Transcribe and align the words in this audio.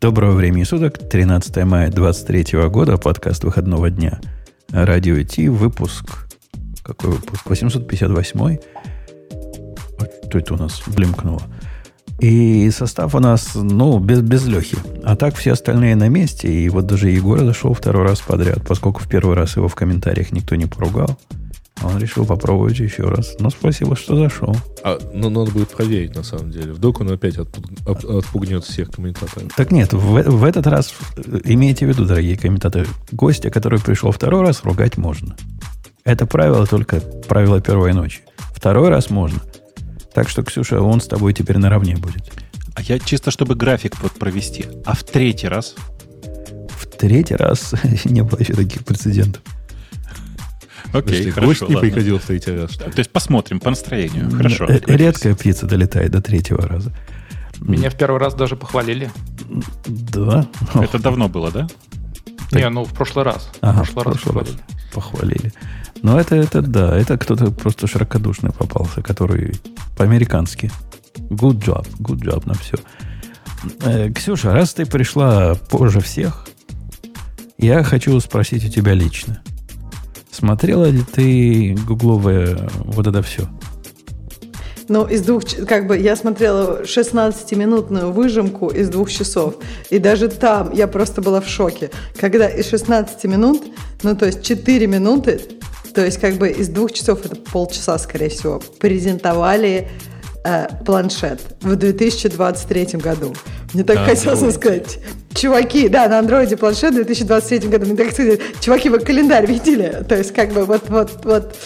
Доброго 0.00 0.30
времени 0.30 0.62
суток, 0.62 0.96
13 0.96 1.64
мая 1.64 1.90
23 1.90 2.68
года, 2.68 2.98
подкаст 2.98 3.42
выходного 3.42 3.90
дня. 3.90 4.20
Радио 4.70 5.20
Ти, 5.24 5.48
выпуск... 5.48 6.28
Какой 6.84 7.10
выпуск? 7.10 7.44
858. 7.44 8.58
Что 10.28 10.38
это 10.38 10.54
у 10.54 10.56
нас 10.56 10.80
блимкнуло? 10.86 11.42
И 12.20 12.70
состав 12.70 13.16
у 13.16 13.18
нас, 13.18 13.56
ну, 13.56 13.98
без, 13.98 14.20
без 14.20 14.46
Лехи. 14.46 14.76
А 15.02 15.16
так 15.16 15.34
все 15.34 15.54
остальные 15.54 15.96
на 15.96 16.08
месте. 16.08 16.46
И 16.46 16.68
вот 16.68 16.86
даже 16.86 17.10
Егор 17.10 17.40
зашел 17.40 17.74
второй 17.74 18.04
раз 18.04 18.20
подряд, 18.20 18.64
поскольку 18.64 19.00
в 19.00 19.08
первый 19.08 19.34
раз 19.34 19.56
его 19.56 19.66
в 19.66 19.74
комментариях 19.74 20.30
никто 20.30 20.54
не 20.54 20.66
поругал. 20.66 21.18
Он 21.82 21.98
решил 21.98 22.24
попробовать 22.24 22.78
еще 22.78 23.04
раз. 23.04 23.36
Ну, 23.38 23.50
спасибо, 23.50 23.94
что 23.94 24.16
зашел. 24.16 24.56
А, 24.82 24.98
ну, 25.12 25.30
надо 25.30 25.50
будет 25.50 25.68
проверить, 25.68 26.14
на 26.14 26.22
самом 26.22 26.50
деле. 26.50 26.72
Вдруг 26.72 27.00
он 27.00 27.10
опять 27.10 27.38
отпуг, 27.38 27.64
отпугнет 27.86 28.64
всех 28.64 28.90
комментаторов. 28.90 29.52
Так 29.54 29.70
нет, 29.70 29.92
в, 29.92 30.22
в 30.22 30.44
этот 30.44 30.66
раз, 30.66 30.92
имейте 31.44 31.86
в 31.86 31.88
виду, 31.88 32.04
дорогие 32.04 32.36
комментаторы, 32.36 32.86
гостя, 33.12 33.50
который 33.50 33.78
пришел 33.78 34.10
второй 34.10 34.42
раз, 34.42 34.64
ругать 34.64 34.96
можно. 34.96 35.36
Это 36.04 36.26
правило 36.26 36.66
только 36.66 37.00
правило 37.28 37.60
первой 37.60 37.92
ночи. 37.92 38.20
Второй 38.54 38.88
раз 38.88 39.10
можно. 39.10 39.40
Так 40.14 40.28
что, 40.28 40.42
Ксюша, 40.42 40.80
он 40.80 41.00
с 41.00 41.06
тобой 41.06 41.32
теперь 41.32 41.58
наравне 41.58 41.96
будет. 41.96 42.32
А 42.74 42.82
я 42.82 42.98
чисто, 42.98 43.30
чтобы 43.30 43.54
график 43.54 44.00
вот 44.02 44.12
провести. 44.12 44.66
А 44.84 44.94
в 44.94 45.04
третий 45.04 45.48
раз? 45.48 45.74
В 46.70 46.86
третий 46.86 47.34
раз 47.34 47.74
не 48.04 48.22
было 48.22 48.38
еще 48.40 48.54
таких 48.54 48.84
прецедентов. 48.84 49.42
Окей, 50.92 51.28
okay, 51.28 51.30
хорошо. 51.30 51.66
не 51.66 51.76
приходил 51.76 52.18
в 52.18 52.22
третий 52.22 52.52
раз. 52.52 52.72
Что 52.72 52.90
То 52.90 52.98
есть 52.98 53.10
посмотрим 53.10 53.60
по 53.60 53.70
настроению. 53.70 54.30
Хорошо. 54.30 54.66
Редкая 54.66 55.34
птица 55.34 55.66
долетает 55.66 56.10
до 56.10 56.22
третьего 56.22 56.66
раза. 56.66 56.92
Меня 57.60 57.90
в 57.90 57.96
первый 57.96 58.20
раз 58.20 58.34
даже 58.34 58.56
похвалили. 58.56 59.10
Да. 59.86 60.46
Это 60.74 60.98
давно 60.98 61.28
было, 61.28 61.50
да? 61.50 61.68
Не, 62.52 62.68
ну 62.70 62.84
в 62.84 62.94
прошлый 62.94 63.24
раз. 63.24 63.50
Ага, 63.60 63.84
в 63.84 63.90
прошлый, 63.90 64.14
раз 64.14 64.22
похвалили. 64.22 64.58
Похвалили. 64.92 65.52
Но 66.02 66.18
это, 66.18 66.36
это 66.36 66.62
да, 66.62 66.96
это 66.96 67.18
кто-то 67.18 67.50
просто 67.50 67.86
широкодушный 67.86 68.52
попался, 68.52 69.02
который 69.02 69.60
по-американски. 69.96 70.70
Good 71.30 71.64
job, 71.64 71.86
good 71.98 72.20
job 72.20 72.46
на 72.46 72.54
все. 72.54 72.76
Э, 73.82 74.10
Ксюша, 74.12 74.52
раз 74.52 74.74
ты 74.74 74.86
пришла 74.86 75.54
позже 75.54 76.00
всех, 76.00 76.46
я 77.58 77.82
хочу 77.82 78.18
спросить 78.20 78.64
у 78.64 78.68
тебя 78.68 78.94
лично. 78.94 79.42
Смотрела 80.38 80.84
ли 80.84 81.02
ты 81.02 81.76
гугловое 81.84 82.70
вот 82.84 83.08
это 83.08 83.22
все? 83.22 83.48
Ну, 84.86 85.04
из 85.04 85.22
двух, 85.22 85.42
как 85.66 85.88
бы, 85.88 85.98
я 85.98 86.14
смотрела 86.14 86.82
16-минутную 86.84 88.12
выжимку 88.12 88.68
из 88.68 88.88
двух 88.88 89.10
часов. 89.10 89.56
И 89.90 89.98
даже 89.98 90.28
там 90.28 90.72
я 90.72 90.86
просто 90.86 91.22
была 91.22 91.40
в 91.40 91.48
шоке. 91.48 91.90
Когда 92.16 92.48
из 92.48 92.68
16 92.68 93.24
минут, 93.24 93.64
ну, 94.04 94.14
то 94.14 94.26
есть 94.26 94.44
4 94.44 94.86
минуты, 94.86 95.40
то 95.92 96.04
есть 96.04 96.20
как 96.20 96.34
бы 96.34 96.50
из 96.50 96.68
двух 96.68 96.92
часов, 96.92 97.26
это 97.26 97.34
полчаса, 97.34 97.98
скорее 97.98 98.28
всего, 98.28 98.62
презентовали 98.78 99.88
планшет 100.84 101.40
в 101.60 101.76
2023 101.76 102.98
году. 103.00 103.34
Мне 103.74 103.84
так 103.84 103.98
Android. 103.98 104.06
хотелось 104.06 104.54
сказать, 104.54 104.98
чуваки, 105.34 105.88
да, 105.88 106.08
на 106.08 106.18
андроиде 106.18 106.56
планшет 106.56 106.92
в 106.92 106.94
2023 106.94 107.68
году, 107.68 107.86
мне 107.86 107.96
так 107.96 108.12
сказать, 108.12 108.40
чуваки, 108.60 108.88
вы 108.88 108.98
календарь 108.98 109.46
видели? 109.46 110.04
То 110.08 110.16
есть 110.16 110.34
как 110.34 110.52
бы 110.52 110.64
вот, 110.64 110.88
вот, 110.88 111.24
вот, 111.24 111.56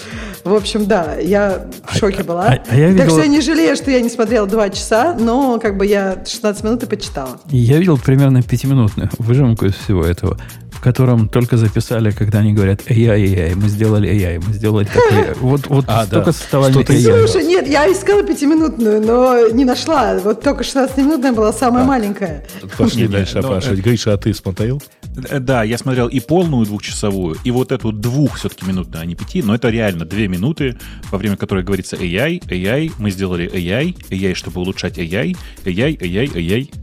в 0.44 0.54
общем, 0.54 0.86
да, 0.86 1.16
я 1.16 1.66
в 1.86 1.96
шоке 1.96 2.20
а, 2.20 2.24
была. 2.24 2.46
А, 2.46 2.62
а 2.68 2.76
я 2.76 2.88
видел... 2.88 3.04
Так 3.04 3.10
что 3.10 3.22
я 3.22 3.28
не 3.28 3.40
жалею, 3.40 3.76
что 3.76 3.90
я 3.90 4.00
не 4.00 4.08
смотрела 4.08 4.46
два 4.46 4.70
часа, 4.70 5.16
но 5.18 5.58
как 5.60 5.76
бы 5.76 5.86
я 5.86 6.22
16 6.26 6.64
минут 6.64 6.82
и 6.82 6.86
почитала. 6.86 7.40
Я 7.50 7.78
видел 7.78 7.98
примерно 7.98 8.42
пятиминутную 8.42 9.10
выжимку 9.18 9.66
из 9.66 9.74
всего 9.74 10.04
этого 10.04 10.38
котором 10.82 11.28
только 11.28 11.56
записали, 11.56 12.10
когда 12.10 12.40
они 12.40 12.52
говорят 12.52 12.80
AI, 12.88 13.24
AI, 13.24 13.54
мы 13.54 13.68
сделали 13.68 14.10
AI, 14.10 14.42
мы 14.44 14.52
сделали 14.52 14.84
такие. 14.84 15.34
Вот, 15.40 15.68
вот 15.68 15.84
а, 15.86 16.06
только 16.06 16.26
да. 16.26 16.32
создавали 16.32 16.76
AI. 16.84 17.26
Слушай, 17.26 17.46
нет, 17.46 17.68
я 17.68 17.90
искала 17.90 18.22
пятиминутную, 18.22 19.00
но 19.00 19.48
не 19.48 19.64
нашла. 19.64 20.18
Вот 20.22 20.42
только 20.42 20.64
16-минутная 20.64 21.32
была 21.32 21.52
самая 21.52 21.84
а. 21.84 21.86
маленькая. 21.86 22.44
Пошли 22.76 23.06
дальше 23.06 23.38
опрашивать. 23.38 23.78
Гриша, 23.78 24.12
а 24.14 24.16
ты 24.16 24.34
смотрел? 24.34 24.82
Э, 25.28 25.40
да, 25.40 25.62
я 25.62 25.78
смотрел 25.78 26.08
и 26.08 26.20
полную 26.20 26.66
двухчасовую, 26.66 27.36
и 27.44 27.50
вот 27.50 27.72
эту 27.72 27.92
двух 27.92 28.36
все-таки 28.36 28.64
минутную, 28.66 29.02
а 29.02 29.06
не 29.06 29.14
пяти, 29.14 29.42
но 29.42 29.54
это 29.54 29.68
реально 29.68 30.04
две 30.04 30.28
минуты, 30.28 30.78
во 31.10 31.18
время 31.18 31.36
которой 31.36 31.64
говорится 31.64 31.96
AI, 31.96 32.40
AI, 32.46 32.92
мы 32.98 33.10
сделали 33.10 33.50
AI, 33.50 33.94
AI, 34.10 34.34
чтобы 34.34 34.60
улучшать 34.60 34.98
AI, 34.98 35.36
AI, 35.64 35.98
AI, 35.98 36.32
AI. 36.32 36.74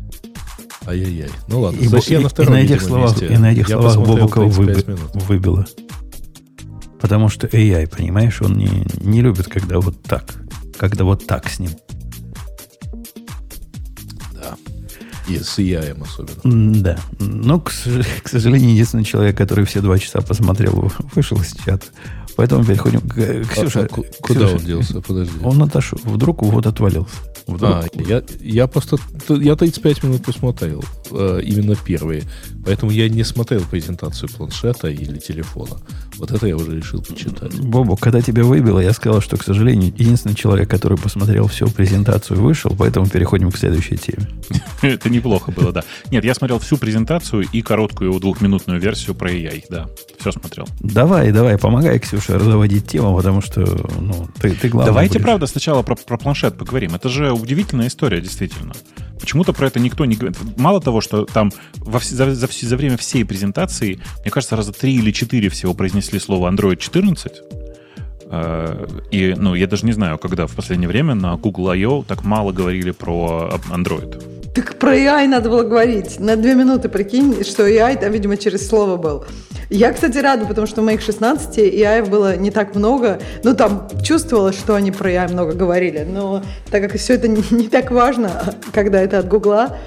Ай-яй-яй. 0.86 1.30
Ну 1.48 1.62
ладно, 1.62 1.80
и, 1.80 1.88
значит, 1.88 2.10
я 2.10 2.20
на 2.20 2.30
втором, 2.30 2.54
и 2.54 2.58
на 2.58 2.62
этих 2.64 2.82
словах, 2.82 3.12
месте. 3.12 3.34
И 3.34 3.38
на 3.38 3.52
этих 3.52 3.70
я 3.70 3.76
словах 3.76 3.98
Бобукова 3.98 4.46
выби, 4.46 4.86
выбило. 5.14 5.66
Потому 7.00 7.30
что 7.30 7.48
AI, 7.48 7.88
понимаешь, 7.88 8.42
он 8.42 8.54
не, 8.54 8.86
не 9.02 9.22
любит, 9.22 9.48
когда 9.48 9.80
вот 9.80 10.02
так. 10.04 10.36
Когда 10.78 11.04
вот 11.04 11.26
так 11.28 11.50
с 11.50 11.60
ним. 11.60 11.72
И 15.30 15.38
с 15.38 15.60
AI 15.60 16.02
особенно. 16.02 16.82
Да. 16.82 17.00
Но, 17.20 17.60
к, 17.60 17.72
к 18.24 18.28
сожалению, 18.28 18.72
единственный 18.72 19.04
человек, 19.04 19.38
который 19.38 19.66
все 19.66 19.82
два 19.82 19.98
часа 19.98 20.22
посмотрел, 20.22 20.92
вышел 21.16 21.40
из 21.40 21.54
чата. 21.54 21.86
Поэтому 22.36 22.64
переходим 22.64 23.02
к 23.02 23.18
а, 23.18 23.44
Ксюше. 23.44 23.80
А, 23.80 23.84
а, 23.84 23.88
куда 23.88 24.04
Ксюша, 24.24 24.56
он 24.56 24.66
делся? 24.66 25.02
Подожди. 25.02 25.34
Он 25.44 25.62
отошел. 25.62 26.00
Вдруг 26.06 26.42
вот 26.42 26.66
отвалился. 26.66 27.16
Вдруг... 27.48 27.70
А, 27.70 27.86
я, 27.96 28.24
я 28.40 28.68
просто... 28.68 28.98
Я 29.28 29.58
35 29.58 30.04
минут 30.04 30.24
посмотрел. 30.24 30.84
Э, 31.12 31.42
именно 31.44 31.76
первые. 31.76 32.24
Поэтому 32.66 32.92
я 32.92 33.10
не 33.10 33.26
смотрел 33.26 33.62
презентацию 33.70 34.30
планшета 34.30 34.88
или 34.88 35.18
телефона. 35.18 35.80
Вот 36.20 36.32
это 36.32 36.48
я 36.48 36.58
уже 36.58 36.76
решил 36.76 37.02
почитать. 37.02 37.58
Бобу, 37.62 37.96
когда 37.96 38.22
тебя 38.22 38.44
выбило, 38.44 38.80
я 38.80 38.92
сказал, 38.92 39.22
что, 39.22 39.38
к 39.38 39.44
сожалению, 39.44 39.94
единственный 39.98 40.36
человек, 40.36 40.70
который 40.70 40.98
посмотрел 40.98 41.48
всю 41.48 41.70
презентацию, 41.70 42.42
вышел, 42.42 42.76
поэтому 42.78 43.08
переходим 43.08 43.52
к 43.52 43.58
следующей 43.58 43.98
теме. 43.98 44.28
Это 44.82 45.10
неплохо 45.10 45.52
было, 45.52 45.72
да. 45.72 45.84
Нет, 46.12 46.26
я 46.26 46.36
смотрел 46.36 46.60
всю 46.60 46.78
презентацию 46.78 47.46
и 47.52 47.62
короткую 47.62 48.20
двухминутную 48.20 48.82
версию 48.82 49.16
про 49.16 49.32
AI, 49.32 49.64
да. 49.70 49.88
Все 50.20 50.34
смотрел. 50.34 50.68
Давай, 50.82 51.32
давай, 51.32 51.58
помогай, 51.58 51.98
Ксюша, 52.00 52.38
разводить 52.38 52.88
тему, 52.88 53.16
потому 53.16 53.42
что, 53.42 53.62
ну, 54.00 54.28
ты, 54.42 54.52
ты 54.52 54.68
главное 54.68 54.92
Давайте, 54.92 55.14
будешь. 55.14 55.24
правда, 55.24 55.48
сначала 55.48 55.84
про, 55.84 55.96
про 55.96 56.18
планшет 56.18 56.58
поговорим. 56.58 56.96
Это 56.96 57.08
же 57.08 57.32
удивительная 57.32 57.88
история, 57.88 58.20
действительно. 58.20 58.74
Почему-то 59.20 59.54
про 59.54 59.68
это 59.68 59.80
никто 59.80 60.06
не 60.06 60.16
говорит. 60.16 60.38
Мало 60.58 60.82
того, 60.82 61.02
что 61.02 61.26
там 61.26 61.52
во, 61.78 62.00
за, 62.00 62.34
за, 62.34 62.48
за 62.48 62.78
время 62.78 62.98
всей 62.98 63.26
презентации, 63.26 64.00
мне 64.22 64.32
кажется, 64.32 64.56
раза 64.56 64.72
три 64.72 64.96
или 64.96 65.12
четыре 65.12 65.50
всего 65.50 65.74
произнесли 65.74 66.20
слово 66.20 66.50
Android 66.52 66.78
14. 66.78 67.32
Э, 68.32 68.88
и, 69.12 69.34
ну, 69.38 69.56
я 69.56 69.68
даже 69.68 69.86
не 69.86 69.92
знаю, 69.92 70.18
когда 70.18 70.48
в 70.48 70.56
последнее 70.56 70.88
время 70.88 71.16
на 71.16 71.36
Google 71.36 71.70
I.O. 71.70 72.04
так 72.04 72.24
мало 72.24 72.52
говорили 72.52 72.92
про 72.92 73.60
Android. 73.70 74.39
Так 74.54 74.76
про 74.76 74.96
AI 74.96 75.28
надо 75.28 75.50
было 75.50 75.64
говорить. 75.64 76.20
На 76.20 76.36
две 76.36 76.56
минуты 76.56 76.90
прикинь, 76.90 77.44
что 77.44 77.68
AI 77.68 78.00
там, 78.00 78.12
видимо, 78.12 78.38
через 78.38 78.68
слово 78.68 78.98
был. 78.98 79.26
Я, 79.70 79.94
кстати, 79.94 80.18
рада, 80.18 80.48
потому 80.48 80.66
что 80.66 80.82
в 80.82 80.86
моих 80.86 81.02
16 81.02 81.60
AI 81.60 82.10
было 82.10 82.36
не 82.36 82.50
так 82.50 82.74
много. 82.74 83.20
Ну, 83.44 83.56
там 83.56 83.88
чувствовалось, 84.04 84.58
что 84.58 84.74
они 84.74 84.92
про 84.92 85.12
AI 85.12 85.32
много 85.32 85.54
говорили. 85.54 86.08
Но 86.10 86.42
так 86.72 86.82
как 86.84 87.00
все 87.00 87.14
это 87.14 87.28
не, 87.28 87.44
не 87.52 87.68
так 87.68 87.92
важно, 87.92 88.56
когда 88.74 89.00
это 89.00 89.20
от 89.20 89.28
Гугла, 89.28 89.78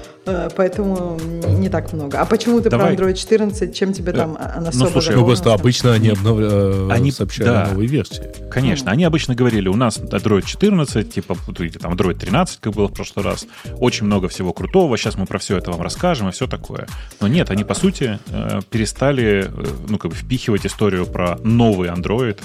поэтому 0.55 1.19
не 1.47 1.69
так 1.69 1.91
много. 1.93 2.19
А 2.19 2.25
почему 2.25 2.61
ты 2.61 2.69
Давай. 2.69 2.95
про 2.95 3.05
Android 3.05 3.13
14? 3.15 3.75
Чем 3.75 3.93
тебе 3.93 4.13
там 4.13 4.37
она 4.37 4.61
ну, 4.61 4.69
особо 4.69 4.85
Ну, 4.85 4.91
слушай, 4.91 5.15
ну, 5.15 5.25
просто 5.25 5.53
обычно 5.53 5.93
они, 5.93 6.09
обновля... 6.09 6.93
они 6.93 7.11
сообщали 7.11 7.47
да, 7.47 7.67
новые 7.69 7.87
версии. 7.87 8.23
Конечно. 8.49 8.89
Mm. 8.89 8.93
Они 8.93 9.03
обычно 9.03 9.35
говорили, 9.35 9.67
у 9.67 9.75
нас 9.75 9.97
Android 9.97 10.45
14, 10.45 11.13
типа, 11.13 11.35
там 11.79 11.93
Android 11.93 12.15
13, 12.15 12.59
как 12.59 12.73
было 12.73 12.87
в 12.87 12.93
прошлый 12.93 13.25
раз. 13.25 13.45
Очень 13.79 14.05
много 14.05 14.27
всего 14.27 14.53
крутого. 14.53 14.97
Сейчас 14.97 15.15
мы 15.15 15.25
про 15.25 15.39
все 15.39 15.57
это 15.57 15.71
вам 15.71 15.81
расскажем 15.81 16.29
и 16.29 16.31
все 16.31 16.47
такое. 16.47 16.87
Но 17.19 17.27
нет, 17.27 17.49
они, 17.49 17.63
по 17.63 17.73
сути, 17.73 18.19
э, 18.27 18.61
перестали 18.69 19.45
э, 19.47 19.65
ну, 19.87 19.97
как 19.97 20.11
бы 20.11 20.17
впихивать 20.17 20.65
историю 20.65 21.05
про 21.05 21.37
новый 21.43 21.89
Android 21.89 22.39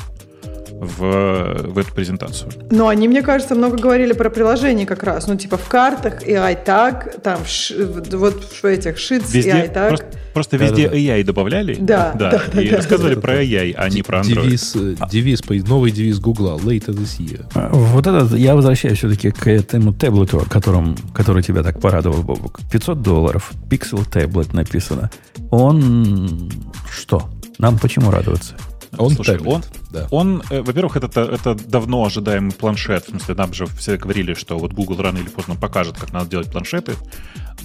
в, 0.81 1.73
в 1.73 1.79
эту 1.79 1.93
презентацию. 1.93 2.53
Ну, 2.71 2.89
они, 2.89 3.09
мне 3.09 3.23
кажется, 3.23 3.55
много 3.55 3.77
говорили 3.77 4.13
про 4.13 4.31
приложение 4.31 4.87
как 4.87 5.03
раз. 5.03 5.27
Ну, 5.27 5.37
типа 5.37 5.57
в 5.57 5.69
картах 5.69 6.27
и 6.27 6.33
iTag, 6.33 7.21
там 7.21 7.41
в, 7.45 8.17
вот 8.17 8.45
в 8.45 8.65
этих 8.65 8.99
шитс 8.99 9.35
и 9.35 9.41
iTag. 9.41 9.89
Просто, 9.89 10.07
просто 10.35 10.57
везде 10.57 10.89
да, 10.89 10.93
да, 10.93 10.99
AI 10.99 11.25
добавляли. 11.25 11.75
Да, 11.75 12.13
да, 12.15 12.31
да, 12.31 12.43
да 12.53 12.63
и 12.63 12.71
да, 12.71 12.77
рассказывали 12.77 13.15
да, 13.17 13.21
про 13.21 13.43
AI, 13.43 13.75
а 13.77 13.89
не 13.89 14.03
про 14.03 14.21
Android. 14.21 14.45
Девиз, 14.45 14.77
а. 15.01 15.09
девиз, 15.09 15.41
новый 15.67 15.91
девиз 15.91 16.21
Google, 16.21 16.59
later 16.59 16.95
this 16.95 17.19
year. 17.19 17.45
А, 17.55 17.71
вот 17.73 18.07
это, 18.07 18.37
я 18.37 18.55
возвращаюсь 18.55 18.99
все-таки 18.99 19.31
к 19.31 19.49
этому 19.49 19.93
таблету, 19.93 20.45
которым, 20.49 20.97
который 21.13 21.43
тебя 21.43 21.63
так 21.63 21.81
порадовал, 21.81 22.23
Бобук. 22.23 22.61
500 22.71 23.03
долларов, 23.03 23.51
Pixel 23.69 24.09
Tablet 24.09 24.55
написано. 24.55 25.11
Он 25.51 26.51
что? 26.91 27.29
Нам 27.59 27.79
почему 27.79 28.13
радоваться? 28.13 28.55
Он 28.97 29.11
Слушай, 29.11 29.37
таблет, 29.37 29.55
он, 29.55 29.63
да. 29.91 30.09
он 30.11 30.43
э, 30.51 30.63
во-первых, 30.63 30.97
это, 30.97 31.21
это 31.21 31.55
давно 31.55 32.05
ожидаемый 32.05 32.53
планшет. 32.53 33.05
В 33.07 33.11
смысле, 33.11 33.35
нам 33.35 33.53
же 33.53 33.67
все 33.67 33.97
говорили, 33.97 34.35
что 34.35 34.59
вот 34.59 34.73
Google 34.73 35.03
рано 35.03 35.19
или 35.19 35.29
поздно 35.29 35.57
покажет, 35.57 35.99
как 35.99 36.13
надо 36.13 36.31
делать 36.31 36.51
планшеты. 36.51 36.95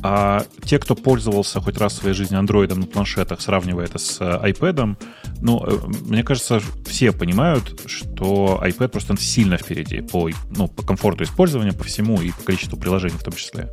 А 0.01 0.45
те, 0.65 0.79
кто 0.79 0.95
пользовался 0.95 1.61
хоть 1.61 1.77
раз 1.77 1.93
в 1.93 1.97
своей 1.97 2.15
жизни 2.15 2.35
андроидом 2.35 2.81
на 2.81 2.85
планшетах, 2.87 3.39
сравнивая 3.39 3.85
это 3.85 3.99
с 3.99 4.17
э, 4.19 4.49
iPad, 4.51 4.97
ну, 5.41 5.63
э, 5.65 5.79
мне 6.07 6.23
кажется, 6.23 6.61
все 6.85 7.13
понимают, 7.13 7.81
что 7.85 8.61
iPad 8.61 8.89
просто 8.89 9.15
сильно 9.17 9.57
впереди 9.57 10.01
по, 10.01 10.29
ну, 10.49 10.67
по 10.67 10.83
комфорту 10.83 11.23
использования, 11.23 11.71
по 11.71 11.85
всему 11.85 12.21
и 12.21 12.31
по 12.31 12.43
количеству 12.43 12.77
приложений 12.77 13.17
в 13.19 13.23
том 13.23 13.33
числе. 13.33 13.69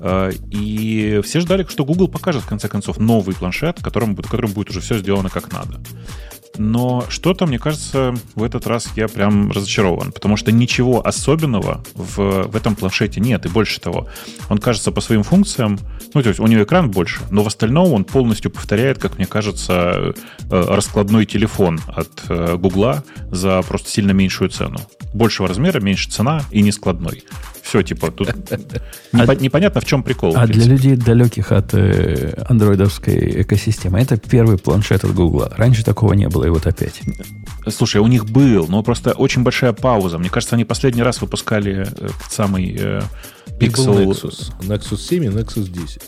Э, 0.00 0.32
И 0.50 1.20
все 1.24 1.40
ждали, 1.40 1.64
что 1.68 1.84
Google 1.84 2.08
покажет, 2.08 2.42
в 2.42 2.48
конце 2.48 2.68
концов, 2.68 2.98
новый 2.98 3.34
планшет, 3.34 3.82
которым, 3.82 4.16
которым 4.16 4.52
будет 4.52 4.70
уже 4.70 4.80
все 4.80 4.98
сделано 4.98 5.30
как 5.30 5.50
надо. 5.52 5.80
Но 6.56 7.04
что-то, 7.08 7.46
мне 7.46 7.58
кажется, 7.58 8.14
в 8.34 8.42
этот 8.42 8.66
раз 8.66 8.88
я 8.96 9.08
прям 9.08 9.50
разочарован, 9.50 10.12
потому 10.12 10.36
что 10.36 10.52
ничего 10.52 11.04
особенного 11.04 11.82
в, 11.94 12.48
в 12.48 12.56
этом 12.56 12.76
планшете 12.76 13.20
нет. 13.20 13.44
И 13.46 13.48
больше 13.48 13.80
того, 13.80 14.08
он 14.48 14.58
кажется 14.58 14.92
по 14.92 15.00
своим 15.00 15.22
функциям, 15.22 15.78
ну, 16.14 16.22
то 16.22 16.28
есть 16.28 16.40
у 16.40 16.46
него 16.46 16.62
экран 16.62 16.90
больше, 16.90 17.20
но 17.30 17.42
в 17.42 17.46
остальном 17.46 17.92
он 17.92 18.04
полностью 18.04 18.50
повторяет, 18.50 18.98
как 18.98 19.18
мне 19.18 19.26
кажется, 19.26 19.74
э, 19.74 20.14
раскладной 20.48 21.26
телефон 21.26 21.80
от 21.88 22.22
э, 22.28 22.56
Гугла 22.56 23.04
за 23.30 23.62
просто 23.62 23.90
сильно 23.90 24.12
меньшую 24.12 24.50
цену. 24.50 24.78
Большего 25.12 25.48
размера, 25.48 25.80
меньше 25.80 26.10
цена 26.10 26.42
и 26.50 26.62
не 26.62 26.72
складной. 26.72 27.24
Все, 27.64 27.82
типа, 27.82 28.10
тут 28.10 28.28
непо- 29.12 29.40
непонятно, 29.40 29.80
в 29.80 29.86
чем 29.86 30.02
прикол. 30.02 30.32
в 30.32 30.36
А 30.36 30.46
для 30.46 30.66
людей, 30.66 30.96
далеких 30.96 31.50
от 31.50 31.72
э, 31.72 32.34
андроидовской 32.46 33.42
экосистемы, 33.42 34.00
это 34.00 34.18
первый 34.18 34.58
планшет 34.58 35.02
от 35.02 35.14
Гугла. 35.14 35.50
Раньше 35.56 35.82
такого 35.82 36.12
не 36.12 36.28
было, 36.28 36.44
и 36.44 36.50
вот 36.50 36.66
опять. 36.66 37.00
Слушай, 37.68 38.02
у 38.02 38.06
них 38.06 38.26
был, 38.26 38.66
но 38.68 38.82
просто 38.82 39.12
очень 39.12 39.42
большая 39.42 39.72
пауза. 39.72 40.18
Мне 40.18 40.28
кажется, 40.28 40.56
они 40.56 40.66
последний 40.66 41.02
раз 41.02 41.22
выпускали 41.22 41.88
э, 41.90 42.08
самый 42.28 42.76
э, 42.78 43.02
Pixel. 43.58 44.08
Nexus. 44.08 44.52
Nexus 44.60 44.98
7 44.98 45.24
и 45.24 45.28
Nexus 45.28 45.70
10. 45.70 46.02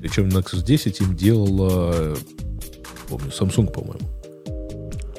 Причем 0.00 0.28
Nexus 0.28 0.62
10 0.62 1.00
им 1.00 1.16
делала, 1.16 2.16
помню, 3.08 3.30
Samsung, 3.30 3.72
по-моему. 3.72 4.08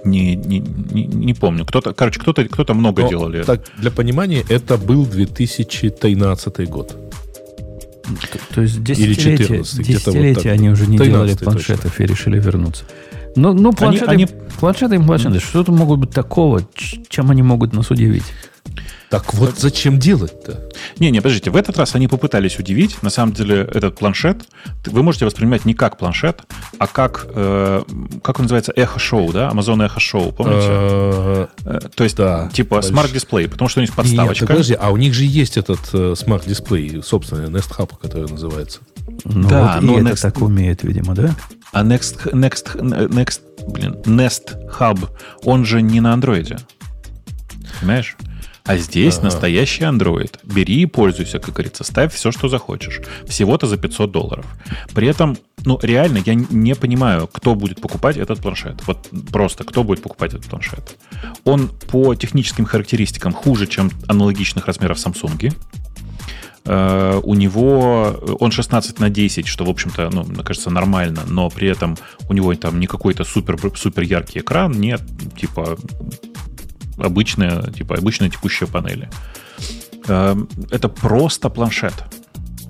Не, 0.05 0.35
не, 0.35 0.59
не, 0.59 1.05
не 1.05 1.33
помню. 1.33 1.65
Кто-то, 1.65 1.93
короче, 1.93 2.19
кто-то, 2.19 2.43
кто-то 2.45 2.73
много 2.73 3.03
Но, 3.03 3.09
делали. 3.09 3.43
Так, 3.43 3.61
для 3.77 3.91
понимания, 3.91 4.43
это 4.49 4.77
был 4.77 5.05
2013 5.05 6.69
год. 6.69 6.95
То, 8.03 8.55
то 8.55 8.61
есть 8.61 8.77
Или 8.77 8.83
десятилетия, 8.83 9.43
14, 9.43 9.79
где-то 9.79 10.11
вот 10.11 10.13
десятилетия 10.13 10.49
так. 10.49 10.59
они 10.59 10.69
уже 10.69 10.87
не 10.87 10.97
13 10.97 11.07
делали 11.07 11.31
точно. 11.31 11.45
планшетов 11.45 11.99
и 11.99 12.05
решили 12.05 12.39
вернуться. 12.39 12.83
Ну, 13.35 13.53
ну 13.53 13.71
планшеты, 13.71 14.11
они- 14.11 14.27
планшеты 14.59 14.95
им 14.95 15.05
планшеты. 15.05 15.39
Что-то 15.39 15.71
могут 15.71 15.99
быть 15.99 16.11
такого, 16.11 16.61
чем 17.09 17.31
они 17.31 17.41
могут 17.41 17.73
нас 17.73 17.89
удивить. 17.89 18.25
Так 19.13 19.31
вот 19.35 19.59
зачем 19.59 19.99
делать-то? 19.99 20.71
Не, 20.97 21.11
не, 21.11 21.19
подождите, 21.21 21.51
в 21.51 21.55
этот 21.55 21.77
раз 21.77 21.93
они 21.93 22.07
попытались 22.07 22.57
удивить. 22.57 23.03
На 23.03 23.11
самом 23.11 23.31
деле, 23.31 23.57
этот 23.71 23.95
планшет 23.95 24.47
вы 24.87 25.03
можете 25.03 25.25
воспринимать 25.25 25.65
не 25.65 25.75
как 25.75 25.99
планшет, 25.99 26.41
а 26.79 26.87
как, 26.87 27.27
э, 27.29 27.83
как 28.23 28.39
он 28.39 28.45
называется, 28.45 28.73
эхо-шоу, 28.75 29.31
да? 29.31 29.51
Amazon 29.53 29.85
эхо-шоу, 29.85 30.31
помните? 30.31 30.67
Э, 30.67 31.47
Э, 31.65 31.79
То 31.93 32.03
есть, 32.03 32.17
да, 32.17 32.49
типа, 32.51 32.81
смарт-дисплей, 32.81 33.47
потому 33.47 33.69
что 33.69 33.81
у 33.81 33.83
них 33.83 33.91
Нет, 33.91 33.97
подставочка. 33.97 34.47
так 34.47 34.55
подожди, 34.55 34.73
а 34.79 34.89
у 34.89 34.97
них 34.97 35.13
же 35.13 35.25
есть 35.25 35.57
этот 35.57 35.79
э, 35.93 36.15
смарт-дисплей, 36.17 37.03
собственно, 37.03 37.45
Nest 37.55 37.69
Hub, 37.77 37.91
который 38.01 38.27
называется. 38.27 38.79
Ну, 39.25 39.47
Да, 39.47 39.73
вот 39.75 39.83
но 39.83 39.97
и 39.99 40.01
это 40.01 40.09
Next- 40.15 40.21
так 40.23 40.41
умеет, 40.41 40.81
видимо, 40.81 41.13
да? 41.13 41.35
А 41.71 41.83
Next, 41.83 42.31
Next, 42.31 42.75
Next, 42.79 43.41
блин, 43.67 43.97
Nest 44.05 44.55
Hub, 44.79 45.07
он 45.43 45.65
же 45.65 45.83
не 45.83 46.01
на 46.01 46.13
андроиде. 46.13 46.57
Понимаешь? 47.79 48.17
А 48.65 48.77
здесь 48.77 49.17
Ага. 49.17 49.25
настоящий 49.25 49.83
Android. 49.83 50.39
Бери 50.43 50.81
и 50.81 50.85
пользуйся, 50.85 51.39
как 51.39 51.53
говорится. 51.55 51.83
Ставь 51.83 52.13
все, 52.13 52.31
что 52.31 52.47
захочешь. 52.47 53.01
Всего-то 53.27 53.67
за 53.67 53.77
500 53.77 54.11
долларов. 54.11 54.45
При 54.93 55.07
этом, 55.07 55.37
ну, 55.65 55.77
реально, 55.81 56.19
я 56.25 56.33
не 56.33 56.73
понимаю, 56.75 57.27
кто 57.27 57.55
будет 57.55 57.81
покупать 57.81 58.15
этот 58.17 58.39
планшет. 58.39 58.81
Вот 58.87 59.09
просто, 59.31 59.65
кто 59.65 59.83
будет 59.83 60.01
покупать 60.01 60.33
этот 60.33 60.45
планшет. 60.45 60.97
Он 61.43 61.69
по 61.91 62.15
техническим 62.15 62.65
характеристикам 62.65 63.33
хуже, 63.33 63.67
чем 63.67 63.91
аналогичных 64.07 64.65
размеров 64.65 64.97
Samsung. 64.97 65.53
Э, 66.65 67.19
у 67.21 67.33
него 67.33 68.17
он 68.39 68.51
16 68.51 68.99
на 68.99 69.09
10, 69.09 69.45
что, 69.47 69.65
в 69.65 69.69
общем-то, 69.69 70.09
ну, 70.09 70.23
мне 70.23 70.43
кажется, 70.43 70.69
нормально, 70.69 71.23
но 71.27 71.49
при 71.49 71.67
этом 71.67 71.97
у 72.29 72.33
него 72.33 72.55
там 72.55 72.79
не 72.79 72.87
какой-то 72.87 73.25
супер, 73.25 73.57
супер 73.75 74.03
яркий 74.03 74.39
экран, 74.39 74.71
нет, 74.71 75.01
типа 75.37 75.77
обычная, 76.97 77.61
типа 77.71 77.95
обычная 77.95 78.29
текущая 78.29 78.67
панели. 78.67 79.09
Э, 80.07 80.35
Это 80.71 80.89
просто 80.89 81.49
планшет 81.49 81.93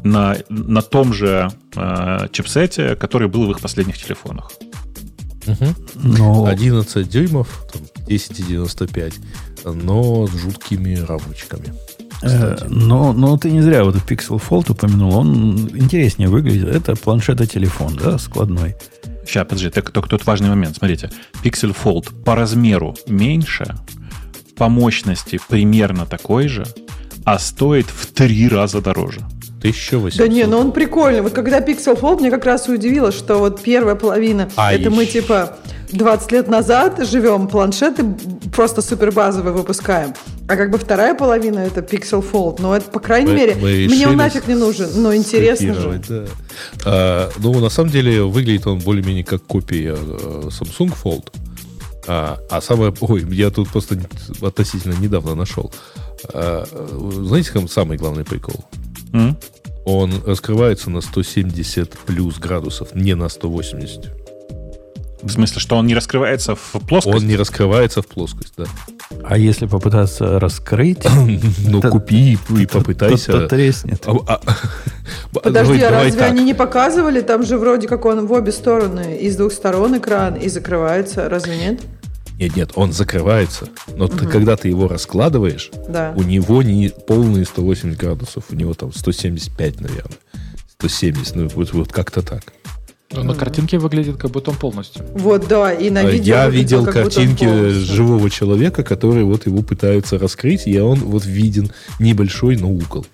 на, 0.04 0.38
на 0.50 0.82
том 0.82 1.14
же 1.14 1.50
э, 1.76 2.28
чипсете, 2.32 2.96
который 2.96 3.28
был 3.28 3.48
в 3.48 3.52
их 3.52 3.60
последних 3.60 3.98
телефонах. 3.98 4.52
Но 5.96 6.46
11 6.46 7.10
дюймов, 7.10 7.66
там, 7.74 7.82
10,95, 8.08 9.14
но 9.66 10.28
с 10.28 10.32
жуткими 10.32 10.96
рамочками. 10.96 11.74
Э, 12.22 12.56
Кстати. 12.56 12.66
Но, 12.70 13.14
но 13.14 13.38
ты 13.38 13.52
не 13.52 13.62
зря 13.62 13.84
вот 13.84 13.96
Pixel 13.96 14.42
Fold 14.42 14.72
упомянул. 14.72 15.16
Он 15.16 15.70
интереснее 15.78 16.30
выглядит. 16.30 16.68
Это 16.70 16.96
планшета-телефон, 16.96 17.98
да, 18.02 18.18
складной. 18.18 18.76
Сейчас, 19.26 19.46
подожди, 19.48 19.70
так, 19.70 19.92
только 19.92 20.10
тут 20.10 20.26
важный 20.26 20.50
момент. 20.50 20.78
Смотрите, 20.78 21.10
Pixel 21.44 21.76
Fold 21.76 22.24
по 22.24 22.36
размеру 22.36 22.96
меньше, 23.08 23.76
по 24.56 24.70
мощности 24.70 25.40
примерно 25.50 26.06
такой 26.06 26.48
же, 26.48 26.66
а 27.26 27.40
стоит 27.40 27.88
в 27.88 28.08
три 28.14 28.48
раза 28.48 28.82
дороже. 28.82 29.22
1800. 29.60 30.18
Да 30.18 30.28
не, 30.28 30.46
ну 30.46 30.58
он 30.60 30.72
прикольный. 30.74 31.22
Вот 31.22 31.32
когда 31.34 31.60
Pixel 31.62 31.98
Fold, 32.00 32.20
мне 32.20 32.30
как 32.30 32.46
раз 32.46 32.68
и 32.68 32.74
удивило, 32.74 33.12
что 33.14 33.38
вот 33.40 33.62
первая 33.62 33.96
половина, 33.96 34.50
А 34.58 34.74
это 34.74 34.90
мы 34.90 35.04
еще. 35.04 35.22
типа 35.22 35.58
20 35.94 36.32
лет 36.34 36.48
назад 36.50 37.00
живем, 37.10 37.48
планшеты 37.48 38.04
просто 38.54 38.82
супер 38.82 39.12
базовые 39.14 39.54
выпускаем. 39.54 40.14
А 40.50 40.58
как 40.58 40.70
бы 40.70 40.78
вторая 40.78 41.16
половина 41.16 41.60
это 41.60 41.80
Pixel 41.80 42.22
Fold. 42.30 42.58
Но 42.60 42.76
это, 42.76 42.90
по 42.90 43.00
крайней 43.00 43.32
Мы- 43.32 43.38
мере, 43.38 43.56
мы 43.56 43.88
мне 43.90 44.06
он 44.10 44.18
нафиг 44.18 44.48
не 44.50 44.56
нужен. 44.56 44.90
Но 44.98 45.16
интересно 45.16 45.74
же. 45.76 46.02
да. 46.10 46.26
А, 46.86 47.30
ну, 47.38 47.58
на 47.62 47.70
самом 47.70 47.90
деле, 47.90 48.22
выглядит 48.24 48.68
он 48.68 48.80
более-менее 48.80 49.24
как 49.24 49.44
копия 49.44 49.96
э, 49.98 50.50
Samsung 50.50 50.92
Fold. 51.02 51.28
А, 52.08 52.40
а 52.50 52.62
самое... 52.62 52.94
Ой, 53.02 53.26
я 53.34 53.50
тут 53.50 53.70
просто 53.70 53.98
относительно 54.42 54.94
недавно 54.94 55.36
нашел. 55.36 55.72
А, 56.34 56.66
знаете, 57.12 57.52
как 57.52 57.70
самый 57.72 57.98
главный 57.98 58.24
прикол? 58.24 58.66
М? 59.14 59.38
Он 59.86 60.24
раскрывается 60.26 60.90
на 60.90 61.02
170 61.02 61.98
плюс 62.00 62.38
градусов, 62.40 62.96
не 62.96 63.16
на 63.16 63.30
180. 63.30 64.24
В 65.24 65.30
смысле, 65.30 65.60
что 65.60 65.78
он 65.78 65.88
не 65.88 65.96
раскрывается 65.96 66.56
в 66.56 66.74
плоскость? 66.88 67.16
Он 67.16 67.28
не 67.28 67.38
раскрывается 67.38 68.02
в 68.02 68.08
плоскость, 68.08 68.54
да. 68.58 68.66
А 69.24 69.38
если 69.38 69.66
попытаться 69.68 70.40
раскрыть, 70.40 71.06
Ну, 71.68 71.82
купи 71.82 72.38
и 72.58 72.66
попытайся. 72.66 73.32
то 73.32 73.48
треснет. 73.48 74.04
А- 74.06 74.12
а- 74.28 74.42
Подожди, 75.34 75.82
а 75.82 75.90
давай 75.90 76.06
разве 76.06 76.24
они 76.24 76.44
не 76.44 76.54
показывали? 76.54 77.22
Там 77.22 77.44
же 77.44 77.58
вроде 77.58 77.88
как 77.88 78.06
он 78.06 78.26
в 78.28 78.32
обе 78.32 78.52
стороны, 78.52 79.18
и 79.18 79.30
с 79.30 79.36
двух 79.36 79.52
сторон 79.52 79.98
экран, 79.98 80.36
и 80.36 80.48
закрывается. 80.50 81.28
Разве 81.30 81.58
нет? 81.58 81.82
Нет, 82.40 82.56
нет, 82.56 82.72
он 82.76 82.92
закрывается. 82.94 83.68
Но 83.96 84.08
ты, 84.08 84.26
когда 84.28 84.56
ты 84.58 84.68
его 84.68 84.88
раскладываешь, 84.88 85.72
Да. 85.88 86.14
у 86.16 86.24
него 86.24 86.64
не 86.64 86.90
полные 86.90 87.46
180 87.46 87.98
градусов, 87.98 88.46
у 88.50 88.56
него 88.56 88.74
там 88.74 88.92
175, 88.94 89.80
наверное. 89.82 90.18
170, 90.80 91.36
ну 91.36 91.48
вот, 91.56 91.74
вот 91.74 91.92
как-то 91.92 92.22
так. 92.22 92.42
Но 93.14 93.24
на 93.24 93.36
картинке 93.36 93.78
выглядит, 93.78 94.18
как 94.18 94.32
будто 94.32 94.52
он 94.52 94.58
полностью. 94.58 95.06
Вот, 95.14 95.48
да, 95.48 95.72
и 95.72 95.90
на 95.90 96.02
А 96.02 96.04
видео 96.04 96.36
Я 96.36 96.50
видел 96.50 96.86
как 96.86 97.04
будто 97.04 97.20
он 97.20 97.28
картинки 97.28 97.70
живого 97.70 98.30
человека, 98.30 98.84
который 98.84 99.24
вот 99.24 99.46
его 99.46 99.62
пытаются 99.62 100.18
раскрыть, 100.18 100.68
и 100.68 100.80
он 100.80 101.00
вот 101.00 101.26
виден 101.26 101.72
небольшой, 102.00 102.58
но 102.58 102.70
угол. 102.70 103.06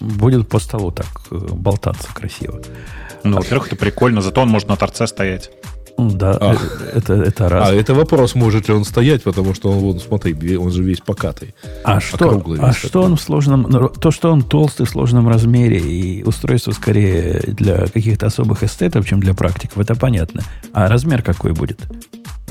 Будет 0.00 0.48
по 0.48 0.58
столу 0.58 0.92
так 0.92 1.08
э, 1.30 1.36
болтаться 1.36 2.08
красиво. 2.14 2.60
Ну, 3.24 3.36
во-первых, 3.36 3.68
это 3.68 3.76
прикольно, 3.76 4.22
зато 4.22 4.40
он 4.40 4.48
может 4.48 4.68
на 4.68 4.76
торце 4.76 5.06
стоять. 5.06 5.50
Да, 6.08 6.36
А. 6.40 6.56
это, 6.94 7.14
это 7.14 7.48
раз. 7.48 7.68
А 7.68 7.74
это 7.74 7.94
вопрос, 7.94 8.34
может 8.34 8.68
ли 8.68 8.74
он 8.74 8.84
стоять, 8.84 9.22
потому 9.22 9.54
что 9.54 9.70
он, 9.70 9.78
вон, 9.78 10.00
смотри, 10.00 10.56
он 10.56 10.70
же 10.70 10.82
весь 10.82 11.00
покатый. 11.00 11.54
А 11.84 12.00
что, 12.00 12.42
а 12.60 12.72
что 12.72 13.02
он 13.02 13.16
в 13.16 13.20
сложном... 13.20 13.66
ну, 13.68 13.88
То, 13.88 14.10
что 14.10 14.32
он 14.32 14.42
толстый, 14.42 14.86
в 14.86 14.90
сложном 14.90 15.28
размере 15.28 15.78
и 15.78 16.22
устройство 16.22 16.72
скорее 16.72 17.40
для 17.46 17.86
каких-то 17.86 18.26
особых 18.26 18.62
эстетов, 18.62 19.06
чем 19.06 19.20
для 19.20 19.34
практиков, 19.34 19.78
это 19.78 19.94
понятно. 19.94 20.42
А 20.72 20.88
размер 20.88 21.22
какой 21.22 21.52
будет? 21.52 21.80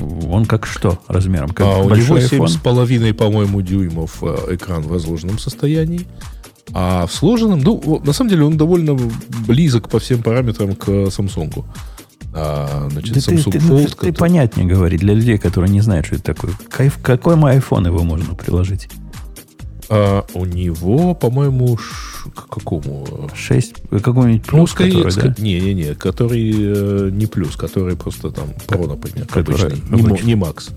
Он 0.00 0.46
как 0.46 0.66
что 0.66 0.98
размером? 1.08 1.50
Как 1.50 1.66
А 1.66 1.70
у 1.78 1.84
него 1.84 1.88
большой 1.90 2.20
iPhone? 2.20 2.46
7,5, 2.62 3.14
по-моему, 3.14 3.60
дюймов 3.60 4.22
э, 4.22 4.54
экран 4.54 4.82
в 4.82 4.92
разложенном 4.92 5.38
состоянии. 5.38 6.06
А 6.72 7.06
в 7.06 7.12
сложенном, 7.12 7.60
ну, 7.60 8.00
на 8.04 8.12
самом 8.12 8.30
деле 8.30 8.44
он 8.44 8.56
довольно 8.56 8.96
близок 9.46 9.88
по 9.88 9.98
всем 9.98 10.22
параметрам 10.22 10.74
к 10.74 10.88
Samsung. 10.88 11.64
А, 12.32 12.88
значит, 12.90 13.14
Да 13.14 13.20
ты, 13.20 13.34
Samsung 13.34 13.50
ты- 13.52 13.58
Fold, 13.58 13.84
ты 13.84 13.90
который- 13.90 14.12
понятнее 14.14 14.66
говори 14.66 14.96
для 14.98 15.14
людей, 15.14 15.36
которые 15.38 15.70
не 15.70 15.80
знают, 15.80 16.06
что 16.06 16.14
это 16.16 16.24
такое. 16.24 16.52
Кайф, 16.68 16.98
какой 17.02 17.36
мой 17.36 17.56
iPhone 17.56 17.86
его 17.86 18.02
можно 18.04 18.34
приложить? 18.34 18.88
а, 19.92 20.24
у 20.34 20.44
него, 20.44 21.14
по-моему, 21.14 21.76
ш- 21.76 22.30
к 22.30 22.46
какому? 22.48 23.28
6, 23.34 23.74
какой-нибудь 23.90 24.46
Ну, 24.52 24.58
плюс, 24.58 24.70
скорее, 24.70 25.02
который, 25.02 25.14
да? 25.14 25.20
ска- 25.32 25.42
не, 25.42 25.60
не, 25.60 25.74
не, 25.74 25.94
который 25.96 26.52
э, 26.56 27.10
не 27.12 27.26
плюс, 27.26 27.56
который 27.56 27.96
просто 27.96 28.30
там 28.30 28.50
Pro, 28.68 28.86
например, 28.86 29.26
Который 29.26 29.56
обычный, 29.72 29.82
не, 29.96 30.02
обычный. 30.06 30.26
не 30.26 30.34
Max. 30.34 30.70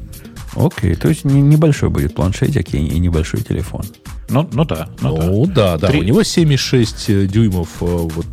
Окей, 0.56 0.96
то 0.96 1.10
есть 1.10 1.26
не- 1.26 1.42
небольшой 1.44 1.90
будет 1.90 2.16
планшетик 2.16 2.74
и, 2.74 2.78
и 2.78 2.98
небольшой 2.98 3.42
телефон. 3.42 3.84
Ну, 4.30 4.50
ну 4.52 4.66
да, 4.66 4.90
ну, 5.02 5.16
да. 5.16 5.26
Ну 5.28 5.46
да, 5.46 5.78
да, 5.78 5.88
Три- 5.90 6.00
у 6.00 6.04
него 6.04 6.24
7,6 6.24 7.28
дюймов 7.28 7.68
э, 7.82 7.86
вот 7.86 8.26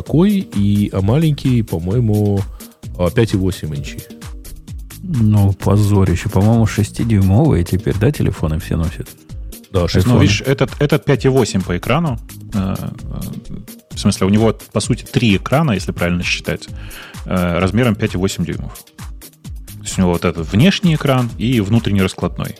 такой, 0.00 0.38
и 0.40 0.90
а 0.92 1.00
маленький, 1.00 1.62
по-моему, 1.62 2.40
а, 2.98 3.08
5,8 3.08 3.74
инчей. 3.74 4.02
Ну, 5.02 5.52
позорище. 5.54 6.28
По-моему, 6.28 6.64
6-дюймовые 6.66 7.64
теперь, 7.64 7.94
да, 7.98 8.10
телефоны 8.10 8.58
все 8.58 8.76
носят? 8.76 9.08
Да, 9.72 9.88
6 9.88 10.06
Ну, 10.06 10.18
видишь, 10.20 10.42
этот, 10.42 10.70
этот 10.80 11.06
5,8 11.08 11.64
по 11.64 11.76
экрану. 11.78 12.18
э, 12.54 12.74
э, 12.78 13.54
В 13.94 13.98
смысле, 13.98 14.26
у 14.26 14.30
него, 14.30 14.54
по 14.72 14.80
сути, 14.80 15.04
три 15.04 15.36
экрана, 15.36 15.72
если 15.72 15.92
правильно 15.92 16.22
считать, 16.22 16.68
э, 17.24 17.58
размером 17.58 17.94
5,8 17.94 18.44
дюймов. 18.44 18.84
То 19.78 19.82
есть 19.82 19.98
у 19.98 20.02
него 20.02 20.12
вот 20.12 20.24
этот 20.26 20.52
внешний 20.52 20.94
экран 20.96 21.30
и 21.38 21.60
внутренний 21.60 22.02
раскладной. 22.02 22.56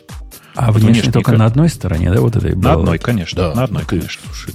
А 0.55 0.71
Вот 0.71 0.77
внешне 0.81 0.93
внешний 0.93 1.11
только 1.11 1.31
экран. 1.31 1.39
на 1.39 1.45
одной 1.45 1.69
стороне, 1.69 2.11
да, 2.11 2.19
вот 2.21 2.35
этой 2.35 2.55
На 2.55 2.73
одной, 2.73 2.97
конечно. 2.97 3.37
Да, 3.37 3.53
на 3.53 3.63
одной, 3.65 3.83
ты- 3.83 3.89
конечно. 3.89 4.21
слушай, 4.25 4.53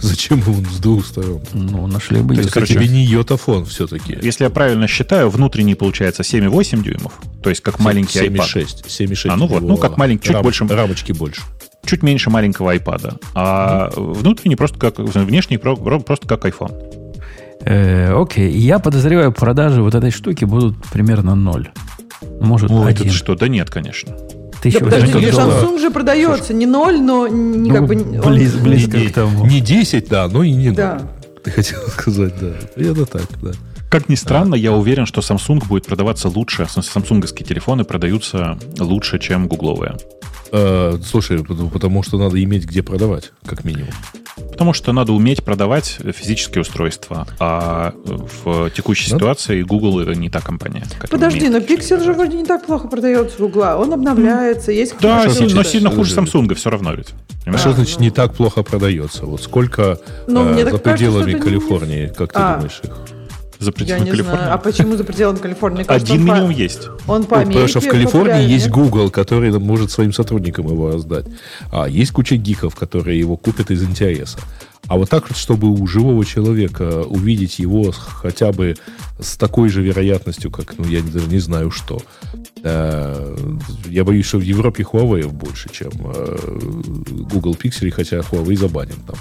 зачем 0.00 0.42
он 0.46 0.64
с 0.66 0.78
двух 0.80 1.06
сторон? 1.06 1.40
Ну, 1.52 1.86
нашли 1.86 2.20
бы 2.20 2.34
То 2.34 2.40
есть, 2.40 2.52
короче, 2.52 2.74
Тебе 2.74 2.88
не 2.88 3.04
йотафон 3.04 3.64
все-таки. 3.66 4.18
Если 4.20 4.44
я 4.44 4.50
правильно 4.50 4.86
считаю, 4.88 5.30
внутренний 5.30 5.74
получается 5.74 6.22
7,8 6.22 6.82
дюймов, 6.82 7.12
то 7.42 7.50
есть 7.50 7.62
как 7.62 7.78
маленький 7.80 8.18
iPad. 8.20 8.46
7,6. 8.54 8.86
7,6 8.86 9.30
А, 9.30 9.36
ну 9.36 9.46
вот, 9.46 9.62
ну, 9.62 9.76
как 9.76 9.96
маленький, 9.96 10.26
чуть 10.26 10.36
рам- 10.36 10.42
больше. 10.42 10.66
Рамочки 10.66 11.12
больше. 11.12 11.42
Чуть 11.84 12.02
меньше 12.02 12.30
маленького 12.30 12.74
iPad. 12.76 13.20
А 13.34 13.90
внутренний 13.96 14.56
просто 14.56 14.78
как, 14.78 14.98
внешний 14.98 15.58
про- 15.58 15.76
про- 15.76 16.00
просто 16.00 16.26
как 16.26 16.44
iPhone. 16.46 16.72
Э, 17.60 18.12
окей, 18.14 18.50
я 18.52 18.78
подозреваю, 18.78 19.32
продажи 19.32 19.82
вот 19.82 19.94
этой 19.94 20.10
штуки 20.10 20.44
будут 20.44 20.76
примерно 20.92 21.34
ноль. 21.34 21.70
Может, 22.40 22.70
Ой, 22.70 22.90
один. 22.90 23.06
это 23.06 23.14
что? 23.14 23.34
Да 23.34 23.48
нет, 23.48 23.70
конечно. 23.70 24.16
Да 24.70 24.78
1800 24.78 25.12
подожди. 25.12 25.66
Samsung 25.66 25.78
же 25.80 25.90
продается 25.90 26.54
не 26.54 26.66
ноль, 26.66 27.00
но 27.00 27.26
не 27.28 27.70
Ну, 27.70 27.74
как 27.74 27.86
бы... 27.86 27.94
он- 27.96 28.32
близ- 28.34 28.56
близко 28.56 28.96
не, 28.98 29.08
к 29.08 29.14
тому. 29.14 29.46
не 29.46 29.60
10, 29.60 30.08
да, 30.08 30.28
но 30.28 30.42
и 30.42 30.52
не 30.52 30.70
Да. 30.70 31.00
Ты 31.42 31.50
хотел 31.50 31.80
сказать, 31.88 32.34
да. 32.40 32.52
Примерно 32.74 33.06
так, 33.06 33.22
да. 33.42 33.50
Как 33.90 34.08
ни 34.08 34.14
странно, 34.16 34.54
я 34.56 34.72
уверен, 34.72 35.06
что 35.06 35.20
Samsung 35.20 35.66
будет 35.68 35.86
продаваться 35.86 36.28
лучше. 36.28 36.64
В 36.64 36.70
смысле, 36.70 36.90
самсунговские 36.92 37.46
телефоны 37.46 37.84
продаются 37.84 38.58
лучше, 38.80 39.18
чем 39.20 39.46
гугловые. 39.46 39.96
Э, 40.50 40.98
слушай, 41.04 41.44
потому 41.44 42.02
что 42.02 42.18
надо 42.18 42.42
иметь 42.42 42.64
где 42.64 42.82
продавать, 42.82 43.32
как 43.46 43.64
минимум. 43.64 43.90
Потому 44.54 44.72
что 44.72 44.92
надо 44.92 45.12
уметь 45.12 45.42
продавать 45.42 45.98
физические 46.14 46.62
устройства. 46.62 47.26
А 47.40 47.92
в 48.44 48.70
текущей 48.70 49.10
Ну, 49.12 49.18
ситуации 49.18 49.62
Google 49.62 49.98
это 50.00 50.14
не 50.14 50.30
та 50.30 50.40
компания. 50.40 50.84
Подожди, 51.10 51.48
но 51.48 51.58
Pixel 51.58 52.02
же 52.02 52.12
вроде 52.12 52.36
не 52.36 52.44
так 52.44 52.64
плохо 52.64 52.86
продается 52.86 53.36
в 53.38 53.44
Угла. 53.44 53.76
Он 53.76 53.92
обновляется, 53.92 54.70
есть 54.70 54.94
Да, 55.00 55.24
какие-то 55.24 55.48
си- 55.48 55.54
но 55.56 55.62
сильно 55.64 55.90
хуже. 55.90 56.14
Samsung 56.14 56.54
все 56.54 56.70
равно 56.70 56.94
ведь. 56.94 57.08
А 57.46 57.58
что 57.58 57.70
Да, 57.70 57.74
значит 57.76 57.98
не 57.98 58.10
так 58.10 58.32
плохо 58.34 58.62
продается? 58.62 59.26
Вот 59.26 59.42
сколько 59.42 59.98
Ну, 60.28 60.44
э, 60.50 60.54
за 60.54 60.64
кажется, 60.64 60.78
пределами 60.78 61.30
это 61.30 61.38
не- 61.38 61.44
Калифорнии, 61.44 62.06
как 62.16 62.32
ты 62.32 62.38
А. 62.38 62.54
думаешь, 62.56 62.80
их? 62.84 62.90
За 63.64 63.70
Я 63.70 63.72
пределами 63.72 64.04
не 64.04 64.10
Калифорнии. 64.10 64.38
знаю. 64.38 64.54
А 64.54 64.58
почему 64.58 64.96
за 64.96 65.04
пределами 65.04 65.36
Калифорнии? 65.38 65.82
Кажется, 65.84 66.12
Один 66.12 66.22
он 66.22 66.28
по- 66.28 66.32
минимум 66.34 66.50
есть. 66.50 66.88
Он 67.06 67.24
по 67.24 67.36
Ну, 67.36 67.40
Америке 67.42 67.52
потому 67.60 67.68
что 67.68 67.80
в 67.80 67.88
Калифорнии 67.88 68.48
есть? 68.48 68.68
Google, 68.70 69.10
который 69.10 69.50
может 69.58 69.90
своим 69.90 70.12
сотрудникам 70.12 70.66
его 70.68 70.90
раздать. 70.92 71.26
А 71.72 71.88
есть 71.88 72.12
куча 72.12 72.36
гиков, 72.36 72.74
которые 72.76 73.18
его 73.18 73.36
купят 73.36 73.70
из 73.70 73.82
интереса. 73.82 74.38
А 74.86 74.98
вот 74.98 75.08
так 75.08 75.30
вот, 75.30 75.38
чтобы 75.38 75.68
у 75.70 75.86
живого 75.86 76.26
человека 76.26 77.04
увидеть 77.08 77.58
его 77.58 77.90
хотя 77.90 78.52
бы 78.52 78.76
с 79.18 79.36
такой 79.38 79.70
же 79.70 79.80
вероятностью, 79.82 80.50
как, 80.50 80.76
ну, 80.76 80.84
я 80.84 81.00
даже 81.00 81.26
не 81.28 81.38
знаю 81.38 81.70
что. 81.70 82.02
э, 82.62 83.36
я 83.88 84.04
боюсь, 84.04 84.26
что 84.26 84.38
в 84.38 84.42
Европе 84.42 84.82
Huawei 84.82 85.26
больше, 85.28 85.70
чем 85.72 85.90
э, 86.14 86.36
Google 87.32 87.54
Pixel, 87.54 87.90
хотя 87.90 88.18
Huawei 88.18 88.56
забанен 88.56 88.96
там. 89.06 89.16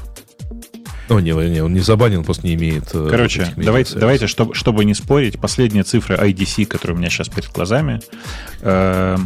Ну, 1.13 1.19
не, 1.19 1.31
не, 1.49 1.61
он 1.61 1.73
не 1.73 1.79
забанен, 1.79 2.19
он 2.19 2.23
просто 2.23 2.47
не 2.47 2.55
имеет... 2.55 2.85
э, 2.95 3.07
Короче, 3.07 3.53
давайте, 3.55 3.99
давайте 3.99 4.25
чтобы, 4.25 4.55
чтобы 4.55 4.83
не 4.83 4.95
спорить, 4.95 5.39
последняя 5.39 5.83
цифра 5.83 6.15
IDC, 6.15 6.65
которая 6.65 6.95
у 6.95 6.99
меня 6.99 7.11
сейчас 7.11 7.29
перед 7.29 7.51
глазами, 7.51 7.99
э, 8.61 9.17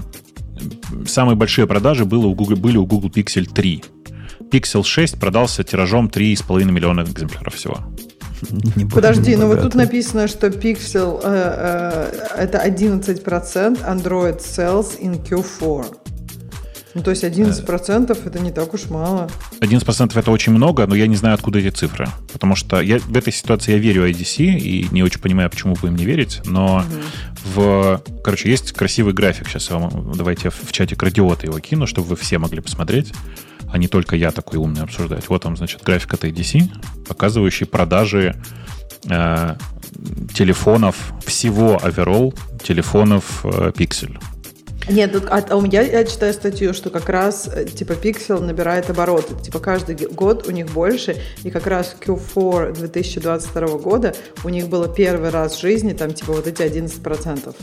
самые 1.06 1.38
большие 1.38 1.66
продажи 1.66 2.04
было 2.04 2.26
у 2.28 2.36
Google, 2.36 2.58
были 2.58 2.76
у 2.76 2.86
Google 2.86 3.10
Pixel 3.10 3.46
3. 3.46 3.84
Pixel 4.52 4.84
6 4.84 5.18
продался 5.18 5.64
тиражом 5.64 6.08
3,5 6.08 6.66
миллиона 6.66 7.02
экземпляров 7.04 7.56
всего. 7.56 7.80
Не 8.76 8.86
Подожди, 8.86 9.38
ну 9.38 9.48
вот 9.48 9.62
тут 9.62 9.74
написано, 9.74 10.28
что 10.28 10.48
Pixel 10.48 11.22
э, 11.24 12.12
э, 12.36 12.44
это 12.44 12.68
11% 12.68 13.24
Android 13.82 14.40
sales 14.40 15.00
in 15.02 15.24
Q4. 15.24 15.86
Ну, 16.98 17.04
то 17.04 17.12
есть 17.12 17.24
11% 17.24 18.18
это 18.26 18.40
не 18.40 18.52
так 18.52 18.74
уж 18.74 18.90
мало. 18.90 19.30
11% 19.62 20.20
это 20.20 20.32
очень 20.32 20.52
много, 20.52 20.88
но 20.88 20.96
я 20.96 21.06
не 21.06 21.16
знаю, 21.16 21.36
откуда 21.36 21.60
эти 21.60 21.70
цифры. 21.70 22.08
Потому 22.34 22.56
что 22.56 22.82
я, 22.82 22.98
в 22.98 23.16
этой 23.16 23.32
ситуации 23.32 23.74
я 23.74 23.78
верю 23.78 24.10
IDC 24.10 24.44
и 24.44 24.88
не 24.90 25.04
очень 25.04 25.22
понимаю, 25.22 25.52
почему 25.52 25.76
бы 25.76 25.90
им 25.90 25.96
не 25.96 26.06
верить. 26.06 26.42
Но 26.46 26.84
в... 27.54 28.02
Короче, 28.24 28.50
есть 28.50 28.72
красивый 28.72 29.14
график. 29.14 29.48
Сейчас 29.48 29.70
я 29.70 29.78
вам, 29.78 30.12
давайте 30.14 30.50
в 30.50 30.72
чате 30.72 30.96
радиота 31.00 31.46
его 31.46 31.60
кину, 31.60 31.86
чтобы 31.86 32.08
вы 32.08 32.16
все 32.16 32.40
могли 32.40 32.62
посмотреть, 32.62 33.14
а 33.72 33.78
не 33.78 33.88
только 33.88 34.16
я 34.16 34.32
такой 34.32 34.58
умный 34.58 34.82
обсуждать. 34.82 35.30
Вот 35.30 35.44
там, 35.44 35.56
значит, 35.56 35.84
график 35.84 36.16
от 36.16 36.24
IDC, 36.24 36.64
показывающий 37.08 37.68
продажи 37.68 38.36
э, 39.08 39.56
телефонов, 40.34 41.14
всего 41.24 41.76
overall 41.76 42.36
телефонов 42.64 43.46
э, 43.46 43.72
Pixel. 43.76 44.18
Нет, 44.90 45.12
тут, 45.12 45.26
а, 45.30 45.44
а 45.50 45.56
у 45.58 45.62
меня 45.62 45.82
я 45.82 46.04
читаю 46.06 46.34
статью, 46.34 46.74
что 46.74 46.90
как 46.90 47.10
раз 47.10 47.50
э, 47.54 47.66
типа 47.66 47.94
Pixel 47.94 48.40
набирает 48.42 48.90
обороты. 48.90 49.36
Типа 49.44 49.60
каждый 49.60 49.96
год 49.96 50.48
у 50.48 50.52
них 50.52 50.68
больше, 50.68 51.18
и 51.44 51.50
как 51.50 51.68
раз 51.68 51.96
Q4 52.00 52.78
2022 52.78 53.68
года 53.80 54.16
у 54.44 54.50
них 54.50 54.68
было 54.70 54.88
первый 54.88 55.30
раз 55.30 55.58
в 55.58 55.62
жизни 55.62 55.94
там 55.94 56.14
типа 56.14 56.32
вот 56.34 56.48
эти 56.48 56.62
11%. 56.62 57.56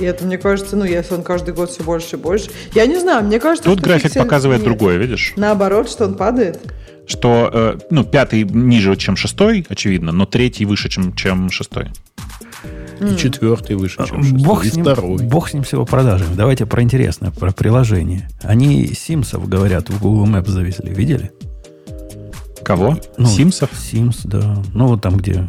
И 0.00 0.04
это, 0.04 0.24
мне 0.24 0.36
кажется, 0.36 0.76
ну 0.76 0.84
если 0.84 1.14
он 1.14 1.22
каждый 1.22 1.54
год 1.54 1.70
все 1.70 1.82
больше 1.82 2.16
и 2.16 2.18
больше. 2.18 2.50
Я 2.74 2.86
не 2.86 2.98
знаю, 2.98 3.24
мне 3.24 3.40
кажется, 3.40 3.70
Тут 3.70 3.80
график 3.80 4.10
Pixel- 4.12 4.22
показывает 4.24 4.60
нет. 4.60 4.68
другое, 4.68 4.96
видишь? 4.98 5.32
Наоборот, 5.36 5.88
что 5.88 6.04
он 6.04 6.14
падает. 6.14 6.60
что 7.06 7.50
э, 7.52 7.78
ну, 7.90 8.04
пятый 8.04 8.42
ниже, 8.42 8.96
чем 8.96 9.16
шестой, 9.16 9.64
очевидно, 9.68 10.12
но 10.12 10.26
третий 10.26 10.66
выше, 10.66 10.88
чем, 10.90 11.14
чем 11.14 11.50
шестой. 11.50 11.86
И 13.00 13.16
четвертый 13.16 13.76
выше, 13.76 13.96
чем 14.06 14.22
шестой, 14.22 14.42
Бог 14.44 14.64
и 14.64 14.70
с, 14.70 14.74
ним, 14.76 14.84
второй. 14.84 15.22
бог 15.24 15.48
с 15.50 15.54
ним 15.54 15.64
с 15.64 15.72
его 15.72 15.84
продажами. 15.84 16.34
Давайте 16.34 16.66
про 16.66 16.82
интересное, 16.82 17.30
про 17.30 17.52
приложение. 17.52 18.28
Они 18.42 18.86
Симсов, 18.88 19.48
говорят, 19.48 19.90
в 19.90 20.00
Google 20.00 20.26
Maps 20.26 20.48
завезли. 20.48 20.92
Видели? 20.92 21.30
Кого? 22.64 22.98
Ну, 23.16 23.26
Симсов? 23.26 23.70
Sims, 23.72 24.20
да. 24.24 24.62
Ну, 24.74 24.88
вот 24.88 25.02
там, 25.02 25.16
где... 25.16 25.48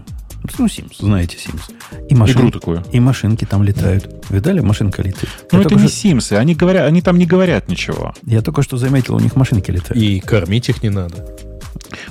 Ну, 0.60 0.66
Sims, 0.68 0.94
знаете 1.00 1.38
Sims. 1.38 1.74
И, 2.10 2.14
машин- 2.16 2.42
Игру 2.42 2.52
такую. 2.52 2.84
и 2.92 3.00
машинки 3.00 3.44
там 3.46 3.64
летают. 3.64 4.24
Видали, 4.30 4.60
машинка 4.60 5.02
летит? 5.02 5.28
Ну, 5.52 5.62
это 5.62 5.74
не 5.74 5.80
что, 5.82 5.90
Симсы, 5.90 6.34
они, 6.34 6.54
говорят, 6.54 6.86
они 6.88 7.02
там 7.02 7.18
не 7.18 7.26
говорят 7.26 7.70
ничего. 7.70 8.14
я 8.26 8.42
только 8.42 8.62
что 8.62 8.78
заметил, 8.78 9.16
у 9.16 9.20
них 9.20 9.36
машинки 9.36 9.72
летают. 9.72 10.02
И 10.02 10.20
кормить 10.20 10.70
их 10.70 10.84
не 10.84 10.90
надо. 10.90 11.16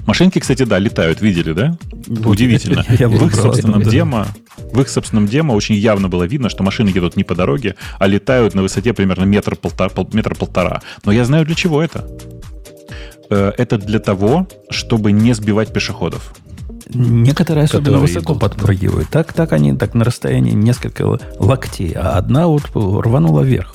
Машинки, 0.06 0.38
кстати, 0.38 0.64
да, 0.64 0.78
летают, 0.78 1.20
видели, 1.20 1.52
да? 1.52 1.76
Вот 2.08 2.26
Удивительно. 2.26 2.85
я- 2.99 3.08
в 3.08 3.26
их 3.26 3.35
собственном 3.35 3.82
да. 3.82 3.90
демо, 3.90 4.26
в 4.73 4.80
их 4.80 4.88
собственном 4.88 5.26
демо 5.26 5.52
очень 5.52 5.75
явно 5.75 6.08
было 6.08 6.25
видно, 6.25 6.49
что 6.49 6.62
машины 6.62 6.88
едут 6.88 7.16
не 7.16 7.25
по 7.25 7.35
дороге, 7.35 7.75
а 7.99 8.06
летают 8.06 8.54
на 8.54 8.62
высоте 8.62 8.92
примерно 8.92 9.25
метр 9.25 9.56
полтора, 9.56 9.90
пол- 9.90 10.08
метр 10.12 10.35
полтора. 10.35 10.82
Но 11.04 11.12
я 11.12 11.25
знаю, 11.25 11.44
для 11.46 11.54
чего 11.54 11.82
это. 11.82 12.08
Э, 13.30 13.52
Это 13.58 13.78
для 13.78 13.99
того, 13.99 14.46
чтобы 14.70 15.12
не 15.12 15.32
сбивать 15.35 15.73
пешеходов. 15.73 16.35
Некоторые 16.94 17.64
особенно 17.64 17.99
высоко 17.99 18.32
идут, 18.35 18.40
подпрыгивают. 18.42 19.08
Так, 19.08 19.32
так 19.32 19.52
они 19.52 19.73
так 19.76 19.94
на 19.94 20.04
расстоянии 20.04 20.52
несколько 20.52 21.18
локтей, 21.40 21.92
а 21.92 22.12
одна 22.12 22.46
вот 22.46 22.62
рванула 22.75 23.40
вверх. 23.42 23.75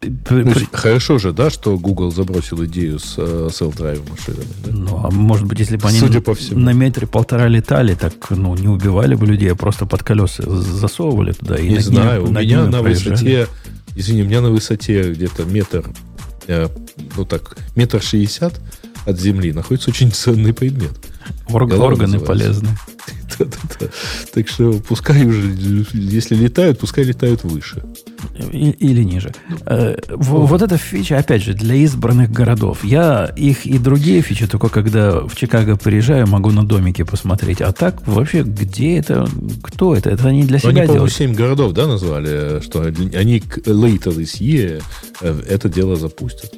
Ну, 0.00 0.52
Хорошо 0.72 1.18
же, 1.18 1.32
да, 1.32 1.50
что 1.50 1.76
Google 1.76 2.12
забросил 2.12 2.64
идею 2.66 3.00
с 3.00 3.14
э, 3.18 3.48
self-drive 3.50 4.08
машинами. 4.08 4.46
да? 4.64 4.70
Ну, 4.72 5.00
а 5.04 5.10
может 5.10 5.46
быть, 5.46 5.58
если 5.58 5.76
бы 5.76 5.88
они 5.88 5.98
Судя 5.98 6.20
по 6.20 6.34
всему. 6.34 6.60
на 6.60 6.72
метре 6.72 7.06
полтора 7.08 7.48
летали, 7.48 7.94
так 7.94 8.12
ну, 8.30 8.54
не 8.54 8.68
убивали 8.68 9.16
бы 9.16 9.26
людей, 9.26 9.50
а 9.50 9.56
просто 9.56 9.86
под 9.86 10.04
колеса 10.04 10.44
засовывали 10.48 11.32
туда 11.32 11.56
и 11.56 11.68
Не 11.68 11.74
над 11.76 11.84
знаю, 11.84 12.22
ними- 12.26 12.36
у 12.36 12.40
меня 12.40 12.64
на 12.66 12.80
проезжали. 12.82 13.10
высоте, 13.10 13.48
извини, 13.96 14.22
у 14.22 14.26
меня 14.26 14.40
на 14.40 14.50
высоте 14.50 15.12
где-то 15.12 15.44
метр, 15.44 15.84
э, 16.46 16.68
ну 17.16 17.24
так, 17.24 17.56
метр 17.74 18.00
шестьдесят 18.00 18.60
от 19.04 19.18
земли 19.18 19.52
находится 19.52 19.90
очень 19.90 20.12
ценный 20.12 20.52
предмет. 20.52 20.92
Орг- 21.48 21.68
Голова 21.68 21.86
органы 21.86 22.18
полезны. 22.20 22.68
Да-да-да. 23.38 23.86
Так 24.34 24.48
что 24.48 24.72
пускай 24.88 25.24
уже, 25.24 25.54
если 25.94 26.34
летают, 26.34 26.78
пускай 26.80 27.04
летают 27.04 27.44
выше. 27.44 27.84
Или 28.52 29.04
ниже. 29.04 29.32
Э, 29.66 29.96
в- 30.08 30.46
Вот 30.46 30.60
эта 30.62 30.76
фича, 30.76 31.18
опять 31.18 31.42
же, 31.44 31.54
для 31.54 31.76
избранных 31.76 32.32
городов. 32.32 32.84
Я 32.84 33.26
их 33.36 33.64
и 33.66 33.78
другие 33.78 34.22
фичи 34.22 34.46
только 34.46 34.68
когда 34.68 35.20
в 35.20 35.36
Чикаго 35.36 35.76
приезжаю, 35.76 36.26
могу 36.26 36.50
на 36.50 36.64
домике 36.66 37.04
посмотреть. 37.04 37.60
А 37.60 37.72
так 37.72 38.06
вообще, 38.06 38.42
где 38.42 38.96
это? 38.98 39.28
Кто 39.62 39.94
это? 39.94 40.10
Это 40.10 40.28
они 40.28 40.42
для 40.44 40.56
Но 40.56 40.58
себя 40.58 40.68
они, 40.70 40.78
по-моему, 40.80 40.94
делают? 40.94 41.12
7 41.12 41.34
городов, 41.34 41.72
да, 41.74 41.86
назвали, 41.86 42.60
что 42.60 42.82
они 42.82 43.38
later 43.38 44.16
this 44.16 44.40
year 44.40 44.82
э, 45.20 45.42
это 45.48 45.68
дело 45.68 45.96
запустят. 45.96 46.54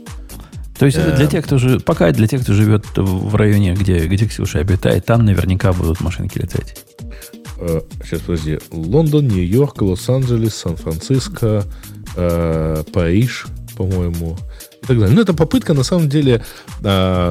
То 0.81 0.87
есть 0.87 0.97
это 0.97 1.15
для 1.15 1.27
Э. 1.27 1.29
тех, 1.29 1.45
кто 1.45 1.59
же 1.59 1.79
пока 1.79 2.11
для 2.11 2.27
тех, 2.27 2.41
кто 2.41 2.55
живет 2.55 2.87
в 2.97 3.35
районе, 3.35 3.75
где, 3.75 4.07
где 4.07 4.27
Ксюша 4.27 4.61
обитает, 4.61 5.05
там 5.05 5.27
наверняка 5.27 5.75
будут 5.75 6.01
машинки 6.01 6.39
летать. 6.39 6.75
Э, 7.59 7.83
Сейчас, 8.03 8.21
подожди. 8.23 8.59
Лондон, 8.71 9.29
Нью-Йорк, 9.29 9.83
Лос-Анджелес, 9.83 10.55
Сан-Франциско, 10.55 11.65
э, 12.17 12.83
Париж, 12.95 13.47
по-моему, 13.77 14.39
и 14.83 14.87
так 14.87 14.99
далее. 14.99 15.15
Ну, 15.15 15.21
это 15.21 15.35
попытка, 15.35 15.75
на 15.75 15.83
самом 15.83 16.09
деле, 16.09 16.43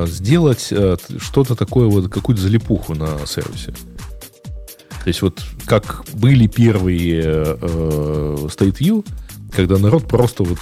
сделать 0.06 0.72
что-то 1.20 1.56
такое, 1.56 1.88
вот 1.88 2.10
какую-то 2.10 2.44
залипуху 2.44 2.94
на 2.94 3.26
сервисе. 3.26 3.72
То 3.72 5.08
есть 5.08 5.24
вот 5.24 5.42
как 5.66 6.06
были 6.14 6.46
первые 6.46 7.24
э, 7.26 8.38
State 8.44 8.78
View, 8.78 9.04
когда 9.56 9.80
народ 9.80 10.08
просто 10.08 10.44
вот 10.44 10.60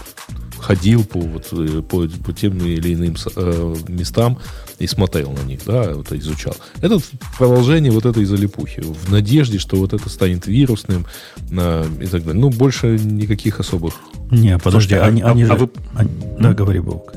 ходил 0.67 1.05
по, 1.05 1.19
вот, 1.19 1.47
э, 1.53 1.81
по, 1.81 2.07
по 2.25 2.33
тем 2.33 2.57
или 2.57 2.93
иным 2.93 3.15
э, 3.35 3.75
местам 3.87 4.37
и 4.79 4.87
смотрел 4.87 5.31
на 5.31 5.43
них, 5.47 5.61
да, 5.65 5.93
вот 5.93 6.11
изучал. 6.11 6.55
Это 6.81 6.99
продолжение 7.37 7.91
вот 7.91 8.05
этой 8.05 8.25
залипухи, 8.25 8.81
в 8.81 9.09
надежде, 9.11 9.59
что 9.59 9.77
вот 9.77 9.93
это 9.93 10.09
станет 10.09 10.45
вирусным 10.47 11.05
э, 11.51 11.85
и 12.01 12.05
так 12.07 12.23
далее. 12.25 12.41
Ну, 12.41 12.49
больше 12.49 12.97
никаких 12.99 13.59
особых. 13.61 13.93
Не, 14.29 14.57
подожди, 14.57 14.95
Слушайте, 14.95 14.99
а- 14.99 15.05
они, 15.05 15.21
а- 15.21 15.31
они 15.31 15.43
а 15.43 15.45
же... 15.47 15.53
вы- 15.53 15.69
они- 15.95 16.11
Да, 16.39 16.53
говори, 16.53 16.79
Бог. 16.79 17.13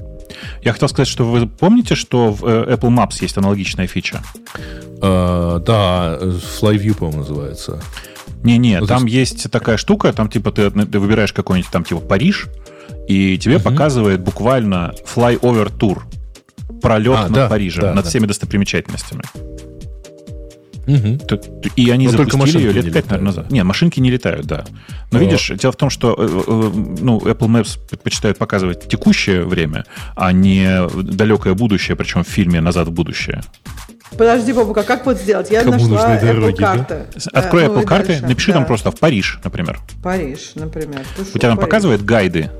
Я 0.63 0.73
хотел 0.73 0.89
сказать, 0.89 1.09
что 1.09 1.25
вы 1.25 1.47
помните, 1.49 1.97
что 1.97 2.33
в 2.33 2.45
э, 2.47 2.75
Apple 2.77 2.91
Maps 2.97 3.17
есть 3.21 3.37
аналогичная 3.37 3.89
фича? 3.89 4.23
Э, 5.03 5.61
да, 5.67 6.19
Flyview, 6.21 6.95
по-моему, 6.97 7.21
называется. 7.23 7.83
Не-не, 8.45 8.81
Ну, 8.81 8.87
там 8.87 9.07
есть 9.07 9.51
такая 9.51 9.77
штука, 9.77 10.13
там 10.13 10.29
типа 10.31 10.53
ты, 10.53 10.71
ты 10.71 10.99
выбираешь 11.01 11.33
какой-нибудь 11.33 11.71
там 11.73 11.85
типа 11.85 12.01
Париж, 12.01 12.47
и 13.11 13.39
тебе 13.39 13.57
Мгм. 13.57 13.65
показывает 13.65 14.21
буквально 14.21 14.95
flyover 15.15 15.71
тур. 15.77 16.07
Пролет 16.81 17.17
А, 17.19 17.23
над 17.25 17.33
да, 17.33 17.49
Парижем, 17.49 17.83
да, 17.83 17.95
над 17.95 18.05
да. 18.05 18.09
всеми 18.11 18.27
достопримечательностями. 18.27 19.23
Т- 20.87 21.41
И 21.77 21.91
они 21.91 22.07
Но 22.09 22.17
только 22.17 22.33
запустили 22.33 22.63
ее 22.63 22.69
машинки 22.69 22.77
лет 22.77 22.85
не 22.87 22.91
пять, 22.91 23.05
наверное, 23.11 23.31
летают. 23.31 23.37
назад. 23.45 23.53
Нет, 23.53 23.65
машинки 23.65 24.01
не 24.01 24.11
летают, 24.11 24.47
да. 24.47 24.65
Но 25.13 25.19
А. 25.19 25.23
видишь, 25.23 25.53
дело 25.57 25.73
в 25.73 25.77
том, 25.77 25.89
что 25.91 26.15
э, 26.19 26.27
э, 26.27 26.71
ну, 27.01 27.19
Apple 27.19 27.49
Maps 27.49 27.79
предпочитает 27.89 28.39
показывать 28.39 28.89
текущее 28.89 29.45
время, 29.45 29.85
а 30.17 30.33
не 30.33 30.89
далекое 31.03 31.55
будущее, 31.55 31.97
причем 31.97 32.25
в 32.25 32.29
фильме 32.29 32.61
«Назад 32.61 32.89
в 32.89 32.93
будущее». 32.93 33.43
Подожди, 34.19 34.53
Бабука, 34.53 34.83
как 34.83 35.07
вот 35.07 35.19
сделать? 35.19 35.51
Я 35.53 35.61
Кому 35.63 35.75
нашла 35.75 35.89
нужны 35.89 36.13
Apple 36.15 36.27
дороги, 36.35 36.57
да? 36.61 36.77
карты. 36.77 37.07
С- 37.17 37.29
Открой 37.29 37.65
Э, 37.65 37.67
ну 37.69 37.75
Apple 37.81 37.85
карты, 37.85 38.07
дальше. 38.09 38.27
напиши 38.27 38.53
там 38.53 38.63
Да. 38.63 38.67
просто 38.67 38.91
в 38.91 38.99
Париж, 38.99 39.39
например. 39.45 39.79
Париж, 40.03 40.53
например. 40.57 41.03
Ты 41.17 41.23
У 41.23 41.25
тебя 41.27 41.41
там 41.51 41.57
Париж? 41.59 41.69
показывает 41.71 42.05
гайды. 42.05 42.51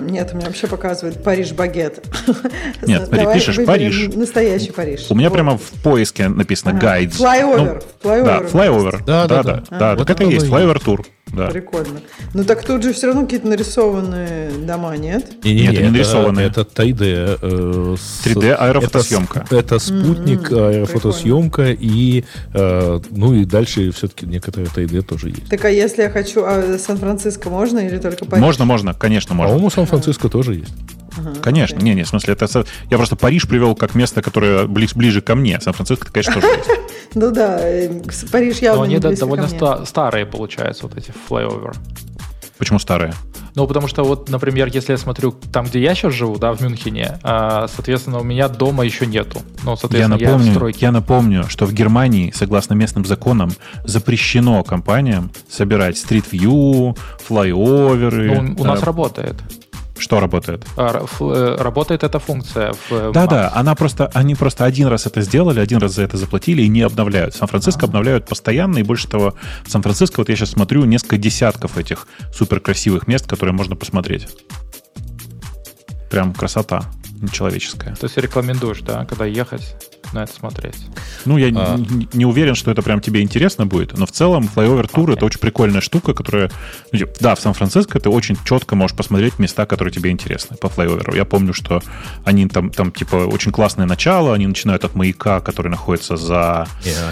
Нет, 0.00 0.30
у 0.32 0.36
меня 0.36 0.46
вообще 0.46 0.66
показывает 0.66 1.22
Париж 1.22 1.52
багет. 1.52 2.04
Нет, 2.82 3.06
смотри, 3.06 3.18
Давай 3.20 3.34
пишешь 3.34 3.64
Париж. 3.64 4.08
Настоящий 4.14 4.70
Париж. 4.72 5.06
У 5.10 5.14
меня 5.14 5.28
Вот. 5.30 5.34
прямо 5.34 5.56
в 5.56 5.70
поиске 5.82 6.28
написано 6.28 6.76
Ага. 6.76 6.98
guides. 7.00 7.18
Flyover. 7.18 7.82
Ну, 8.02 8.10
Flyover 8.10 8.24
Да, 8.24 8.38
flyover. 8.58 8.92
есть. 8.92 9.04
Да, 9.06 9.26
да, 9.26 9.42
да, 9.42 9.42
да. 9.42 9.52
да. 9.54 9.62
А. 9.70 9.78
Так 9.78 9.98
Вот 10.00 10.10
это 10.10 10.24
и 10.24 10.32
есть, 10.32 10.46
flyover 10.46 10.82
тур. 10.84 11.06
Да. 11.32 11.46
Прикольно. 11.48 12.00
Ну 12.34 12.44
так 12.44 12.62
тут 12.64 12.82
же 12.82 12.92
все 12.92 13.06
равно 13.06 13.22
какие-то 13.22 13.46
нарисованные 13.48 14.50
дома, 14.50 14.96
нет? 14.96 15.44
Не-не-не, 15.44 15.62
Нет, 15.66 15.74
это 15.74 15.82
не 15.84 15.90
нарисованные. 15.90 16.46
Это 16.46 16.60
3D. 16.62 17.38
э, 17.40 17.96
с- 17.98 18.26
3D 18.26 18.52
аэрофотосъемка. 18.54 19.40
Это, 19.40 19.56
это 19.56 19.78
спутник, 19.78 20.50
Мгм. 20.50 20.58
аэрофотосъемка, 20.62 21.70
и, 21.72 22.24
э, 22.52 23.00
ну 23.10 23.34
и 23.34 23.44
дальше 23.44 23.90
все-таки 23.92 24.26
некоторые 24.26 24.68
3D 24.68 25.02
тоже 25.02 25.28
есть. 25.30 25.48
Так 25.48 25.64
а 25.64 25.70
если 25.70 26.02
я 26.02 26.10
хочу 26.10 26.42
а, 26.44 26.78
Сан-Франциско, 26.78 27.48
можно 27.50 27.78
или 27.78 27.98
только 27.98 28.24
Париж? 28.26 28.42
Можно, 28.42 28.64
можно, 28.64 28.94
конечно, 28.94 29.34
можно. 29.34 29.52
По-моему, 29.54 29.70
Сан-Франциско 29.70 30.28
тоже 30.28 30.54
есть. 30.56 30.74
Ага, 31.18 31.34
Конечно, 31.40 31.78
не, 31.78 31.94
не, 31.94 32.02
в 32.04 32.08
смысле, 32.08 32.34
это 32.34 32.64
я 32.90 32.96
просто 32.96 33.16
Париж 33.16 33.46
привел 33.46 33.74
как 33.74 33.94
место, 33.94 34.22
которое 34.22 34.66
близ, 34.66 34.94
ближе 34.94 35.20
ко 35.20 35.34
мне. 35.34 35.60
Сан-Франциско, 35.60 36.10
конечно, 36.12 36.34
тоже 36.34 36.46
есть. 36.46 36.70
Ну 37.14 37.30
да, 37.30 37.58
э, 37.60 38.00
Париж 38.30 38.58
явно 38.60 38.78
Но 38.78 38.82
они 38.84 38.98
довольно 38.98 39.84
старые, 39.84 40.24
получаются, 40.24 40.84
вот 40.84 40.96
эти 40.96 41.12
флайовер. 41.28 41.74
Почему 42.56 42.78
старое? 42.78 43.12
Ну, 43.54 43.66
потому 43.66 43.86
что 43.86 44.02
вот, 44.02 44.30
например, 44.30 44.68
если 44.72 44.92
я 44.92 44.98
смотрю 44.98 45.32
там, 45.32 45.66
где 45.66 45.80
я 45.80 45.94
сейчас 45.94 46.14
живу, 46.14 46.38
да, 46.38 46.52
в 46.52 46.60
Мюнхене, 46.62 47.18
а, 47.22 47.66
соответственно, 47.68 48.18
у 48.18 48.24
меня 48.24 48.48
дома 48.48 48.84
еще 48.84 49.04
нету. 49.04 49.40
Ну, 49.62 49.72
Я 49.72 49.76
соответственно, 49.76 50.18
я, 50.18 50.28
в 50.28 50.30
напомню, 50.32 50.52
стройке. 50.52 50.78
я 50.80 50.92
напомню, 50.92 51.44
что 51.48 51.66
в 51.66 51.74
Германии, 51.74 52.32
согласно 52.34 52.74
местным 52.74 53.04
законам, 53.04 53.50
запрещено 53.84 54.62
компаниям 54.64 55.30
собирать 55.50 55.98
стрит-вью, 55.98 56.96
флайоверы. 57.18 58.40
Ну, 58.40 58.54
у 58.62 58.64
нас 58.64 58.80
э, 58.80 58.84
работает. 58.86 59.36
Что 60.02 60.18
работает? 60.18 60.66
А, 60.76 61.06
э, 61.20 61.56
Работает 61.60 62.02
эта 62.02 62.18
функция 62.18 62.74
э, 62.90 63.12
Да-да, 63.14 63.52
она 63.54 63.76
просто, 63.76 64.10
они 64.14 64.34
просто 64.34 64.64
один 64.64 64.88
раз 64.88 65.06
это 65.06 65.20
сделали, 65.20 65.60
один 65.60 65.78
раз 65.78 65.92
за 65.92 66.02
это 66.02 66.16
заплатили 66.16 66.62
и 66.62 66.68
не 66.68 66.82
обновляют. 66.82 67.36
Сан-Франциско 67.36 67.86
обновляют 67.86 68.26
постоянно, 68.26 68.78
и 68.78 68.82
больше 68.82 69.06
того, 69.06 69.34
в 69.64 69.70
Сан-Франциско, 69.70 70.18
вот 70.18 70.28
я 70.28 70.34
сейчас 70.34 70.50
смотрю, 70.50 70.84
несколько 70.86 71.18
десятков 71.18 71.78
этих 71.78 72.08
супер 72.34 72.58
красивых 72.58 73.06
мест, 73.06 73.28
которые 73.28 73.54
можно 73.54 73.76
посмотреть. 73.76 74.26
Прям 76.10 76.34
красота 76.34 76.82
нечеловеческая. 77.20 77.94
То 77.94 78.06
есть 78.06 78.16
рекомендуешь, 78.16 78.80
да, 78.80 79.04
когда 79.04 79.24
ехать 79.24 79.76
на 80.12 80.24
это 80.24 80.32
смотреть. 80.34 80.76
Ну, 81.24 81.36
я 81.38 81.46
А. 81.54 81.76
не, 81.78 82.08
не 82.12 82.24
уверен, 82.26 82.54
что 82.54 82.70
это 82.70 82.82
прям 82.82 83.00
тебе 83.00 83.20
интересно 83.22 83.66
будет, 83.66 83.96
но 83.96 84.06
в 84.06 84.12
целом 84.12 84.48
Flyover 84.54 84.90
Tour 84.90 85.04
Окей. 85.04 85.14
это 85.14 85.24
очень 85.26 85.40
прикольная 85.40 85.80
штука, 85.80 86.14
которая... 86.14 86.50
ну, 86.92 86.98
типа, 86.98 87.12
Да, 87.20 87.34
в 87.34 87.40
Сан-Франциско 87.40 87.98
ты 88.00 88.08
очень 88.08 88.36
четко 88.44 88.76
можешь 88.76 88.96
посмотреть 88.96 89.38
места, 89.38 89.66
которые 89.66 89.92
тебе 89.92 90.10
интересны 90.10 90.56
по 90.56 90.66
Flyover. 90.66 91.14
Я 91.16 91.24
помню, 91.24 91.54
что 91.54 91.80
они 92.24 92.46
там, 92.48 92.70
там 92.70 92.90
типа, 92.92 93.16
очень 93.16 93.52
классное 93.52 93.86
начало, 93.86 94.34
они 94.34 94.46
начинают 94.46 94.84
от 94.84 94.94
маяка, 94.94 95.40
который 95.40 95.68
находится 95.68 96.16
за... 96.16 96.66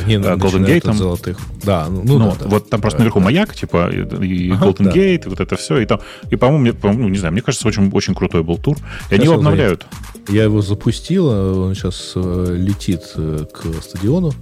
Они 0.05 0.15
Э, 0.17 0.35
Golden 0.37 0.67
Gate-ом. 0.67 0.95
золотых. 0.95 1.39
Да, 1.63 1.87
ну, 1.89 2.03
Ну, 2.05 2.19
ну 2.19 2.31
да, 2.33 2.37
да. 2.45 2.49
вот 2.49 2.69
там 2.71 2.81
просто 2.81 2.99
наверху 3.01 3.21
маяк, 3.21 3.55
типа, 3.55 3.91
и, 3.91 4.51
Ага, 4.51 4.67
Golden 4.67 4.85
да. 4.85 4.91
Gate, 4.91 5.27
и 5.27 5.29
вот 5.29 5.41
это 5.41 5.57
все. 5.57 5.79
И, 5.79 5.87
там, 5.87 6.01
и 6.31 6.37
по-моему, 6.37 6.63
мне- 6.63 6.73
по-моему, 6.73 7.05
ну, 7.05 7.09
не 7.09 7.19
знаю, 7.19 7.33
мне 7.33 7.43
кажется, 7.43 7.67
очень, 7.69 7.91
очень 7.93 8.15
крутой 8.15 8.43
был 8.43 8.59
тур. 8.59 8.77
И 9.11 9.15
они 9.15 9.21
Сейчас 9.21 9.25
его 9.25 9.33
я 9.35 9.39
обновляют. 9.39 9.87
Я 10.29 10.45
его 10.45 10.61
запустил, 10.63 11.29
а 11.31 11.67
он 11.67 11.75
сейчас 11.75 12.13
летит 12.15 12.90
э, 13.17 13.45
к 13.53 13.83
стадиону. 13.83 14.33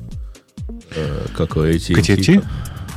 Э, 0.94 1.26
как 1.36 1.56
эти 1.56 1.92
К 1.92 1.98
AT&T? 1.98 2.42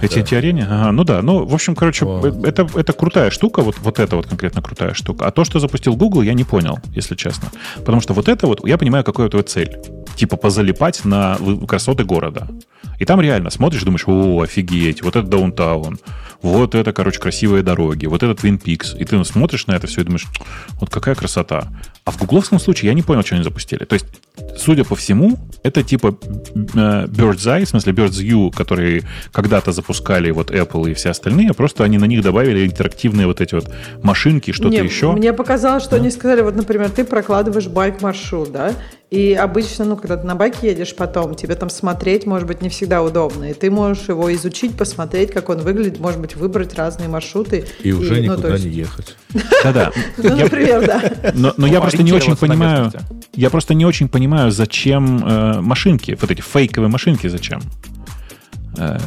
AT&T 0.02 0.38
арене? 0.38 0.66
Ага, 0.70 0.92
ну 0.92 1.04
да. 1.04 1.22
Ну, 1.22 1.46
в 1.46 1.54
общем, 1.54 1.76
короче, 1.76 2.06
э, 2.06 2.42
это, 2.44 2.68
это 2.76 2.94
крутая 2.94 3.30
штука, 3.30 3.62
вот, 3.62 3.78
вот 3.80 4.00
это 4.00 4.16
вот 4.16 4.28
конкретно 4.28 4.62
крутая 4.62 4.94
штука. 4.94 5.28
А 5.28 5.32
то, 5.32 5.44
что 5.44 5.60
запустил 5.60 5.96
Google, 5.96 6.24
я 6.24 6.34
не 6.34 6.44
понял, 6.44 6.80
если 6.96 7.16
честно. 7.16 7.52
Потому 7.78 8.02
что 8.02 8.14
вот 8.14 8.28
это 8.28 8.48
вот, 8.48 8.68
я 8.68 8.78
понимаю, 8.78 9.04
какая 9.04 9.24
у 9.24 9.28
этого 9.28 9.44
цель. 9.44 9.78
Типа 10.16 10.38
позалипать 10.38 11.06
на 11.06 11.38
красоты 11.68 12.04
города. 12.04 12.48
И 13.00 13.06
там 13.06 13.20
реально 13.22 13.50
смотришь, 13.50 13.84
думаешь, 13.84 14.04
о, 14.08 14.42
офигеть, 14.42 15.02
вот 15.02 15.16
это 15.16 15.28
даунтаун, 15.28 15.98
вот 16.42 16.76
это, 16.76 16.94
короче, 16.94 17.20
красивые 17.20 17.64
дороги, 17.64 18.06
вот 18.06 18.22
это 18.22 18.34
Twin 18.34 18.62
Peaks. 18.62 18.98
И 18.98 19.06
ты 19.06 19.24
смотришь 19.26 19.68
на 19.68 19.74
это 19.74 19.88
все 19.88 20.02
и 20.02 20.04
думаешь, 20.04 20.28
вот 20.80 20.90
какая 20.90 21.16
красота. 21.16 21.68
А 22.04 22.12
в 22.12 22.18
гугловском 22.18 22.60
случае 22.60 22.90
я 22.90 22.94
не 22.96 23.04
понял, 23.04 23.24
что 23.24 23.36
они 23.36 23.44
запустили. 23.44 23.86
То 23.86 23.94
есть, 23.94 24.06
судя 24.58 24.84
по 24.84 24.96
всему, 24.96 25.38
это 25.62 25.84
типа 25.84 26.08
э, 26.08 27.06
Bird's 27.06 27.46
Eye, 27.46 27.66
в 27.66 27.70
смысле 27.70 27.94
Bird's 27.94 28.22
View, 28.22 28.52
которые 28.52 29.04
когда-то 29.32 29.72
запускали 29.72 30.32
вот 30.32 30.50
Apple 30.50 30.90
и 30.90 30.94
все 30.96 31.12
остальные, 31.12 31.54
просто 31.54 31.84
они 31.84 32.00
на 32.00 32.06
них 32.06 32.24
добавили 32.24 32.66
интерактивные 32.66 33.28
вот 33.28 33.40
эти 33.40 33.54
вот 33.54 33.72
машинки, 34.02 34.52
что-то 34.52 34.70
Не, 34.70 34.78
еще. 34.78 35.12
Мне 35.12 35.32
показалось, 35.32 35.84
что 35.84 35.96
они 35.96 36.10
сказали, 36.10 36.42
вот, 36.42 36.56
например, 36.56 36.90
ты 36.90 37.06
прокладываешь 37.06 37.68
байк-маршрут, 37.68 38.52
да, 38.52 38.74
и 39.12 39.34
обычно, 39.34 39.84
ну, 39.84 39.98
когда 39.98 40.16
ты 40.16 40.26
на 40.26 40.36
байке 40.36 40.70
едешь 40.70 40.96
потом, 40.96 41.36
тебе 41.36 41.56
там 41.56 41.70
смотреть, 41.70 42.26
может 42.26 42.48
быть, 42.48 42.62
не 42.62 42.70
всегда 42.70 43.04
удобно, 43.04 43.52
и 43.52 43.54
ты 43.54 43.70
можешь 43.70 44.08
его 44.08 44.34
изучить, 44.34 44.78
посмотреть, 44.78 45.32
как 45.32 45.50
он 45.50 45.58
выглядит, 45.58 46.00
может 46.00 46.22
быть, 46.22 46.38
выбрать 46.38 46.74
разные 46.76 47.10
маршруты. 47.10 47.66
И 47.84 47.92
уже 47.92 48.16
ну, 48.16 48.22
никуда 48.22 48.54
есть- 48.54 48.64
не 48.64 48.72
ехать. 48.72 49.18
Да-да. 49.64 49.92
Ну, 50.18 50.36
например, 50.36 50.86
да. 50.86 51.54
Но 51.58 51.68
я 51.68 51.82
просто 51.92 52.04
не 52.04 52.14
очень 52.14 52.36
понимаю, 52.36 52.92
я 53.34 53.50
просто 53.50 53.74
не 53.74 53.86
очень 53.86 54.08
понимаю, 54.08 54.52
зачем 54.52 55.26
э, 55.26 55.62
машинки, 55.62 56.18
вот 56.20 56.32
эти 56.32 56.42
фейковые 56.42 56.90
машинки, 56.90 57.28
зачем? 57.28 57.62
Э, 58.78 58.98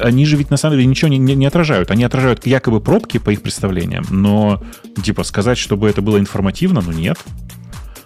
они 0.00 0.26
же 0.26 0.36
ведь 0.36 0.50
на 0.50 0.56
самом 0.56 0.76
деле 0.76 0.86
ничего 0.88 1.08
не, 1.08 1.18
не- 1.18 1.34
не 1.34 1.46
отражают. 1.46 1.90
Они 1.90 2.04
отражают 2.04 2.46
якобы 2.46 2.80
пробки 2.80 3.18
по 3.18 3.30
их 3.30 3.42
представлениям, 3.42 4.04
но 4.10 4.62
типа 5.02 5.24
сказать, 5.24 5.58
чтобы 5.58 5.88
это 5.88 6.02
было 6.02 6.18
информативно, 6.18 6.80
ну 6.80 6.92
нет. 6.92 7.18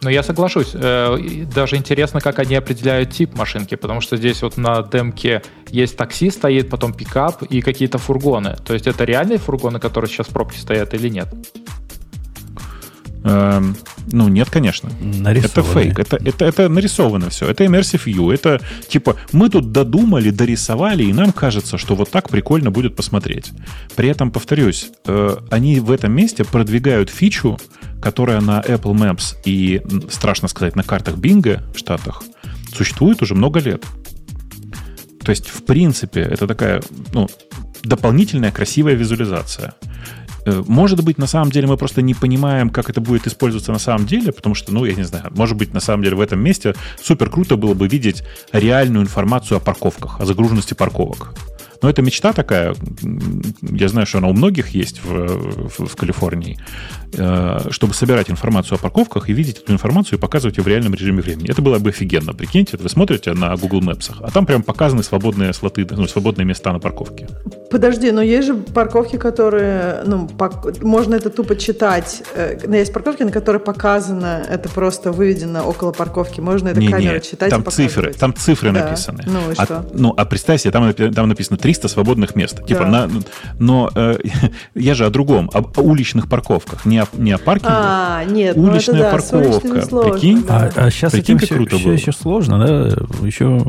Но 0.01 0.11
я 0.11 0.23
соглашусь. 0.23 0.71
Э, 0.75 1.17
даже 1.53 1.77
интересно, 1.77 2.21
как 2.21 2.39
они 2.39 2.55
определяют 2.55 3.11
тип 3.11 3.37
машинки, 3.37 3.75
потому 3.75 4.01
что 4.01 4.17
здесь 4.17 4.43
вот 4.43 4.57
на 4.57 4.83
демке 4.83 5.43
есть 5.71 5.97
такси 5.97 6.31
стоит, 6.31 6.71
потом 6.71 6.93
пикап 6.93 7.43
и 7.43 7.61
какие-то 7.61 7.99
фургоны. 7.99 8.57
То 8.65 8.75
есть 8.75 8.87
это 8.87 9.05
реальные 9.05 9.39
фургоны, 9.39 9.81
которые 9.81 10.09
сейчас 10.09 10.29
в 10.29 10.31
пробке 10.31 10.61
стоят 10.61 10.95
или 10.95 11.09
нет? 11.09 11.29
Эм, 13.29 13.77
ну, 14.11 14.29
нет, 14.29 14.49
конечно. 14.49 14.91
Это 15.25 15.63
фейк. 15.63 15.99
Это, 15.99 16.17
это, 16.17 16.47
это 16.47 16.69
нарисовано 16.69 17.29
все. 17.29 17.47
Это 17.47 17.65
immersive 17.65 18.03
view. 18.07 18.33
Это 18.33 18.61
типа 18.89 19.17
мы 19.33 19.51
тут 19.51 19.71
додумали, 19.71 20.31
дорисовали, 20.31 21.05
и 21.05 21.13
нам 21.13 21.33
кажется, 21.33 21.77
что 21.77 21.95
вот 21.95 22.11
так 22.11 22.31
прикольно 22.31 22.71
будет 22.71 22.97
посмотреть. 22.97 23.53
При 23.97 24.09
этом, 24.09 24.31
повторюсь, 24.31 24.91
э, 25.07 25.37
они 25.51 25.81
в 25.81 25.91
этом 25.91 26.13
месте 26.13 26.45
продвигают 26.45 27.11
фичу, 27.11 27.59
которая 28.01 28.41
на 28.41 28.61
Apple 28.61 28.95
Maps 28.95 29.37
и, 29.45 29.83
страшно 30.11 30.49
сказать, 30.49 30.75
на 30.75 30.83
картах 30.83 31.17
Bing 31.17 31.61
в 31.75 31.79
Штатах 31.79 32.23
существует 32.75 33.21
уже 33.21 33.35
много 33.35 33.61
лет. 33.61 33.85
То 35.23 35.31
есть, 35.31 35.49
в 35.49 35.65
принципе, 35.65 36.21
это 36.23 36.47
такая 36.47 36.81
ну, 37.13 37.29
дополнительная 37.83 38.53
красивая 38.53 38.95
визуализация. 38.95 39.75
Э, 40.49 40.63
может 40.67 41.05
быть, 41.05 41.19
на 41.19 41.27
самом 41.27 41.51
деле 41.51 41.67
мы 41.67 41.77
просто 41.77 42.01
не 42.01 42.15
понимаем, 42.15 42.71
как 42.71 42.89
это 42.89 43.01
будет 43.01 43.27
использоваться 43.27 43.73
на 43.73 43.79
самом 43.79 44.07
деле, 44.07 44.33
потому 44.33 44.55
что, 44.55 44.73
ну, 44.73 44.85
я 44.85 44.95
не 44.95 45.03
знаю, 45.03 45.31
может 45.37 45.57
быть, 45.57 45.75
на 45.75 45.81
самом 45.81 46.03
деле 46.03 46.17
в 46.17 46.21
этом 46.21 46.41
месте 46.41 46.75
супер 47.03 47.29
круто 47.29 47.57
было 47.57 47.75
бы 47.75 47.87
видеть 47.87 48.23
реальную 48.53 49.05
информацию 49.05 49.59
о 49.59 49.61
парковках, 49.61 50.21
о 50.21 50.27
загруженности 50.27 50.75
парковок. 50.75 51.35
Но 51.83 51.89
это 51.89 52.03
мечта 52.03 52.33
такая. 52.33 52.75
Я 53.63 53.89
знаю, 53.89 54.07
что 54.07 54.19
она 54.19 54.29
у 54.29 54.33
многих 54.33 54.71
есть 54.71 55.01
в, 55.03 55.69
в, 55.69 55.87
в 55.87 55.97
Калифорнии, 55.97 56.59
э, 57.13 57.71
чтобы 57.71 57.95
собирать 57.95 58.31
информацию 58.31 58.77
о 58.77 58.79
парковках 58.79 59.29
и 59.29 59.33
видеть 59.33 59.59
эту 59.59 59.73
информацию 59.73 60.19
и 60.19 60.21
показывать 60.21 60.57
ее 60.57 60.65
в 60.65 60.69
реальном 60.69 60.95
режиме 60.95 61.23
времени. 61.23 61.51
Это 61.51 61.63
было 61.63 61.79
бы 61.79 61.91
офигенно. 61.91 62.35
Прикиньте, 62.35 62.77
вы 62.77 62.89
смотрите 62.89 63.33
на 63.33 63.55
Google 63.57 63.81
Maps, 63.81 64.13
а 64.21 64.31
там 64.31 64.47
прям 64.47 64.63
показаны 64.63 65.03
свободные 65.03 65.53
слоты, 65.53 65.87
ну, 65.89 66.07
свободные 66.09 66.45
места 66.45 66.73
на 66.73 66.81
парковке. 66.81 67.29
Подожди, 67.71 68.11
но 68.11 68.23
есть 68.23 68.47
же 68.47 68.55
парковки, 68.55 69.17
которые, 69.17 70.03
ну, 70.05 70.27
пок- 70.27 70.85
можно 70.85 71.15
это 71.15 71.31
тупо 71.31 71.55
читать. 71.55 72.23
Э, 72.35 72.59
есть 72.69 72.93
парковки, 72.93 73.23
на 73.23 73.31
которые 73.31 73.61
показано, 73.61 74.43
это 74.49 74.69
просто 74.69 75.13
выведено 75.13 75.63
около 75.63 75.93
парковки. 75.93 76.41
Можно 76.41 76.69
это 76.69 76.81
не, 76.81 76.89
камерой 76.89 77.19
не, 77.19 77.25
читать 77.25 77.51
там 77.51 77.65
цифры, 77.67 78.13
там 78.15 78.35
цифры 78.35 78.73
да. 78.73 78.85
написаны. 78.85 79.23
Ну, 79.27 79.53
и 79.53 79.55
а, 79.57 79.65
что? 79.65 79.87
Ну, 79.93 80.15
а 80.17 80.25
представь 80.25 80.61
себе, 80.61 80.73
там, 80.73 80.93
там 80.93 81.29
написано 81.29 81.57
300 81.69 81.89
свободных 81.89 82.35
мест. 82.35 82.65
Типа 82.67 82.85
да. 82.85 82.87
на, 82.87 83.11
но 83.59 83.91
э, 83.95 84.17
я 84.75 84.95
же 84.95 85.05
о 85.05 85.11
другом, 85.11 85.51
об, 85.53 85.79
о 85.79 85.83
уличных 85.83 86.27
парковках, 86.27 86.87
не 86.87 86.99
о, 86.99 87.07
не 87.13 87.33
о 87.33 87.37
паркинге. 87.37 87.75
А, 87.77 88.25
нет, 88.25 88.57
уличная 88.57 89.05
ну 89.05 89.11
парковка. 89.11 89.87
Сложно, 89.87 90.11
Прикинь? 90.11 90.45
Да. 90.45 90.71
А, 90.75 90.87
а 90.87 90.91
сейчас 90.91 91.13
Прикинь, 91.13 91.37
этим 91.37 91.47
все, 91.47 91.55
круто 91.57 91.77
все 91.77 91.85
было. 91.85 91.93
еще 91.93 92.13
сложно, 92.13 92.59
да? 92.59 93.27
Еще, 93.27 93.63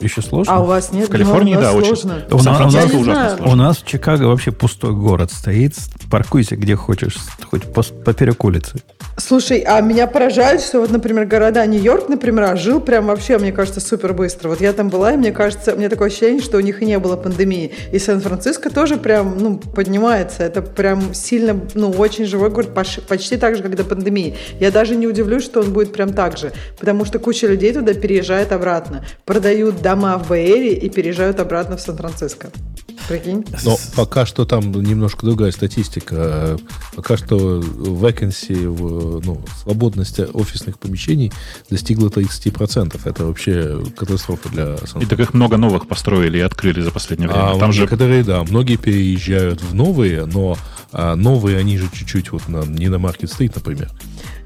еще 0.00 0.20
сложно. 0.20 0.54
А 0.54 0.60
у 0.60 0.66
вас 0.66 0.92
нет? 0.92 1.08
В 1.08 1.10
Калифорнии, 1.10 1.54
ну, 1.54 1.62
да, 1.62 1.72
очень. 1.72 1.96
сложно. 1.96 2.24
У 2.30 2.36
нас, 2.36 2.46
у, 2.46 2.62
нас, 2.62 2.74
ужасно 2.74 3.36
сложно. 3.36 3.46
у 3.46 3.54
нас 3.54 3.78
в 3.78 3.86
Чикаго 3.86 4.24
вообще 4.24 4.52
пустой 4.52 4.92
город 4.92 5.32
стоит. 5.32 5.76
Паркуйся 6.10 6.56
где 6.56 6.76
хочешь, 6.76 7.16
хоть 7.50 7.72
по, 7.72 7.82
поперек 7.82 8.44
улицы. 8.44 8.82
Слушай, 9.16 9.58
а 9.60 9.80
меня 9.80 10.06
поражает, 10.06 10.62
что 10.62 10.80
вот, 10.80 10.90
например, 10.90 11.26
города 11.26 11.64
Нью-Йорк, 11.66 12.08
например, 12.08 12.56
жил 12.56 12.80
прям 12.80 13.06
вообще, 13.06 13.38
мне 13.38 13.52
кажется, 13.52 13.80
супер 13.80 14.14
быстро. 14.14 14.48
Вот 14.48 14.60
я 14.60 14.72
там 14.72 14.88
была, 14.88 15.12
и 15.12 15.16
мне 15.16 15.30
кажется, 15.30 15.74
мне 15.76 15.88
такое 15.88 16.08
ощущение, 16.08 16.40
что 16.40 16.56
у 16.56 16.60
них 16.60 16.82
и 16.82 16.86
не 16.86 16.98
было 16.98 17.16
пандемии. 17.30 17.70
И 17.92 17.98
Сан-Франциско 17.98 18.70
тоже 18.70 18.96
прям, 18.96 19.38
ну, 19.38 19.58
поднимается. 19.58 20.42
Это 20.42 20.62
прям 20.62 21.14
сильно, 21.14 21.60
ну, 21.74 21.90
очень 21.90 22.24
живой 22.24 22.50
город, 22.50 22.74
почти 22.74 23.36
так 23.36 23.56
же, 23.56 23.62
как 23.62 23.76
до 23.76 23.84
пандемии. 23.84 24.36
Я 24.58 24.70
даже 24.70 24.96
не 24.96 25.06
удивлюсь, 25.06 25.44
что 25.44 25.60
он 25.60 25.72
будет 25.72 25.92
прям 25.92 26.12
так 26.12 26.36
же, 26.36 26.52
потому 26.78 27.04
что 27.04 27.18
куча 27.18 27.46
людей 27.46 27.72
туда 27.72 27.94
переезжает 27.94 28.52
обратно. 28.52 29.04
Продают 29.24 29.80
дома 29.82 30.18
в 30.18 30.28
Бэйре 30.28 30.74
и 30.74 30.88
переезжают 30.88 31.40
обратно 31.40 31.76
в 31.76 31.80
Сан-Франциско. 31.80 32.50
Прикинь? 33.08 33.44
Но 33.64 33.78
пока 33.96 34.26
что 34.26 34.44
там 34.44 34.70
немножко 34.72 35.26
другая 35.26 35.52
статистика. 35.52 36.58
Пока 36.94 37.16
что 37.16 37.60
vacancy, 37.60 38.56
ну, 39.24 39.42
свободность 39.62 40.20
офисных 40.20 40.78
помещений 40.78 41.32
достигла 41.70 42.08
30%. 42.08 43.00
Это 43.04 43.24
вообще 43.24 43.82
катастрофа 43.96 44.48
для 44.50 44.76
И 45.00 45.06
так 45.06 45.18
их 45.18 45.34
много 45.34 45.56
новых 45.56 45.88
построили 45.88 46.38
и 46.38 46.40
открыли 46.40 46.82
за 46.82 46.90
последнее 47.28 47.46
время. 47.46 47.56
А 47.56 47.58
там 47.58 47.70
некоторые, 47.70 48.22
же... 48.22 48.28
да, 48.28 48.42
многие 48.44 48.76
переезжают 48.76 49.62
в 49.62 49.74
новые, 49.74 50.26
но 50.26 50.56
а 50.92 51.14
новые, 51.14 51.58
они 51.58 51.78
же 51.78 51.88
чуть-чуть 51.92 52.32
вот 52.32 52.48
на, 52.48 52.64
не 52.64 52.88
на 52.88 52.96
Market 52.96 53.30
Street, 53.30 53.52
например. 53.54 53.90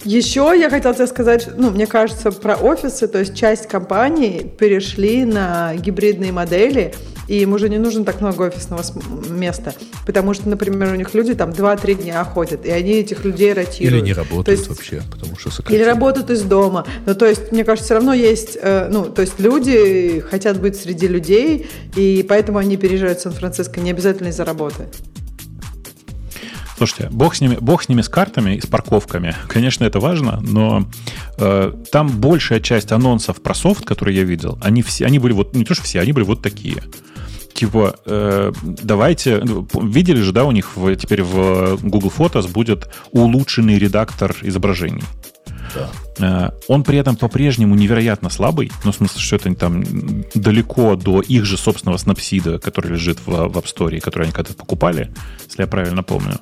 Еще 0.05 0.55
я 0.59 0.69
хотела 0.69 0.95
тебе 0.95 1.07
сказать, 1.07 1.49
ну, 1.57 1.71
мне 1.71 1.87
кажется, 1.87 2.31
про 2.31 2.57
офисы, 2.57 3.09
то 3.09 3.19
есть 3.19 3.35
часть 3.35 3.67
компаний 3.67 4.51
перешли 4.59 5.25
на 5.25 5.75
гибридные 5.77 6.31
модели, 6.31 6.95
и 7.27 7.41
им 7.41 7.55
уже 7.55 7.69
не 7.69 7.79
нужно 7.79 8.05
так 8.05 8.21
много 8.21 8.43
офисного 8.43 8.83
места, 9.31 9.75
потому 10.07 10.35
что, 10.35 10.49
например, 10.49 10.93
у 10.93 10.97
них 10.97 11.15
люди 11.15 11.35
там 11.35 11.51
2-3 11.51 12.03
дня 12.03 12.23
ходят, 12.25 12.67
и 12.67 12.71
они 12.71 12.93
этих 12.93 13.25
людей 13.25 13.53
ротируют. 13.53 14.03
Или 14.03 14.05
не 14.05 14.13
работают 14.13 14.59
есть, 14.59 14.69
вообще, 14.69 15.03
потому 15.11 15.37
что 15.39 15.51
сократили. 15.51 15.81
Или 15.81 15.89
работают 15.89 16.31
из 16.31 16.43
дома. 16.43 16.87
Ну, 17.07 17.15
то 17.15 17.27
есть, 17.27 17.51
мне 17.51 17.65
кажется, 17.65 17.87
все 17.87 17.95
равно 17.95 18.13
есть, 18.13 18.59
э, 18.61 18.89
ну, 18.91 19.07
то 19.07 19.23
есть 19.23 19.41
люди 19.41 20.21
хотят 20.29 20.61
быть 20.61 20.77
среди 20.77 21.09
людей, 21.09 21.67
и 21.97 22.25
поэтому 22.29 22.59
они 22.59 22.77
переезжают 22.77 23.21
в 23.21 23.23
Сан-Франциско, 23.23 23.81
не 23.81 23.91
обязательно 23.91 24.29
из-за 24.29 24.45
работы. 24.45 24.85
Слушайте, 26.77 27.09
бог 27.11 27.35
с 27.35 27.41
ними, 27.41 27.57
бог 27.61 27.83
с 27.83 27.89
ними 27.89 28.03
с 28.03 28.09
картами 28.09 28.57
и 28.57 28.61
с 28.61 28.67
парковками. 28.67 29.35
Конечно, 29.49 29.85
это 29.85 30.01
важно, 30.01 30.41
но 30.41 30.87
э, 31.39 31.73
там 31.93 32.09
большая 32.09 32.61
часть 32.61 32.91
анонсов 32.93 33.41
про 33.41 33.55
софт, 33.55 33.85
которые 33.85 34.17
я 34.17 34.25
видел, 34.25 34.59
они 34.61 34.83
все, 34.83 35.07
они 35.07 35.19
были 35.19 35.33
вот 35.33 35.55
не 35.55 35.65
то 35.65 35.75
что 35.75 35.85
все, 35.85 36.01
они 36.01 36.13
были 36.13 36.25
вот 36.25 36.43
такие. 36.43 36.83
Типа, 37.55 37.95
э, 38.05 38.53
давайте, 38.63 39.41
ну, 39.45 39.69
видели 39.81 40.21
же, 40.21 40.33
да, 40.33 40.45
у 40.45 40.51
них 40.51 40.77
в, 40.77 40.97
теперь 40.97 41.23
в 41.23 41.79
Google 41.83 42.13
Photos 42.17 42.51
будет 42.51 42.89
улучшенный 43.13 43.79
редактор 43.79 44.35
изображений. 44.43 45.05
Да. 45.75 45.91
Э, 46.19 46.51
он 46.69 46.85
при 46.85 46.99
этом 46.99 47.17
по-прежнему 47.17 47.75
невероятно 47.75 48.31
слабый, 48.31 48.71
ну, 48.85 48.93
в 48.93 48.97
смысле, 48.97 49.21
что 49.21 49.37
это 49.37 49.55
там 49.55 49.85
далеко 50.35 50.97
до 50.97 51.21
их 51.21 51.45
же 51.45 51.57
собственного 51.57 51.97
снапсида, 51.97 52.59
который 52.59 52.93
лежит 52.93 53.19
в, 53.27 53.29
в 53.29 53.59
App 53.59 53.65
Store, 53.65 53.99
который 54.01 54.25
они 54.25 54.33
когда-то 54.33 54.57
покупали, 54.57 55.13
если 55.47 55.63
я 55.63 55.67
правильно 55.67 56.03
помню. 56.03 56.39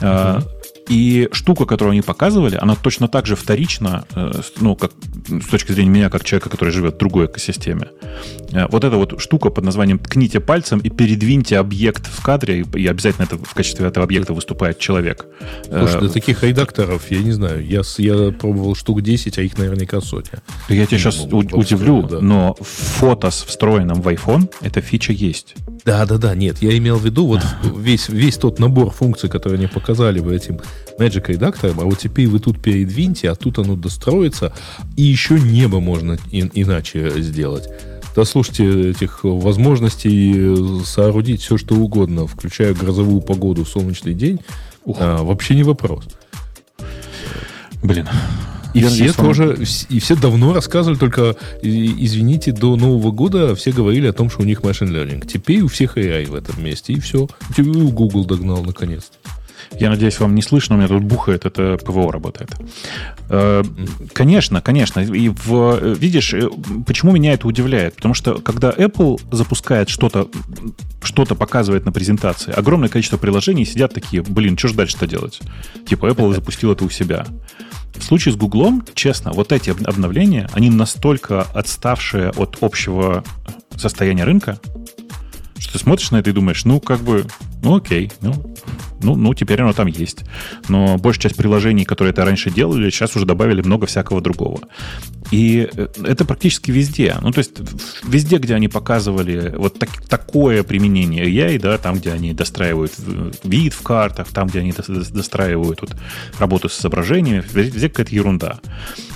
Uh-huh. 0.00 0.46
И 0.88 1.28
штука, 1.32 1.66
которую 1.66 1.92
они 1.92 2.02
показывали, 2.02 2.58
она 2.60 2.74
точно 2.74 3.08
так 3.08 3.26
же 3.26 3.36
вторична, 3.36 4.04
э, 4.14 4.40
ну, 4.60 4.74
как, 4.74 4.92
с 5.28 5.46
точки 5.46 5.72
зрения 5.72 5.90
меня, 5.90 6.10
как 6.10 6.24
человека, 6.24 6.48
который 6.48 6.70
живет 6.70 6.94
в 6.94 6.98
другой 6.98 7.26
экосистеме. 7.26 7.88
Э, 8.52 8.66
вот 8.70 8.84
эта 8.84 8.96
вот 8.96 9.20
штука 9.20 9.50
под 9.50 9.64
названием 9.64 9.98
«ткните 9.98 10.40
пальцем 10.40 10.78
и 10.78 10.88
передвиньте 10.88 11.58
объект 11.58 12.06
в 12.06 12.22
кадре», 12.22 12.64
и 12.74 12.86
обязательно 12.86 13.24
это, 13.24 13.36
в 13.36 13.54
качестве 13.54 13.86
этого 13.86 14.04
объекта 14.04 14.32
выступает 14.32 14.78
человек. 14.78 15.26
Слушай, 15.66 16.00
для 16.00 16.08
таких 16.08 16.42
редакторов, 16.42 17.10
я 17.10 17.18
не 17.18 17.32
знаю, 17.32 17.64
я, 17.66 17.82
я 17.98 18.32
пробовал 18.32 18.74
штук 18.74 19.02
10, 19.02 19.38
а 19.38 19.42
их 19.42 19.58
наверняка 19.58 20.00
сотня. 20.00 20.40
Я 20.68 20.86
тебя 20.86 20.98
сейчас 20.98 21.26
ну, 21.30 21.38
удивлю, 21.38 22.02
да. 22.02 22.20
но 22.20 22.56
фото 22.60 23.30
с 23.30 23.42
встроенным 23.42 24.00
в 24.00 24.08
iPhone 24.08 24.50
эта 24.62 24.80
фича 24.80 25.12
есть. 25.12 25.54
Да, 25.84 26.06
да, 26.06 26.18
да, 26.18 26.34
нет, 26.34 26.58
я 26.60 26.76
имел 26.76 26.98
в 26.98 27.04
виду 27.04 27.26
вот 27.26 27.42
весь, 27.76 28.08
весь 28.08 28.36
тот 28.36 28.58
набор 28.58 28.90
функций, 28.90 29.28
которые 29.28 29.58
они 29.58 29.66
показали 29.66 30.20
в 30.20 30.28
этим 30.28 30.60
Magic 30.98 31.24
редактором, 31.28 31.80
а 31.80 31.84
вот 31.84 31.98
теперь 31.98 32.26
вы 32.26 32.40
тут 32.40 32.60
передвиньте, 32.60 33.30
а 33.30 33.34
тут 33.34 33.58
оно 33.58 33.76
достроится, 33.76 34.52
и 34.96 35.02
еще 35.02 35.38
небо 35.38 35.80
можно 35.80 36.18
и, 36.30 36.40
иначе 36.54 37.20
сделать. 37.22 37.68
Да 38.16 38.24
слушайте, 38.24 38.90
этих 38.90 39.20
возможностей 39.22 40.84
соорудить 40.84 41.40
все, 41.40 41.56
что 41.56 41.76
угодно, 41.76 42.26
включая 42.26 42.74
грозовую 42.74 43.20
погоду, 43.20 43.64
солнечный 43.64 44.14
день, 44.14 44.40
а, 44.86 45.22
вообще 45.22 45.54
не 45.54 45.62
вопрос. 45.62 46.04
Блин, 47.82 48.08
и 48.74 48.80
Я 48.80 48.88
все 48.88 49.12
тоже, 49.12 49.58
и 49.88 49.98
все 49.98 50.14
давно 50.14 50.52
рассказывали, 50.52 50.98
только, 50.98 51.36
извините, 51.62 52.52
до 52.52 52.76
Нового 52.76 53.10
года 53.12 53.54
все 53.54 53.72
говорили 53.72 54.06
о 54.06 54.12
том, 54.12 54.30
что 54.30 54.42
у 54.42 54.44
них 54.44 54.60
machine 54.60 54.90
learning. 54.90 55.26
Теперь 55.26 55.62
у 55.62 55.68
всех 55.68 55.96
AI 55.96 56.28
в 56.28 56.34
этом 56.34 56.62
месте, 56.62 56.92
и 56.92 57.00
все. 57.00 57.28
Теперь 57.50 57.68
у 57.68 57.90
Google 57.90 58.24
догнал 58.24 58.62
наконец-то. 58.62 59.16
Я 59.78 59.90
надеюсь, 59.90 60.18
вам 60.18 60.34
не 60.34 60.42
слышно, 60.42 60.76
у 60.76 60.78
меня 60.78 60.88
тут 60.88 61.04
бухает, 61.04 61.44
это 61.44 61.78
ПВО 61.84 62.12
работает. 62.12 62.50
Э, 63.28 63.62
конечно, 64.12 64.60
конечно. 64.60 65.00
И 65.00 65.28
в, 65.28 65.94
видишь, 65.94 66.34
э, 66.34 66.48
почему 66.86 67.12
меня 67.12 67.34
это 67.34 67.46
удивляет? 67.46 67.96
Потому 67.96 68.14
что 68.14 68.38
когда 68.38 68.70
Apple 68.70 69.20
запускает 69.30 69.88
что-то, 69.88 70.28
что-то 71.02 71.34
показывает 71.34 71.84
на 71.84 71.92
презентации, 71.92 72.52
огромное 72.52 72.88
количество 72.88 73.18
приложений 73.18 73.66
сидят 73.66 73.94
такие, 73.94 74.22
блин, 74.22 74.56
что 74.56 74.68
же 74.68 74.74
дальше-то 74.74 75.06
делать? 75.06 75.40
Типа 75.86 76.06
Apple 76.06 76.34
запустил 76.34 76.72
это 76.72 76.84
у 76.84 76.90
себя. 76.90 77.26
В 77.94 78.02
случае 78.02 78.32
с 78.32 78.36
Гуглом, 78.36 78.84
честно, 78.94 79.32
вот 79.32 79.52
эти 79.52 79.70
обновления, 79.70 80.48
они 80.52 80.70
настолько 80.70 81.42
отставшие 81.42 82.30
от 82.30 82.58
общего 82.60 83.24
состояния 83.76 84.24
рынка, 84.24 84.58
что 85.58 85.72
ты 85.72 85.78
смотришь 85.78 86.10
на 86.10 86.18
это 86.18 86.30
и 86.30 86.32
думаешь, 86.32 86.64
ну, 86.64 86.80
как 86.80 87.00
бы, 87.00 87.26
ну, 87.62 87.76
окей, 87.76 88.10
ну, 88.20 88.34
Ну, 89.00 89.14
ну, 89.14 89.34
теперь 89.34 89.60
оно 89.62 89.72
там 89.72 89.86
есть. 89.86 90.24
Но 90.68 90.96
большая 90.98 91.22
часть 91.22 91.36
приложений, 91.36 91.84
которые 91.84 92.12
это 92.12 92.24
раньше 92.24 92.50
делали, 92.50 92.90
сейчас 92.90 93.16
уже 93.16 93.26
добавили 93.26 93.62
много 93.62 93.86
всякого 93.86 94.20
другого. 94.20 94.60
И 95.30 95.68
э, 95.72 95.88
это 96.04 96.24
практически 96.24 96.70
везде. 96.70 97.16
Ну, 97.20 97.30
то 97.30 97.38
есть 97.38 97.60
везде, 98.04 98.38
где 98.38 98.54
они 98.54 98.68
показывали 98.68 99.54
вот 99.56 99.78
так, 99.78 99.90
такое 100.08 100.62
применение 100.62 101.26
AI, 101.26 101.60
да, 101.60 101.78
там, 101.78 101.96
где 101.96 102.12
они 102.12 102.32
достраивают 102.32 102.92
вид 103.44 103.74
в 103.74 103.82
картах, 103.82 104.28
там, 104.28 104.48
где 104.48 104.60
они 104.60 104.72
достраивают 104.72 105.80
вот, 105.82 105.96
работу 106.38 106.68
с 106.68 106.80
изображениями, 106.80 107.44
везде 107.52 107.88
какая-то 107.88 108.14
ерунда. 108.14 108.58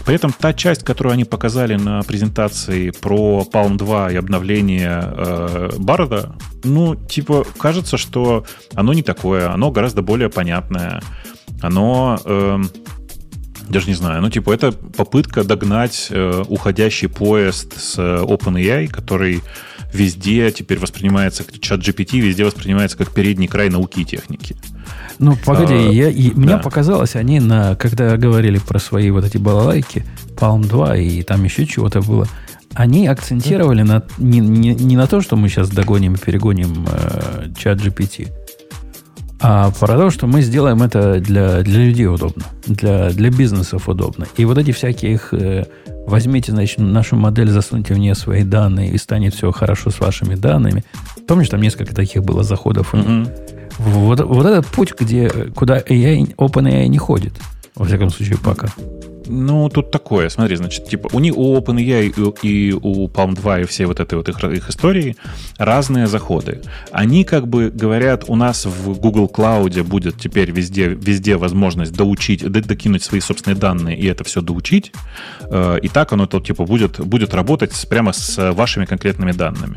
При 0.04 0.14
этом 0.14 0.32
та 0.32 0.52
часть, 0.52 0.84
которую 0.84 1.14
они 1.14 1.24
показали 1.24 1.76
на 1.76 2.02
презентации 2.02 2.90
про 2.90 3.46
Palm 3.50 3.76
2 3.76 4.12
и 4.12 4.16
обновление 4.16 5.02
э, 5.04 5.70
Барда, 5.78 6.36
ну, 6.64 6.94
типа, 6.94 7.44
кажется, 7.58 7.96
что 7.96 8.31
оно 8.74 8.92
не 8.92 9.02
такое, 9.02 9.52
оно 9.52 9.70
гораздо 9.70 10.02
более 10.02 10.28
понятное. 10.28 11.02
Оно... 11.60 12.18
Э, 12.24 12.60
даже 13.68 13.86
не 13.86 13.94
знаю, 13.94 14.20
ну, 14.20 14.28
типа, 14.28 14.52
это 14.52 14.72
попытка 14.72 15.44
догнать 15.44 16.08
э, 16.10 16.44
уходящий 16.48 17.08
поезд 17.08 17.80
с 17.80 17.96
OpenAI, 17.98 18.88
который 18.88 19.40
везде 19.92 20.50
теперь 20.50 20.78
воспринимается, 20.78 21.44
чат 21.60 21.80
GPT 21.80 22.18
везде 22.20 22.44
воспринимается 22.44 22.96
как 22.96 23.12
передний 23.12 23.46
край 23.46 23.68
науки 23.68 24.00
и 24.00 24.04
техники. 24.04 24.56
Ну, 25.18 25.36
погоди, 25.44 25.74
а, 25.74 25.76
я, 25.76 26.08
и, 26.08 26.30
да. 26.30 26.40
мне 26.40 26.58
показалось, 26.58 27.14
они, 27.14 27.40
на, 27.40 27.76
когда 27.76 28.16
говорили 28.16 28.58
про 28.58 28.78
свои 28.78 29.10
вот 29.10 29.24
эти 29.24 29.36
балалайки, 29.36 30.04
Palm 30.36 30.66
2 30.66 30.96
и 30.96 31.22
там 31.22 31.44
еще 31.44 31.66
чего-то 31.66 32.00
было, 32.00 32.26
они 32.74 33.06
акцентировали 33.06 33.82
на, 33.82 34.02
не, 34.18 34.40
не, 34.40 34.74
не 34.74 34.96
на 34.96 35.06
то, 35.06 35.20
что 35.20 35.36
мы 35.36 35.48
сейчас 35.48 35.70
догоним 35.70 36.14
и 36.14 36.18
перегоним 36.18 36.86
э, 36.90 37.48
чат 37.56 37.78
GPT, 37.78 38.28
а 39.44 39.72
про 39.72 39.98
то, 39.98 40.10
что 40.10 40.28
мы 40.28 40.40
сделаем 40.40 40.82
это 40.82 41.18
для, 41.18 41.62
для 41.62 41.84
людей 41.84 42.06
удобно, 42.06 42.44
для, 42.64 43.10
для 43.10 43.30
бизнесов 43.30 43.88
удобно. 43.88 44.26
И 44.36 44.44
вот 44.44 44.56
эти 44.56 44.70
всякие 44.70 45.14
их 45.14 45.34
э, 45.34 45.64
возьмите, 46.06 46.52
значит, 46.52 46.78
нашу 46.78 47.16
модель, 47.16 47.50
засуньте 47.50 47.92
в 47.94 47.98
нее 47.98 48.14
свои 48.14 48.44
данные, 48.44 48.92
и 48.92 48.98
станет 48.98 49.34
все 49.34 49.50
хорошо 49.50 49.90
с 49.90 49.98
вашими 49.98 50.36
данными. 50.36 50.84
Помнишь, 51.26 51.48
там 51.48 51.60
несколько 51.60 51.92
таких 51.92 52.22
было 52.22 52.44
заходов? 52.44 52.94
Mm-hmm. 52.94 53.78
Вот, 53.78 54.20
вот 54.20 54.46
этот 54.46 54.66
путь, 54.66 54.94
где, 54.98 55.28
куда 55.28 55.78
AI, 55.78 56.36
OpenAI 56.36 56.86
не 56.86 56.98
ходит. 56.98 57.32
Во 57.74 57.84
всяком 57.84 58.10
случае, 58.10 58.38
пока. 58.38 58.68
Ну, 59.26 59.68
тут 59.68 59.90
такое, 59.90 60.28
смотри, 60.28 60.56
значит, 60.56 60.88
типа 60.88 61.08
у 61.12 61.20
них 61.20 61.36
у 61.36 61.56
OpenAI 61.56 62.12
и 62.42 62.72
у 62.72 63.08
Palm 63.08 63.34
2 63.34 63.60
и 63.60 63.64
все 63.64 63.86
вот 63.86 64.00
этой 64.00 64.14
вот 64.14 64.28
их, 64.28 64.42
их 64.44 64.68
истории 64.68 65.16
разные 65.58 66.06
заходы. 66.06 66.60
Они 66.90 67.24
как 67.24 67.48
бы 67.48 67.70
говорят, 67.70 68.24
у 68.28 68.36
нас 68.36 68.66
в 68.66 68.98
Google 68.98 69.30
Cloud 69.32 69.82
будет 69.84 70.18
теперь 70.18 70.50
везде, 70.50 70.88
везде 70.88 71.36
возможность 71.36 71.92
доучить, 71.92 72.50
докинуть 72.50 73.02
свои 73.02 73.20
собственные 73.20 73.58
данные 73.58 73.98
и 73.98 74.06
это 74.06 74.24
все 74.24 74.40
доучить. 74.40 74.92
Э, 75.50 75.78
и 75.80 75.88
так 75.88 76.12
оно 76.12 76.26
то, 76.26 76.40
типа 76.40 76.64
будет, 76.64 77.00
будет 77.00 77.34
работать 77.34 77.72
прямо 77.88 78.12
с 78.12 78.52
вашими 78.52 78.84
конкретными 78.84 79.32
данными. 79.32 79.76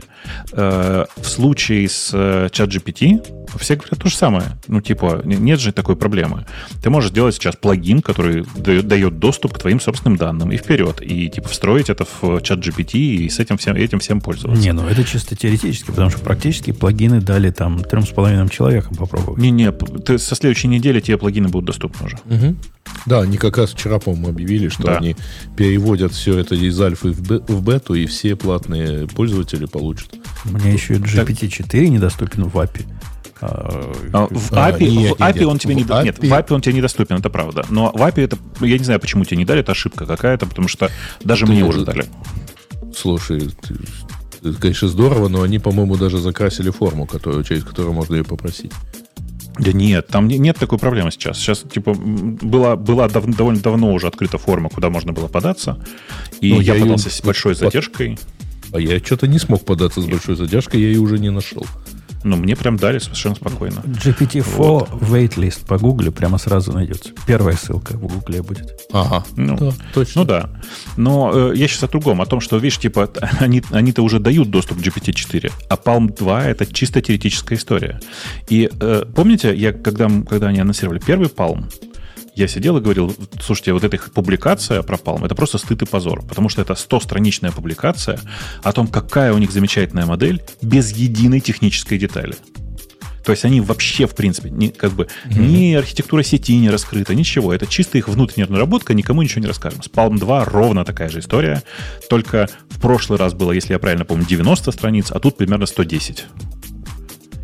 Э, 0.52 1.06
в 1.16 1.28
случае 1.28 1.88
с 1.88 2.12
э, 2.14 2.48
ChatGPT 2.52 3.46
все 3.58 3.76
говорят 3.76 4.00
то 4.00 4.10
же 4.10 4.16
самое. 4.16 4.58
Ну, 4.68 4.82
типа, 4.82 5.22
нет 5.24 5.60
же 5.60 5.72
такой 5.72 5.96
проблемы. 5.96 6.46
Ты 6.84 6.90
можешь 6.90 7.12
сделать 7.12 7.36
сейчас 7.36 7.56
плагин, 7.56 8.02
который 8.02 8.46
дает 8.56 9.20
доступ 9.20 9.35
доступ 9.36 9.54
к 9.54 9.60
твоим 9.60 9.82
собственным 9.82 10.18
данным 10.18 10.52
и 10.52 10.58
вперед. 10.58 11.02
И 11.02 11.30
типа 11.30 11.50
встроить 11.50 11.90
это 11.90 12.06
в 12.06 12.42
чат 12.42 12.60
GPT 12.60 12.98
и 12.98 13.30
с 13.30 13.40
этим 13.40 13.58
всем, 13.58 13.76
этим 13.76 14.00
всем 14.00 14.22
пользоваться. 14.22 14.62
Не, 14.62 14.72
ну 14.72 14.88
это 14.88 15.04
чисто 15.04 15.36
теоретически, 15.36 15.88
потому 15.88 16.10
что 16.10 16.20
практически 16.20 16.72
плагины 16.72 17.20
дали 17.20 17.52
там 17.52 17.84
трем 17.84 18.06
с 18.06 18.12
половиной 18.12 18.48
человекам 18.50 18.96
попробовать. 18.96 19.42
Не-не, 19.42 19.72
ты 19.74 20.18
со 20.18 20.36
следующей 20.36 20.70
недели 20.70 21.02
тебе 21.02 21.18
плагины 21.18 21.50
будут 21.50 21.68
доступны 21.68 22.06
уже. 22.06 22.18
Угу. 22.26 22.56
Да, 23.06 23.22
они 23.22 23.38
как 23.38 23.58
раз 23.58 23.74
вчера, 23.74 24.00
по-моему, 24.00 24.30
объявили, 24.30 24.70
что 24.70 24.84
да. 24.84 24.98
они 24.98 25.18
переводят 25.58 26.14
все 26.14 26.38
это 26.40 26.56
из 26.56 26.80
альфы 26.80 27.12
в 27.12 27.62
бету, 27.62 27.94
и 27.94 28.06
все 28.06 28.38
платные 28.38 29.08
пользователи 29.08 29.66
получат. 29.66 30.16
Мне 30.46 30.74
еще 30.74 30.94
GPT-4 30.94 31.88
недоступен 31.90 32.46
в 32.46 32.58
API. 32.58 32.86
А, 33.42 34.28
в 34.30 34.52
API, 34.54 34.90
нет, 34.90 35.18
в 35.18 35.22
API 35.22 35.40
нет, 35.40 35.46
он 35.46 35.60
тебе 35.60 35.76
не 35.76 35.84
API... 35.84 36.04
нет, 36.04 36.20
в 36.20 36.24
API 36.24 36.54
он 36.54 36.62
тебе 36.62 36.74
недоступен, 36.74 37.18
это 37.18 37.30
правда. 37.30 37.66
Но 37.70 37.92
в 37.92 38.02
API 38.02 38.24
это, 38.24 38.38
я 38.62 38.78
не 38.78 38.84
знаю, 38.84 39.00
почему 39.00 39.26
тебе 39.26 39.38
не 39.38 39.46
дали, 39.46 39.62
это 39.62 39.74
ошибка 39.74 40.06
какая-то, 40.06 40.46
потому 40.46 40.68
что 40.68 40.90
даже 41.24 41.46
Ты 41.46 41.52
мне 41.52 41.64
уже 41.64 41.84
дали. 41.84 42.06
Слушай, 42.96 43.50
это, 44.42 44.60
конечно, 44.60 44.88
здорово, 44.88 45.28
но 45.28 45.42
они, 45.42 45.60
по-моему, 45.60 45.98
даже 45.98 46.18
закрасили 46.18 46.70
форму, 46.70 47.06
которую, 47.06 47.44
через 47.44 47.64
которую 47.64 47.94
можно 47.94 48.16
ее 48.16 48.24
попросить. 48.24 48.72
Да 49.58 49.72
нет, 49.72 50.08
там 50.08 50.28
нет 50.28 50.58
такой 50.58 50.78
проблемы 50.78 51.12
сейчас. 51.12 51.38
Сейчас, 51.38 51.60
типа, 51.60 51.94
была, 51.94 52.76
была 52.76 53.08
дав, 53.08 53.26
довольно 53.26 53.62
давно 53.62 53.94
уже 53.94 54.08
открыта 54.08 54.38
форма, 54.38 54.70
куда 54.70 54.90
можно 54.90 55.14
было 55.14 55.28
податься. 55.28 55.80
И 56.42 56.54
ну, 56.54 56.60
я, 56.60 56.76
я 56.76 56.82
подался 56.82 57.08
ее... 57.08 57.16
с 57.16 57.22
большой 57.22 57.56
задержкой. 57.56 58.20
А 58.74 58.80
я 58.80 59.00
что-то 59.00 59.28
не 59.28 59.40
смог 59.40 59.64
податься 59.64 60.02
с 60.02 60.06
большой 60.06 60.36
задержкой, 60.36 60.82
я 60.82 60.88
ее 60.88 61.00
уже 61.00 61.20
не 61.20 61.30
нашел. 61.32 61.66
Ну, 62.26 62.38
мне 62.38 62.56
прям 62.56 62.76
дали 62.76 62.98
совершенно 62.98 63.36
спокойно. 63.36 63.82
GPT-4 63.86 64.44
вот. 64.58 64.90
waitlist 64.90 65.68
по 65.68 65.78
гугле 65.78 66.10
прямо 66.10 66.40
сразу 66.40 66.72
найдется. 66.72 67.12
Первая 67.28 67.56
ссылка 67.56 67.94
в 67.94 68.08
гугле 68.08 68.42
будет. 68.42 68.82
Ага. 68.92 69.24
Ну, 69.36 69.56
да, 69.56 69.72
точно. 69.94 70.22
Ну 70.22 70.28
да. 70.28 70.50
Но 70.98 71.52
э, 71.52 71.56
я 71.56 71.68
сейчас 71.68 71.84
о 71.84 71.88
другом. 71.88 72.24
О 72.24 72.26
том, 72.26 72.42
что, 72.42 72.58
видишь, 72.58 72.80
типа, 72.80 73.12
они, 73.40 73.62
они-то 73.70 74.02
уже 74.02 74.20
дают 74.20 74.50
доступ 74.50 74.80
к 74.80 74.82
GPT-4, 74.82 75.52
а 75.70 75.76
Palm 75.76 76.18
2 76.18 76.46
это 76.46 76.66
чисто 76.66 77.00
теоретическая 77.00 77.56
история. 77.56 78.00
И 78.50 78.72
э, 78.74 79.04
помните, 79.16 79.56
я, 79.56 79.72
когда, 79.72 80.10
когда 80.28 80.48
они 80.48 80.60
анонсировали 80.60 81.00
первый 81.00 81.28
Palm, 81.28 81.66
я 82.36 82.48
сидел 82.48 82.78
и 82.78 82.82
говорил, 82.82 83.16
слушайте, 83.42 83.74
вот 83.74 83.84
эта 83.84 83.96
их 83.96 84.12
публикация 84.12 84.82
про 84.84 84.98
Palm, 84.98 85.26
это 85.26 85.36
просто 85.36 85.58
стыд 85.58 85.82
и 85.82 85.86
позор, 85.86 86.24
потому 86.26 86.50
что 86.50 86.62
это 86.62 86.74
100-страничная 86.74 87.52
публикация 87.52 88.20
о 88.64 88.72
том, 88.72 88.88
какая 88.88 89.34
у 89.34 89.38
них 89.38 89.52
замечательная 89.52 90.06
модель 90.06 90.42
без 90.62 90.92
единой 90.92 91.40
технической 91.40 91.98
детали. 91.98 92.36
То 93.26 93.32
есть 93.32 93.44
они 93.44 93.60
вообще, 93.60 94.06
в 94.06 94.14
принципе, 94.14 94.52
не, 94.52 94.70
как 94.70 94.92
бы, 94.92 95.08
mm-hmm. 95.26 95.40
ни 95.40 95.74
архитектура 95.74 96.22
сети 96.22 96.56
не 96.58 96.70
раскрыта, 96.70 97.16
ничего. 97.16 97.54
Это 97.54 97.66
чисто 97.66 97.98
их 97.98 98.08
внутренняя 98.08 98.48
наработка, 98.48 98.94
никому 98.94 99.24
ничего 99.24 99.42
не 99.42 99.48
расскажем. 99.48 99.82
С 99.82 99.90
Palm 99.90 100.20
2 100.20 100.46
ровно 100.46 100.86
такая 100.86 101.10
же 101.10 101.20
история, 101.20 101.64
только 102.08 102.48
в 102.70 102.80
прошлый 102.80 103.18
раз 103.18 103.34
было, 103.34 103.52
если 103.52 103.74
я 103.74 103.80
правильно 103.80 104.06
помню, 104.06 104.26
90 104.28 104.72
страниц, 104.72 105.12
а 105.12 105.20
тут 105.20 105.38
примерно 105.38 105.66
110. 105.66 106.26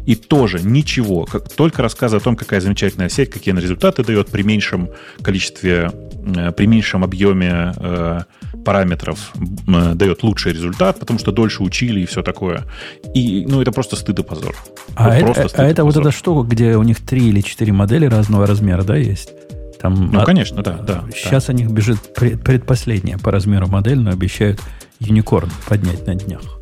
И 0.05 0.15
тоже 0.15 0.59
ничего, 0.61 1.25
как, 1.25 1.49
только 1.49 1.81
рассказы 1.81 2.17
о 2.17 2.19
том, 2.19 2.35
какая 2.35 2.59
замечательная 2.61 3.09
сеть, 3.09 3.29
какие 3.29 3.51
она 3.51 3.61
результаты 3.61 4.03
дает 4.03 4.29
при 4.29 4.41
меньшем 4.43 4.89
количестве, 5.21 5.91
э, 6.35 6.51
при 6.51 6.65
меньшем 6.65 7.03
объеме 7.03 7.73
э, 7.77 8.19
параметров 8.65 9.31
э, 9.67 9.93
дает 9.93 10.23
лучший 10.23 10.53
результат, 10.53 10.99
потому 10.99 11.19
что 11.19 11.31
дольше 11.31 11.63
учили 11.63 12.01
и 12.01 12.05
все 12.05 12.23
такое. 12.23 12.63
И, 13.13 13.45
ну, 13.47 13.61
это 13.61 13.71
просто 13.71 13.95
стыд 13.95 14.19
и 14.19 14.23
позор. 14.23 14.55
А, 14.95 15.19
вот 15.19 15.37
это, 15.37 15.61
а 15.61 15.65
это 15.65 15.83
вот 15.83 15.95
эта 15.95 16.11
штука, 16.11 16.47
где 16.47 16.75
у 16.75 16.83
них 16.83 16.99
три 16.99 17.29
или 17.29 17.41
четыре 17.41 17.71
модели 17.73 18.05
разного 18.05 18.47
размера, 18.47 18.83
да, 18.83 18.95
есть? 18.95 19.29
Там 19.79 20.11
ну, 20.11 20.19
от... 20.19 20.25
конечно, 20.25 20.61
да, 20.61 20.73
да. 20.73 21.03
Сейчас 21.13 21.47
да. 21.47 21.53
у 21.53 21.55
них 21.55 21.71
бежит 21.71 22.13
предпоследняя 22.13 23.17
по 23.17 23.31
размеру 23.31 23.67
модель, 23.67 23.99
но 23.99 24.11
обещают 24.11 24.59
юникорн 24.99 25.49
поднять 25.67 26.05
на 26.05 26.15
днях. 26.15 26.61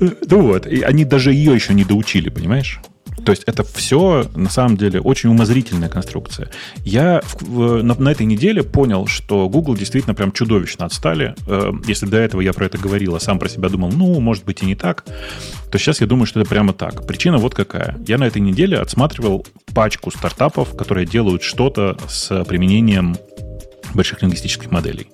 Ну 0.00 0.40
вот, 0.42 0.66
и 0.66 0.80
они 0.82 1.04
даже 1.04 1.32
ее 1.32 1.54
еще 1.54 1.74
не 1.74 1.84
доучили, 1.84 2.30
понимаешь? 2.30 2.80
То 3.24 3.32
есть 3.32 3.42
это 3.46 3.64
все, 3.64 4.26
на 4.34 4.48
самом 4.48 4.76
деле, 4.76 5.00
очень 5.00 5.30
умозрительная 5.30 5.88
конструкция. 5.88 6.50
Я 6.84 7.20
в, 7.40 7.82
на, 7.82 7.94
на 7.94 8.08
этой 8.10 8.24
неделе 8.26 8.62
понял, 8.62 9.06
что 9.06 9.48
Google 9.48 9.76
действительно 9.76 10.14
прям 10.14 10.32
чудовищно 10.32 10.86
отстали. 10.86 11.34
Э, 11.46 11.72
если 11.86 12.06
до 12.06 12.16
этого 12.16 12.40
я 12.40 12.52
про 12.52 12.66
это 12.66 12.78
говорил, 12.78 13.14
а 13.14 13.20
сам 13.20 13.38
про 13.38 13.48
себя 13.48 13.68
думал, 13.68 13.90
ну, 13.92 14.18
может 14.20 14.44
быть 14.44 14.62
и 14.62 14.66
не 14.66 14.74
так, 14.74 15.04
то 15.70 15.78
сейчас 15.78 16.00
я 16.00 16.06
думаю, 16.06 16.26
что 16.26 16.40
это 16.40 16.48
прямо 16.48 16.72
так. 16.72 17.06
Причина 17.06 17.38
вот 17.38 17.54
какая. 17.54 17.98
Я 18.06 18.18
на 18.18 18.24
этой 18.24 18.40
неделе 18.40 18.78
отсматривал 18.78 19.46
пачку 19.74 20.10
стартапов, 20.10 20.76
которые 20.76 21.06
делают 21.06 21.42
что-то 21.42 21.98
с 22.08 22.44
применением 22.44 23.16
больших 23.94 24.22
лингвистических 24.22 24.70
моделей. 24.70 25.08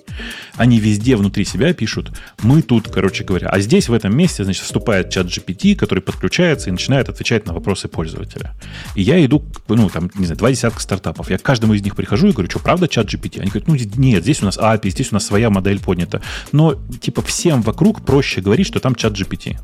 Они 0.56 0.78
везде 0.78 1.16
внутри 1.16 1.44
себя 1.44 1.72
пишут, 1.74 2.12
мы 2.42 2.62
тут, 2.62 2.88
короче 2.88 3.24
говоря, 3.24 3.48
а 3.48 3.60
здесь 3.60 3.88
в 3.88 3.92
этом 3.92 4.16
месте, 4.16 4.44
значит, 4.44 4.64
вступает 4.64 5.10
чат 5.10 5.26
GPT, 5.26 5.74
который 5.76 6.00
подключается 6.00 6.68
и 6.68 6.72
начинает 6.72 7.08
отвечать 7.08 7.46
на 7.46 7.52
вопросы 7.52 7.88
пользователя. 7.88 8.54
И 8.94 9.02
я 9.02 9.24
иду, 9.24 9.44
ну, 9.68 9.88
там, 9.88 10.10
не 10.14 10.26
знаю, 10.26 10.38
два 10.38 10.50
десятка 10.50 10.80
стартапов. 10.80 11.30
Я 11.30 11.38
к 11.38 11.42
каждому 11.42 11.74
из 11.74 11.82
них 11.82 11.96
прихожу 11.96 12.28
и 12.28 12.32
говорю, 12.32 12.50
что, 12.50 12.58
правда 12.58 12.88
чат 12.88 13.06
GPT? 13.06 13.40
Они 13.40 13.50
говорят, 13.50 13.68
ну, 13.68 13.76
нет, 13.96 14.22
здесь 14.22 14.42
у 14.42 14.46
нас 14.46 14.58
API, 14.58 14.90
здесь 14.90 15.12
у 15.12 15.14
нас 15.14 15.26
своя 15.26 15.50
модель 15.50 15.80
поднята. 15.80 16.22
Но, 16.52 16.74
типа, 17.00 17.22
всем 17.22 17.62
вокруг 17.62 18.04
проще 18.04 18.40
говорить, 18.40 18.66
что 18.66 18.80
там 18.80 18.94
чат 18.94 19.12
GPT. 19.12 19.58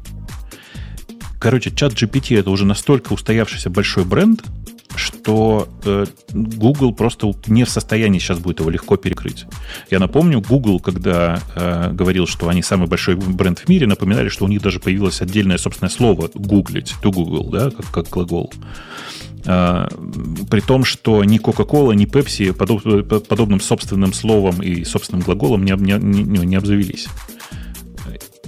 Короче, 1.40 1.72
чат 1.72 1.92
GPT 1.94 2.38
это 2.38 2.50
уже 2.50 2.64
настолько 2.64 3.12
устоявшийся 3.12 3.68
большой 3.68 4.04
бренд, 4.04 4.44
что 4.96 5.68
э, 5.84 6.06
Google 6.32 6.92
просто 6.92 7.32
не 7.46 7.64
в 7.64 7.70
состоянии 7.70 8.18
сейчас 8.18 8.38
будет 8.38 8.60
его 8.60 8.70
легко 8.70 8.96
перекрыть. 8.96 9.46
Я 9.90 9.98
напомню, 9.98 10.40
Google, 10.40 10.80
когда 10.80 11.40
э, 11.54 11.92
говорил, 11.92 12.26
что 12.26 12.48
они 12.48 12.62
самый 12.62 12.88
большой 12.88 13.16
бренд 13.16 13.60
в 13.60 13.68
мире, 13.68 13.86
напоминали, 13.86 14.28
что 14.28 14.44
у 14.44 14.48
них 14.48 14.62
даже 14.62 14.80
появилось 14.80 15.20
отдельное 15.20 15.58
собственное 15.58 15.90
слово 15.90 16.30
«гуглить», 16.34 16.94
to 17.02 17.12
Google, 17.12 17.50
да, 17.50 17.70
как, 17.70 17.90
как 17.90 18.08
глагол. 18.08 18.52
э, 19.44 19.88
при 20.50 20.60
том, 20.60 20.84
что 20.84 21.24
ни 21.24 21.38
Coca-Cola, 21.38 21.94
ни 21.94 22.06
Pepsi 22.06 22.52
подоб, 22.52 22.82
подобным 23.28 23.60
собственным 23.60 24.12
словом 24.12 24.62
и 24.62 24.84
собственным 24.84 25.24
глаголом 25.24 25.64
не, 25.64 25.72
не, 25.72 25.94
не, 25.98 26.46
не 26.46 26.56
обзавелись. 26.56 27.08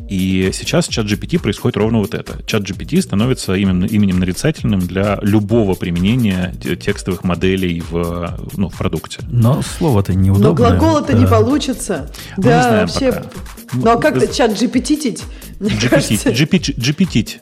И 0.09 0.51
сейчас 0.53 0.87
чат 0.89 1.07
GPT 1.07 1.41
происходит 1.41 1.77
ровно 1.77 1.99
вот 1.99 2.15
это. 2.15 2.43
Чат 2.47 2.63
GPT 2.63 3.01
становится 3.01 3.55
именно 3.55 3.85
именем 3.85 4.19
нарицательным 4.19 4.81
для 4.81 5.19
любого 5.23 5.75
применения 5.75 6.55
текстовых 6.81 7.25
моделей 7.25 7.83
в, 7.89 8.39
ну, 8.57 8.69
в 8.69 8.77
продукте. 8.77 9.21
Но 9.29 9.63
слово-то 9.63 10.15
неудобное. 10.15 10.49
Но 10.51 10.55
глагол-то 10.55 11.13
да. 11.13 11.19
не 11.19 11.27
получится. 11.27 12.11
Мы 12.37 12.45
да, 12.45 12.57
не 12.57 12.63
знаем 12.63 12.87
вообще. 12.87 13.13
Пока. 13.13 13.31
Ну 13.73 13.91
а 13.91 13.97
как-то 13.97 14.27
чат 14.27 14.53
GPT? 14.53 15.21
GPT, 15.61 16.33
GPT, 16.33 16.77
GPT. 16.77 17.41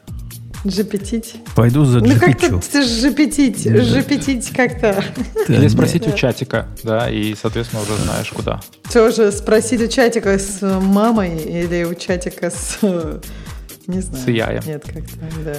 Жепетить? 0.64 1.35
Пойду 1.57 1.85
за 1.85 2.01
Ну 2.01 2.18
как-то 2.18 2.61
жепетить, 2.83 3.64
жепетить 3.64 4.51
как-то. 4.51 5.05
Или 5.48 5.66
спросить 5.68 6.07
у 6.07 6.12
чатика, 6.12 6.68
да, 6.85 7.11
и, 7.11 7.35
соответственно, 7.35 7.83
уже 7.83 7.96
знаешь, 7.96 8.31
куда. 8.31 8.61
Тоже 8.92 9.33
спросить 9.33 9.83
у 9.83 9.88
чатика 9.88 10.38
с 10.38 10.61
мамой 10.62 11.37
или 11.38 11.85
у 11.85 11.94
чатика 11.94 12.51
с... 12.51 12.79
Не 13.88 14.01
знаю. 14.01 14.25
С 14.25 14.29
яем. 14.29 14.62
Нет, 14.64 14.85
как-то, 14.85 15.42
да. 15.44 15.57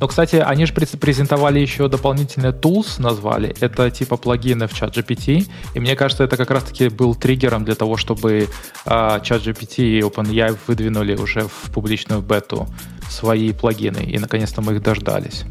Ну, 0.00 0.08
кстати, 0.08 0.36
они 0.36 0.66
же 0.66 0.72
презентовали 0.72 1.60
еще 1.60 1.88
дополнительные 1.88 2.52
tools, 2.52 3.00
назвали. 3.00 3.54
Это 3.60 3.90
типа 3.90 4.16
плагины 4.16 4.66
в 4.66 4.74
чат 4.74 4.96
GPT. 4.96 5.46
И 5.74 5.80
мне 5.80 5.96
кажется, 5.96 6.24
это 6.24 6.36
как 6.36 6.50
раз-таки 6.50 6.88
был 6.88 7.14
триггером 7.14 7.64
для 7.64 7.74
того, 7.74 7.96
чтобы 7.96 8.48
а, 8.84 9.20
чат 9.20 9.42
GPT 9.42 9.84
и 9.84 10.00
OpenAI 10.00 10.56
выдвинули 10.66 11.16
уже 11.16 11.42
в 11.42 11.70
публичную 11.72 12.22
бету 12.22 12.66
свои 13.08 13.52
плагины. 13.52 13.98
И 13.98 14.18
наконец-то 14.18 14.62
мы 14.62 14.74
их 14.74 14.82
дождались. 14.82 15.44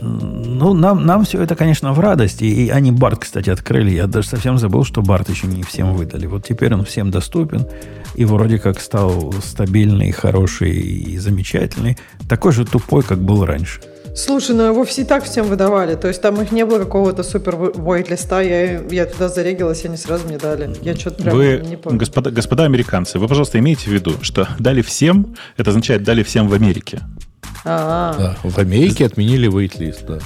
Ну, 0.00 0.74
нам, 0.74 1.06
нам 1.06 1.24
все 1.24 1.42
это, 1.42 1.56
конечно, 1.56 1.92
в 1.92 2.00
радости. 2.00 2.44
И 2.44 2.68
они 2.68 2.92
Барт, 2.92 3.20
кстати, 3.20 3.50
открыли. 3.50 3.90
Я 3.90 4.06
даже 4.06 4.28
совсем 4.28 4.58
забыл, 4.58 4.84
что 4.84 5.02
Барт 5.02 5.28
еще 5.28 5.46
не 5.46 5.62
всем 5.62 5.94
выдали. 5.94 6.26
Вот 6.26 6.44
теперь 6.44 6.74
он 6.74 6.84
всем 6.84 7.10
доступен. 7.10 7.66
И 8.14 8.24
вроде 8.24 8.58
как 8.58 8.80
стал 8.80 9.34
стабильный, 9.42 10.10
хороший 10.12 10.70
и 10.72 11.18
замечательный. 11.18 11.98
Такой 12.28 12.52
же 12.52 12.64
тупой, 12.64 13.02
как 13.02 13.18
был 13.18 13.44
раньше. 13.44 13.80
Слушай, 14.16 14.56
ну 14.56 14.62
его 14.62 14.84
все 14.86 15.02
и 15.02 15.04
так 15.04 15.24
всем 15.24 15.46
выдавали. 15.46 15.94
То 15.94 16.08
есть 16.08 16.22
там 16.22 16.40
их 16.40 16.50
не 16.50 16.64
было 16.64 16.78
какого-то 16.78 17.22
супер 17.22 17.56
войт-листа. 17.56 18.40
Я, 18.40 18.80
я 18.82 19.04
туда 19.04 19.28
зарегилась, 19.28 19.84
они 19.84 19.98
сразу 19.98 20.26
мне 20.26 20.38
дали. 20.38 20.74
Я 20.80 20.96
что-то 20.96 21.22
прям 21.22 21.36
вы, 21.36 21.62
не 21.62 21.76
помню. 21.76 21.98
Господа, 21.98 22.30
господа 22.30 22.64
американцы, 22.64 23.18
вы, 23.18 23.28
пожалуйста, 23.28 23.58
имейте 23.58 23.90
в 23.90 23.92
виду, 23.92 24.14
что 24.22 24.48
дали 24.58 24.80
всем, 24.80 25.36
это 25.58 25.70
означает 25.70 26.02
дали 26.02 26.22
всем 26.22 26.48
в 26.48 26.54
Америке. 26.54 27.02
А-а-а. 27.66 28.16
Да, 28.16 28.36
в 28.48 28.58
Америке 28.58 29.04
отменили 29.06 29.50
waitlist, 29.50 30.06
да. 30.06 30.18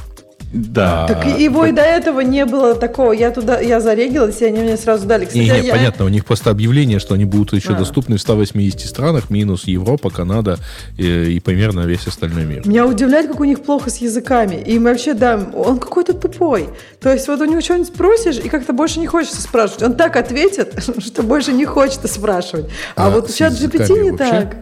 Да. 0.52 1.06
Так 1.06 1.38
его 1.38 1.64
и 1.66 1.72
до 1.72 1.82
этого 1.82 2.20
не 2.20 2.44
было 2.44 2.74
такого. 2.74 3.12
Я 3.12 3.30
туда, 3.30 3.60
я 3.60 3.80
зарегилась, 3.80 4.40
и 4.42 4.46
они 4.46 4.60
мне 4.60 4.76
сразу 4.76 5.06
дали. 5.06 5.24
Кстати, 5.24 5.38
не, 5.38 5.48
не, 5.48 5.66
я... 5.66 5.72
понятно, 5.72 6.04
у 6.04 6.08
них 6.08 6.24
просто 6.24 6.50
объявление, 6.50 6.98
что 6.98 7.14
они 7.14 7.24
будут 7.24 7.52
еще 7.52 7.74
а. 7.74 7.76
доступны 7.76 8.16
в 8.16 8.20
180 8.20 8.80
странах, 8.88 9.30
минус 9.30 9.64
Европа, 9.64 10.10
Канада 10.10 10.58
и, 10.98 11.36
и 11.36 11.40
примерно 11.40 11.80
весь 11.80 12.06
остальной 12.06 12.46
мир. 12.46 12.66
Меня 12.66 12.86
удивляет, 12.86 13.28
как 13.28 13.38
у 13.38 13.44
них 13.44 13.62
плохо 13.62 13.90
с 13.90 13.98
языками. 13.98 14.56
И 14.56 14.78
вообще, 14.80 15.14
да, 15.14 15.38
он 15.54 15.78
какой-то 15.78 16.14
тупой. 16.14 16.68
То 17.00 17.12
есть 17.12 17.28
вот 17.28 17.40
у 17.40 17.44
него 17.44 17.60
что-нибудь 17.60 17.86
спросишь, 17.88 18.38
и 18.38 18.48
как-то 18.48 18.72
больше 18.72 18.98
не 18.98 19.06
хочется 19.06 19.40
спрашивать. 19.40 19.82
Он 19.84 19.94
так 19.94 20.16
ответит, 20.16 20.82
что 20.98 21.22
больше 21.22 21.52
не 21.52 21.64
хочется 21.64 22.08
спрашивать. 22.08 22.66
А, 22.96 23.06
а 23.06 23.10
вот 23.10 23.32
чат 23.32 23.52
GPT 23.52 24.02
не 24.02 24.10
вообще? 24.10 24.30
так. 24.30 24.56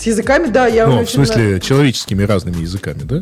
С 0.00 0.06
языками, 0.06 0.48
да, 0.48 0.66
я 0.66 0.86
Ну, 0.86 1.04
в 1.04 1.10
смысле, 1.10 1.34
знаю. 1.34 1.60
человеческими 1.60 2.22
разными 2.22 2.62
языками, 2.62 3.02
да? 3.02 3.20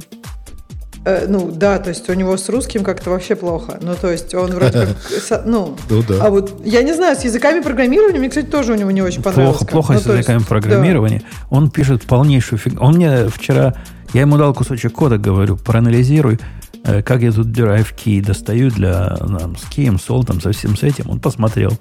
Э, 1.04 1.26
ну, 1.28 1.50
да, 1.50 1.78
то 1.80 1.88
есть 1.88 2.08
у 2.08 2.14
него 2.14 2.36
с 2.36 2.48
русским 2.48 2.84
как-то 2.84 3.10
вообще 3.10 3.34
плохо. 3.34 3.80
Ну, 3.82 3.96
то 4.00 4.12
есть 4.12 4.32
он 4.32 4.52
вроде 4.52 4.86
как... 5.28 5.44
Ну, 5.44 5.76
ну, 5.90 6.04
да. 6.06 6.24
А 6.24 6.30
вот, 6.30 6.60
я 6.64 6.82
не 6.84 6.94
знаю, 6.94 7.16
с 7.16 7.24
языками 7.24 7.62
программирования, 7.62 8.20
мне, 8.20 8.28
кстати, 8.28 8.46
тоже 8.46 8.74
у 8.74 8.76
него 8.76 8.92
не 8.92 9.02
очень 9.02 9.22
понравилось. 9.22 9.58
Плохо, 9.58 9.72
плохо 9.72 9.92
ну, 9.94 9.98
с 9.98 10.06
языками 10.06 10.38
есть, 10.38 10.48
программирования. 10.48 11.18
Да. 11.18 11.46
Он 11.50 11.68
пишет 11.68 12.04
полнейшую 12.04 12.60
фигню. 12.60 12.80
Он 12.80 12.94
мне 12.94 13.28
вчера... 13.28 13.74
Я 14.14 14.20
ему 14.20 14.38
дал 14.38 14.54
кусочек 14.54 14.92
кода, 14.92 15.18
говорю, 15.18 15.56
проанализируй, 15.56 16.38
э, 16.84 17.02
как 17.02 17.22
я 17.22 17.32
тут 17.32 17.48
derive 17.48 17.88
key 17.94 18.22
достаю 18.22 18.70
для 18.70 19.16
там, 19.16 19.56
с 19.56 19.64
key, 19.64 20.00
солтом, 20.00 20.40
со 20.40 20.52
всем 20.52 20.76
с 20.76 20.84
этим. 20.84 21.10
Он 21.10 21.18
посмотрел. 21.18 21.72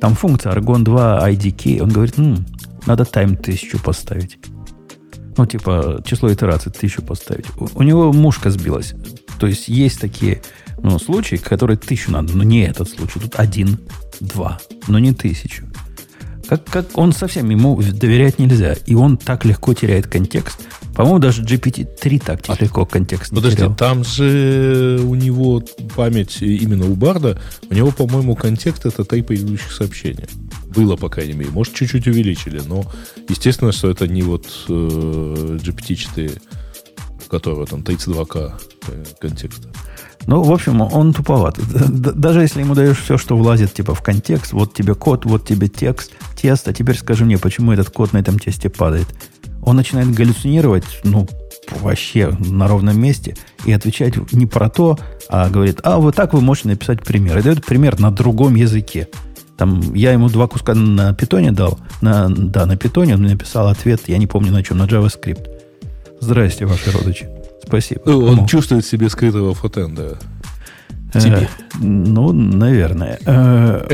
Там 0.00 0.14
функция 0.14 0.52
argon 0.52 0.82
2 0.84 1.30
ID 1.30 1.56
key. 1.56 1.80
Он 1.80 1.88
говорит, 1.88 2.18
м, 2.18 2.44
надо 2.86 3.04
time 3.04 3.36
тысячу 3.36 3.78
поставить. 3.78 4.38
Ну, 5.36 5.46
типа, 5.46 6.02
число 6.06 6.32
итераций 6.32 6.70
тысячу 6.70 7.02
поставить. 7.02 7.46
У, 7.56 7.68
у 7.74 7.82
него 7.82 8.12
мушка 8.12 8.50
сбилась. 8.50 8.94
То 9.38 9.46
есть 9.46 9.68
есть 9.68 10.00
такие 10.00 10.42
ну, 10.82 10.98
случаи, 10.98 11.36
которые 11.36 11.76
тысячу 11.76 12.12
надо, 12.12 12.36
но 12.36 12.44
не 12.44 12.62
этот 12.62 12.88
случай. 12.88 13.18
Тут 13.18 13.34
один, 13.36 13.80
два, 14.20 14.60
но 14.86 14.98
не 14.98 15.12
тысячу. 15.12 15.64
Как, 16.48 16.64
как 16.64 16.98
он 16.98 17.12
совсем 17.12 17.48
ему 17.50 17.80
доверять 17.80 18.38
нельзя. 18.38 18.74
И 18.86 18.94
он 18.94 19.16
так 19.16 19.44
легко 19.44 19.74
теряет 19.74 20.06
контекст. 20.06 20.60
По-моему, 20.94 21.18
даже 21.18 21.42
GPT-3 21.42 22.22
так 22.24 22.40
а, 22.46 22.56
легко 22.60 22.86
контекст 22.86 23.32
не 23.32 23.36
Подожди, 23.36 23.56
терял. 23.56 23.74
там 23.74 24.04
же 24.04 25.00
у 25.02 25.14
него 25.16 25.62
память 25.96 26.40
именно 26.40 26.86
у 26.86 26.94
Барда, 26.94 27.40
у 27.68 27.74
него, 27.74 27.90
по-моему, 27.90 28.36
контекст 28.36 28.86
это 28.86 29.04
три 29.04 29.22
предыдущих 29.22 29.72
сообщения. 29.72 30.28
Было, 30.74 30.96
по 30.96 31.08
крайней 31.08 31.34
мере. 31.34 31.50
Может, 31.50 31.74
чуть-чуть 31.74 32.06
увеличили, 32.06 32.60
но 32.66 32.84
естественно, 33.28 33.72
что 33.72 33.90
это 33.90 34.08
не 34.08 34.22
вот 34.22 34.46
э, 34.68 35.58
GPT-4, 35.62 36.40
у 37.26 37.30
которого 37.30 37.66
там 37.66 37.80
32к 37.80 38.52
э, 38.88 39.04
контекста. 39.20 39.68
Ну, 40.26 40.42
в 40.42 40.52
общем, 40.52 40.80
он 40.80 41.12
туповат. 41.12 41.58
Даже 41.58 42.40
если 42.40 42.60
ему 42.60 42.74
даешь 42.74 42.98
все, 42.98 43.18
что 43.18 43.36
влазит 43.36 43.74
типа 43.74 43.94
в 43.94 44.02
контекст, 44.02 44.52
вот 44.52 44.74
тебе 44.74 44.94
код, 44.94 45.26
вот 45.26 45.46
тебе 45.46 45.68
текст, 45.68 46.12
тест, 46.40 46.66
а 46.68 46.72
теперь 46.72 46.96
скажи 46.96 47.24
мне, 47.24 47.38
почему 47.38 47.72
этот 47.72 47.90
код 47.90 48.12
на 48.12 48.18
этом 48.18 48.38
тесте 48.38 48.70
падает. 48.70 49.06
Он 49.62 49.76
начинает 49.76 50.10
галлюцинировать, 50.12 50.84
ну, 51.04 51.28
вообще 51.80 52.36
на 52.38 52.68
ровном 52.68 53.00
месте 53.00 53.36
и 53.64 53.72
отвечать 53.72 54.32
не 54.32 54.46
про 54.46 54.68
то, 54.68 54.98
а 55.28 55.48
говорит, 55.48 55.80
а 55.82 55.98
вот 55.98 56.14
так 56.14 56.32
вы 56.32 56.40
можете 56.40 56.68
написать 56.68 57.02
пример. 57.02 57.38
И 57.38 57.42
дает 57.42 57.64
пример 57.64 57.98
на 57.98 58.10
другом 58.10 58.54
языке. 58.54 59.08
Там 59.56 59.94
я 59.94 60.12
ему 60.12 60.28
два 60.28 60.46
куска 60.48 60.74
на 60.74 61.14
питоне 61.14 61.52
дал. 61.52 61.78
На, 62.00 62.28
да, 62.28 62.66
на 62.66 62.76
питоне 62.76 63.14
он 63.14 63.20
мне 63.20 63.32
написал 63.32 63.68
ответ, 63.68 64.02
я 64.06 64.18
не 64.18 64.26
помню 64.26 64.52
на 64.52 64.62
чем, 64.62 64.78
на 64.78 64.84
JavaScript. 64.84 65.48
Здрасте, 66.20 66.66
ваши 66.66 66.90
родичи. 66.90 67.28
Спасибо. 67.66 68.02
Ну, 68.06 68.24
он 68.24 68.34
Кому? 68.36 68.48
чувствует 68.48 68.84
себе 68.84 69.08
скрытого 69.08 69.54
фотенда. 69.54 70.18
Тебе. 71.20 71.48
Э, 71.48 71.76
ну, 71.80 72.32
наверное. 72.32 73.18
Э, 73.24 73.88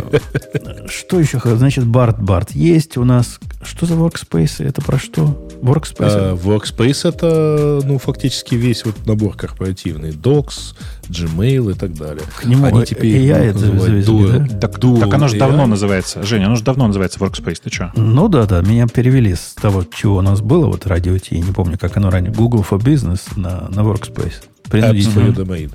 что 0.88 1.20
еще? 1.20 1.40
Значит, 1.44 1.86
Барт 1.86 2.20
Барт 2.20 2.52
есть 2.52 2.96
у 2.96 3.04
нас. 3.04 3.38
Что 3.62 3.86
за 3.86 3.94
workspace? 3.94 4.64
Это 4.64 4.80
про 4.82 4.98
что? 4.98 5.48
Workspace? 5.62 5.96
А, 6.00 6.34
workspace 6.34 7.08
это, 7.08 7.80
ну, 7.84 7.98
фактически 7.98 8.54
весь 8.54 8.84
вот 8.84 9.06
набор 9.06 9.36
корпоративный. 9.36 10.10
Docs, 10.10 10.74
Gmail 11.08 11.72
и 11.72 11.74
так 11.74 11.92
далее. 11.94 12.22
К 12.36 12.44
нему 12.44 12.66
Они 12.66 12.84
теперь 12.84 13.16
AI 13.16 13.50
это 13.50 13.58
завезли, 13.58 14.48
да? 14.48 14.58
Так, 14.58 14.78
Dual 14.78 15.00
так 15.00 15.14
оно 15.14 15.28
же 15.28 15.38
давно 15.38 15.66
называется. 15.66 16.22
Женя, 16.22 16.46
оно 16.46 16.56
же 16.56 16.64
давно 16.64 16.86
называется 16.86 17.18
Workspace. 17.18 17.60
Ты 17.64 17.70
что? 17.70 17.92
Ну 17.94 18.28
да, 18.28 18.46
да. 18.46 18.62
Меня 18.62 18.86
перевели 18.86 19.34
с 19.34 19.54
того, 19.60 19.84
чего 19.84 20.16
у 20.16 20.22
нас 20.22 20.40
было, 20.40 20.66
вот 20.66 20.86
радио 20.86 21.18
Ти, 21.18 21.38
не 21.38 21.52
помню, 21.52 21.78
как 21.78 21.96
оно 21.96 22.10
ранее. 22.10 22.32
Google 22.32 22.64
for 22.68 22.78
Business 22.78 23.20
на, 23.36 23.68
на 23.68 23.80
Workspace. 23.80 24.44
Принудительно. 24.70 25.32
Domain 25.32 25.70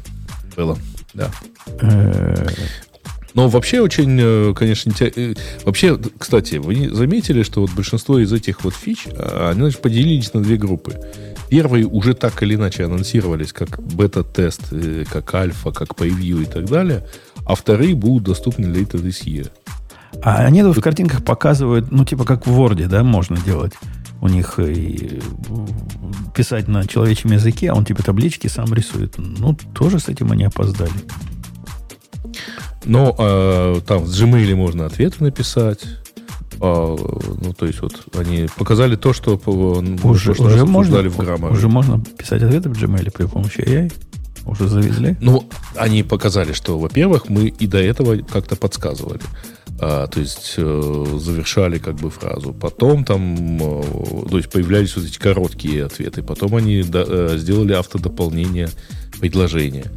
было. 0.55 0.77
Да. 1.15 1.31
Э, 1.81 2.47
но 3.33 3.47
вообще 3.47 3.81
очень, 3.81 4.17
э, 4.21 4.53
конечно, 4.53 4.93
э, 4.99 5.33
вообще, 5.63 5.99
кстати, 6.17 6.55
вы 6.55 6.89
заметили, 6.93 7.43
что 7.43 7.61
вот 7.61 7.71
большинство 7.71 8.19
из 8.19 8.31
этих 8.31 8.63
вот 8.63 8.73
фич, 8.73 9.07
а, 9.11 9.49
они 9.51 9.61
значит, 9.61 9.81
поделились 9.81 10.33
на 10.33 10.41
две 10.41 10.57
группы. 10.57 10.99
Первые 11.49 11.85
уже 11.85 12.13
так 12.13 12.41
или 12.43 12.55
иначе 12.55 12.85
анонсировались 12.85 13.53
как 13.53 13.81
бета-тест, 13.81 14.61
как 15.11 15.33
альфа, 15.33 15.71
как 15.71 15.95
превью 15.95 16.41
и 16.41 16.45
так 16.45 16.65
далее, 16.65 17.07
а 17.45 17.55
вторые 17.55 17.95
будут 17.95 18.23
доступны 18.23 18.65
later 18.65 19.01
this 19.01 19.23
year. 19.25 19.49
А 20.23 20.37
они 20.45 20.63
в 20.63 20.81
картинках 20.81 21.23
показывают, 21.23 21.91
ну, 21.91 22.05
типа 22.05 22.25
как 22.25 22.47
в 22.47 22.59
Word, 22.59 22.87
да, 22.87 23.03
можно 23.03 23.37
делать. 23.37 23.73
У 24.21 24.27
них 24.27 24.59
и 24.59 25.21
писать 26.33 26.67
на 26.67 26.87
человечьем 26.87 27.31
языке, 27.31 27.69
а 27.69 27.75
он 27.75 27.85
тебе 27.85 28.01
таблички 28.01 28.47
сам 28.47 28.73
рисует. 28.73 29.15
Ну, 29.17 29.55
тоже 29.73 29.99
с 29.99 30.09
этим 30.09 30.31
они 30.31 30.45
опоздали. 30.45 30.91
Но 32.85 33.15
э, 33.17 33.81
там 33.85 34.03
в 34.03 34.09
Gmail 34.09 34.55
можно 34.55 34.85
ответы 34.85 35.23
написать. 35.23 35.81
А, 36.61 36.95
ну, 36.95 37.53
то 37.53 37.65
есть, 37.65 37.81
вот 37.81 38.05
они 38.15 38.47
показали 38.57 38.95
то, 38.95 39.11
что 39.13 39.39
уже, 40.03 40.31
уже 40.31 40.65
можно, 40.65 41.01
в 41.09 41.17
Граммаре. 41.17 41.53
Уже 41.53 41.67
можно 41.67 41.99
писать 41.99 42.43
ответы 42.43 42.69
в 42.69 42.73
Gmail 42.73 43.11
при 43.11 43.25
помощи 43.25 43.59
AI? 43.59 43.91
Уже 44.45 44.67
завезли? 44.67 45.17
Ну, 45.21 45.49
они 45.75 46.03
показали, 46.03 46.53
что, 46.53 46.77
во-первых, 46.77 47.29
мы 47.29 47.47
и 47.47 47.67
до 47.67 47.79
этого 47.79 48.17
как-то 48.17 48.55
подсказывали. 48.55 49.21
А, 49.79 50.07
то 50.07 50.21
есть 50.21 50.53
э, 50.57 51.05
завершали 51.19 51.79
как 51.79 51.95
бы 51.95 52.09
фразу. 52.09 52.53
Потом 52.53 53.03
там, 53.03 53.57
э, 53.61 53.83
то 54.29 54.37
есть 54.37 54.49
появлялись 54.49 54.95
вот 54.95 55.05
эти 55.05 55.17
короткие 55.17 55.85
ответы. 55.85 56.23
Потом 56.23 56.55
они 56.55 56.83
да, 56.83 57.03
э, 57.05 57.37
сделали 57.37 57.73
автодополнение 57.73 58.69
предложения. 59.19 59.91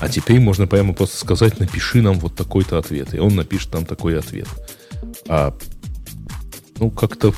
А 0.00 0.08
теперь 0.08 0.40
можно 0.40 0.66
прямо 0.66 0.94
просто 0.94 1.16
сказать, 1.18 1.60
напиши 1.60 2.02
нам 2.02 2.18
вот 2.18 2.34
такой-то 2.34 2.78
ответ. 2.78 3.14
И 3.14 3.18
он 3.18 3.36
напишет 3.36 3.72
нам 3.72 3.84
такой 3.84 4.18
ответ. 4.18 4.48
А, 5.28 5.56
ну, 6.78 6.90
как-то 6.90 7.32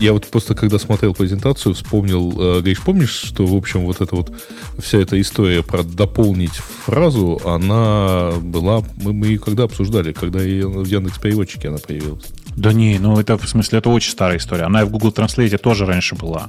я 0.00 0.12
вот 0.12 0.26
просто 0.26 0.54
когда 0.54 0.78
смотрел 0.78 1.14
презентацию, 1.14 1.74
вспомнил, 1.74 2.58
э, 2.58 2.60
Гриш, 2.60 2.80
помнишь, 2.80 3.10
что, 3.10 3.46
в 3.46 3.54
общем, 3.54 3.80
вот 3.84 4.00
эта 4.00 4.14
вот 4.14 4.32
вся 4.78 4.98
эта 4.98 5.20
история 5.20 5.62
про 5.62 5.82
дополнить 5.82 6.54
фразу, 6.84 7.40
она 7.44 8.32
была, 8.40 8.82
мы, 9.02 9.12
мы 9.12 9.26
ее 9.26 9.38
когда 9.38 9.64
обсуждали, 9.64 10.12
когда 10.12 10.42
ее 10.42 10.68
в 10.68 10.84
Яндекс 10.86 11.18
переводчике 11.18 11.68
она 11.68 11.78
появилась. 11.78 12.24
Да 12.56 12.72
не, 12.72 12.98
ну 12.98 13.18
это 13.20 13.36
в 13.36 13.46
смысле 13.46 13.80
это 13.80 13.90
очень 13.90 14.12
старая 14.12 14.38
история. 14.38 14.62
Она 14.64 14.80
и 14.80 14.84
в 14.86 14.90
Google 14.90 15.10
Translate 15.10 15.58
тоже 15.58 15.84
раньше 15.84 16.14
была. 16.14 16.48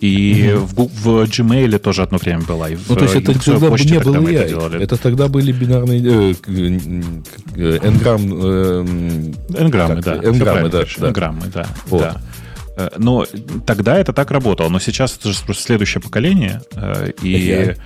И 0.00 0.54
в, 0.56 0.74
Гу- 0.74 0.90
в 1.02 1.24
Gmail 1.24 1.76
тоже 1.80 2.02
одно 2.02 2.18
время 2.18 2.42
была. 2.42 2.68
И 2.68 2.76
в 2.76 2.88
Ну, 2.88 2.94
то 2.94 3.02
есть 3.02 3.16
это 3.16 3.32
Яндексовой 3.32 3.58
тогда 3.60 3.70
почте 3.72 3.90
не 3.90 3.98
было 3.98 4.20
мы 4.20 4.32
это. 4.32 4.76
Это 4.76 4.96
тогда 4.96 5.26
были 5.26 5.50
бинарные... 5.50 6.30
э, 6.30 6.34
к- 6.34 6.48
э, 6.48 6.78
э, 7.56 7.78
Энграммы, 9.58 10.02
Так, 10.02 10.22
да. 10.22 10.28
энграммы, 10.28 10.68
да. 10.68 10.82
Энграммы, 11.08 11.46
да. 11.52 11.66
Вот. 11.86 12.02
да. 12.02 12.20
Э, 12.78 12.88
Но 12.96 13.26
тогда 13.66 13.98
это 13.98 14.12
так 14.12 14.30
работало. 14.30 14.68
Но 14.68 14.78
сейчас 14.78 15.16
это 15.18 15.32
же 15.32 15.38
просто 15.44 15.62
следующее 15.64 16.00
поколение. 16.00 16.62
э, 16.74 17.10
И... 17.22 17.34
AI. 17.50 17.76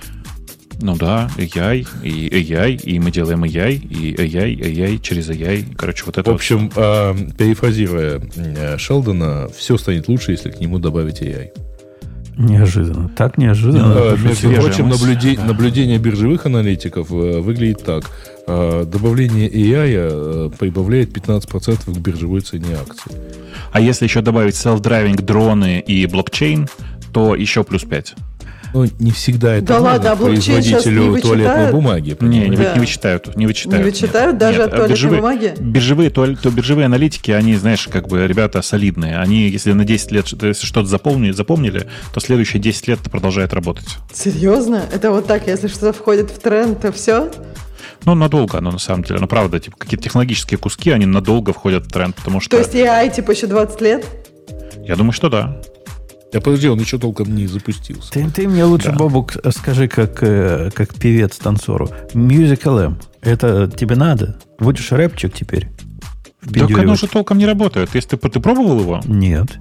Ну 0.81 0.95
да, 0.95 1.29
AI, 1.37 1.85
и 2.03 2.29
AI, 2.29 2.75
и 2.81 2.99
мы 2.99 3.11
делаем 3.11 3.43
AI, 3.43 3.73
и 3.75 4.15
AI, 4.15 4.55
AI, 4.57 4.99
через 4.99 5.29
AI. 5.29 5.75
Короче, 5.75 6.03
вот 6.05 6.17
это 6.17 6.31
В 6.31 6.33
общем, 6.33 6.71
э, 6.75 7.13
перефразируя 7.37 8.19
э, 8.35 8.77
Шелдона, 8.79 9.47
все 9.55 9.77
станет 9.77 10.07
лучше, 10.07 10.31
если 10.31 10.49
к 10.49 10.59
нему 10.59 10.79
добавить 10.79 11.21
AI. 11.21 11.49
Неожиданно. 12.37 13.09
Так 13.15 13.37
неожиданно. 13.37 13.93
Э, 13.93 14.11
Пошутил. 14.23 14.49
Между 14.49 14.65
прочим, 14.67 14.85
мысль. 14.87 15.05
наблюде- 15.05 15.35
Да. 15.37 15.45
наблюдение 15.45 15.99
биржевых 15.99 16.45
аналитиков 16.47 17.09
выглядит 17.09 17.83
так. 17.85 18.09
Э, 18.45 18.83
Добавление 18.85 19.49
AI 19.49 19.93
э, 19.95 20.49
прибавляет 20.59 21.15
15% 21.15 21.93
к 21.93 21.97
биржевой 21.97 22.41
цене 22.41 22.75
акций. 22.75 23.11
А 23.71 23.79
если 23.79 24.05
еще 24.05 24.21
добавить 24.21 24.55
self-driving, 24.55 25.21
дроны 25.21 25.79
и 25.79 26.05
блокчейн, 26.05 26.67
то 27.13 27.35
еще 27.35 27.63
плюс 27.63 27.83
5. 27.83 28.15
Ну, 28.73 28.85
не 28.99 29.11
всегда 29.11 29.53
это 29.55 29.67
Да 29.67 29.73
нужно 29.75 29.89
ладно, 29.91 30.11
а 30.11 30.15
блокчейн 30.15 30.63
щас 30.63 30.85
не 30.85 30.91
производителю 30.91 31.21
туалетной 31.21 31.45
вычитают? 31.45 31.71
бумаги. 31.75 32.17
Не, 32.21 32.49
не, 32.49 32.57
Да. 32.57 32.73
не 32.73 32.79
вычитают. 32.79 33.35
Не 33.37 33.45
вычитают. 33.45 33.85
Не 33.85 33.91
вычитают 33.91 34.37
даже 34.39 34.63
от 34.63 34.73
а 34.73 34.75
туалетной 34.77 34.95
биржевые- 34.95 35.17
бумаги? 35.21 35.53
Биржевые, 35.59 36.09
туаль- 36.09 36.35
то 36.37 36.49
биржевые 36.49 36.85
аналитики, 36.87 37.29
они, 37.31 37.55
знаешь, 37.55 37.87
как 37.87 38.07
бы 38.09 38.25
ребята 38.27 38.61
солидные. 38.63 39.19
Они, 39.19 39.47
если 39.47 39.71
на 39.73 39.85
10 39.85 40.11
лет 40.11 40.27
что-то 40.27 40.85
запомнили, 40.85 41.31
запомнили, 41.31 41.85
то 42.13 42.19
следующие 42.19 42.59
10 42.61 42.87
лет 42.87 42.99
это 42.99 43.09
продолжает 43.11 43.53
работать. 43.53 43.87
Серьезно? 44.11 44.81
Это 44.91 45.11
вот 45.11 45.27
так, 45.27 45.47
если 45.47 45.67
что-то 45.67 45.93
входит 45.93 46.31
в 46.31 46.39
тренд, 46.39 46.81
то 46.81 46.91
все? 46.91 47.29
Ну, 48.05 48.15
надолго 48.15 48.57
оно 48.57 48.71
на 48.71 48.79
самом 48.79 49.03
деле. 49.03 49.19
Ну, 49.19 49.27
правда, 49.27 49.59
типа, 49.59 49.77
какие-то 49.77 50.03
технологические 50.03 50.57
куски, 50.57 50.91
они 50.91 51.05
надолго 51.05 51.53
входят 51.53 51.85
в 51.85 51.91
тренд, 51.91 52.15
потому 52.15 52.39
что... 52.39 52.51
То 52.51 52.57
есть 52.57 52.75
AI 52.75 53.13
типа 53.13 53.31
еще 53.31 53.47
20 53.47 53.81
лет? 53.81 54.05
Я 54.83 54.95
думаю, 54.95 55.13
что 55.13 55.29
да. 55.29 55.61
Да 56.33 56.41
подожди, 56.41 56.67
он 56.67 56.79
еще 56.79 56.97
толком 56.97 57.35
не 57.35 57.45
запустился. 57.45 58.11
Ты, 58.11 58.27
ты 58.29 58.47
мне 58.47 58.63
лучше, 58.65 58.89
Да. 58.89 58.95
Бобук, 58.95 59.35
скажи, 59.51 59.87
как, 59.87 60.23
э, 60.23 60.71
как 60.73 60.95
певец 60.95 61.37
танцору. 61.37 61.89
Musical 62.13 62.83
M. 62.83 62.99
Это 63.21 63.67
тебе 63.67 63.95
надо? 63.95 64.39
Будешь 64.57 64.91
рэпчик 64.91 65.33
теперь? 65.33 65.69
Так 66.51 66.71
оно 66.71 66.95
же 66.95 67.07
толком 67.07 67.37
не 67.37 67.45
работает. 67.45 67.91
Если 67.93 68.17
ты, 68.17 68.29
ты 68.29 68.39
пробовал 68.39 68.79
его? 68.79 69.01
Нет. 69.05 69.59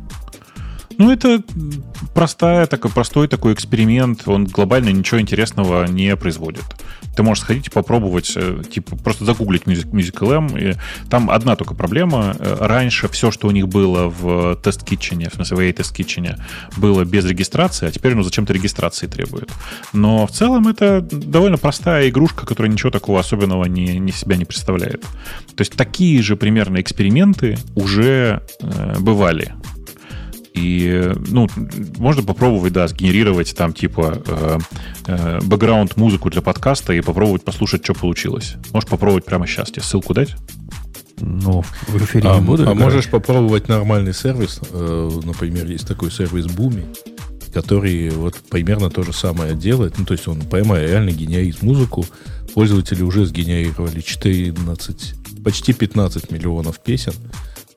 Ну, 1.03 1.11
это 1.11 1.43
простая, 2.15 2.67
такой, 2.69 2.89
простой 2.93 3.27
такой 3.27 3.55
эксперимент. 3.55 4.23
Он 4.27 4.45
глобально 4.45 4.91
ничего 4.91 5.21
интересного 5.21 5.85
не 5.87 6.15
производит. 6.15 6.63
Ты 7.17 7.25
можешь 7.25 7.43
сходить 7.43 7.67
и 7.67 7.71
попробовать, 7.71 8.33
э, 8.37 8.63
типа, 8.71 8.95
просто 8.95 9.25
загуглить 9.25 9.65
Music, 9.65 9.91
Musical 9.91 10.33
M. 10.33 10.57
И 10.57 10.75
там 11.11 11.29
одна 11.29 11.57
только 11.57 11.75
проблема. 11.75 12.37
Э, 12.39 12.57
Раньше 12.61 13.09
все, 13.09 13.33
что 13.33 13.49
у 13.49 13.51
них 13.51 13.67
было 13.67 14.09
в 14.09 14.55
тест-китчене, 14.63 15.29
в 15.29 15.35
смысле 15.35 15.57
в 15.57 15.61
AI 15.61 15.73
тест-китчене, 15.73 16.39
было 16.77 17.05
без 17.05 17.25
регистрации, 17.25 17.89
а 17.89 17.91
теперь 17.91 18.13
оно 18.13 18.23
зачем-то 18.23 18.53
регистрации 18.53 19.09
требует. 19.09 19.51
Но 19.93 20.29
в 20.29 20.31
целом 20.31 20.69
это 20.69 21.01
довольно 21.01 21.59
простая 21.59 22.11
игрушка, 22.11 22.47
которая 22.47 22.71
ничего 22.71 22.91
такого 22.91 23.19
особенного 23.19 23.65
не, 23.65 23.99
не 23.99 24.13
себя 24.13 24.37
не 24.37 24.45
представляет. 24.45 25.03
То 25.57 25.63
есть 25.63 25.73
такие 25.73 26.23
же 26.23 26.37
примерно 26.37 26.81
эксперименты 26.81 27.59
уже 27.75 28.43
э, 28.61 28.99
бывали. 29.01 29.53
И, 30.55 31.13
ну, 31.29 31.49
можно 31.97 32.23
попробовать, 32.23 32.73
да, 32.75 32.87
сгенерировать 32.89 33.57
там, 33.57 33.73
типа, 33.73 34.23
э, 34.27 34.59
э, 35.07 35.39
бэкграунд-музыку 35.43 36.29
для 36.31 36.43
подкаста 36.43 36.93
и 36.93 37.01
попробовать 37.01 37.43
послушать, 37.43 37.85
что 37.85 37.95
получилось. 37.95 38.57
Можешь 38.73 38.89
попробовать 38.89 39.25
прямо 39.25 39.47
сейчас. 39.47 39.71
Тебе 39.71 39.83
ссылку 39.83 40.13
дать? 40.15 40.35
Ну, 41.21 41.63
в 41.89 41.97
эфире 42.05 42.29
А, 42.29 42.39
не 42.39 42.45
буду. 42.45 42.63
а 42.65 42.67
играть. 42.73 42.79
можешь 42.79 43.09
попробовать 43.09 43.69
нормальный 43.69 44.13
сервис. 44.13 44.61
Э, 44.73 45.11
Например, 45.25 45.67
есть 45.67 45.87
такой 45.87 46.11
сервис 46.11 46.47
Boomi, 46.47 46.85
который 47.55 48.11
вот 48.11 48.35
примерно 48.51 48.91
то 48.91 49.03
же 49.05 49.13
самое 49.13 49.55
делает. 49.55 49.99
Ну, 49.99 50.05
то 50.05 50.13
есть 50.13 50.27
он 50.29 50.41
прямо 50.43 50.79
реально 50.79 51.11
генерит 51.11 51.63
музыку. 51.63 52.05
Пользователи 52.55 53.03
уже 53.03 53.25
сгенерировали 53.25 54.01
14, 54.01 55.15
почти 55.43 55.73
15 55.73 56.31
миллионов 56.31 56.81
песен. 56.81 57.15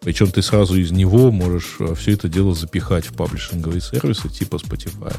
Причем 0.05 0.27
ты 0.31 0.41
сразу 0.43 0.75
из 0.79 0.91
него 0.91 1.31
можешь 1.31 1.77
все 1.97 2.11
это 2.13 2.29
дело 2.29 2.53
запихать 2.53 3.07
в 3.07 3.13
паблишинговые 3.13 3.81
сервисы 3.81 4.29
типа 4.29 4.57
Spotify. 4.57 5.13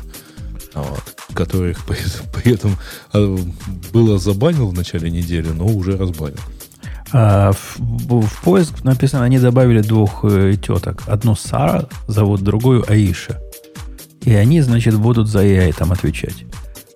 Вот, 0.74 1.02
которых 1.34 1.84
при, 1.86 1.96
при 2.32 2.52
этом 2.54 2.76
э, 3.12 3.36
было 3.92 4.18
забанил 4.18 4.68
в 4.68 4.72
начале 4.74 5.10
недели, 5.10 5.48
но 5.48 5.66
уже 5.66 5.96
разбанил. 5.96 6.38
А 7.12 7.50
в, 7.52 7.78
в 7.78 8.42
поиск 8.42 8.84
написано, 8.84 9.24
они 9.24 9.38
добавили 9.40 9.80
двух 9.80 10.20
э, 10.24 10.54
теток. 10.56 11.02
Одну 11.06 11.34
Сара 11.34 11.86
зовут, 12.06 12.42
другую 12.42 12.84
Аиша. 12.88 13.40
И 14.22 14.32
они, 14.34 14.60
значит, 14.60 14.94
будут 14.94 15.28
за 15.28 15.44
AI 15.44 15.74
там 15.76 15.90
отвечать. 15.92 16.44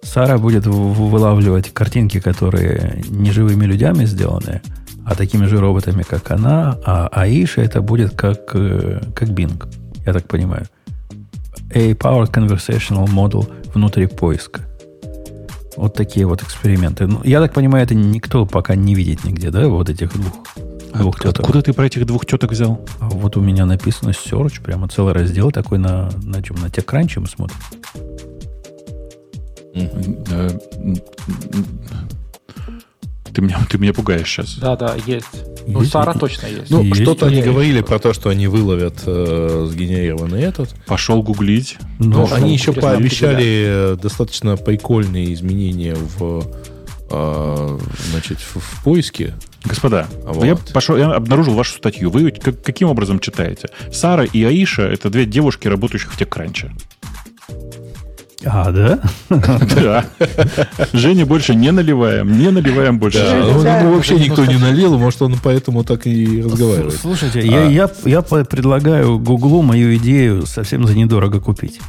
Сара 0.03 0.39
будет 0.39 0.67
в- 0.67 0.71
в- 0.71 1.11
вылавливать 1.11 1.73
картинки, 1.73 2.21
которые 2.21 3.03
не 3.09 3.31
живыми 3.33 3.65
людьми 3.65 4.05
сделаны, 4.07 4.63
а 5.11 5.17
такими 5.17 5.47
же 5.47 5.59
роботами, 5.59 6.03
как 6.03 6.31
она. 6.31 6.79
А 6.85 7.09
Аиша 7.09 7.63
это 7.63 7.83
будет 7.83 8.15
как, 8.15 8.55
э, 8.55 9.01
как 9.13 9.29
Bing, 9.31 9.61
я 10.07 10.13
так 10.13 10.29
понимаю. 10.29 10.67
A-Powered 11.75 12.31
Conversational 12.31 13.07
Model 13.07 13.51
внутри 13.75 14.07
поиска. 14.07 14.61
Вот 15.77 15.95
такие 15.95 16.27
вот 16.27 16.43
эксперименты. 16.43 17.09
Ну, 17.09 17.21
я 17.25 17.41
так 17.41 17.53
понимаю, 17.53 17.85
это 17.85 17.97
никто 17.97 18.47
пока 18.47 18.77
не 18.77 18.95
видит 18.95 19.25
нигде, 19.25 19.51
да, 19.51 19.67
вот 19.67 19.91
этих 19.91 20.13
двух, 20.13 20.33
двух 20.95 21.19
теток. 21.19 21.41
Откуда 21.41 21.63
ты 21.63 21.73
про 21.73 21.87
этих 21.87 22.07
двух 22.07 22.25
теток 22.25 22.53
взял? 22.53 22.81
А 23.01 23.09
Вот 23.09 23.37
у 23.37 23.41
меня 23.41 23.67
написано 23.67 24.11
Search, 24.11 24.63
прямо 24.63 24.87
целый 24.87 25.13
раздел 25.13 25.51
такой 25.51 25.79
на, 25.79 26.09
на 26.23 26.41
чем? 26.41 26.57
На 26.57 26.67
TechCrunch 26.67 27.19
мы 27.19 27.27
смотрим. 27.27 27.57
Ты 33.33 33.43
меня, 33.43 33.59
ты 33.69 33.79
меня 33.79 33.93
пугаешь 33.93 34.27
сейчас. 34.29 34.57
Да, 34.57 34.77
да, 34.77 34.97
есть. 35.07 35.27
Ну, 35.67 35.81
Есть? 35.81 35.93
Сара 35.93 36.15
точно 36.15 36.47
есть. 36.47 36.71
Ну, 36.71 36.83
Есть 36.83 37.03
что-то 37.03 37.27
они 37.27 37.43
говорили 37.43 37.81
про 37.83 37.99
то, 37.99 38.13
что 38.13 38.29
они 38.31 38.49
выловят 38.49 39.03
э, 39.07 39.67
сгенерированный 39.71 40.43
этот. 40.43 40.75
Пошел 40.87 41.23
гуглить. 41.23 41.77
Но 41.99 42.27
Ну, 42.27 42.35
они 42.35 42.53
еще 42.53 42.73
пообещали 42.73 43.93
э, 43.93 43.97
достаточно 44.03 44.57
прикольные 44.57 45.33
изменения 45.35 45.95
в, 45.95 46.45
э, 47.11 47.79
значит, 48.11 48.39
в, 48.41 48.57
в 48.59 48.83
поиске. 48.85 49.35
Господа, 49.65 50.09
Вот. 50.25 50.45
я 50.45 50.57
пошел, 50.57 50.97
я 50.97 51.13
обнаружил 51.13 51.55
вашу 51.55 51.75
статью. 51.77 52.11
Вы 52.11 52.31
как- 52.33 52.63
каким 52.63 52.89
образом 52.89 53.21
читаете? 53.21 53.69
Сара 53.93 54.25
и 54.25 54.43
Аиша 54.43 54.83
это 54.83 55.11
две 55.11 55.27
девушки, 55.27 55.69
работающих 55.69 56.13
в 56.13 56.19
TechCrunch. 56.21 56.71
А, 58.45 58.71
да? 58.73 58.99
Да. 59.29 60.07
Жене 60.93 61.25
больше 61.27 61.55
не 61.55 61.71
наливаем, 61.73 62.39
не 62.39 62.51
наливаем 62.51 62.99
больше. 62.99 63.19
Ну, 63.39 63.63
ну, 63.63 63.95
вообще 63.95 64.15
никто 64.19 64.45
не 64.47 64.57
налил, 64.57 64.99
может, 64.99 65.21
он 65.23 65.37
поэтому 65.43 65.85
так 65.85 66.07
и 66.07 66.41
разговаривает. 66.43 66.95
Слушайте, 67.01 67.41
А. 67.41 67.43
я, 67.45 67.65
я, 67.67 67.91
я 68.05 68.23
по- 68.23 68.45
предлагаю 68.45 69.19
Гуглу 69.19 69.63
мою 69.63 69.95
идею 69.97 70.47
совсем 70.47 70.87
за 70.87 70.97
недорого 70.97 71.41
купить. 71.41 71.81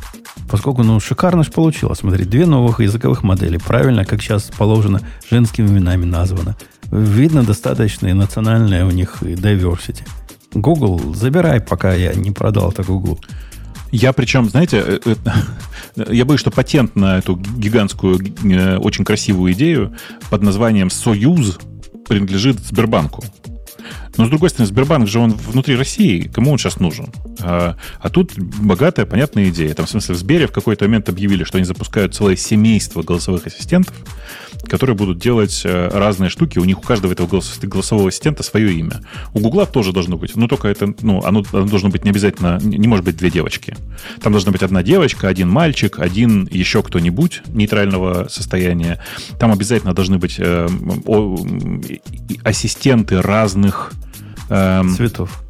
Поскольку, 0.50 0.84
ну, 0.84 1.00
шикарно 1.00 1.44
же 1.44 1.52
получилось. 1.52 2.00
Смотри, 2.00 2.26
две 2.26 2.46
новых 2.46 2.82
языковых 2.82 3.24
модели. 3.24 3.58
Правильно, 3.58 4.04
как 4.04 4.22
сейчас 4.22 4.44
положено, 4.58 5.00
женскими 5.30 5.68
именами 5.68 6.04
названо. 6.06 6.58
Видно 6.92 7.44
достаточно 7.44 8.08
и 8.08 8.14
национальное 8.14 8.86
у 8.86 8.92
них 8.92 9.20
и 9.22 9.36
diversity. 9.36 10.02
Google, 10.54 11.14
забирай, 11.16 11.62
пока 11.62 11.94
я 11.94 12.14
не 12.14 12.32
продал 12.32 12.72
это 12.72 12.84
Google. 12.84 13.20
Я 13.92 14.14
причем, 14.14 14.50
знаете, 14.50 14.78
э, 14.78 15.00
э, 15.06 15.16
я 16.14 16.26
боюсь, 16.26 16.40
что 16.40 16.52
патент 16.52 16.96
на 16.96 17.18
эту 17.18 17.36
гигантскую, 17.36 18.20
э, 18.44 18.78
очень 18.78 19.04
красивую 19.04 19.54
идею 19.54 19.96
под 20.30 20.42
названием 20.42 20.90
«Союз» 20.90 21.60
принадлежит 22.08 22.60
Сбербанку. 22.60 23.24
Но, 24.18 24.26
с 24.26 24.30
другой 24.30 24.50
стороны, 24.50 24.68
Сбербанк 24.68 25.08
же 25.08 25.20
он 25.20 25.32
внутри 25.34 25.76
России, 25.76 26.30
кому 26.34 26.52
он 26.52 26.58
сейчас 26.58 26.80
нужен? 26.80 27.08
А, 27.40 27.76
а 28.00 28.10
тут 28.10 28.38
богатая, 28.38 29.06
понятная 29.06 29.50
идея. 29.50 29.74
Там, 29.74 29.86
в 29.86 29.90
смысле, 29.90 30.16
в 30.16 30.18
Сбере 30.18 30.48
в 30.48 30.52
какой-то 30.52 30.86
момент 30.86 31.10
объявили, 31.10 31.44
что 31.44 31.58
они 31.58 31.66
запускают 31.66 32.14
целое 32.14 32.36
семейство 32.36 33.04
голосовых 33.04 33.48
ассистентов, 33.48 33.96
которые 34.68 34.96
будут 34.96 35.20
делать 35.20 35.62
э, 35.64 35.90
разные 35.90 36.30
штуки. 36.30 36.60
У 36.60 36.66
них 36.66 36.80
у 36.80 36.82
каждого 36.82 37.12
этого 37.14 37.28
голосового 37.28 38.10
ассистента 38.10 38.44
свое 38.44 38.74
имя. 38.74 39.02
У 39.34 39.40
Гугла 39.40 39.66
тоже 39.66 39.94
должно 39.94 40.18
быть. 40.18 40.36
Но 40.36 40.48
только 40.48 40.68
это, 40.68 40.94
ну, 41.02 41.24
оно, 41.24 41.44
оно 41.54 41.66
должно 41.66 41.90
быть 41.90 42.04
не 42.04 42.12
обязательно, 42.12 42.60
не 42.62 42.88
может 42.88 43.06
быть 43.06 43.18
две 43.18 43.32
девочки. 43.32 43.76
Там 44.22 44.34
должна 44.34 44.52
быть 44.52 44.64
одна 44.64 44.84
девочка, 44.84 45.28
один 45.28 45.50
мальчик, 45.50 46.00
один 46.00 46.48
еще 46.52 46.84
кто-нибудь 46.84 47.42
нейтрального 47.48 48.28
состояния. 48.30 49.02
Там 49.40 49.52
обязательно 49.52 49.94
должны 49.94 50.18
быть 50.18 50.36
э, 50.38 50.68
о, 51.06 51.38
ассистенты 52.44 53.22
разных 53.22 53.92
э, 54.50 54.84
цветов. 54.96 55.44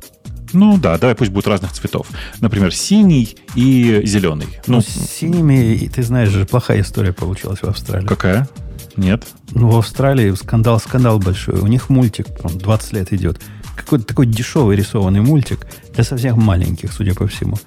Ну 0.53 0.77
да, 0.77 0.97
давай 0.97 1.15
пусть 1.15 1.31
будут 1.31 1.47
разных 1.47 1.71
цветов. 1.71 2.07
Например, 2.39 2.73
синий 2.73 3.37
и 3.55 4.01
зеленый. 4.05 4.47
Ну, 4.67 4.77
ну 4.77 4.81
с 4.81 4.87
синими, 4.87 5.87
ты 5.87 6.03
знаешь 6.03 6.29
же, 6.29 6.45
плохая 6.45 6.81
история 6.81 7.13
получилась 7.13 7.59
в 7.59 7.65
Австралии. 7.65 8.07
Какая? 8.07 8.49
Нет. 8.97 9.25
Ну, 9.51 9.69
в 9.69 9.77
Австралии 9.77 10.31
скандал, 10.31 10.79
скандал 10.79 11.19
большой. 11.19 11.59
У 11.59 11.67
них 11.67 11.89
мультик, 11.89 12.27
20 12.43 12.93
лет 12.93 13.13
идет. 13.13 13.41
Какой-то 13.75 14.05
такой 14.05 14.25
дешевый 14.25 14.75
рисованный 14.75 15.21
мультик 15.21 15.65
для 15.93 16.03
совсем 16.03 16.39
маленьких, 16.39 16.91
судя 16.91 17.15
по 17.15 17.27
всему. 17.27 17.57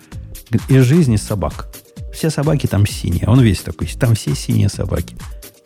Из 0.69 0.85
жизни 0.85 1.17
собак. 1.17 1.69
Все 2.13 2.31
собаки 2.31 2.67
там 2.67 2.87
синие. 2.87 3.27
Он 3.27 3.41
весь 3.41 3.61
такой. 3.61 3.89
Там 3.89 4.15
все 4.15 4.35
синие 4.35 4.69
собаки. 4.69 5.17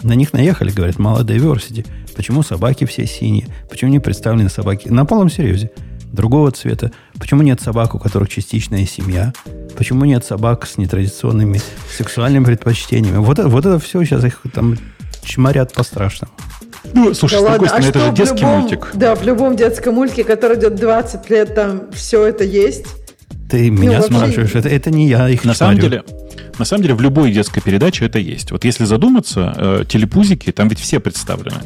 На 0.03 0.13
них 0.13 0.33
наехали, 0.33 0.71
говорят, 0.71 0.99
мало 0.99 1.25
diversity. 1.25 1.87
Почему 2.15 2.43
собаки 2.43 2.85
все 2.85 3.07
синие? 3.07 3.49
Почему 3.69 3.91
не 3.91 3.99
представлены 3.99 4.49
собаки? 4.49 4.89
На 4.89 5.05
полном 5.05 5.29
серьезе. 5.29 5.71
Другого 6.13 6.53
цвета. 6.53 6.93
Почему 7.19 7.43
нет 7.43 7.61
собак, 7.61 7.95
у 7.95 7.99
которых 7.99 8.29
частичная 8.29 8.87
семья? 8.87 9.33
Почему 9.77 10.05
нет 10.05 10.25
собак 10.25 10.67
с 10.67 10.79
нетрадиционными 10.79 11.61
сексуальными 11.97 12.45
предпочтениями? 12.45 13.19
Вот, 13.19 13.39
это, 13.39 13.49
вот 13.49 13.67
это 13.67 13.79
все 13.79 14.05
сейчас 14.05 14.25
их 14.25 14.41
там 14.55 14.79
чморят 15.23 15.73
по-страшному. 15.75 16.33
Ну, 16.95 17.13
слушай, 17.13 17.41
да 17.41 17.41
с 17.41 17.51
другой 17.51 17.69
стороны, 17.69 17.87
а 17.87 17.89
это 17.89 18.01
же 18.01 18.13
детский 18.13 18.41
любом, 18.41 18.61
мультик. 18.61 18.91
Да, 18.95 19.15
в 19.15 19.23
любом 19.23 19.57
детском 19.57 19.95
мультике, 19.95 20.25
который 20.25 20.59
идет 20.59 20.77
20 20.77 21.29
лет, 21.29 21.55
там 21.55 21.91
все 21.93 22.25
это 22.25 22.45
есть. 22.45 22.87
Ты 23.49 23.71
ну, 23.71 23.83
меня 23.83 24.01
вообще... 24.01 24.15
спрашиваешь, 24.15 24.55
это, 24.55 24.69
это 24.69 24.91
не 24.91 25.09
я 25.09 25.29
их 25.29 25.45
На 25.45 25.55
самом 25.55 25.79
деле, 25.79 26.05
на 26.59 26.65
самом 26.65 26.83
деле, 26.83 26.95
в 26.95 27.01
любой 27.01 27.33
детской 27.33 27.61
передаче 27.61 28.07
это 28.07 28.19
есть. 28.19 28.51
Вот 28.51 28.65
если 28.65 28.85
задуматься, 28.85 29.55
э, 29.57 29.85
телепузики, 29.89 30.53
там 30.53 30.69
ведь 30.69 30.81
все 30.81 31.01
представлены. 31.01 31.63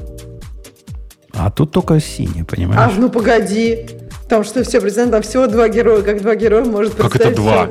А 1.33 1.51
тут 1.51 1.73
только 1.73 1.99
синие, 2.01 2.45
понимаешь? 2.45 2.93
А, 2.95 3.01
ну 3.01 3.09
погоди. 3.09 3.87
Там 4.29 4.45
что 4.45 4.63
все 4.65 4.81
представлены, 4.81 5.13
там 5.13 5.23
всего 5.23 5.47
два 5.47 5.69
героя. 5.69 6.03
Как 6.03 6.23
два 6.23 6.37
героя 6.37 6.65
может 6.65 6.93
представить? 6.93 7.13
Как 7.13 7.33
это 7.33 7.37
два? 7.37 7.71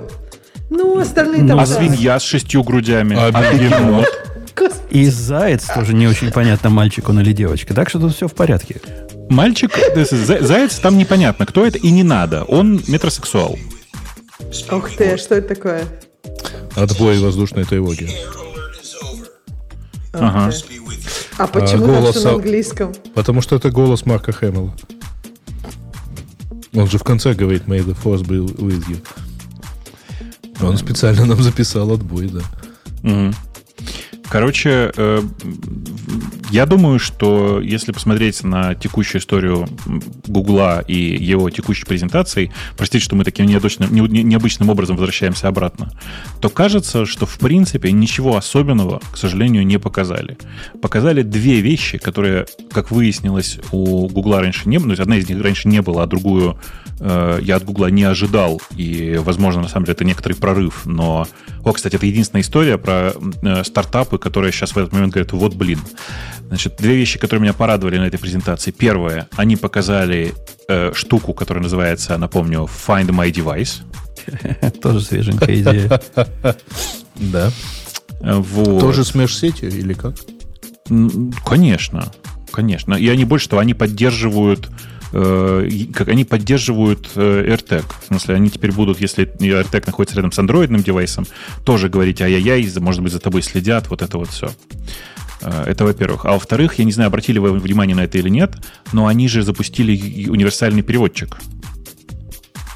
Ну, 0.70 0.98
остальные 1.00 1.48
там... 1.48 1.60
А 1.60 1.66
да. 1.66 1.66
свинья 1.66 2.20
с 2.20 2.24
шестью 2.24 2.64
грудями. 2.64 3.16
А, 3.18 3.30
а 3.34 3.54
бегемот. 3.54 4.08
И 4.90 5.06
заяц 5.10 5.66
тоже 5.66 5.94
не 5.94 6.08
очень 6.08 6.32
понятно, 6.32 6.70
мальчик 6.70 7.08
он 7.08 7.20
или 7.22 7.34
девочка. 7.34 7.74
Так 7.74 7.90
что 7.90 8.00
тут 8.00 8.16
все 8.16 8.28
в 8.28 8.34
порядке. 8.34 8.82
Мальчик, 9.30 9.72
заяц 9.96 10.76
там 10.80 10.98
непонятно, 10.98 11.46
кто 11.46 11.66
это, 11.66 11.78
и 11.78 11.90
не 11.92 12.04
надо. 12.04 12.44
Он 12.44 12.82
метросексуал. 12.88 13.58
Ух 14.72 14.92
ты, 14.96 15.18
что 15.18 15.36
это 15.36 15.56
такое? 15.56 15.86
Отбой 16.76 17.20
воздушной 17.20 17.66
тревоги. 17.66 18.10
Ага. 20.14 20.54
А 21.38 21.48
почему 21.48 21.86
а, 21.86 22.02
голоса... 22.02 22.30
на 22.30 22.36
английском? 22.36 22.94
Потому 23.14 23.42
что 23.42 23.56
это 23.56 23.72
голос 23.72 24.06
Марка 24.06 24.32
Хэмилла. 24.32 24.76
Он 26.74 26.88
же 26.88 26.98
в 26.98 27.04
конце 27.04 27.34
говорит 27.34 27.64
«May 27.64 27.80
the 27.80 27.98
force 28.02 28.24
be 28.24 28.46
with 28.58 28.84
you». 28.88 29.06
Он 30.62 30.78
специально 30.78 31.26
нам 31.26 31.42
записал 31.42 31.92
отбой, 31.92 32.28
да. 32.30 32.42
Угу. 33.04 33.34
Короче, 34.30 34.92
э, 34.96 35.22
я 36.52 36.66
думаю, 36.66 37.00
что 37.00 37.62
если 37.62 37.94
посмотреть 37.94 38.44
на 38.44 38.76
текущую 38.76 39.22
историю 39.22 39.70
Гугла 40.28 40.82
и 40.82 40.96
его 40.96 41.50
текущей 41.50 41.86
презентации, 41.86 42.52
простите, 42.76 43.04
что 43.04 43.16
мы 43.16 43.24
таким 43.24 43.46
необычным, 43.46 43.90
необычным 43.94 44.70
образом 44.70 44.98
возвращаемся 44.98 45.48
обратно, 45.48 45.94
то 46.42 46.50
кажется, 46.50 47.06
что 47.06 47.26
в 47.26 47.40
принципе 47.40 47.94
ничего 47.94 48.36
особенного, 48.36 49.02
к 49.12 49.18
сожалению, 49.18 49.66
не 49.66 49.80
показали. 49.80 50.38
Показали 50.82 51.22
две 51.22 51.62
вещи, 51.62 51.98
которые, 51.98 52.46
как 52.72 52.92
выяснилось, 52.92 53.60
у 53.72 54.10
Гугла 54.10 54.42
раньше 54.42 54.68
не 54.68 54.78
было, 54.78 54.88
ну, 54.88 54.94
одна 55.02 55.16
из 55.16 55.30
них 55.30 55.42
раньше 55.42 55.70
не 55.70 55.82
было, 55.82 56.04
а 56.04 56.08
другую 56.08 56.58
э, 57.00 57.40
я 57.42 57.56
от 57.56 57.64
Гугла 57.64 57.88
не 57.88 58.04
ожидал, 58.04 58.62
и, 58.76 59.18
возможно, 59.24 59.62
на 59.62 59.70
самом 59.70 59.86
деле 59.86 59.94
это 59.94 60.04
некоторый 60.04 60.34
прорыв, 60.34 60.86
но... 60.86 61.28
О, 61.64 61.72
кстати, 61.72 61.96
это 61.96 62.06
единственная 62.06 62.42
история 62.42 62.78
про 62.78 63.14
э, 63.42 63.64
стартапы, 63.64 64.18
которые 64.18 64.52
сейчас 64.52 64.72
в 64.72 64.78
этот 64.78 64.92
момент 64.92 65.14
говорят, 65.14 65.32
вот 65.32 65.54
блин. 65.54 65.80
Значит, 66.52 66.76
две 66.80 66.98
вещи, 66.98 67.18
которые 67.18 67.44
меня 67.44 67.54
порадовали 67.54 67.98
на 67.98 68.08
этой 68.08 68.20
презентации. 68.20 68.72
Первое, 68.72 69.30
они 69.38 69.56
показали 69.56 70.34
э, 70.68 70.92
штуку, 70.94 71.34
которая 71.34 71.64
называется, 71.64 72.18
напомню, 72.18 72.68
Find 72.88 73.08
My 73.08 73.32
Device. 73.32 73.84
Тоже 74.82 75.00
свеженькая 75.00 75.56
идея. 75.56 76.02
Да. 77.16 77.52
Тоже 78.82 79.06
с 79.06 79.16
межсетью 79.16 79.70
или 79.70 79.94
как? 79.94 80.16
Конечно, 81.46 82.12
конечно. 82.52 82.96
И 82.96 83.08
они 83.08 83.24
больше 83.24 83.48
того, 83.48 83.62
они 83.62 83.74
поддерживают 83.74 84.70
э, 85.14 85.70
как 85.94 86.10
они 86.10 86.26
поддерживают 86.26 87.12
э, 87.16 87.46
AirTag. 87.48 87.86
В 88.02 88.08
смысле, 88.08 88.36
они 88.36 88.50
теперь 88.50 88.74
будут, 88.74 89.00
если 89.00 89.26
AirTag 89.26 89.84
находится 89.86 90.18
рядом 90.18 90.34
с 90.34 90.40
андроидным 90.40 90.84
девайсом, 90.84 91.26
тоже 91.64 91.88
говорить 91.88 92.22
ай-яй-яй, 92.22 92.70
может 92.80 93.02
быть, 93.02 93.14
за 93.14 93.20
тобой 93.20 93.42
следят, 93.42 93.90
вот 93.90 94.02
это 94.02 94.18
вот 94.18 94.30
все. 94.30 94.50
Э, 95.42 95.64
это 95.68 95.86
во-первых. 95.86 96.26
А 96.26 96.34
во-вторых, 96.34 96.80
я 96.80 96.86
не 96.86 96.92
знаю, 96.92 97.08
обратили 97.08 97.40
вы 97.40 97.52
внимание 97.58 97.96
на 97.96 98.02
это 98.02 98.18
или 98.18 98.30
нет, 98.30 98.56
но 98.94 99.08
они 99.08 99.28
же 99.28 99.44
запустили 99.44 100.30
универсальный 100.30 100.82
переводчик. 100.82 101.38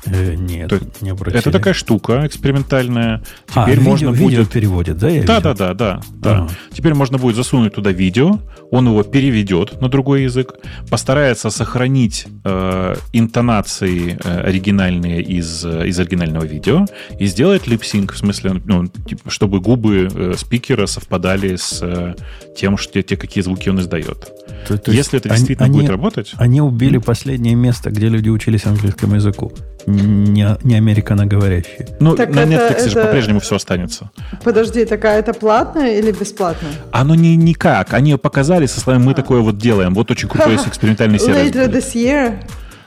Э, 0.05 0.35
нет, 0.35 0.69
То, 0.69 0.79
не 1.01 1.09
обратили. 1.09 1.39
Это 1.39 1.51
такая 1.51 1.73
штука 1.73 2.25
экспериментальная. 2.25 3.23
А, 3.53 3.65
Теперь 3.65 3.79
а, 3.79 3.81
можно 3.81 4.09
видео, 4.09 4.23
будет... 4.23 4.37
видео 4.39 4.45
переводит, 4.45 4.97
да? 4.97 5.09
да, 5.23 5.39
да, 5.39 5.53
да, 5.53 5.73
да, 5.73 6.01
да. 6.09 6.47
Теперь 6.71 6.93
можно 6.93 7.17
будет 7.17 7.35
засунуть 7.35 7.73
туда 7.73 7.91
видео, 7.91 8.39
он 8.71 8.87
его 8.87 9.03
переведет 9.03 9.81
на 9.81 9.89
другой 9.89 10.23
язык, 10.23 10.55
постарается 10.89 11.49
сохранить 11.49 12.27
э, 12.43 12.95
интонации 13.13 14.17
э, 14.23 14.41
оригинальные 14.41 15.21
из, 15.21 15.65
э, 15.65 15.87
из 15.87 15.99
оригинального 15.99 16.45
видео 16.45 16.85
и 17.19 17.25
сделает 17.25 17.67
липсинг, 17.67 18.13
в 18.13 18.17
смысле, 18.17 18.61
ну, 18.65 18.87
типа, 18.87 19.29
чтобы 19.29 19.59
губы 19.59 20.09
э, 20.13 20.33
спикера 20.37 20.85
совпадали 20.85 21.55
с 21.55 21.79
э, 21.81 22.15
тем, 22.55 22.77
что, 22.77 23.01
те, 23.01 23.17
какие 23.17 23.43
звуки 23.43 23.69
он 23.69 23.79
издает. 23.79 24.31
То, 24.67 24.77
то 24.77 24.91
Если 24.91 25.19
это 25.19 25.29
действительно 25.29 25.65
они, 25.65 25.79
будет 25.79 25.89
работать... 25.89 26.33
Они 26.37 26.61
убили 26.61 26.97
последнее 26.97 27.55
место, 27.55 27.89
где 27.91 28.09
люди 28.09 28.29
учились 28.29 28.65
английскому 28.65 29.15
языку 29.15 29.51
не, 29.85 30.57
не 30.63 30.75
американоговорящие. 30.75 31.87
Ну, 31.99 32.15
так 32.15 32.29
на 32.29 32.41
это, 32.41 32.51
Netflix 32.51 32.77
это... 32.77 32.89
же 32.89 33.01
по-прежнему 33.01 33.39
все 33.39 33.55
останется. 33.55 34.11
Подожди, 34.43 34.85
такая 34.85 35.19
это 35.19 35.33
платная 35.33 35.97
или 35.97 36.11
бесплатная? 36.11 36.71
Оно 36.91 37.15
не 37.15 37.35
никак. 37.35 37.93
Они 37.93 38.15
показали 38.17 38.65
со 38.65 38.79
словами 38.79 39.03
«мы 39.03 39.11
а. 39.11 39.15
такое 39.15 39.41
вот 39.41 39.57
делаем». 39.57 39.93
Вот 39.93 40.11
очень 40.11 40.27
крутой 40.29 40.55
экспериментальный 40.67 41.19
сервис. 41.19 41.53
Later 41.53 41.71
this 41.71 41.93
year? 41.93 42.43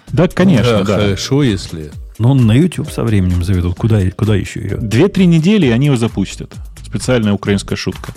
Да, 0.09 0.29
конечно, 0.29 0.85
да. 0.85 0.99
Хорошо, 0.99 1.43
если... 1.43 1.91
Ну, 2.19 2.35
на 2.35 2.53
YouTube 2.53 2.91
со 2.91 3.05
временем 3.05 3.45
заведут. 3.45 3.77
Куда, 3.77 4.01
куда 4.17 4.35
еще 4.35 4.61
ее? 4.61 4.77
Две-три 4.77 5.27
недели, 5.27 5.67
и 5.67 5.71
они 5.71 5.87
его 5.87 5.97
запустят. 5.97 6.53
Специальная 6.89 7.35
украинская 7.35 7.77
шутка. 7.77 8.15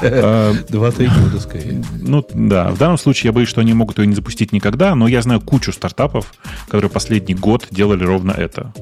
Два-три 0.00 1.06
года 1.06 1.38
скорее. 1.38 1.84
Ну, 2.00 2.26
да. 2.34 2.70
В 2.72 2.78
данном 2.78 2.98
случае 2.98 3.28
я 3.28 3.32
боюсь, 3.32 3.48
что 3.48 3.60
они 3.60 3.74
могут 3.74 3.98
ее 3.98 4.08
не 4.08 4.14
запустить 4.14 4.52
никогда, 4.52 4.96
но 4.96 5.06
я 5.06 5.22
знаю 5.22 5.40
кучу 5.40 5.72
стартапов, 5.72 6.26
которые 6.66 6.90
последний 6.90 7.34
год 7.34 7.68
делали 7.70 8.02
ровно 8.02 8.32
это. 8.32 8.72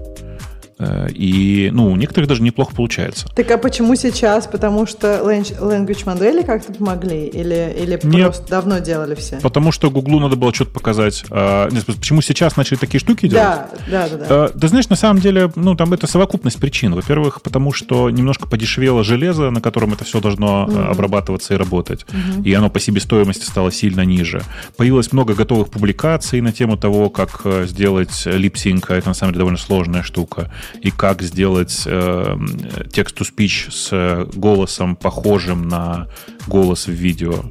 И, 1.12 1.70
ну, 1.72 1.90
у 1.90 1.96
некоторых 1.96 2.28
даже 2.28 2.42
неплохо 2.42 2.74
получается. 2.74 3.28
Так 3.34 3.50
а 3.50 3.58
почему 3.58 3.94
сейчас? 3.96 4.46
Потому 4.46 4.86
что 4.86 5.20
language 5.20 6.06
модели 6.06 6.42
как-то 6.42 6.72
помогли? 6.72 7.26
Или, 7.26 7.74
или 7.78 8.00
Нет, 8.04 8.26
просто 8.26 8.48
давно 8.48 8.78
делали 8.78 9.14
все? 9.14 9.40
Потому 9.42 9.72
что 9.72 9.90
Гуглу 9.90 10.20
надо 10.20 10.36
было 10.36 10.54
что-то 10.54 10.70
показать. 10.70 11.24
А, 11.30 11.68
нет, 11.70 11.84
почему 11.84 12.22
сейчас 12.22 12.56
начали 12.56 12.78
такие 12.78 13.00
штуки 13.00 13.28
делать? 13.28 13.44
Да, 13.44 13.70
да, 13.90 14.08
да. 14.08 14.16
да. 14.16 14.26
А, 14.28 14.48
ты 14.48 14.68
знаешь, 14.68 14.88
на 14.88 14.96
самом 14.96 15.20
деле, 15.20 15.50
ну, 15.54 15.74
там 15.74 15.92
это 15.92 16.06
совокупность 16.06 16.58
причин. 16.58 16.94
Во-первых, 16.94 17.42
потому 17.42 17.72
что 17.72 18.08
немножко 18.08 18.48
подешевело 18.48 19.04
железо, 19.04 19.50
на 19.50 19.60
котором 19.60 19.92
это 19.92 20.04
все 20.04 20.20
должно 20.20 20.66
mm-hmm. 20.66 20.90
обрабатываться 20.90 21.54
и 21.54 21.56
работать. 21.56 22.06
Mm-hmm. 22.08 22.44
И 22.44 22.54
оно 22.54 22.70
по 22.70 22.80
себестоимости 22.80 23.44
стало 23.44 23.70
сильно 23.70 24.04
ниже. 24.04 24.42
Появилось 24.76 25.12
много 25.12 25.34
готовых 25.34 25.68
публикаций 25.68 26.40
на 26.40 26.52
тему 26.52 26.76
того, 26.78 27.10
как 27.10 27.42
э, 27.44 27.66
сделать 27.66 28.22
липсинг. 28.24 28.90
Это, 28.90 29.08
на 29.08 29.14
самом 29.14 29.32
деле, 29.32 29.40
довольно 29.40 29.58
сложная 29.58 30.02
штука 30.02 30.50
и 30.80 30.90
как 30.90 31.22
сделать 31.22 31.82
э, 31.86 32.36
text-to-speech 32.92 33.70
с 33.70 34.28
голосом, 34.34 34.96
похожим 34.96 35.68
на 35.68 36.08
голос 36.46 36.86
в 36.86 36.92
видео. 36.92 37.44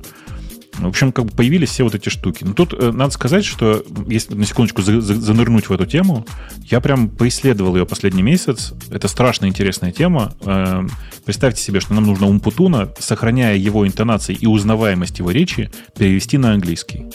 В 0.80 0.88
общем, 0.88 1.12
как 1.12 1.26
бы 1.26 1.32
появились 1.32 1.70
все 1.70 1.84
вот 1.84 1.94
эти 1.94 2.10
штуки. 2.10 2.44
Но 2.46 2.54
тут 2.54 2.74
э, 2.74 2.92
надо 2.92 3.12
сказать, 3.12 3.44
что 3.44 3.84
если 4.08 4.34
на 4.34 4.46
секундочку 4.46 4.82
за, 4.82 5.02
за, 5.02 5.16
занырнуть 5.16 5.68
в 5.68 5.74
эту 5.74 5.86
тему, 5.86 6.26
я 6.66 6.80
прям 6.80 7.10
поисследовал 7.10 7.76
ее 7.76 7.86
последний 7.86 8.22
месяц. 8.22 8.74
Это 8.90 9.08
страшно 9.08 9.48
интересная 9.48 9.92
тема. 9.92 10.34
Э, 10.42 10.88
представьте 11.26 11.62
себе, 11.62 11.82
что 11.82 11.94
нам 11.94 12.06
нужно 12.06 12.28
Умпутуна, 12.28 12.90
сохраняя 13.00 13.58
его 13.58 13.86
интонации 13.86 14.36
и 14.36 14.48
узнаваемость 14.48 15.20
его 15.20 15.32
речи, 15.32 15.70
перевести 15.98 16.38
на 16.38 16.54
английский. 16.54 17.08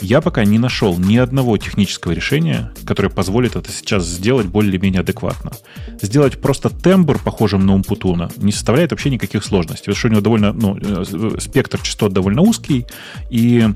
Я 0.00 0.20
пока 0.20 0.44
не 0.44 0.58
нашел 0.58 0.96
ни 0.96 1.16
одного 1.16 1.56
технического 1.58 2.12
решения, 2.12 2.72
которое 2.84 3.08
позволит 3.08 3.56
это 3.56 3.72
сейчас 3.72 4.06
сделать 4.06 4.46
более-менее 4.46 5.00
адекватно. 5.00 5.52
Сделать 6.00 6.40
просто 6.40 6.70
тембр, 6.70 7.18
похожим 7.18 7.66
на 7.66 7.74
Умпутуна, 7.74 8.30
не 8.36 8.52
составляет 8.52 8.92
вообще 8.92 9.10
никаких 9.10 9.42
сложностей. 9.42 9.92
Потому 9.92 9.96
что 9.96 10.08
у 10.08 10.10
него 10.12 10.20
довольно, 10.20 10.52
ну, 10.52 10.78
э, 10.80 11.40
спектр 11.40 11.80
частот 11.80 12.12
довольно 12.12 12.42
узкий, 12.42 12.86
и 13.30 13.68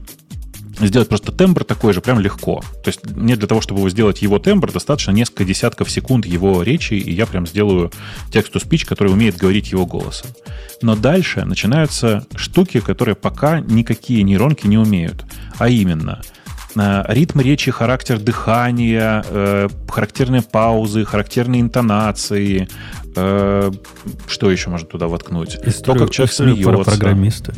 сделать 0.81 1.09
просто 1.09 1.33
тембр 1.33 1.65
такой 1.65 1.93
же 1.93 2.01
прям 2.01 2.19
легко. 2.21 2.63
То 2.83 2.89
есть 2.89 3.01
мне 3.11 3.37
для 3.37 3.47
того, 3.47 3.61
чтобы 3.61 3.81
его 3.81 3.91
сделать 3.91 4.23
его 4.23 4.39
тембр, 4.39 4.73
достаточно 4.73 5.11
несколько 5.11 5.45
десятков 5.45 5.91
секунд 5.91 6.27
его 6.27 6.63
речи, 6.63 6.95
и 6.95 7.13
я 7.13 7.27
прям 7.27 7.47
сделаю 7.47 7.91
тексту 8.31 8.61
спич, 8.61 8.85
который 8.85 9.13
умеет 9.13 9.37
говорить 9.37 9.73
его 9.73 9.87
голосом. 9.87 10.31
Но 10.81 10.97
дальше 10.97 11.45
начинаются 11.45 12.27
штуки, 12.35 12.81
которые 12.81 13.15
пока 13.15 13.61
никакие 13.61 14.23
нейронки 14.23 14.67
не 14.67 14.79
умеют. 14.79 15.25
А 15.59 15.69
именно, 15.69 16.23
э, 16.75 17.05
ритм 17.09 17.41
речи, 17.41 17.71
характер 17.71 18.19
дыхания, 18.19 19.25
э, 19.29 19.69
характерные 19.89 20.43
паузы, 20.43 21.05
характерные 21.05 21.61
интонации, 21.61 22.69
э, 23.15 23.71
что 24.27 24.51
еще 24.51 24.71
можно 24.71 24.89
туда 24.89 25.07
воткнуть? 25.07 25.57
Историю, 25.65 26.01
То, 26.01 26.05
как 26.07 26.11
человек 26.11 26.33
историю 26.33 26.55
смеется. 26.57 26.73
про 26.73 26.85
программиста. 26.85 27.55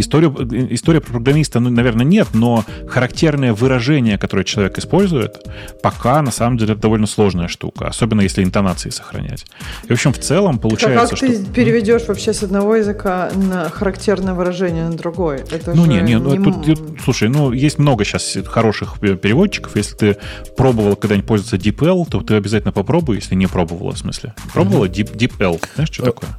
Историю, 0.00 0.34
история 0.74 1.00
про 1.00 1.12
программиста, 1.12 1.60
ну, 1.60 1.70
наверное, 1.70 2.04
нет, 2.04 2.28
но 2.32 2.64
характерное 2.88 3.52
выражение, 3.52 4.18
которое 4.18 4.44
человек 4.44 4.78
использует, 4.78 5.46
пока 5.82 6.22
на 6.22 6.30
самом 6.30 6.58
деле 6.58 6.72
это 6.72 6.82
довольно 6.82 7.06
сложная 7.06 7.48
штука, 7.48 7.88
особенно 7.88 8.22
если 8.22 8.42
интонации 8.42 8.90
сохранять. 8.90 9.44
И, 9.84 9.88
в 9.88 9.92
общем, 9.92 10.12
в 10.12 10.18
целом 10.18 10.56
а 10.56 10.58
получается, 10.58 11.08
как 11.08 11.16
что... 11.16 11.26
ты 11.26 11.44
переведешь 11.44 12.06
вообще 12.08 12.32
с 12.32 12.42
одного 12.42 12.76
языка 12.76 13.30
на 13.34 13.68
характерное 13.68 14.34
выражение 14.34 14.88
на 14.88 14.96
другой? 14.96 15.42
Это 15.50 15.74
Ну, 15.74 15.86
не, 15.86 16.00
не, 16.00 16.18
ну, 16.18 16.34
не 16.34 16.44
тут, 16.44 16.64
тут, 16.64 17.00
слушай, 17.04 17.28
ну, 17.28 17.52
есть 17.52 17.78
много 17.78 18.04
сейчас 18.04 18.36
хороших 18.46 18.94
э, 19.02 19.16
переводчиков. 19.16 19.76
Если 19.76 19.96
ты 19.96 20.16
пробовал 20.56 20.96
когда-нибудь 20.96 21.26
пользоваться 21.26 21.56
DeepL, 21.56 22.06
то 22.10 22.20
ты 22.20 22.34
обязательно 22.34 22.72
попробуй, 22.72 23.16
если 23.16 23.34
не 23.34 23.46
пробовала, 23.46 23.92
в 23.92 23.98
смысле. 23.98 24.34
Пробовала 24.52 24.86
Deep, 24.86 25.14
DeepL? 25.14 25.62
Знаешь, 25.74 25.90
что 25.92 26.04
такое? 26.04 26.30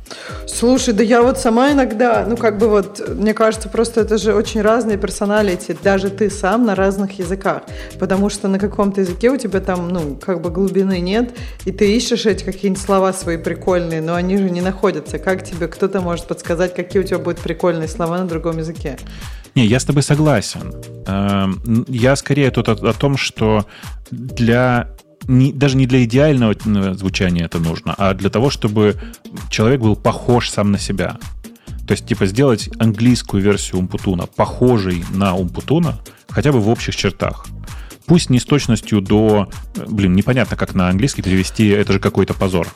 Слушай, 0.47 0.93
да 0.93 1.03
я 1.03 1.21
вот 1.21 1.37
сама 1.37 1.71
иногда, 1.71 2.25
ну 2.27 2.37
как 2.37 2.57
бы 2.57 2.67
вот, 2.67 3.01
мне 3.09 3.33
кажется, 3.33 3.50
просто 3.57 4.01
это 4.01 4.17
же 4.17 4.33
очень 4.33 4.61
разные 4.61 4.97
персоналити, 4.97 5.77
даже 5.83 6.09
ты 6.09 6.29
сам 6.29 6.65
на 6.65 6.75
разных 6.75 7.19
языках, 7.19 7.63
потому 7.99 8.29
что 8.29 8.47
на 8.47 8.59
каком-то 8.59 9.01
языке 9.01 9.29
у 9.29 9.37
тебя 9.37 9.59
там, 9.59 9.89
ну, 9.89 10.15
как 10.15 10.41
бы 10.41 10.49
глубины 10.49 10.99
нет, 10.99 11.33
и 11.65 11.71
ты 11.71 11.95
ищешь 11.95 12.25
эти 12.25 12.43
какие-нибудь 12.43 12.81
слова 12.83 13.13
свои 13.13 13.37
прикольные, 13.37 14.01
но 14.01 14.13
они 14.15 14.37
же 14.37 14.49
не 14.49 14.61
находятся. 14.61 15.19
Как 15.19 15.43
тебе 15.43 15.67
кто-то 15.67 16.01
может 16.01 16.27
подсказать, 16.27 16.73
какие 16.75 17.01
у 17.01 17.05
тебя 17.05 17.19
будут 17.19 17.39
прикольные 17.39 17.87
слова 17.87 18.17
на 18.17 18.25
другом 18.27 18.57
языке? 18.57 18.97
Не, 19.55 19.65
я 19.65 19.79
с 19.79 19.85
тобой 19.85 20.03
согласен. 20.03 20.73
Эм, 21.07 21.85
Я 21.89 22.15
скорее 22.15 22.51
тут 22.51 22.69
о, 22.69 22.71
о 22.89 22.93
том, 22.93 23.17
что 23.17 23.65
для 24.11 24.87
не- 25.27 25.51
даже 25.53 25.77
не 25.77 25.85
для 25.85 26.03
идеального 26.03 26.53
э, 26.53 26.93
звучания 26.93 27.45
это 27.45 27.59
нужно, 27.59 27.93
а 27.97 28.13
для 28.13 28.29
того, 28.29 28.49
чтобы 28.49 28.95
человек 29.49 29.81
был 29.81 29.95
похож 29.95 30.49
сам 30.49 30.71
на 30.71 30.79
себя. 30.79 31.17
То 31.91 31.93
есть, 31.93 32.05
типа, 32.05 32.25
сделать 32.25 32.69
английскую 32.79 33.43
версию 33.43 33.79
Умпутуна 33.79 34.25
похожей 34.25 35.03
на 35.13 35.35
Умпутуна, 35.35 35.99
хотя 36.29 36.53
бы 36.53 36.61
в 36.61 36.69
общих 36.69 36.95
чертах. 36.95 37.45
Пусть 38.05 38.29
не 38.29 38.39
с 38.39 38.45
точностью 38.45 39.01
до... 39.01 39.49
э, 39.75 39.83
Блин, 39.89 40.13
непонятно, 40.13 40.55
как 40.55 40.73
на 40.73 40.87
английский 40.87 41.21
перевести, 41.21 41.67
это 41.67 41.91
же 41.91 41.99
какой-то 41.99 42.33
позор. 42.33 42.69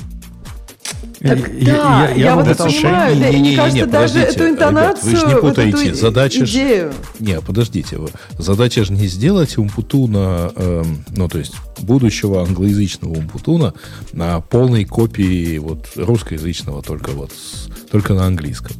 Так 1.22 1.49
Я- 1.53 1.66
да, 1.76 2.03
я- 2.03 2.09
я, 2.09 2.16
я 2.26 2.36
вот 2.36 2.45
вот 2.45 2.51
это 2.51 2.66
понимаю, 2.66 3.16
да, 3.18 3.30
и 3.30 3.32
Не-не-не-не, 3.39 3.49
мне 3.51 3.55
кажется, 3.55 3.86
даже 3.88 4.13
подождите, 4.13 4.26
эту 4.28 4.39
ребят, 4.43 4.51
интонацию, 4.53 5.11
вы 5.11 5.18
ж 5.18 5.24
не 5.28 5.34
вот 5.36 5.41
путаете. 5.41 5.88
эту 5.88 5.95
Задача 5.97 6.45
ж- 6.45 6.49
идею. 6.49 6.93
Не, 7.20 7.39
подождите. 7.41 7.97
Задача 8.38 8.84
же 8.84 8.91
не 8.93 9.07
сделать 9.07 9.57
Умпутуна, 9.57 10.51
эм, 10.57 11.05
ну, 11.16 11.30
то 11.30 11.38
есть 11.38 11.53
будущего 11.80 12.41
англоязычного 12.43 13.13
Умпутуна 13.13 13.74
на 14.11 14.41
полной 14.41 14.84
копии 14.84 15.57
вот 15.57 15.88
русскоязычного, 15.95 16.84
только 16.84 17.11
вот 17.11 17.32
с- 17.32 17.70
только 17.89 18.13
на 18.13 18.26
английском. 18.26 18.76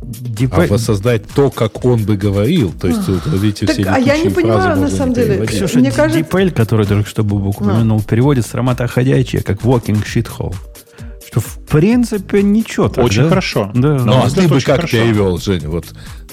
Дипа- 0.00 0.64
А 0.64 0.66
воссоздать 0.68 1.22
то, 1.34 1.50
как 1.50 1.84
он 1.84 2.04
бы 2.04 2.16
говорил, 2.16 2.72
то 2.72 2.86
есть 2.88 3.06
вот, 3.08 3.26
эти 3.44 3.64
Так, 3.66 3.74
все 3.76 3.84
а 3.84 3.98
я 3.98 4.16
не 4.16 4.30
понимаю, 4.30 4.78
на 4.80 4.88
самом 4.88 5.12
деле. 5.12 5.44
Ксюша, 5.46 5.78
Мне 5.80 5.90
кажется- 5.90 6.20
DeepL, 6.20 6.50
который 6.52 6.86
только 6.86 7.08
что 7.08 7.24
Бубук 7.24 7.60
Ну. 7.60 7.66
упомянул, 7.66 8.00
переводит 8.02 8.46
с 8.46 8.54
ромата 8.54 8.86
ходячая, 8.86 9.42
как 9.42 9.60
walking 9.62 10.02
shithole. 10.04 10.54
Что, 11.26 11.40
в 11.40 11.58
принципе, 11.66 12.42
ничего 12.42 12.88
так, 12.88 13.04
Очень 13.04 13.24
да? 13.24 13.28
хорошо. 13.28 13.70
Да. 13.74 13.96
Ну, 14.02 14.22
а 14.24 14.30
ты 14.30 14.48
бы 14.48 14.60
как 14.60 14.76
хорошо. 14.76 14.96
перевел, 14.96 15.36
Жень, 15.38 15.66
вот, 15.66 15.84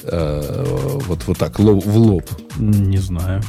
э, 0.03 0.65
вот, 1.07 1.23
вот 1.27 1.37
так, 1.37 1.59
ло- 1.59 1.73
в 1.81 1.97
лоб? 1.97 2.23
Не 2.57 2.99
знаю. 2.99 3.41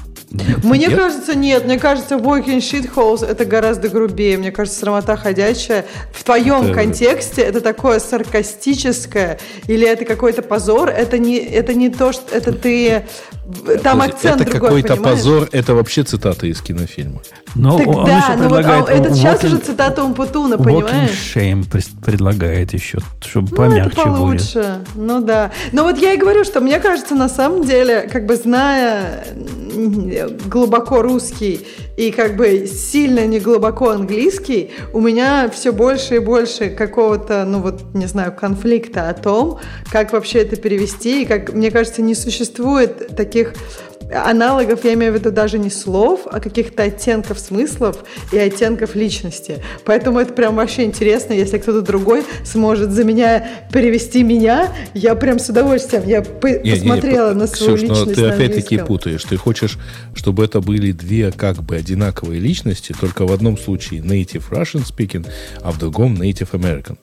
Мне 0.63 0.87
Нет? 0.87 0.97
кажется, 0.99 1.35
нет. 1.37 1.65
Мне 1.65 1.79
кажется, 1.79 2.17
walking 2.17 2.59
shitholes 2.59 3.25
это 3.27 3.45
гораздо 3.45 3.89
грубее. 3.89 4.37
Мне 4.39 4.51
кажется, 4.53 4.81
срамота 4.81 5.17
ходячая 5.17 5.85
в 6.13 6.25
твоем 6.25 6.65
Это- 6.67 6.75
контексте 6.75 7.43
это 7.43 7.61
такое 7.61 7.99
саркастическое 7.99 9.39
или 9.67 9.87
это 9.87 10.05
какой-то 10.05 10.43
позор. 10.43 10.89
Это 10.89 11.19
не, 11.19 11.37
это 11.39 11.75
не 11.75 11.89
то, 11.91 12.13
что 12.13 12.35
это 12.35 12.53
ты... 12.53 13.07
Там 13.83 14.01
акцент 14.03 14.41
это 14.41 14.51
другой, 14.51 14.83
какой-то 14.83 14.97
понимаешь? 14.97 15.19
позор, 15.19 15.49
это 15.53 15.75
вообще 15.75 16.03
цитата 16.03 16.47
из 16.47 16.61
кинофильма. 16.61 17.21
Но 17.55 17.79
Так 17.79 17.87
он 17.87 18.05
да, 18.07 18.19
еще 18.19 18.27
ну 18.37 18.49
вот, 18.49 18.59
а 18.59 18.63
предлагает... 18.63 18.89
это 18.89 19.15
сейчас 19.15 19.43
walking- 19.43 19.47
уже 19.47 19.57
цитата 19.59 20.05
Умпутуна, 20.05 20.55
walking 20.55 20.65
понимаешь? 20.65 21.33
shame 21.35 21.65
пред- 21.71 22.05
предлагает 22.05 22.73
еще, 22.75 22.99
чтобы 23.21 23.49
Ну, 23.53 23.57
помягче 23.57 23.91
это 24.01 24.03
получше. 24.03 24.55
будет. 24.95 24.97
Ну 24.97 25.21
да. 25.23 25.53
Но 25.73 25.85
вот 25.85 25.99
я 25.99 26.13
и 26.15 26.17
говорю, 26.17 26.45
что 26.45 26.61
мне 26.61 26.81
кажется, 26.81 27.15
на 27.15 27.29
самом 27.29 27.65
деле, 27.65 28.09
как 28.13 28.27
бы 28.27 28.35
зная 28.37 29.25
глубоко 30.47 31.03
русский 31.03 31.67
и 31.97 32.11
как 32.11 32.37
бы 32.37 32.67
сильно 32.67 33.27
не 33.27 33.39
глубоко 33.41 33.91
английский, 33.91 34.71
у 34.93 35.01
меня 35.01 35.49
все 35.51 35.73
больше 35.73 36.17
и 36.17 36.19
больше 36.19 36.69
какого-то, 36.71 37.45
ну 37.47 37.61
вот, 37.61 37.95
не 37.95 38.07
знаю, 38.07 38.33
конфликта 38.33 39.09
о 39.09 39.15
том, 39.15 39.59
как 39.91 40.13
вообще 40.13 40.41
это 40.41 40.57
перевести, 40.57 41.23
и 41.23 41.27
как, 41.27 41.53
мне 41.55 41.71
кажется, 41.71 42.03
не 42.03 42.15
существует 42.15 43.17
таких 43.17 43.36
таких 43.37 43.53
аналогов, 44.13 44.85
я 44.85 44.95
имею 44.95 45.13
в 45.13 45.17
виду 45.17 45.31
даже 45.31 45.59
не 45.59 45.71
слов, 45.71 46.27
а 46.31 46.41
каких-то 46.41 46.85
оттенков 46.85 47.39
смыслов 47.39 47.99
и 48.33 48.39
оттенков 48.39 48.95
личности. 48.95 49.63
Поэтому 49.85 50.19
это 50.21 50.33
прям 50.33 50.57
вообще 50.57 50.85
интересно, 50.85 51.33
если 51.33 51.59
кто-то 51.59 51.83
другой 51.83 52.25
сможет 52.45 52.93
за 52.93 53.05
меня 53.05 53.47
перевести 53.73 54.23
меня, 54.23 54.73
я 54.95 55.15
прям 55.15 55.39
с 55.39 55.49
удовольствием, 55.49 56.05
я 56.07 56.23
по- 56.23 56.47
Не, 56.49 56.59
не, 56.59 56.71
не, 56.71 56.77
посмотрела 56.79 57.29
по- 57.31 57.35
на 57.35 57.47
свою 57.47 57.77
Ксюш, 57.77 57.89
но 57.89 57.95
личность 57.97 58.15
ты 58.15 58.27
на 58.27 58.35
опять-таки 58.35 58.79
путаешь. 58.79 59.25
Ты 59.25 59.37
хочешь, 59.37 59.79
чтобы 60.15 60.45
это 60.45 60.61
были 60.61 60.93
две 60.93 61.33
как 61.33 61.63
бы 61.63 61.77
одинаковые 61.77 62.41
личности, 62.41 62.95
только 62.99 63.27
в 63.27 63.33
одном 63.33 63.59
случае 63.59 64.01
native 64.01 64.45
Russian 64.51 64.85
speaking, 64.87 65.27
а 65.63 65.73
в 65.73 65.79
другом 65.79 66.15
native 66.15 66.51
American. 66.53 66.97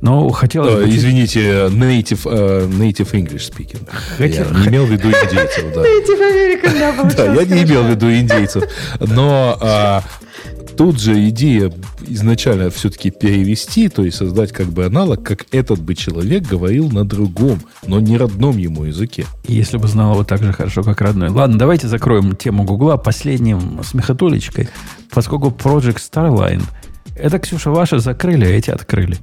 Но 0.00 0.28
хотелось 0.30 0.74
Э, 0.74 0.84
бы... 0.84 0.90
извините, 0.90 1.40
native, 1.68 2.20
э, 2.26 2.66
native 2.66 3.12
English 3.12 3.50
speaking. 3.50 3.78
Хотел- 4.18 4.46
Я 4.52 4.60
не 4.60 4.66
имел 4.68 4.84
в 4.86 4.90
виду 4.90 5.08
индейцев, 5.08 5.64
да. 5.74 5.80
Native 5.84 6.23
American, 6.30 6.78
да, 6.78 7.14
Да, 7.16 7.34
я 7.34 7.44
не 7.44 7.62
имел 7.62 7.84
в 7.84 7.90
виду 7.90 8.10
индейцев. 8.12 8.64
Но 9.00 9.56
а, 9.60 10.02
тут 10.76 11.00
же 11.00 11.28
идея 11.28 11.72
изначально 12.06 12.70
все-таки 12.70 13.10
перевести, 13.10 13.88
то 13.88 14.04
есть 14.04 14.16
создать 14.16 14.52
как 14.52 14.66
бы 14.66 14.84
аналог, 14.84 15.22
как 15.22 15.46
этот 15.52 15.80
бы 15.80 15.94
человек 15.94 16.42
говорил 16.42 16.90
на 16.90 17.04
другом, 17.04 17.60
но 17.86 18.00
не 18.00 18.16
родном 18.16 18.56
ему 18.56 18.84
языке. 18.84 19.26
Если 19.46 19.76
бы 19.76 19.88
знал 19.88 20.12
его 20.12 20.24
так 20.24 20.42
же 20.42 20.52
хорошо, 20.52 20.82
как 20.82 21.00
родной. 21.00 21.30
Ладно, 21.30 21.58
давайте 21.58 21.88
закроем 21.88 22.36
тему 22.36 22.64
Гугла 22.64 22.96
последним 22.96 23.82
смехотулечкой, 23.82 24.68
поскольку 25.10 25.48
Project 25.48 25.98
Starline, 25.98 26.62
это, 27.16 27.38
Ксюша, 27.38 27.70
ваши 27.70 27.98
закрыли, 27.98 28.44
а 28.44 28.48
эти 28.48 28.70
открыли. 28.70 29.18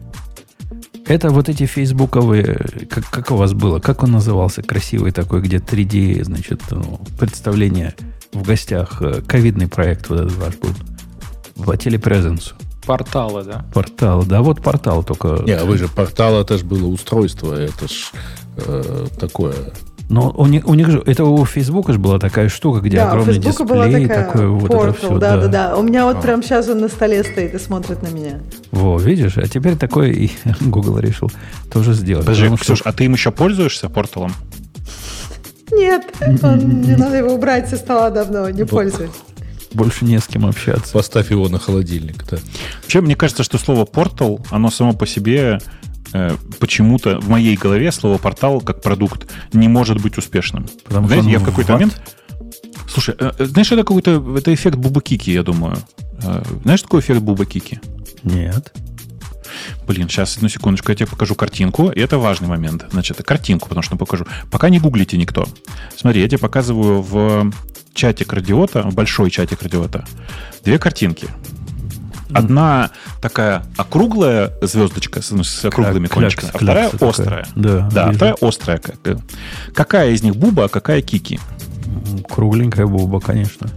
Это 1.06 1.30
вот 1.30 1.50
эти 1.50 1.66
фейсбуковые, 1.66 2.88
как, 2.90 3.10
как 3.10 3.32
у 3.32 3.36
вас 3.36 3.54
было, 3.54 3.80
как 3.80 4.04
он 4.04 4.12
назывался, 4.12 4.62
красивый 4.62 5.12
такой, 5.12 5.42
где 5.42 5.58
3D, 5.58 6.24
значит, 6.24 6.62
ну, 6.70 7.00
представление 7.20 7.96
в 8.32 8.44
гостях, 8.44 9.02
э, 9.02 9.22
ковидный 9.26 9.68
проект 9.68 10.10
вот 10.10 10.22
этот 10.22 10.36
ваш 10.38 10.56
был, 10.58 10.70
по 11.66 11.76
телепрезенсу. 11.76 12.56
Порталы, 12.86 13.44
да. 13.44 13.66
Портал, 13.74 14.24
да, 14.26 14.42
вот 14.42 14.62
портал 14.62 15.04
только. 15.04 15.44
Не, 15.46 15.54
а 15.54 15.66
вы 15.66 15.78
же 15.78 15.88
портал, 15.88 16.42
это 16.42 16.58
же 16.58 16.66
было 16.66 16.88
устройство, 16.88 17.54
это 17.54 17.88
ж 17.88 18.12
э, 18.58 19.08
такое. 19.20 19.56
Но 20.12 20.30
у 20.36 20.46
них, 20.46 20.68
у 20.68 20.74
них 20.74 20.90
же, 20.90 21.02
это 21.06 21.24
у 21.24 21.46
Фейсбука 21.46 21.94
же 21.94 22.00
была 22.00 22.20
такая 22.20 22.50
штука, 22.50 22.82
где 22.82 22.98
Да, 22.98 23.06
у 23.06 23.08
огромный 23.12 23.34
Фейсбука 23.36 23.64
дисплей, 23.64 23.68
была 23.68 23.86
такая 23.86 24.26
такое 24.26 24.48
вот 24.50 24.66
это 24.70 24.78
портал, 24.78 24.94
все. 25.10 25.18
да, 25.20 25.38
да, 25.38 25.48
да. 25.48 25.78
У 25.78 25.84
меня 25.84 26.04
вот 26.06 26.22
прям 26.22 26.44
сейчас 26.44 26.68
он 26.68 26.80
на 26.82 26.90
столе 26.90 27.24
стоит 27.24 27.54
и 27.56 27.60
смотрит 27.60 28.02
на 28.04 28.08
меня. 28.10 28.42
Во, 28.72 28.98
видишь, 29.00 29.38
а 29.38 29.48
теперь 29.48 29.78
такой 29.78 30.12
и 30.12 30.32
Google 30.60 31.00
решил 31.00 31.32
тоже 31.72 31.94
сделать. 31.94 32.26
Подожди, 32.26 32.44
Потому 32.44 32.58
что- 32.58 32.74
Ксюш, 32.74 32.82
а 32.84 32.92
ты 32.92 33.06
им 33.06 33.14
еще 33.14 33.32
пользуешься 33.32 33.88
порталом? 33.88 34.34
Нет, 35.72 36.04
он, 36.44 36.82
не 36.82 36.96
надо 36.98 37.16
его 37.18 37.34
убрать 37.34 37.70
со 37.70 37.78
стола 37.78 38.10
давно, 38.10 38.50
не 38.50 38.66
пользуюсь. 38.66 39.12
Больше 39.74 40.04
не 40.04 40.20
с 40.20 40.28
кем 40.28 40.46
общаться. 40.46 40.92
Поставь 40.92 41.32
его 41.32 41.48
на 41.48 41.58
холодильник, 41.58 42.26
да. 42.30 42.38
Вообще, 42.82 43.00
мне 43.00 43.16
кажется, 43.16 43.44
что 43.44 43.58
слово 43.58 43.86
портал, 43.86 44.42
оно 44.50 44.70
само 44.70 44.92
по 44.92 45.08
себе 45.08 45.60
почему-то 46.60 47.20
в 47.20 47.30
моей 47.30 47.56
голове 47.56 47.92
слово 47.92 48.18
портал 48.18 48.62
как 48.62 48.82
продукт 48.82 49.32
не 49.54 49.68
может 49.68 50.02
быть 50.02 50.18
успешным. 50.18 50.68
Потому 50.84 51.08
Знаете, 51.08 51.24
что 51.24 51.32
я 51.32 51.40
в 51.40 51.44
какой-то 51.44 51.74
ват. 51.74 51.82
момент... 51.82 52.02
Слушай, 52.88 53.16
э, 53.18 53.32
э, 53.38 53.46
знаешь, 53.46 53.72
это 53.72 53.84
какой-то 53.84 54.38
это 54.38 54.54
эффект 54.54 54.78
Бубакики, 54.78 55.30
я 55.30 55.44
думаю. 55.44 55.78
Э, 56.24 56.44
знаешь, 56.64 56.82
такой 56.82 57.00
эффект 57.00 57.22
Бубакики? 57.22 57.80
Нет. 58.24 58.74
Блин, 59.88 60.10
сейчас, 60.10 60.38
одну 60.38 60.50
секундочку, 60.50 60.92
я 60.92 60.96
тебе 60.96 61.08
покажу 61.08 61.36
картинку, 61.36 61.90
и 61.90 62.00
это 62.00 62.18
важный 62.18 62.48
момент. 62.48 62.86
Значит, 62.92 63.24
картинку, 63.24 63.68
потому 63.70 63.82
что 63.82 63.96
покажу. 63.96 64.26
Пока 64.50 64.70
не 64.70 64.80
гуглите 64.80 65.18
никто. 65.18 65.48
Смотри, 65.96 66.22
я 66.22 66.28
тебе 66.28 66.38
показываю 66.38 67.02
в 67.02 67.52
чатик 67.94 68.34
радиота, 68.34 68.84
в 68.84 68.94
большой 68.94 69.30
чатик 69.30 69.62
радиота, 69.62 70.06
две 70.64 70.80
картинки. 70.80 71.28
Одна 72.34 72.92
такая 73.22 73.64
округлая 73.78 74.52
звездочка 74.62 75.22
с, 75.22 75.32
ну, 75.32 75.44
с 75.44 75.66
округлыми 75.66 76.08
Клякса, 76.08 76.20
кончиками, 76.20 76.52
а 76.54 76.58
вторая 76.58 76.90
такая. 76.90 77.10
острая. 77.10 77.48
Да, 77.56 77.90
да 77.92 78.06
вижу. 78.06 78.16
вторая 78.16 78.36
острая. 78.42 78.78
как. 78.78 79.18
Какая 79.74 80.12
из 80.12 80.24
них 80.24 80.36
буба, 80.36 80.66
а 80.66 80.68
какая 80.70 81.02
кики? 81.02 81.40
Кругленькая 82.30 82.88
буба, 82.88 83.20
конечно. 83.20 83.70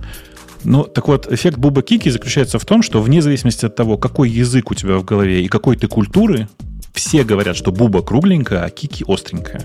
Ну, 0.65 0.85
так 0.85 1.09
вот, 1.09 1.31
эффект 1.31 1.59
Буба 1.59 1.83
Кики 1.83 2.11
заключается 2.11 2.59
в 2.59 2.65
том, 2.65 2.83
что 2.83 3.03
вне 3.03 3.21
зависимости 3.21 3.67
от 3.67 3.77
того, 3.77 3.99
какой 3.99 4.31
язык 4.31 4.71
у 4.71 4.75
тебя 4.75 4.97
в 4.97 5.05
голове 5.05 5.45
и 5.45 5.49
какой 5.49 5.77
ты 5.77 5.89
культуры, 5.89 6.49
все 6.95 7.23
говорят, 7.23 7.57
что 7.57 7.71
Буба 7.71 8.03
кругленькая, 8.03 8.65
а 8.65 8.71
Кики 8.71 9.05
остренькая. 9.07 9.63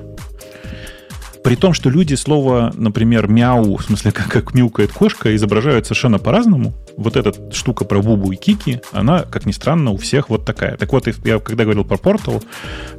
При 1.44 1.56
том, 1.56 1.74
что 1.74 1.90
люди 1.90 2.16
слово, 2.16 2.74
например, 2.76 3.28
мяу, 3.28 3.78
в 3.78 3.84
смысле, 3.84 4.12
как, 4.12 4.28
как 4.28 4.54
мяукает 4.54 4.92
кошка, 4.92 5.34
изображают 5.36 5.86
совершенно 5.86 6.20
по-разному. 6.20 6.74
Вот 6.98 7.16
эта 7.16 7.34
штука 7.54 7.86
про 7.86 8.02
Бубу 8.02 8.32
и 8.32 8.36
Кики, 8.36 8.82
она, 8.92 9.22
как 9.24 9.46
ни 9.46 9.52
странно, 9.54 9.92
у 9.92 9.98
всех 9.98 10.30
вот 10.30 10.44
такая. 10.46 10.76
Так 10.76 10.92
вот, 10.92 11.08
я 11.26 11.40
когда 11.40 11.64
говорил 11.64 11.86
про 11.86 11.96
Portal, 11.96 12.44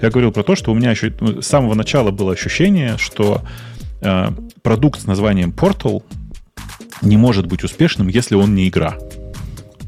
я 0.00 0.10
говорил 0.10 0.32
про 0.32 0.42
то, 0.42 0.56
что 0.56 0.72
у 0.72 0.74
меня 0.74 0.90
еще 0.90 1.12
ну, 1.20 1.42
с 1.42 1.46
самого 1.46 1.74
начала 1.74 2.10
было 2.10 2.32
ощущение, 2.32 2.96
что 2.96 3.42
э, 4.00 4.28
продукт 4.62 5.00
с 5.02 5.06
названием 5.06 5.50
Portal 5.50 6.02
не 7.02 7.16
может 7.18 7.46
быть 7.46 7.62
успешным, 7.62 8.08
если 8.08 8.34
он 8.34 8.54
не 8.54 8.68
игра. 8.68 8.96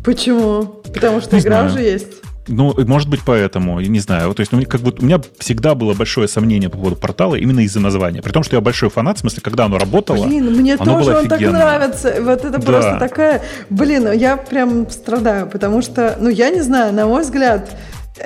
Почему? 0.05 0.64
Потому 0.92 1.20
что 1.20 1.36
Не 1.36 1.42
игра 1.42 1.68
знаю. 1.68 1.70
уже 1.70 1.80
есть. 1.82 2.21
Ну, 2.49 2.74
может 2.86 3.09
быть, 3.09 3.20
поэтому, 3.24 3.80
я 3.80 3.88
не 3.88 4.01
знаю. 4.01 4.34
То 4.34 4.40
есть, 4.40 4.53
ну, 4.53 4.62
как 4.64 4.80
бы 4.80 4.95
у 4.99 5.05
меня 5.05 5.20
всегда 5.38 5.74
было 5.74 5.95
большое 5.95 6.26
сомнение 6.28 6.68
по 6.68 6.76
поводу 6.76 6.97
портала 6.97 7.36
именно 7.36 7.61
из-за 7.61 7.80
названия. 7.80 8.20
При 8.22 8.32
том, 8.32 8.43
что 8.43 8.57
я 8.57 8.61
большой 8.61 8.90
фанат, 8.90 9.18
в 9.18 9.20
смысле, 9.20 9.43
когда 9.43 9.66
оно 9.66 9.78
работало. 9.78 10.26
Блин, 10.26 10.53
мне 10.53 10.74
оно 10.74 10.84
тоже 10.99 11.11
было 11.11 11.18
он 11.20 11.28
так 11.28 11.40
нравится. 11.40 12.16
Вот 12.20 12.45
это 12.45 12.59
Да. 12.59 12.61
просто 12.61 12.97
такая... 12.99 13.43
Блин, 13.70 14.11
я 14.12 14.36
прям 14.36 14.90
страдаю, 14.90 15.47
потому 15.47 15.82
что, 15.82 16.16
ну, 16.20 16.28
я 16.28 16.51
не 16.51 16.62
знаю, 16.62 16.93
на 16.93 17.07
мой 17.07 17.22
взгляд, 17.22 17.70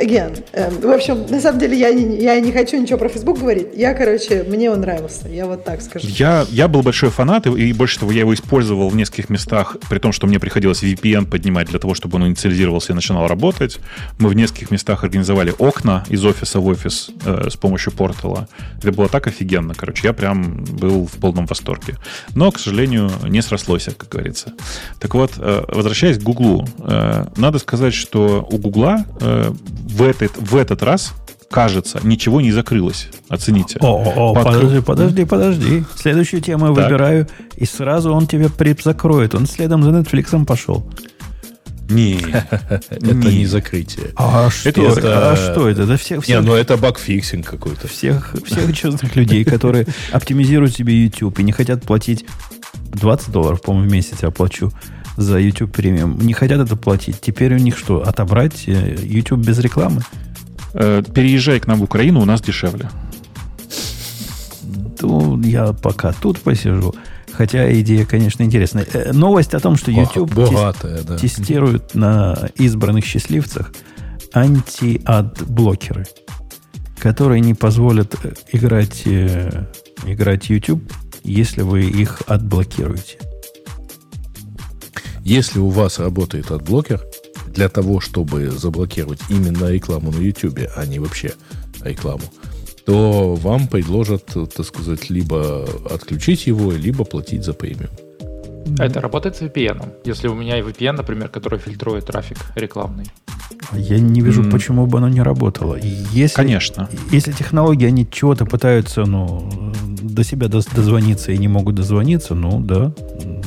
again, 0.00 0.44
эм, 0.52 0.80
в 0.80 0.90
общем, 0.90 1.26
на 1.28 1.40
самом 1.40 1.58
деле 1.58 1.78
я 1.78 1.92
не, 1.92 2.16
я 2.18 2.38
не 2.40 2.52
хочу 2.52 2.80
ничего 2.80 2.98
про 2.98 3.08
Facebook 3.08 3.38
говорить. 3.38 3.68
Я, 3.74 3.94
короче, 3.94 4.44
мне 4.48 4.70
он 4.70 4.80
нравился, 4.80 5.28
я 5.28 5.46
вот 5.46 5.64
так 5.64 5.82
скажу. 5.82 6.06
Я, 6.08 6.46
я 6.50 6.68
был 6.68 6.82
большой 6.82 7.10
фанат, 7.10 7.46
и, 7.46 7.72
больше 7.72 7.98
того, 7.98 8.12
я 8.12 8.20
его 8.20 8.34
использовал 8.34 8.88
в 8.88 8.96
нескольких 8.96 9.30
местах, 9.30 9.76
при 9.88 9.98
том, 9.98 10.12
что 10.12 10.26
мне 10.26 10.38
приходилось 10.38 10.82
VPN 10.82 11.26
поднимать 11.26 11.68
для 11.68 11.78
того, 11.78 11.94
чтобы 11.94 12.16
он 12.16 12.26
инициализировался 12.26 12.92
и 12.92 12.94
начинал 12.94 13.26
работать. 13.26 13.78
Мы 14.18 14.28
в 14.28 14.34
нескольких 14.34 14.70
местах 14.70 15.04
организовали 15.04 15.54
окна 15.58 16.04
из 16.08 16.24
офиса 16.24 16.60
в 16.60 16.66
офис 16.66 17.10
э, 17.24 17.48
с 17.50 17.56
помощью 17.56 17.92
портала. 17.92 18.48
Это 18.78 18.92
было 18.92 19.08
так 19.08 19.26
офигенно, 19.26 19.74
короче. 19.74 20.06
Я 20.06 20.12
прям 20.12 20.64
был 20.64 21.06
в 21.06 21.12
полном 21.12 21.46
восторге. 21.46 21.96
Но, 22.34 22.50
к 22.50 22.58
сожалению, 22.58 23.10
не 23.28 23.42
срослось, 23.42 23.88
как 23.96 24.08
говорится. 24.08 24.52
Так 25.00 25.14
вот, 25.14 25.32
э, 25.38 25.64
возвращаясь 25.68 26.18
к 26.18 26.22
Гуглу, 26.22 26.66
э, 26.78 27.26
надо 27.36 27.58
сказать, 27.58 27.94
что 27.94 28.46
у 28.50 28.58
Гугла 28.58 29.04
э, 29.20 29.52
в, 29.86 30.02
этот, 30.02 30.36
в 30.36 30.56
этот 30.56 30.82
раз, 30.82 31.14
кажется, 31.50 32.00
ничего 32.02 32.40
не 32.40 32.52
закрылось. 32.52 33.08
Оцените. 33.28 33.78
О, 33.80 34.02
о, 34.04 34.34
Подкру- 34.34 34.44
подожди, 34.44 34.80
подожди, 34.80 35.24
подожди. 35.24 35.84
Следующую 35.96 36.42
тему 36.42 36.68
я 36.68 36.74
Так. 36.74 36.84
выбираю, 36.84 37.28
и 37.56 37.64
сразу 37.64 38.12
он 38.12 38.26
тебя 38.26 38.48
прип 38.48 38.82
закроет. 38.82 39.34
Он 39.34 39.46
следом 39.46 39.82
за 39.82 39.90
Netflix 39.90 40.44
пошел. 40.44 40.86
Не, 41.88 42.18
Это 42.90 43.14
не 43.14 43.46
закрытие. 43.46 44.08
А 44.16 44.50
что 44.50 44.68
Это- 44.70 44.82
это? 44.82 45.30
А 45.32 45.36
что 45.36 45.68
это? 45.68 45.86
Да 45.86 45.96
всех, 45.96 46.18
Не, 46.18 46.22
всех, 46.22 46.42
ну 46.42 46.54
это 46.54 46.76
bugfixing 46.76 47.46
какой-то. 47.46 47.86
всех, 47.86 48.34
всех 48.44 48.76
честных 48.76 49.14
людей, 49.14 49.44
которые 49.44 49.86
оптимизируют 50.10 50.74
себе 50.74 51.04
YouTube 51.04 51.38
и 51.38 51.44
не 51.44 51.52
хотят 51.52 51.84
платить 51.84 52.24
20 52.92 53.30
долларов, 53.30 53.62
по-моему, 53.62 53.88
в 53.88 53.92
месяц 53.92 54.16
я 54.22 54.30
плачу 54.32 54.72
за 55.16 55.38
YouTube 55.38 55.72
премиум. 55.72 56.18
Не 56.20 56.32
хотят 56.32 56.60
это 56.60 56.76
платить. 56.76 57.20
Теперь 57.20 57.54
у 57.54 57.58
них 57.58 57.76
что, 57.78 58.06
отобрать 58.06 58.64
э, 58.66 58.96
YouTube 59.02 59.40
без 59.40 59.58
рекламы? 59.58 60.02
Э, 60.74 61.02
переезжай 61.14 61.60
к 61.60 61.66
нам 61.66 61.78
в 61.80 61.82
Украину, 61.84 62.20
у 62.20 62.24
нас 62.24 62.40
дешевле. 62.42 62.90
Ну, 65.00 65.40
я 65.42 65.72
пока 65.72 66.12
тут 66.12 66.40
посижу. 66.40 66.94
Хотя 67.32 67.70
идея, 67.80 68.06
конечно, 68.06 68.42
интересная. 68.42 68.86
Э, 68.92 69.12
Новость 69.12 69.54
о 69.54 69.60
том, 69.60 69.76
что 69.76 69.90
YouTube 69.90 70.30
тес- 70.34 70.50
Богатая, 70.50 71.02
да. 71.02 71.16
тестирует 71.18 71.94
на 71.94 72.48
избранных 72.56 73.04
счастливцах 73.04 73.72
анти-ад-блокеры, 74.32 76.06
которые 76.98 77.40
не 77.40 77.54
позволят 77.54 78.14
играть, 78.52 79.02
э, 79.06 79.66
играть 80.06 80.48
YouTube, 80.50 80.82
если 81.24 81.62
вы 81.62 81.84
их 81.84 82.22
адблокируете. 82.26 83.18
Если 85.26 85.58
у 85.58 85.70
вас 85.70 85.98
работает 85.98 86.52
adblocker, 86.52 87.04
для 87.48 87.68
того, 87.68 87.98
чтобы 87.98 88.48
заблокировать 88.52 89.18
именно 89.28 89.68
рекламу 89.72 90.12
на 90.12 90.20
YouTube, 90.20 90.60
а 90.76 90.86
не 90.86 91.00
вообще 91.00 91.32
рекламу, 91.82 92.22
то 92.84 93.34
вам 93.34 93.66
предложат, 93.66 94.24
так 94.26 94.64
сказать, 94.64 95.10
либо 95.10 95.68
отключить 95.90 96.46
его, 96.46 96.70
либо 96.70 97.04
платить 97.04 97.44
за 97.44 97.54
премиум. 97.54 97.90
А 98.78 98.84
это 98.84 99.00
работает 99.00 99.36
с 99.36 99.42
VPN? 99.42 99.82
Если 100.04 100.28
у 100.28 100.34
меня 100.34 100.58
и 100.58 100.62
VPN, 100.62 100.92
например, 100.92 101.28
который 101.28 101.58
фильтрует 101.58 102.06
трафик 102.06 102.38
рекламный. 102.54 103.06
Я 103.72 103.98
не 104.00 104.20
вижу, 104.20 104.42
М. 104.42 104.50
почему 104.50 104.86
бы 104.86 104.98
оно 104.98 105.08
не 105.08 105.22
работало. 105.22 105.76
Если, 106.12 106.34
Конечно. 106.34 106.88
Если 107.10 107.32
технологии, 107.32 107.86
они 107.86 108.06
чего-то 108.10 108.44
пытаются, 108.44 109.04
ну, 109.04 109.48
до 110.02 110.24
себя 110.24 110.48
дозвониться 110.48 111.32
и 111.32 111.38
не 111.38 111.48
могут 111.48 111.74
дозвониться, 111.76 112.34
ну, 112.34 112.60
да. 112.60 112.92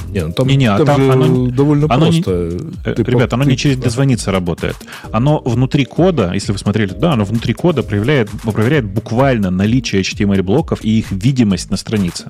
Не, 0.10 0.26
ну 0.26 0.34
там, 0.34 0.48
Не-не, 0.48 0.66
а 0.72 0.78
там 0.78 0.86
там 0.88 1.02
же 1.06 1.12
оно- 1.12 1.48
довольно 1.52 1.86
оно 1.90 2.08
не- 2.08 2.22
просто. 2.24 2.58
Э, 2.86 2.94
Ты 2.96 3.04
Ребят, 3.04 3.32
оно 3.34 3.44
ты- 3.44 3.52
не 3.52 3.58
через 3.58 3.78
дозвониться 3.78 4.32
работает. 4.32 4.76
Оно 5.12 5.40
внутри 5.46 5.86
кода, 5.86 6.32
если 6.34 6.52
вы 6.52 6.58
смотрели 6.58 6.90
туда, 6.90 7.14
оно 7.14 7.26
внутри 7.26 7.54
кода 7.54 7.84
проявляет, 7.84 8.30
проверяет 8.44 8.86
буквально 8.86 9.52
наличие 9.52 10.02
HTML-блоков 10.02 10.84
и 10.84 11.00
их 11.00 11.12
видимость 11.12 11.70
на 11.70 11.78
странице. 11.78 12.26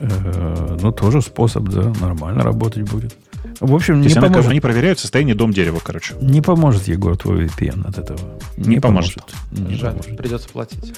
Э, 0.00 0.76
ну, 0.80 0.92
тоже 0.92 1.20
способ, 1.22 1.64
да, 1.68 1.92
нормально 2.00 2.42
работать 2.42 2.82
будет. 2.90 3.16
В 3.60 3.74
общем, 3.74 3.94
То 3.94 3.98
не 4.00 4.04
есть 4.04 4.16
она, 4.16 4.28
поможет, 4.28 4.50
они 4.50 4.60
проверяют 4.60 4.98
состояние 5.00 5.34
дом 5.34 5.52
дерева, 5.52 5.80
короче. 5.84 6.14
не 6.20 6.40
поможет, 6.40 6.86
Егор, 6.88 7.16
твой 7.16 7.46
VPN 7.46 7.88
от 7.88 7.98
этого. 7.98 8.18
Не 8.56 8.78
поможет. 8.80 9.22
Не 9.50 9.74
Жаль, 9.74 9.92
поможет. 9.92 10.16
придется 10.16 10.48
платить. 10.48 10.94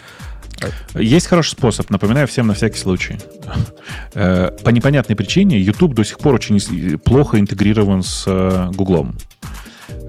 Есть 0.94 1.26
хороший 1.26 1.52
способ, 1.52 1.88
напоминаю 1.88 2.26
всем 2.28 2.46
на 2.46 2.52
всякий 2.54 2.78
случай. 2.78 3.18
Э, 4.14 4.50
По 4.62 4.70
непонятной 4.70 5.16
причине 5.16 5.58
YouTube 5.60 5.94
до 5.94 6.04
сих 6.04 6.18
пор 6.18 6.34
очень 6.34 6.98
плохо 6.98 7.38
интегрирован 7.40 8.02
с 8.02 8.24
э, 8.26 8.70
Гуглом. 8.74 9.14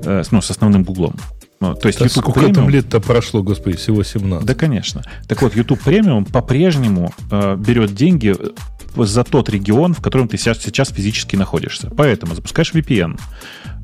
С- 0.03 0.31
Ну, 0.31 0.41
с 0.41 0.51
основным 0.51 0.83
Гуглом. 0.83 1.15
Ну, 1.61 1.75
То 1.75 1.87
есть 1.87 1.99
Да 1.99 2.05
YouTube 2.05 2.23
сколько 2.23 2.39
там 2.51 2.67
Premium- 2.67 2.71
лет-то 2.71 2.99
прошло, 2.99 3.43
господи, 3.43 3.77
всего 3.77 4.03
17. 4.03 4.45
Да, 4.47 4.55
конечно. 4.55 5.03
Так 5.27 5.43
вот, 5.43 5.55
YouTube 5.55 5.79
Premium 5.85 6.29
по-прежнему 6.29 7.13
э, 7.29 7.55
берет 7.55 7.93
деньги 7.93 8.35
э, 8.37 9.03
за 9.03 9.23
тот 9.23 9.47
регион, 9.49 9.93
в 9.93 10.01
котором 10.01 10.27
ты 10.27 10.37
сейчас, 10.37 10.57
сейчас 10.57 10.89
физически 10.89 11.35
находишься. 11.35 11.91
Поэтому 11.95 12.33
запускаешь 12.33 12.73
VPN. 12.73 13.19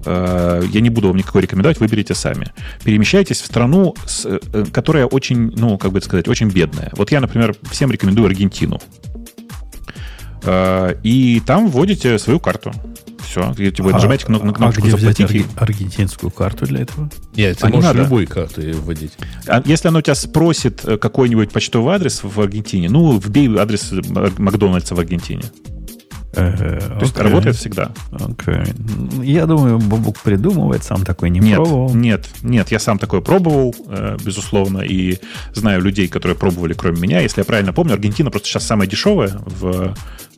Э, 0.05 0.63
я 0.73 0.81
не 0.81 0.89
буду 0.89 1.09
вам 1.09 1.17
никакой 1.17 1.43
рекомендовать, 1.43 1.79
выберите 1.79 2.15
сами. 2.15 2.47
Перемещайтесь 2.83 3.41
в 3.41 3.45
страну, 3.45 3.93
с, 4.07 4.25
э, 4.25 4.65
которая 4.73 5.05
очень, 5.05 5.51
ну, 5.55 5.77
как 5.77 5.91
бы 5.91 5.99
это 5.99 6.07
сказать, 6.07 6.27
очень 6.27 6.49
бедная. 6.49 6.91
Вот 6.95 7.11
я, 7.11 7.21
например, 7.21 7.55
всем 7.69 7.91
рекомендую 7.91 8.25
Аргентину. 8.25 8.81
Э, 10.43 10.95
и 11.03 11.43
там 11.45 11.67
вводите 11.69 12.17
свою 12.17 12.39
карту. 12.39 12.73
Все. 13.27 13.53
Вы 13.83 13.91
нажимаете 13.91 14.25
на 14.29 14.37
а 14.37 14.39
кнопочку 14.39 14.81
где 14.81 14.95
взять 14.95 15.17
«Заплатить». 15.17 15.31
и- 15.31 15.39
арги- 15.39 15.47
аргентинскую 15.57 16.31
карту 16.31 16.65
для 16.65 16.81
этого? 16.81 17.09
Нет, 17.35 17.57
ты 17.57 17.65
А 17.65 17.69
не 17.69 17.75
можешь 17.75 17.87
надо. 17.89 18.03
любой 18.03 18.25
картой 18.25 18.71
вводить. 18.73 19.13
А 19.47 19.61
если 19.65 19.89
оно 19.89 20.01
тебя 20.01 20.15
спросит 20.15 20.81
э, 20.85 20.97
какой-нибудь 20.97 21.51
почтовый 21.51 21.95
адрес 21.95 22.21
в 22.23 22.39
Аргентине, 22.39 22.89
ну, 22.89 23.17
вбей 23.17 23.53
адрес 23.57 23.91
э, 23.91 24.01
Макдональдса 24.37 24.95
в 24.95 24.99
Аргентине. 24.99 25.43
Э, 26.33 26.79
То 26.79 27.01
есть 27.01 27.17
работает 27.17 27.55
всегда. 27.55 27.91
Окей. 28.11 28.73
Я 29.23 29.45
думаю, 29.45 29.79
Бобук 29.79 30.19
придумывает, 30.19 30.83
сам 30.83 31.03
такой 31.03 31.29
не 31.29 31.39
нет, 31.39 31.55
пробовал. 31.55 31.93
Нет, 31.95 32.27
нет, 32.43 32.69
я 32.71 32.79
сам 32.79 32.99
такой 32.99 33.21
пробовал, 33.21 33.73
э, 33.87 34.17
безусловно, 34.23 34.79
и 34.79 35.19
знаю 35.53 35.81
людей, 35.81 36.07
которые 36.07 36.37
пробовали, 36.37 36.73
кроме 36.73 36.99
меня. 36.99 37.21
Если 37.21 37.41
я 37.41 37.45
правильно 37.45 37.73
помню, 37.73 37.93
Аргентина 37.93 38.29
просто 38.29 38.49
сейчас 38.49 38.65
самая 38.65 38.87
дешевая 38.87 39.39
в 39.45 39.95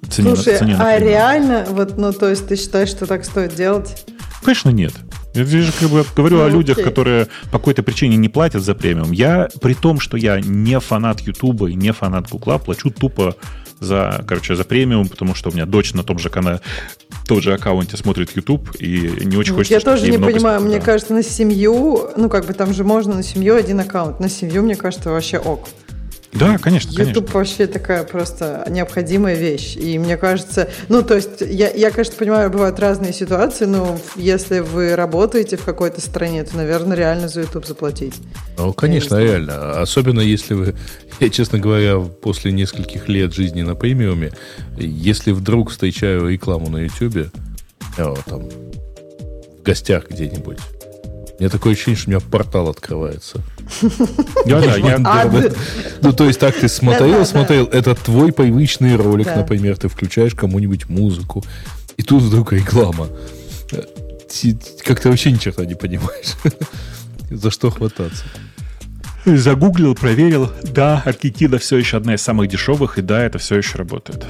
цене, 0.09 0.35
Слушай, 0.35 0.57
цене 0.57 0.77
а 0.79 0.97
реально, 0.99 1.65
вот, 1.69 1.97
ну, 1.97 2.13
то 2.13 2.29
есть 2.29 2.47
ты 2.47 2.55
считаешь, 2.55 2.89
что 2.89 3.05
так 3.05 3.25
стоит 3.25 3.55
делать? 3.55 4.05
Конечно, 4.43 4.69
нет. 4.69 4.93
Я 5.33 5.43
же 5.45 5.71
как 5.79 5.89
бы 5.89 6.05
говорю 6.15 6.37
Ну, 6.37 6.43
о 6.45 6.49
людях, 6.49 6.77
окей. 6.77 6.85
которые 6.85 7.27
по 7.51 7.59
какой-то 7.59 7.83
причине 7.83 8.15
не 8.17 8.29
платят 8.29 8.63
за 8.63 8.73
премиум. 8.73 9.11
Я, 9.11 9.49
при 9.61 9.73
том, 9.73 9.99
что 9.99 10.17
я 10.17 10.39
не 10.39 10.79
фанат 10.79 11.21
Ютуба 11.21 11.69
и 11.69 11.75
не 11.75 11.93
фанат 11.93 12.29
Гугла, 12.29 12.57
плачу 12.57 12.89
тупо 12.89 13.35
за, 13.80 14.23
короче, 14.27 14.55
за 14.55 14.63
премиум, 14.63 15.07
потому 15.07 15.36
что 15.36 15.49
у 15.49 15.53
меня 15.53 15.65
дочь 15.65 15.93
на 15.93 16.03
том 16.03 16.19
же 16.19 16.30
канале, 16.30 16.61
тот 17.27 17.43
же 17.43 17.53
аккаунте 17.53 17.97
смотрит 17.97 18.36
YouTube, 18.36 18.75
и 18.80 19.25
не 19.25 19.38
очень 19.38 19.53
Вот 19.53 19.59
хочется, 19.59 19.73
я 19.73 19.80
тоже 19.80 20.09
не 20.09 20.17
понимаю, 20.17 20.61
мне 20.61 20.80
кажется, 20.80 21.13
на 21.13 21.23
семью, 21.23 22.09
ну, 22.15 22.30
как 22.30 22.45
бы 22.45 22.53
там 22.53 22.73
же 22.73 22.84
можно 22.84 23.15
на 23.15 23.23
семью 23.23 23.55
один 23.55 23.80
аккаунт. 23.80 24.19
На 24.19 24.30
семью, 24.30 24.63
мне 24.63 24.75
кажется, 24.75 25.09
вообще 25.09 25.38
ок. 25.38 25.69
Да, 26.32 26.57
конечно, 26.59 26.93
конечно. 26.93 27.19
YouTube 27.19 27.34
вообще 27.34 27.65
такая 27.65 28.03
просто 28.03 28.65
необходимая 28.69 29.36
вещь. 29.36 29.75
И 29.75 29.97
мне 29.97 30.15
кажется, 30.15 30.69
ну, 30.88 31.01
то 31.01 31.15
есть, 31.15 31.41
я, 31.41 31.71
я, 31.71 31.89
конечно, 31.89 32.15
понимаю, 32.17 32.51
бывают 32.51 32.80
разные 32.80 33.13
ситуации, 33.13 33.65
но 33.65 33.97
если 34.15 34.59
вы 34.59 34.95
работаете 34.95 35.57
в 35.57 35.63
какой-то 35.63 36.01
стране, 36.01 36.43
то, 36.43 36.55
наверное, 36.55 36.95
реально 36.95 37.30
за 37.30 37.41
YouTube 37.41 37.65
заплатить. 37.65 38.13
Ну, 38.57 38.73
конечно, 38.73 39.17
реально. 39.17 39.82
Особенно 39.82 40.21
если 40.21 40.53
вы, 40.53 40.75
я, 41.19 41.30
честно 41.30 41.57
говоря, 41.57 41.99
после 41.99 42.51
нескольких 42.51 43.09
лет 43.09 43.34
жизни 43.34 43.63
на 43.63 43.75
премиуме, 43.75 44.32
если 44.77 45.32
вдруг 45.32 45.71
встречаю 45.71 46.30
рекламу 46.30 46.69
на 46.69 46.77
YouTube, 46.77 47.32
там, 47.95 48.49
в 49.59 49.63
гостях 49.63 50.09
где-нибудь, 50.09 50.59
меня 51.39 51.49
такое 51.49 51.73
ощущение, 51.73 51.97
что 51.97 52.09
у 52.09 52.11
меня 52.11 52.19
портал 52.19 52.69
открывается. 52.69 53.41
Ад. 55.05 55.57
Ну, 56.01 56.13
то 56.13 56.25
есть 56.25 56.39
так 56.39 56.55
ты 56.55 56.67
смотрел, 56.67 57.25
смотрел, 57.25 57.65
это 57.65 57.95
твой 57.95 58.31
привычный 58.31 58.95
ролик, 58.95 59.27
например, 59.27 59.77
ты 59.77 59.87
включаешь 59.87 60.35
кому-нибудь 60.35 60.89
музыку, 60.89 61.43
и 61.97 62.03
тут 62.03 62.23
вдруг 62.23 62.53
реклама. 62.53 63.07
Как 64.83 64.99
ты 64.99 65.09
вообще 65.09 65.31
ни 65.31 65.37
черта 65.37 65.65
не 65.65 65.75
понимаешь. 65.75 66.35
За 67.31 67.51
что 67.51 67.69
хвататься? 67.69 68.23
Загуглил, 69.25 69.95
проверил. 69.95 70.51
Да, 70.63 71.01
Аргентина 71.05 71.57
все 71.57 71.77
еще 71.77 71.97
одна 71.97 72.15
из 72.15 72.21
самых 72.21 72.49
дешевых, 72.49 72.97
и 72.97 73.01
да, 73.01 73.23
это 73.23 73.37
все 73.37 73.57
еще 73.57 73.77
работает. 73.77 74.25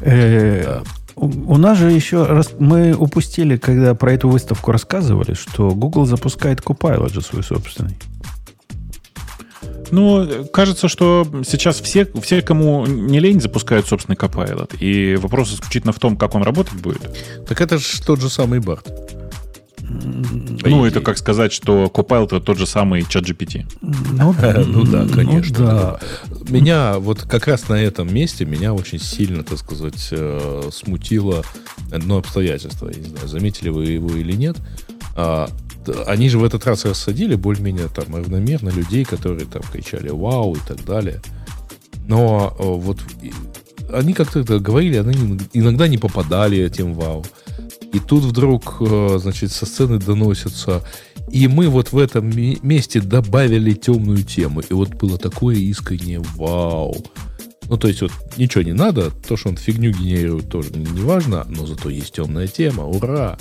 Э, 0.00 0.82
у 1.22 1.56
нас 1.56 1.78
же 1.78 1.92
еще 1.92 2.24
раз 2.24 2.50
мы 2.58 2.94
упустили, 2.94 3.56
когда 3.56 3.94
про 3.94 4.12
эту 4.12 4.28
выставку 4.28 4.72
рассказывали, 4.72 5.34
что 5.34 5.70
Google 5.70 6.04
запускает 6.04 6.60
Copilot 6.60 7.12
же 7.12 7.20
свой 7.20 7.44
собственный. 7.44 7.96
Ну, 9.92 10.46
кажется, 10.52 10.88
что 10.88 11.26
сейчас 11.46 11.80
все, 11.80 12.08
все, 12.22 12.42
кому 12.42 12.86
не 12.86 13.20
лень, 13.20 13.40
запускают 13.40 13.86
собственный 13.86 14.16
Copilot. 14.16 14.78
И 14.78 15.16
вопрос 15.16 15.52
исключительно 15.52 15.92
в 15.92 15.98
том, 15.98 16.16
как 16.16 16.34
он 16.34 16.42
работать 16.42 16.80
будет. 16.80 17.10
Так 17.46 17.60
это 17.60 17.78
же 17.78 18.02
тот 18.04 18.20
же 18.20 18.28
самый 18.28 18.60
Барт. 18.60 18.90
Ну, 20.64 20.86
это 20.86 21.00
как 21.00 21.18
сказать, 21.18 21.52
что 21.52 21.90
Copilot 21.92 22.26
это 22.26 22.40
тот 22.40 22.58
же 22.58 22.66
самый 22.66 23.04
чат 23.04 23.24
GPT. 23.24 23.66
Ну, 23.80 24.34
Ну 24.66 24.84
да, 24.84 25.06
конечно. 25.06 25.58
Ну, 25.58 25.66
да. 25.66 26.00
Меня 26.48 26.98
вот 26.98 27.22
как 27.22 27.46
раз 27.46 27.68
на 27.68 27.74
этом 27.74 28.12
месте 28.12 28.44
меня 28.44 28.74
очень 28.74 28.98
сильно, 28.98 29.42
так 29.42 29.58
сказать, 29.58 30.08
э, 30.10 30.68
смутило 30.72 31.44
одно 31.90 32.18
обстоятельство. 32.18 32.88
Я 32.88 32.98
не 32.98 33.08
знаю, 33.08 33.28
заметили 33.28 33.68
вы 33.68 33.86
его 33.86 34.10
или 34.10 34.32
нет. 34.32 34.56
А, 35.16 35.48
Они 36.06 36.28
же 36.28 36.38
в 36.38 36.44
этот 36.44 36.64
раз 36.64 36.84
рассадили 36.84 37.34
более-менее 37.34 37.88
там 37.88 38.14
равномерно 38.14 38.70
людей, 38.70 39.04
которые 39.04 39.46
там 39.46 39.62
кричали 39.62 40.10
«Вау!» 40.10 40.54
и 40.54 40.60
так 40.66 40.84
далее. 40.84 41.20
Но 42.06 42.54
э, 42.58 42.62
вот 42.62 42.98
они 43.92 44.12
как-то 44.12 44.42
говорили, 44.58 44.96
они 44.96 45.38
иногда 45.52 45.88
не 45.88 45.98
попадали 45.98 46.58
этим 46.58 46.94
«Вау!». 46.94 47.24
И 47.92 47.98
тут 47.98 48.24
вдруг, 48.24 48.76
э, 48.80 49.18
значит, 49.20 49.52
со 49.52 49.66
сцены 49.66 49.98
доносятся. 49.98 50.82
И 51.30 51.48
мы 51.48 51.68
вот 51.68 51.92
в 51.92 51.98
этом 51.98 52.28
ме- 52.28 52.58
месте 52.62 53.00
добавили 53.00 53.72
темную 53.72 54.22
тему. 54.22 54.60
И 54.60 54.72
вот 54.74 54.94
было 54.94 55.18
такое 55.18 55.56
искреннее 55.56 56.20
вау. 56.36 56.96
Ну, 57.68 57.76
то 57.76 57.88
есть 57.88 58.02
вот 58.02 58.12
ничего 58.36 58.62
не 58.62 58.72
надо. 58.72 59.10
То, 59.10 59.36
что 59.36 59.48
он 59.48 59.56
фигню 59.56 59.92
генерирует, 59.92 60.48
тоже 60.48 60.70
не 60.72 61.00
важно. 61.02 61.46
Но 61.48 61.66
зато 61.66 61.88
есть 61.88 62.12
темная 62.12 62.46
тема. 62.46 62.84
Ура! 62.84 63.38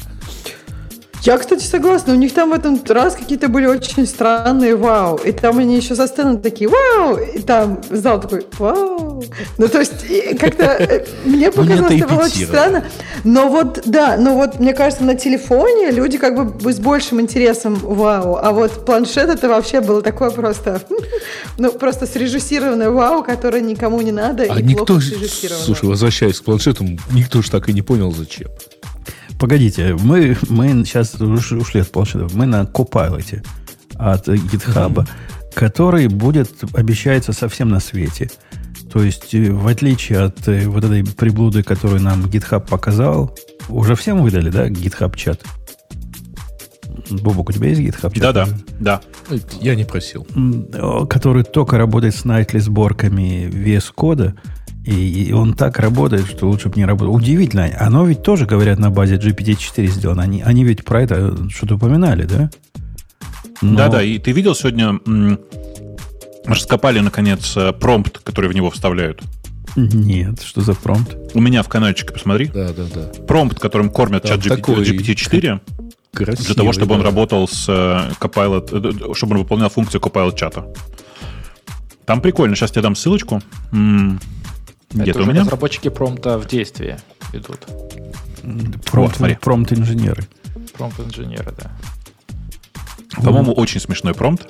Я, 1.24 1.38
кстати, 1.38 1.64
согласна. 1.64 2.14
У 2.14 2.16
них 2.16 2.34
там 2.34 2.50
в 2.50 2.54
этом 2.54 2.82
раз 2.90 3.16
какие-то 3.16 3.48
были 3.48 3.68
очень 3.68 4.08
странные 4.08 4.76
вау. 4.76 5.18
И 5.18 5.32
там 5.32 5.60
они 5.60 5.76
еще 5.76 5.96
со 5.96 6.08
сцены 6.08 6.40
такие 6.40 6.68
вау. 6.68 7.18
И 7.18 7.40
там 7.40 7.80
зал 7.92 8.20
такой 8.20 8.46
вау. 8.58 9.24
Ну, 9.60 9.68
то 9.68 9.80
есть, 9.80 9.94
как-то 10.40 10.64
э, 10.64 11.06
мне 11.26 11.48
Ну, 11.48 11.64
показалось, 11.64 11.92
это 11.92 12.08
было 12.08 12.24
очень 12.24 12.46
странно. 12.48 12.86
Но 13.24 13.50
вот, 13.50 13.84
да, 13.86 14.18
но 14.18 14.36
вот, 14.36 14.60
мне 14.60 14.74
кажется, 14.74 15.04
на 15.04 15.14
телефоне 15.14 15.92
люди 15.92 16.18
как 16.18 16.36
бы 16.36 16.74
с 16.74 16.80
большим 16.80 17.22
интересом 17.22 17.76
вау. 17.76 18.38
А 18.38 18.52
вот 18.52 18.84
планшет 18.86 19.30
это 19.30 19.48
вообще 19.48 19.82
было 19.82 20.02
такое 20.02 20.32
просто, 20.32 20.82
ну, 21.60 21.72
просто 21.72 22.08
срежиссированное 22.08 22.90
вау, 22.90 23.24
которое 23.24 23.62
никому 23.62 24.02
не 24.02 24.12
надо. 24.12 24.48
А 24.50 24.60
никто... 24.60 25.00
Слушай, 25.00 25.86
возвращаясь 25.86 26.40
к 26.40 26.44
планшету, 26.44 26.84
никто 27.12 27.44
же 27.44 27.52
так 27.52 27.70
и 27.70 27.74
не 27.74 27.84
понял, 27.84 28.12
зачем. 28.12 28.50
Погодите, 29.42 29.96
мы, 29.96 30.38
мы 30.50 30.86
сейчас 30.86 31.16
уш- 31.16 31.58
ушли 31.58 31.82
от 31.82 31.92
планшетов. 31.92 32.36
Мы 32.36 32.46
на 32.46 32.62
Copilot 32.62 33.44
от 33.96 34.28
GitHub, 34.28 35.08
который 35.56 36.08
будет, 36.10 36.52
обещается, 36.74 37.34
совсем 37.34 37.70
на 37.70 37.80
свете. 37.80 38.30
То 38.94 39.02
есть, 39.02 39.34
э, 39.34 39.52
в 39.52 39.66
отличие 39.66 40.20
от 40.20 40.48
э, 40.48 40.68
вот 40.68 40.84
этой 40.84 41.04
приблуды, 41.04 41.64
которую 41.64 42.02
нам 42.02 42.26
GitHub 42.26 42.68
показал, 42.68 43.36
уже 43.68 43.96
всем 43.96 44.22
выдали, 44.22 44.52
да, 44.52 44.70
GitHub 44.70 45.18
чат? 45.18 45.42
Бобок, 47.10 47.50
у 47.50 47.52
тебя 47.52 47.70
есть 47.70 47.82
GitHub 47.82 48.14
чат? 48.14 48.22
Да-да, 48.22 48.48
да. 48.80 49.02
Я 49.60 49.74
не 49.74 49.86
просил. 49.86 50.28
О, 50.74 51.08
который 51.08 51.44
только 51.44 51.80
работает 51.80 52.16
с 52.16 52.26
nightly 52.26 52.60
сборками 52.60 53.50
VS 53.52 53.92
кода, 53.96 54.36
и, 54.86 55.26
и 55.26 55.32
он 55.32 55.54
так 55.54 55.80
работает, 55.80 56.28
что 56.28 56.50
лучше 56.50 56.70
бы 56.70 56.78
не 56.78 56.86
работал. 56.86 57.14
Удивительно, 57.14 57.70
оно 57.80 58.06
ведь 58.06 58.24
тоже, 58.24 58.46
говорят, 58.46 58.80
на 58.80 58.90
базе 58.90 59.16
GPT-4 59.18 59.88
сделано. 59.88 60.24
Они, 60.24 60.42
они 60.42 60.64
ведь 60.64 60.84
про 60.84 61.04
это 61.04 61.50
что-то 61.50 61.76
упоминали, 61.76 62.24
да? 62.24 62.50
Но- 63.62 63.78
Да-да, 63.78 64.02
и 64.02 64.18
ты 64.18 64.32
видел 64.32 64.56
сегодня, 64.56 65.00
раскопали, 66.46 67.00
наконец, 67.00 67.56
э, 67.56 67.72
промпт, 67.74 68.20
который 68.20 68.50
в 68.50 68.54
него 68.54 68.72
вставляют. 68.72 69.22
Нет, 69.76 70.42
что 70.42 70.62
за 70.62 70.74
промпт? 70.74 71.16
У 71.36 71.40
меня 71.40 71.62
в 71.64 71.70
каналчике, 71.70 72.12
посмотри. 72.12 72.48
Да, 72.48 72.74
да, 72.74 72.84
да. 72.94 73.24
Промпт, 73.26 73.60
которым 73.60 73.90
кормят 73.90 74.24
Там 74.24 74.42
чат 74.42 74.58
такой 74.58 74.84
GPT-4, 74.84 75.40
для 75.40 75.60
Красивый, 76.14 76.56
того, 76.56 76.74
чтобы 76.74 76.96
он 76.96 77.02
да. 77.02 77.06
работал 77.06 77.48
с 77.48 77.66
э, 77.70 78.12
Copilot, 78.20 79.12
э, 79.12 79.14
чтобы 79.14 79.34
он 79.36 79.44
выполнял 79.44 79.70
функцию 79.70 80.02
Copilot 80.02 80.36
чата. 80.36 80.66
Там 82.06 82.20
прикольно. 82.20 82.56
Сейчас 82.56 82.72
тебе 82.72 82.82
дам 82.82 82.96
ссылочку. 82.96 83.42
Где-то 84.94 85.24
у 85.24 85.26
меня. 85.26 85.42
разработчики 85.42 85.90
промпта 85.90 86.38
в 86.38 86.48
действии 86.48 86.98
идут. 87.34 87.66
Промпт, 88.92 89.18
смотри. 89.18 89.36
промпт 89.36 89.74
инженеры. 89.74 90.24
Промпт-инженеры, 90.78 91.54
да. 91.58 91.72
По-моему, 93.24 93.54
очень 93.54 93.80
смешной 93.80 94.14
промпт. 94.14 94.48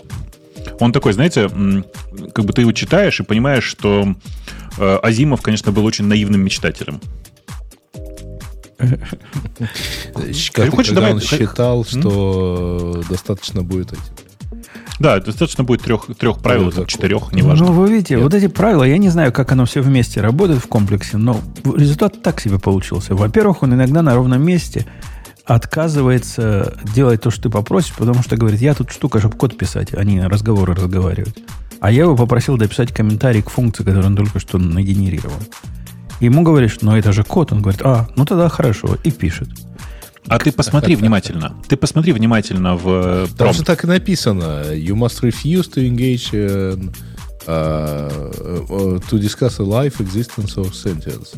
Он 0.79 0.91
такой, 0.93 1.13
знаете, 1.13 1.49
как 2.33 2.45
бы 2.45 2.53
ты 2.53 2.61
его 2.61 2.71
читаешь 2.71 3.19
и 3.19 3.23
понимаешь, 3.23 3.63
что 3.63 4.15
э, 4.77 4.99
Азимов, 5.03 5.41
конечно, 5.41 5.71
был 5.71 5.85
очень 5.85 6.05
наивным 6.05 6.41
мечтателем. 6.41 7.01
Когда 10.53 10.93
давай- 10.93 11.13
он 11.13 11.19
как- 11.19 11.29
считал, 11.39 11.85
что 11.85 13.03
достаточно 13.09 13.63
будет 13.63 13.93
этим. 13.93 14.01
Да, 15.01 15.19
достаточно 15.19 15.63
будет 15.63 15.81
трех, 15.81 16.05
трех 16.15 16.37
правил, 16.37 16.71
там, 16.71 16.85
четырех, 16.85 17.33
неважно. 17.33 17.67
Ну, 17.67 17.73
вы 17.73 17.91
видите, 17.91 18.15
Нет. 18.15 18.23
вот 18.23 18.35
эти 18.35 18.47
правила, 18.47 18.83
я 18.83 18.99
не 18.99 19.09
знаю, 19.09 19.33
как 19.33 19.51
оно 19.51 19.65
все 19.65 19.81
вместе 19.81 20.21
работает 20.21 20.63
в 20.63 20.67
комплексе, 20.67 21.17
но 21.17 21.41
результат 21.75 22.21
так 22.21 22.39
себе 22.39 22.59
получился. 22.59 23.15
Во-первых, 23.15 23.63
он 23.63 23.73
иногда 23.73 24.03
на 24.03 24.13
ровном 24.13 24.45
месте 24.45 24.85
отказывается 25.43 26.77
делать 26.93 27.21
то, 27.21 27.31
что 27.31 27.43
ты 27.43 27.49
попросишь, 27.49 27.93
потому 27.95 28.21
что 28.21 28.37
говорит, 28.37 28.61
я 28.61 28.75
тут 28.75 28.91
штука, 28.91 29.17
чтобы 29.17 29.35
код 29.37 29.57
писать, 29.57 29.91
а 29.95 30.03
не 30.03 30.21
разговоры 30.21 30.75
разговаривать. 30.75 31.35
А 31.79 31.91
я 31.91 32.03
его 32.03 32.15
попросил 32.15 32.57
дописать 32.57 32.93
комментарий 32.93 33.41
к 33.41 33.49
функции, 33.49 33.83
которую 33.83 34.05
он 34.05 34.15
только 34.15 34.39
что 34.39 34.59
нагенерировал. 34.59 35.39
Ему 36.19 36.43
говоришь, 36.43 36.77
ну 36.81 36.95
это 36.95 37.11
же 37.11 37.23
код. 37.23 37.51
Он 37.51 37.63
говорит, 37.63 37.81
а, 37.83 38.07
ну 38.15 38.25
тогда 38.25 38.49
хорошо, 38.49 38.97
и 39.03 39.09
пишет. 39.09 39.49
А 40.27 40.39
ты 40.39 40.51
посмотри 40.51 40.95
внимательно. 40.95 41.55
Ты 41.67 41.75
посмотри 41.77 42.13
внимательно 42.13 42.75
в 42.75 42.87
э, 42.87 43.25
Там 43.27 43.37
промпт. 43.37 43.57
же 43.57 43.63
так 43.63 43.83
и 43.83 43.87
написано. 43.87 44.73
You 44.73 44.95
must 44.95 45.21
refuse 45.21 45.67
to 45.73 45.85
engage 45.87 46.31
uh, 46.31 46.79
uh, 47.47 48.67
uh, 48.69 48.99
to 49.09 49.19
discuss 49.19 49.59
a 49.59 49.63
life 49.63 49.99
existence 49.99 50.55
of 50.57 50.73
sentence. 50.73 51.35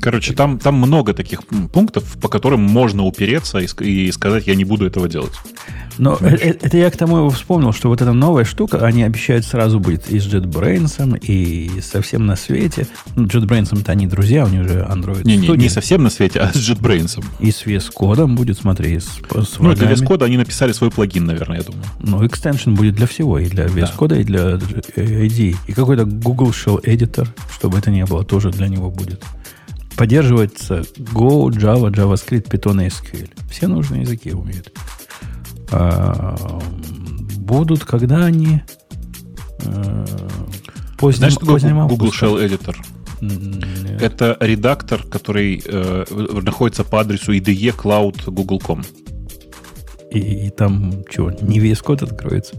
Короче, 0.00 0.34
там, 0.34 0.58
там 0.58 0.76
много 0.76 1.14
таких 1.14 1.44
пунктов, 1.72 2.18
по 2.20 2.28
которым 2.28 2.60
можно 2.60 3.04
упереться 3.04 3.58
и, 3.58 3.66
и 3.80 4.12
сказать, 4.12 4.46
я 4.46 4.54
не 4.54 4.64
буду 4.64 4.86
этого 4.86 5.08
делать. 5.08 5.32
Но 5.98 6.16
это, 6.16 6.66
это 6.66 6.76
я 6.78 6.90
к 6.90 6.96
тому 6.96 7.28
вспомнил, 7.28 7.72
что 7.72 7.88
вот 7.88 8.00
эта 8.00 8.12
новая 8.12 8.44
штука, 8.44 8.86
они 8.86 9.02
обещают 9.02 9.44
сразу 9.44 9.78
будет 9.78 10.10
и 10.10 10.18
с 10.18 10.26
JetBrains, 10.26 11.18
и 11.20 11.80
совсем 11.82 12.24
на 12.24 12.36
свете. 12.36 12.86
Ну, 13.16 13.26
JetBrains-то 13.26 13.92
они 13.92 14.06
друзья, 14.06 14.46
у 14.46 14.48
них 14.48 14.66
же 14.66 14.86
Android 14.88 15.24
не, 15.24 15.36
не, 15.36 15.48
не 15.48 15.68
совсем 15.68 16.02
на 16.02 16.10
свете, 16.10 16.40
а 16.40 16.52
с 16.52 16.56
JetBrains. 16.56 17.22
И 17.40 17.50
с 17.50 17.64
VS 17.66 17.90
Code 17.94 18.26
будет, 18.26 18.58
смотри, 18.58 18.98
с, 18.98 19.04
с 19.04 19.58
Ну, 19.58 19.74
для 19.74 19.90
VS 19.90 20.06
Code 20.06 20.24
они 20.24 20.38
написали 20.38 20.72
свой 20.72 20.90
плагин, 20.90 21.26
наверное, 21.26 21.58
я 21.58 21.64
думаю. 21.64 21.84
Ну, 21.98 22.26
экстеншн 22.26 22.74
будет 22.74 22.94
для 22.94 23.06
всего, 23.06 23.38
и 23.38 23.46
для 23.46 23.66
VS 23.66 23.96
Code, 23.96 24.08
да. 24.08 24.20
и 24.20 24.24
для 24.24 24.40
ID. 24.54 25.56
И 25.66 25.72
какой-то 25.72 26.06
Google 26.06 26.50
Shell 26.50 26.82
Editor, 26.82 27.28
чтобы 27.52 27.78
это 27.78 27.90
не 27.90 28.06
было, 28.06 28.24
тоже 28.24 28.50
для 28.50 28.68
него 28.68 28.90
будет. 28.90 29.22
Поддерживается 29.96 30.80
Go, 30.96 31.48
Java, 31.50 31.90
JavaScript, 31.90 32.50
Python 32.50 32.84
и 32.84 32.88
SQL. 32.88 33.30
Все 33.50 33.66
нужные 33.66 34.02
языки 34.02 34.32
умеют. 34.32 34.72
А, 35.72 36.36
будут, 37.36 37.84
когда 37.84 38.24
они 38.24 38.62
а, 39.64 40.04
поздним, 40.98 41.18
Знаешь, 41.18 41.34
что 41.34 41.46
поздним 41.46 41.86
Google 41.86 42.08
Shell 42.08 42.44
Editor? 42.44 42.76
Нет. 43.20 44.00
Это 44.00 44.36
редактор, 44.40 45.02
который 45.02 45.62
э, 45.62 46.04
находится 46.42 46.84
по 46.84 47.00
адресу 47.00 47.32
IDE 47.32 47.76
Cloud 47.76 48.30
Google.com. 48.30 48.82
И, 50.10 50.46
и 50.46 50.50
там 50.50 51.04
что, 51.10 51.30
не 51.30 51.60
весь 51.60 51.80
код 51.80 52.02
откроется? 52.02 52.56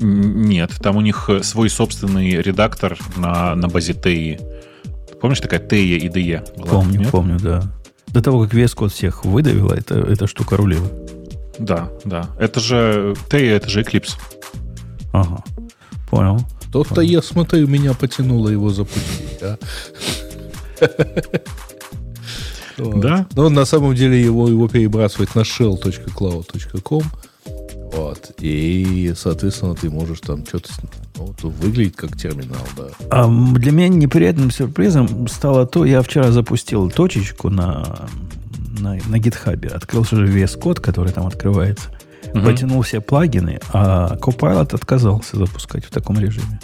Нет, 0.00 0.70
там 0.80 0.96
у 0.96 1.00
них 1.00 1.28
свой 1.42 1.68
собственный 1.68 2.40
редактор 2.40 2.96
на, 3.16 3.54
на 3.56 3.68
базе 3.68 3.92
TI. 3.92 4.40
Помнишь, 5.20 5.40
такая 5.40 5.60
TI 5.60 5.98
IDE 6.08 6.56
была? 6.56 6.70
Помню, 6.70 7.00
Нет? 7.00 7.10
помню, 7.10 7.38
да. 7.40 7.62
До 8.08 8.22
того, 8.22 8.42
как 8.44 8.54
весь 8.54 8.74
код 8.74 8.92
всех 8.92 9.24
выдавила, 9.24 9.74
это, 9.74 9.98
эта 9.98 10.26
штука 10.26 10.56
рулила. 10.56 10.88
Да, 11.58 11.90
да. 12.04 12.28
Это 12.38 12.60
же 12.60 13.14
TI, 13.28 13.50
это 13.50 13.68
же 13.68 13.82
Eclipse. 13.82 14.12
Ага, 15.12 15.42
понял. 16.10 16.40
То-то 16.72 17.00
я 17.00 17.22
смотрю, 17.22 17.66
меня 17.66 17.94
потянуло 17.94 18.48
его 18.48 18.70
запустить, 18.70 19.42
а? 19.42 19.58
Да? 22.78 23.26
Но 23.34 23.48
на 23.48 23.64
самом 23.64 23.94
деле 23.94 24.22
его, 24.22 24.48
его 24.48 24.68
перебрасывать 24.68 25.34
на 25.34 25.40
shell.cloud.com. 25.40 27.02
Вот. 27.92 28.32
И, 28.38 29.12
соответственно, 29.16 29.74
ты 29.74 29.90
можешь 29.90 30.20
там 30.20 30.44
что-то... 30.46 30.70
Ну, 31.16 31.34
выглядит 31.42 31.96
как 31.96 32.16
терминал, 32.16 32.62
да. 32.76 32.88
А 33.10 33.28
для 33.28 33.72
меня 33.72 33.88
неприятным 33.88 34.50
сюрпризом 34.50 35.26
стало 35.28 35.66
то, 35.66 35.84
я 35.84 36.02
вчера 36.02 36.30
запустил 36.30 36.90
точечку 36.90 37.50
на, 37.50 38.08
на, 38.78 38.94
на 38.94 39.16
GitHub, 39.16 39.66
открыл 39.68 40.02
уже 40.02 40.26
весь 40.26 40.52
код, 40.52 40.80
который 40.80 41.12
там 41.12 41.26
открывается, 41.26 41.90
угу. 42.32 42.42
потянул 42.42 42.82
все 42.82 43.00
плагины, 43.00 43.60
а 43.72 44.16
Copilot 44.16 44.74
отказался 44.74 45.36
запускать 45.36 45.84
в 45.84 45.90
таком 45.90 46.18
режиме. 46.18 46.60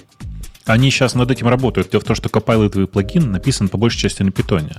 Они 0.66 0.90
сейчас 0.90 1.14
над 1.14 1.30
этим 1.30 1.48
работают. 1.48 1.90
Дело 1.90 2.00
в 2.00 2.04
том, 2.04 2.16
что 2.16 2.28
Copilot 2.28 2.86
плагин 2.86 3.32
написан 3.32 3.68
по 3.68 3.76
большей 3.76 3.98
части 3.98 4.22
на 4.22 4.30
питоне. 4.30 4.76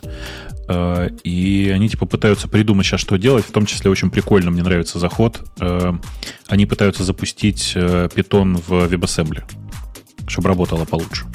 Э, 0.67 1.09
и 1.23 1.71
они 1.73 1.89
типа 1.89 2.05
пытаются 2.05 2.47
придумать 2.47 2.85
сейчас, 2.85 3.01
что 3.01 3.17
делать. 3.17 3.45
В 3.45 3.51
том 3.51 3.65
числе 3.65 3.91
очень 3.91 4.09
прикольно, 4.09 4.51
мне 4.51 4.63
нравится 4.63 4.99
заход. 4.99 5.43
Э, 5.59 5.93
они 6.47 6.65
пытаются 6.65 7.03
запустить 7.03 7.73
питон 8.15 8.57
в 8.57 8.71
WebAssembly, 8.71 9.43
чтобы 10.27 10.49
работало 10.49 10.85
получше. 10.85 11.25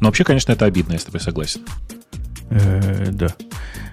Но 0.00 0.08
вообще, 0.08 0.24
конечно, 0.24 0.52
это 0.52 0.64
обидно, 0.64 0.92
я 0.92 0.98
с 0.98 1.04
тобой 1.04 1.20
согласен. 1.20 1.62
Э, 2.50 3.10
да. 3.10 3.34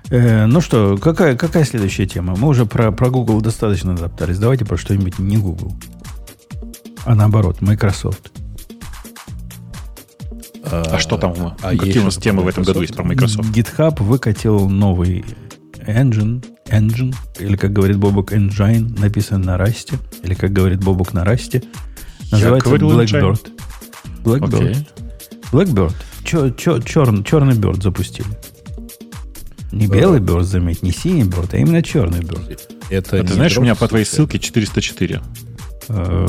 Э, 0.09 0.45
ну 0.45 0.61
что, 0.61 0.97
какая, 0.97 1.35
какая 1.35 1.65
следующая 1.65 2.05
тема? 2.05 2.35
Мы 2.35 2.47
уже 2.47 2.65
про, 2.65 2.91
про 2.91 3.09
Google 3.09 3.41
достаточно 3.41 3.97
заптались. 3.97 4.37
Давайте 4.37 4.65
про 4.65 4.77
что-нибудь 4.77 5.19
не 5.19 5.37
Google, 5.37 5.75
а 7.05 7.15
наоборот, 7.15 7.61
Microsoft. 7.61 8.31
А, 10.71 10.83
а 10.91 10.99
что 10.99 11.17
там? 11.17 11.55
А 11.61 11.71
какие 11.71 11.99
у 11.99 12.05
нас 12.05 12.17
темы 12.17 12.43
в 12.43 12.47
этом 12.47 12.63
году 12.63 12.81
есть 12.81 12.95
про 12.95 13.03
Microsoft? 13.03 13.49
GitHub 13.49 14.01
выкатил 14.01 14.69
новый 14.69 15.25
engine, 15.85 16.43
engine, 16.67 17.15
или 17.39 17.55
как 17.55 17.73
говорит 17.73 17.97
Бобок, 17.97 18.33
engine, 18.33 18.99
написан 18.99 19.41
на 19.41 19.57
расте, 19.57 19.97
или 20.23 20.33
как 20.33 20.51
говорит 20.51 20.83
Бобок 20.83 21.13
на 21.13 21.23
расте. 21.23 21.63
Называется 22.31 22.69
Blackbird. 22.69 23.51
Blackbird. 24.23 24.49
Okay. 24.49 24.87
Blackbird. 25.51 25.93
Чер, 26.23 26.53
чер, 26.53 26.83
черный, 26.83 27.23
черный 27.23 27.55
bird 27.55 27.81
запустили. 27.81 28.27
Не 29.71 29.87
белый 29.87 30.19
bird, 30.19 30.43
заметь, 30.43 30.81
не 30.81 30.91
синий 30.91 31.23
bird, 31.23 31.49
а 31.53 31.57
именно 31.57 31.83
черный 31.83 32.21
bird. 32.21 32.59
Это 32.89 33.19
а 33.19 33.23
ты 33.23 33.33
знаешь, 33.33 33.57
у 33.57 33.61
меня 33.61 33.75
по 33.75 33.87
твоей 33.87 34.05
ссылке 34.05 34.39
404. 34.39 35.21
Э, 35.87 36.27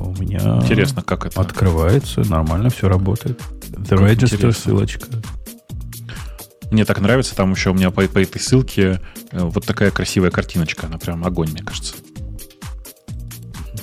у 0.00 0.14
меня... 0.20 0.58
Интересно, 0.62 1.02
как 1.02 1.26
это? 1.26 1.40
Открывается, 1.40 2.20
нормально 2.28 2.70
все 2.70 2.88
работает. 2.88 3.40
The 3.70 3.98
Register 3.98 4.34
интересно. 4.34 4.52
ссылочка. 4.52 5.06
Мне 6.70 6.84
так 6.84 7.00
нравится, 7.00 7.36
там 7.36 7.52
еще 7.52 7.70
у 7.70 7.74
меня 7.74 7.90
по, 7.90 8.02
по 8.02 8.18
этой 8.18 8.40
ссылке 8.40 9.00
э, 9.30 9.38
вот 9.44 9.64
такая 9.64 9.90
красивая 9.90 10.30
картиночка. 10.30 10.86
Она 10.86 10.98
прям 10.98 11.24
огонь, 11.24 11.50
мне 11.50 11.62
кажется. 11.62 11.94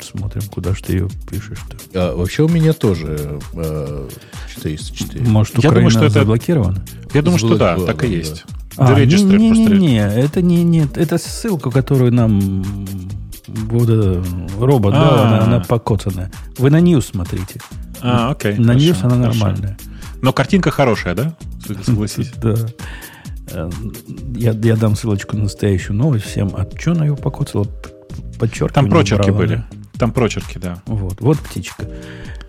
Смотрим, 0.01 0.41
куда 0.49 0.73
же 0.73 0.83
ты 0.83 0.93
ее 0.93 1.09
пишешь-то. 1.29 1.77
А, 1.93 2.15
вообще 2.15 2.43
у 2.43 2.49
меня 2.49 2.73
тоже 2.73 3.39
э, 3.53 4.09
404. 4.55 5.25
Может, 5.25 5.59
Украина 5.59 5.67
Я 5.67 5.75
думаю, 5.75 5.89
что 5.91 6.05
это 6.05 6.19
заблокирована? 6.19 6.85
Я 7.13 7.21
думаю, 7.21 7.39
что 7.39 7.57
да, 7.57 7.77
так 7.77 8.03
и 8.03 8.07
есть. 8.09 8.43
А, 8.77 8.99
не, 8.99 9.05
не, 9.05 9.49
не, 9.49 9.65
не, 9.65 9.97
это 9.97 10.41
не, 10.41 10.63
нет, 10.63 10.97
это 10.97 11.17
ссылка, 11.17 11.71
которую 11.71 12.13
нам 12.13 12.63
вот 13.53 13.89
робот 14.59 14.93
дал, 14.93 15.19
она, 15.19 15.43
она 15.43 15.59
покоцанная. 15.59 16.31
Вы 16.57 16.69
на 16.69 16.79
News 16.79 17.11
смотрите. 17.11 17.59
А, 18.01 18.31
окей. 18.31 18.57
На 18.57 18.71
News 18.71 19.03
она 19.03 19.15
нормальная. 19.15 19.77
Но 20.21 20.33
картинка 20.33 20.71
хорошая, 20.71 21.15
да? 21.15 21.35
Согласись. 21.85 22.31
Да. 22.37 22.55
Э, 23.51 23.69
я, 24.35 24.51
я 24.51 24.75
дам 24.75 24.95
ссылочку 24.95 25.35
на 25.35 25.43
настоящую 25.43 25.97
новость 25.97 26.25
всем. 26.25 26.51
А 26.55 26.67
что 26.77 26.91
она 26.91 27.05
его 27.05 27.15
покоцала? 27.15 27.65
Подчеркивание 28.39 28.73
Там 28.73 28.89
прочерки 28.89 29.29
брала, 29.29 29.37
были. 29.37 29.55
Да? 29.55 29.65
Там 29.99 30.11
прочерки, 30.11 30.57
да. 30.57 30.81
Вот, 30.85 31.21
вот 31.21 31.39
птичка. 31.39 31.87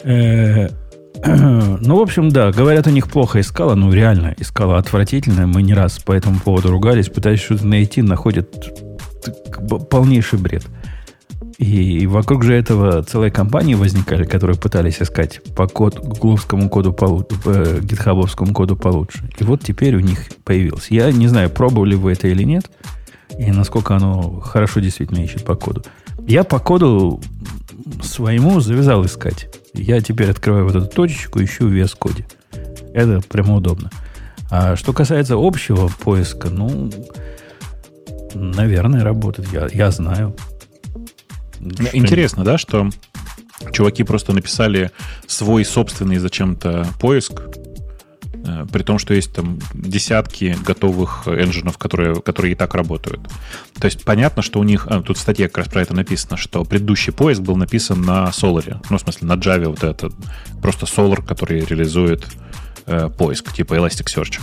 Э, 0.05 0.69
ну, 1.25 1.97
в 1.97 2.01
общем, 2.01 2.31
да, 2.31 2.51
говорят, 2.51 2.87
у 2.87 2.91
них 2.91 3.09
плохо 3.09 3.41
искала, 3.41 3.75
ну, 3.75 3.93
реально, 3.93 4.35
искала 4.39 4.79
отвратительно. 4.79 5.47
Мы 5.47 5.63
не 5.63 5.75
раз 5.75 5.99
по 5.99 6.13
этому 6.13 6.41
поводу 6.41 6.71
ругались, 6.71 7.09
пытаясь 7.09 7.41
что-то 7.41 7.67
найти, 7.67 8.03
находят 8.03 8.71
полнейший 9.91 10.39
бред. 10.39 10.65
И 11.63 12.09
вокруг 12.09 12.43
же 12.43 12.55
этого 12.55 13.05
целые 13.05 13.31
компании 13.31 13.75
возникали, 13.75 14.25
которые 14.25 14.59
пытались 14.59 15.01
искать 15.01 15.41
по 15.55 15.69
код, 15.69 15.97
гугловскому 15.97 16.69
коду, 16.69 16.93
по, 16.93 17.21
по 17.21 17.81
гитхабовскому 17.81 18.53
коду 18.53 18.75
получше. 18.75 19.31
И 19.39 19.45
вот 19.45 19.63
теперь 19.63 19.95
у 19.95 20.01
них 20.01 20.27
появился. 20.43 20.93
Я 20.93 21.13
не 21.13 21.29
знаю, 21.29 21.51
пробовали 21.51 21.95
вы 21.95 22.15
это 22.15 22.27
или 22.27 22.43
нет, 22.43 22.69
и 23.39 23.53
насколько 23.53 23.95
оно 23.95 24.41
хорошо 24.41 24.81
действительно 24.81 25.21
ищет 25.21 25.45
по 25.45 25.55
коду. 25.55 25.85
Я 26.27 26.43
по 26.43 26.59
коду 26.59 27.23
своему 28.03 28.59
завязал 28.59 29.05
искать. 29.07 29.49
Я 29.73 30.01
теперь 30.01 30.31
открываю 30.31 30.65
вот 30.65 30.75
эту 30.75 30.87
точечку, 30.87 31.41
ищу 31.41 31.69
в 31.69 31.73
VS 31.73 31.95
коде. 31.97 32.27
Это 32.93 33.21
прямо 33.29 33.55
удобно. 33.55 33.89
А 34.51 34.75
что 34.75 34.93
касается 34.93 35.37
общего 35.39 35.87
поиска, 35.87 36.51
ну, 36.51 36.91
наверное, 38.35 39.05
работает. 39.05 39.49
Я, 39.53 39.69
я 39.73 39.93
знаю. 39.93 40.35
Интересно, 41.93 42.45
да, 42.45 42.59
что 42.59 42.91
чуваки 43.73 44.03
просто 44.03 44.33
написали 44.33 44.91
свой 45.27 45.65
собственный 45.65 46.19
зачем-то 46.19 46.87
поиск, 46.99 47.43
э, 48.45 48.67
при 48.73 48.83
том, 48.83 48.99
что 48.99 49.15
есть 49.15 49.33
там 49.33 49.59
десятки 49.73 50.57
готовых 50.65 51.29
энджинов, 51.29 51.79
которые, 51.79 52.21
которые 52.21 52.53
и 52.53 52.55
так 52.57 52.75
работают. 52.75 53.21
То 53.79 53.87
есть 53.87 54.05
понятно, 54.05 54.43
что 54.43 54.59
у 54.59 54.65
них... 54.65 54.87
А, 54.89 55.01
тут 55.03 55.17
в 55.17 55.21
статье 55.21 55.49
как 55.49 55.59
раз 55.59 55.69
про 55.69 55.83
это 55.83 55.95
написано, 55.95 56.37
что 56.37 56.65
предыдущий 56.65 57.13
поиск 57.13 57.41
был 57.41 57.57
написан 57.57 58.03
на 58.03 58.29
Solar. 58.31 58.85
Ну, 58.91 58.99
в 58.99 59.01
смысле, 59.01 59.29
на 59.29 59.35
Java 59.35 59.67
вот 59.67 59.85
это. 59.85 60.11
Просто 60.61 60.87
Solar, 60.87 61.25
который 61.25 61.61
реализует 61.61 62.27
э, 62.87 63.09
поиск, 63.17 63.53
типа 63.53 63.75
Elasticsearch. 63.75 64.41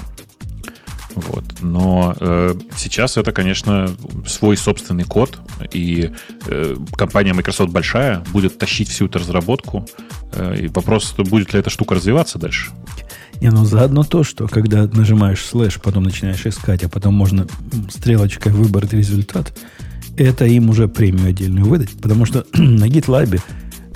Вот. 1.16 1.44
Но 1.62 2.16
э, 2.20 2.56
сейчас 2.78 3.18
это, 3.18 3.32
конечно, 3.32 3.90
свой 4.28 4.58
собственный 4.58 5.04
код, 5.04 5.40
и 5.74 6.12
э, 6.46 6.76
компания 6.94 7.34
Microsoft 7.34 7.72
большая, 7.72 8.24
будет 8.32 8.58
тащить 8.58 8.90
всю 8.90 9.08
эту 9.08 9.20
разработку. 9.20 9.88
Э, 10.34 10.56
и 10.58 10.68
вопрос, 10.68 11.14
будет 11.18 11.54
ли 11.54 11.60
эта 11.60 11.70
штука 11.70 11.96
развиваться 11.96 12.38
дальше. 12.38 12.72
Не, 13.42 13.50
ну 13.50 13.66
заодно 13.66 14.04
то, 14.04 14.24
что 14.24 14.48
когда 14.48 14.86
нажимаешь 14.86 15.44
слэш, 15.44 15.80
потом 15.82 16.04
начинаешь 16.04 16.46
искать, 16.46 16.84
а 16.84 16.90
потом 16.90 17.14
можно 17.14 17.48
стрелочкой 17.90 18.52
выбрать 18.52 18.94
результат, 18.94 19.58
это 20.18 20.46
им 20.46 20.70
уже 20.70 20.88
премию 20.88 21.30
отдельную 21.30 21.66
выдать, 21.66 21.92
потому 22.02 22.26
что 22.26 22.46
на 22.54 22.86
GitLab 22.86 23.42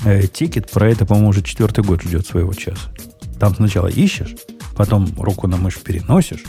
э, 0.05 0.27
ticket 0.27 0.71
про 0.71 0.89
это, 0.89 1.05
по-моему, 1.05 1.29
уже 1.29 1.43
четвертый 1.43 1.83
год 1.83 2.01
ждет 2.01 2.25
своего 2.25 2.53
часа. 2.53 2.91
Там 3.39 3.53
сначала 3.55 3.87
ищешь, 3.87 4.35
потом 4.75 5.09
руку 5.17 5.47
на 5.47 5.57
мышь 5.57 5.77
переносишь, 5.79 6.43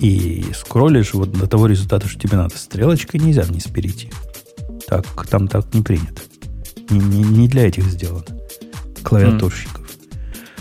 И 0.00 0.46
скроллишь 0.54 1.14
вот 1.14 1.32
до 1.32 1.46
того 1.46 1.66
результата, 1.66 2.06
что 2.06 2.20
тебе 2.20 2.36
надо. 2.36 2.56
Стрелочкой 2.56 3.20
нельзя 3.20 3.42
вниз 3.42 3.64
перейти. 3.64 4.12
Так, 4.86 5.26
там 5.26 5.48
так 5.48 5.72
не 5.74 5.82
принято. 5.82 6.22
Не, 6.90 6.98
не, 6.98 7.22
не 7.22 7.48
для 7.48 7.66
этих 7.66 7.84
сделано. 7.84 8.24
Клавиатурщиков. 9.02 9.86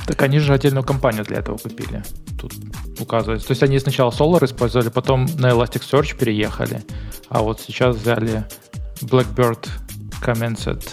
Так 0.06 0.22
они 0.22 0.40
же 0.40 0.54
отдельную 0.54 0.84
компанию 0.84 1.24
для 1.26 1.38
этого 1.38 1.58
купили. 1.58 2.04
Тут 2.40 2.54
указывается. 3.00 3.48
То 3.48 3.52
есть 3.52 3.64
они 3.64 3.80
сначала 3.80 4.10
Solar 4.10 4.44
использовали, 4.46 4.90
потом 4.90 5.26
на 5.38 5.52
Elasticsearch 5.52 6.18
переехали. 6.18 6.84
А 7.30 7.42
вот 7.42 7.62
сейчас 7.62 7.96
взяли 7.98 8.46
Blackbird 9.02 9.68
Commenced 10.22 10.88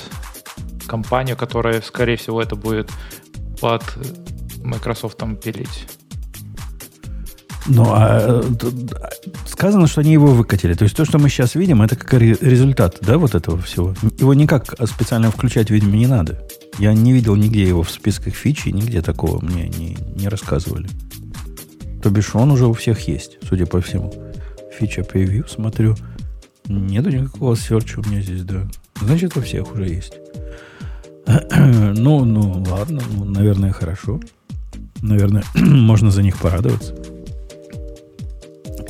компанию, 0.86 1.36
которая, 1.36 1.80
скорее 1.80 2.16
всего, 2.16 2.42
это 2.42 2.56
будет 2.56 2.90
под 3.60 3.82
Microsoft 4.62 5.18
пилить. 5.42 5.86
Ну, 7.66 7.84
а 7.88 8.44
сказано, 9.46 9.86
что 9.86 10.02
они 10.02 10.12
его 10.12 10.26
выкатили. 10.26 10.74
То 10.74 10.84
есть 10.84 10.96
то, 10.96 11.04
что 11.04 11.18
мы 11.18 11.28
сейчас 11.28 11.54
видим, 11.54 11.80
это 11.80 11.96
как 11.96 12.12
результат, 12.14 12.98
да, 13.00 13.16
вот 13.16 13.34
этого 13.34 13.58
всего. 13.60 13.94
Его 14.18 14.34
никак 14.34 14.74
специально 14.86 15.30
включать, 15.30 15.70
видимо, 15.70 15.96
не 15.96 16.06
надо. 16.06 16.46
Я 16.78 16.92
не 16.92 17.12
видел 17.12 17.36
нигде 17.36 17.62
его 17.62 17.82
в 17.82 17.90
списках 17.90 18.34
фичи, 18.34 18.68
нигде 18.68 19.00
такого 19.00 19.42
мне 19.42 19.68
не, 19.68 19.96
не 20.14 20.28
рассказывали. 20.28 20.88
То 22.02 22.10
бишь 22.10 22.34
он 22.34 22.50
уже 22.50 22.66
у 22.66 22.74
всех 22.74 23.08
есть, 23.08 23.38
судя 23.48 23.66
по 23.66 23.80
всему. 23.80 24.12
Фича 24.78 25.02
превью, 25.02 25.46
смотрю. 25.48 25.96
Нету 26.66 27.10
никакого 27.10 27.56
серча 27.56 28.00
у 28.00 28.08
меня 28.08 28.20
здесь, 28.20 28.42
да. 28.42 28.66
Значит, 29.00 29.36
у 29.36 29.40
всех 29.40 29.72
уже 29.72 29.88
есть. 29.88 30.14
ну, 31.26 32.24
ну, 32.24 32.64
ладно, 32.68 33.02
ну, 33.16 33.24
наверное, 33.24 33.72
хорошо. 33.72 34.20
Наверное, 35.00 35.44
можно 35.54 36.10
за 36.10 36.22
них 36.22 36.36
порадоваться. 36.38 36.94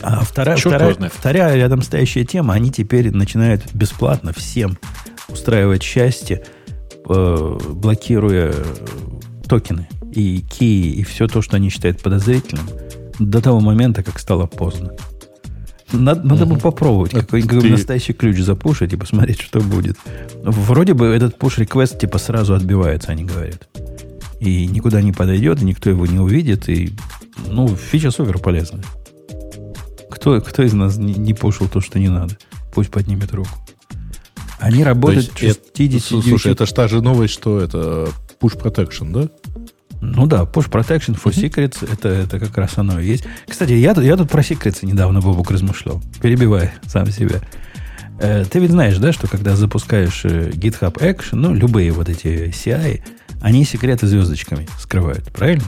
А 0.03 0.25
вторая, 0.25 0.57
вторая, 0.57 0.95
вторая 1.13 1.57
рядом 1.57 1.83
стоящая 1.83 2.25
тема, 2.25 2.55
они 2.55 2.71
теперь 2.71 3.11
начинают 3.11 3.73
бесплатно 3.73 4.33
всем 4.33 4.79
устраивать 5.29 5.83
счастье, 5.83 6.45
э, 7.09 7.59
блокируя 7.71 8.53
токены 9.49 9.89
и 10.13 10.41
ки, 10.41 10.91
и 10.93 11.03
все 11.03 11.27
то, 11.27 11.43
что 11.43 11.57
они 11.57 11.71
считают 11.71 12.03
подозрительным, 12.03 12.69
до 13.19 13.41
того 13.41 13.61
момента, 13.61 14.03
как 14.03 14.19
стало 14.19 14.47
поздно. 14.47 14.93
Надо, 15.93 16.27
надо 16.27 16.47
бы 16.47 16.57
попробовать 16.57 17.13
какой-нибудь 17.13 17.63
Ты... 17.63 17.71
настоящий 17.71 18.13
ключ 18.13 18.39
запушить 18.39 18.93
и 18.93 18.97
посмотреть, 18.97 19.41
что 19.41 19.61
будет. 19.61 19.97
Вроде 20.43 20.95
бы 20.95 21.07
этот 21.07 21.39
push-request 21.39 21.99
типа 21.99 22.19
сразу 22.19 22.55
отбивается, 22.55 23.13
они 23.13 23.25
говорят. 23.25 23.69
И 24.41 24.67
никуда 24.67 25.01
не 25.03 25.13
подойдет, 25.13 25.63
и 25.63 25.65
никто 25.65 25.91
его 25.91 26.07
не 26.07 26.19
увидит. 26.19 26.69
И, 26.69 26.93
ну, 27.47 27.69
фича 27.69 28.11
супер 28.11 28.39
полезная. 28.39 28.85
Кто, 30.15 30.41
кто 30.41 30.63
из 30.63 30.73
нас 30.73 30.97
не, 30.97 31.15
не 31.15 31.35
пушил 31.35 31.69
то, 31.69 31.81
что 31.81 31.99
не 31.99 32.09
надо? 32.09 32.37
Пусть 32.73 32.91
поднимет 32.91 33.33
руку. 33.35 33.51
Они 34.59 34.85
работают 34.85 35.31
то 35.33 35.39
60 35.39 36.03
Слушай, 36.23 36.53
это 36.53 36.67
же 36.67 36.73
та 36.73 36.89
же 36.89 37.03
новость, 37.03 37.35
что 37.35 37.61
это 37.61 38.09
push 38.41 38.59
protection, 38.59 39.13
да? 39.13 39.29
Ну 40.01 40.27
да, 40.27 40.43
push 40.43 40.71
protection 40.71 41.19
for 41.21 41.33
secrets, 41.33 41.87
это, 41.91 42.09
это 42.09 42.39
как 42.39 42.57
раз 42.57 42.79
оно 42.79 43.01
и 43.01 43.07
есть. 43.07 43.25
Кстати, 43.49 43.73
я, 43.73 43.93
я 43.93 44.17
тут 44.17 44.31
про 44.31 44.43
секреты 44.43 44.87
недавно, 44.87 45.21
Бобук, 45.21 45.51
размышлял. 45.51 46.03
Перебивая 46.23 46.75
сам 46.87 47.07
себя. 47.11 47.41
Э, 48.21 48.45
ты 48.45 48.61
ведь 48.61 48.71
знаешь, 48.71 48.97
да, 48.99 49.13
что 49.13 49.27
когда 49.27 49.57
запускаешь 49.57 50.25
э, 50.25 50.51
GitHub 50.51 50.95
Action, 50.99 51.37
ну, 51.37 51.55
любые 51.55 51.91
вот 51.91 52.09
эти 52.09 52.49
CI, 52.51 53.03
они 53.41 53.65
секреты 53.65 54.07
звездочками 54.07 54.69
скрывают, 54.79 55.33
правильно? 55.33 55.65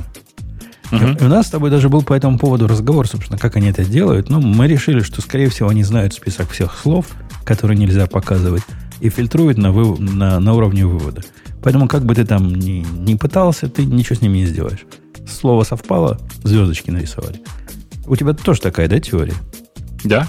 Uh-huh. 0.90 1.20
И 1.20 1.24
у 1.24 1.28
нас 1.28 1.46
с 1.46 1.50
тобой 1.50 1.70
даже 1.70 1.88
был 1.88 2.02
по 2.02 2.14
этому 2.14 2.38
поводу 2.38 2.68
разговор, 2.68 3.08
собственно, 3.08 3.38
как 3.38 3.56
они 3.56 3.68
это 3.68 3.84
делают. 3.84 4.30
Ну, 4.30 4.40
мы 4.40 4.68
решили, 4.68 5.00
что, 5.00 5.20
скорее 5.20 5.48
всего, 5.48 5.68
они 5.68 5.82
знают 5.82 6.14
список 6.14 6.50
всех 6.50 6.76
слов, 6.76 7.06
которые 7.44 7.76
нельзя 7.76 8.06
показывать, 8.06 8.62
и 9.00 9.08
фильтруют 9.08 9.58
на, 9.58 9.72
вы, 9.72 9.98
на, 9.98 10.38
на 10.38 10.54
уровне 10.54 10.86
вывода. 10.86 11.22
Поэтому, 11.62 11.88
как 11.88 12.04
бы 12.04 12.14
ты 12.14 12.24
там 12.24 12.54
ни, 12.54 12.86
ни 12.96 13.14
пытался, 13.14 13.68
ты 13.68 13.84
ничего 13.84 14.16
с 14.16 14.22
ними 14.22 14.38
не 14.38 14.46
сделаешь. 14.46 14.84
Слово 15.28 15.64
совпало, 15.64 16.18
звездочки 16.44 16.90
нарисовали. 16.90 17.40
У 18.06 18.14
тебя 18.14 18.32
тоже 18.34 18.60
такая, 18.60 18.88
да, 18.88 19.00
теория? 19.00 19.34
Да. 20.04 20.28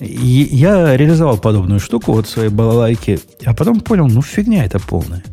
И 0.00 0.48
я 0.50 0.96
реализовал 0.96 1.38
подобную 1.38 1.80
штуку 1.80 2.12
вот 2.12 2.26
в 2.26 2.30
своей 2.30 2.50
балалайке, 2.50 3.18
а 3.44 3.54
потом 3.54 3.80
понял, 3.80 4.06
ну 4.06 4.22
фигня 4.22 4.64
это 4.64 4.78
полная. 4.78 5.24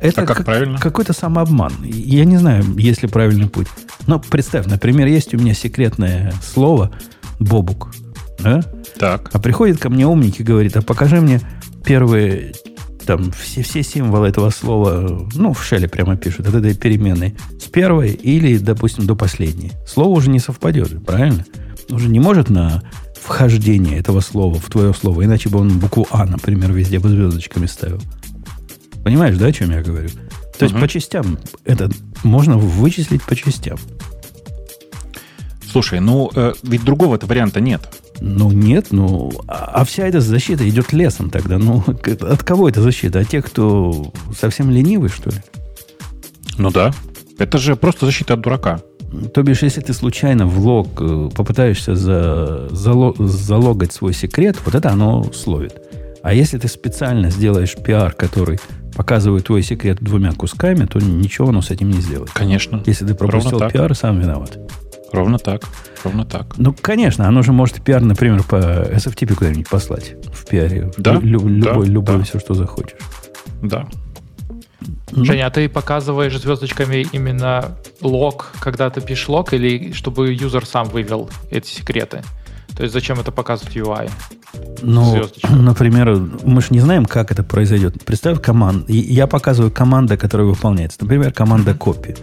Это 0.00 0.22
а 0.22 0.26
как, 0.26 0.38
как 0.38 0.46
правильно? 0.46 0.78
Какой-то 0.78 1.12
самообман. 1.12 1.72
Я 1.84 2.24
не 2.24 2.36
знаю, 2.36 2.64
есть 2.76 3.02
ли 3.02 3.08
правильный 3.08 3.48
путь. 3.48 3.68
Но 4.06 4.18
представь, 4.18 4.66
например, 4.66 5.06
есть 5.06 5.34
у 5.34 5.38
меня 5.38 5.54
секретное 5.54 6.32
слово 6.42 6.92
«бобук». 7.38 7.94
Да? 8.40 8.62
Так. 8.98 9.30
А 9.32 9.38
приходит 9.38 9.78
ко 9.78 9.88
мне 9.88 10.06
умник 10.06 10.40
и 10.40 10.42
говорит, 10.42 10.76
а 10.76 10.82
покажи 10.82 11.20
мне 11.20 11.40
первые 11.84 12.52
там 13.06 13.32
все, 13.32 13.62
все 13.62 13.82
символы 13.82 14.28
этого 14.28 14.50
слова, 14.50 15.26
ну, 15.34 15.52
в 15.52 15.64
шеле 15.64 15.88
прямо 15.88 16.16
пишут, 16.16 16.48
от 16.48 16.54
этой 16.54 16.74
переменной, 16.74 17.36
с 17.60 17.64
первой 17.64 18.10
или, 18.10 18.58
допустим, 18.58 19.06
до 19.06 19.16
последней. 19.16 19.72
Слово 19.86 20.16
уже 20.16 20.30
не 20.30 20.38
совпадет, 20.38 21.04
правильно? 21.04 21.44
Уже 21.90 22.08
не 22.08 22.20
может 22.20 22.48
на 22.48 22.82
вхождение 23.20 23.98
этого 23.98 24.20
слова 24.20 24.58
в 24.58 24.68
твое 24.68 24.94
слово, 24.94 25.24
иначе 25.24 25.48
бы 25.48 25.58
он 25.58 25.78
букву 25.78 26.06
А, 26.10 26.24
например, 26.24 26.72
везде 26.72 26.98
бы 26.98 27.08
звездочками 27.08 27.66
ставил. 27.66 28.00
Понимаешь, 29.04 29.36
да, 29.36 29.46
о 29.46 29.52
чем 29.52 29.70
я 29.70 29.82
говорю? 29.82 30.08
То 30.62 30.66
есть 30.68 30.80
по 30.80 30.86
частям 30.86 31.38
это 31.64 31.90
можно 32.22 32.56
вычислить 32.56 33.22
по 33.24 33.34
частям. 33.34 33.78
Слушай, 35.68 35.98
ну 35.98 36.30
э, 36.32 36.52
ведь 36.62 36.84
другого-то 36.84 37.26
варианта 37.26 37.60
нет. 37.60 37.80
Ну 38.20 38.52
нет, 38.52 38.88
ну 38.90 39.32
а, 39.48 39.72
а 39.74 39.84
вся 39.84 40.06
эта 40.06 40.20
защита 40.20 40.68
идет 40.68 40.92
лесом 40.92 41.30
тогда. 41.30 41.58
Ну 41.58 41.82
от 41.84 42.44
кого 42.44 42.68
эта 42.68 42.80
защита? 42.80 43.18
От 43.18 43.28
тех, 43.28 43.46
кто 43.46 44.12
совсем 44.38 44.70
ленивый, 44.70 45.08
что 45.08 45.30
ли? 45.30 45.38
Ну 46.58 46.70
да. 46.70 46.92
Это 47.38 47.58
же 47.58 47.74
просто 47.74 48.06
защита 48.06 48.34
от 48.34 48.42
дурака. 48.42 48.82
То 49.34 49.42
бишь, 49.42 49.62
если 49.62 49.80
ты 49.80 49.92
случайно 49.94 50.46
в 50.46 50.60
лог 50.60 50.90
э, 51.00 51.30
попытаешься 51.34 51.96
за, 51.96 52.68
залог, 52.70 53.16
залогать 53.18 53.92
свой 53.92 54.14
секрет, 54.14 54.58
вот 54.64 54.76
это 54.76 54.90
оно 54.90 55.24
словит. 55.32 55.74
А 56.22 56.32
если 56.32 56.56
ты 56.56 56.68
специально 56.68 57.30
сделаешь 57.30 57.74
пиар, 57.74 58.12
который 58.12 58.60
показывает 58.94 59.46
твой 59.46 59.62
секрет 59.62 59.98
двумя 60.00 60.32
кусками, 60.32 60.86
то 60.86 60.98
ничего 60.98 61.48
оно 61.48 61.62
с 61.62 61.70
этим 61.70 61.90
не 61.90 62.00
сделает. 62.00 62.30
Конечно. 62.30 62.82
Если 62.86 63.06
ты 63.06 63.14
пропустил 63.14 63.58
пиар, 63.68 63.94
сам 63.94 64.20
виноват. 64.20 64.58
Ровно 65.12 65.38
так. 65.38 65.62
Ровно 66.04 66.24
так. 66.24 66.56
Ну, 66.56 66.74
конечно, 66.80 67.28
оно 67.28 67.42
же 67.42 67.52
может 67.52 67.82
пиар, 67.82 68.00
например, 68.00 68.42
по 68.44 68.56
SFTP 68.56 69.34
куда-нибудь 69.34 69.68
послать 69.68 70.14
в 70.32 70.46
пиаре. 70.46 70.90
Да. 70.96 71.14
Лю- 71.14 71.40
да 71.40 71.72
любой, 71.72 71.86
любой 71.86 72.18
да. 72.18 72.24
все, 72.24 72.38
что 72.38 72.54
захочешь. 72.54 72.96
Да. 73.62 73.86
Ну. 75.12 75.24
Женя, 75.24 75.46
а 75.46 75.50
ты 75.50 75.68
показываешь 75.68 76.38
звездочками 76.40 77.06
именно 77.12 77.76
лог, 78.00 78.52
когда 78.58 78.88
ты 78.90 79.00
пишешь 79.00 79.28
лог, 79.28 79.52
или 79.52 79.92
чтобы 79.92 80.32
юзер 80.32 80.64
сам 80.64 80.88
вывел 80.88 81.28
эти 81.50 81.68
секреты? 81.68 82.22
То 82.74 82.82
есть 82.82 82.94
зачем 82.94 83.20
это 83.20 83.30
показывать 83.30 83.74
в 83.74 83.76
UI? 83.76 84.10
Ну, 84.82 85.22
например, 85.50 86.16
мы 86.44 86.60
же 86.60 86.68
не 86.70 86.80
знаем, 86.80 87.04
как 87.06 87.30
это 87.30 87.42
произойдет. 87.42 88.04
Представь 88.04 88.40
команд. 88.40 88.88
Я 88.88 89.26
показываю 89.26 89.70
команда, 89.70 90.16
которая 90.16 90.46
выполняется. 90.46 90.98
Например, 91.00 91.32
команда 91.32 91.72
copy. 91.72 92.18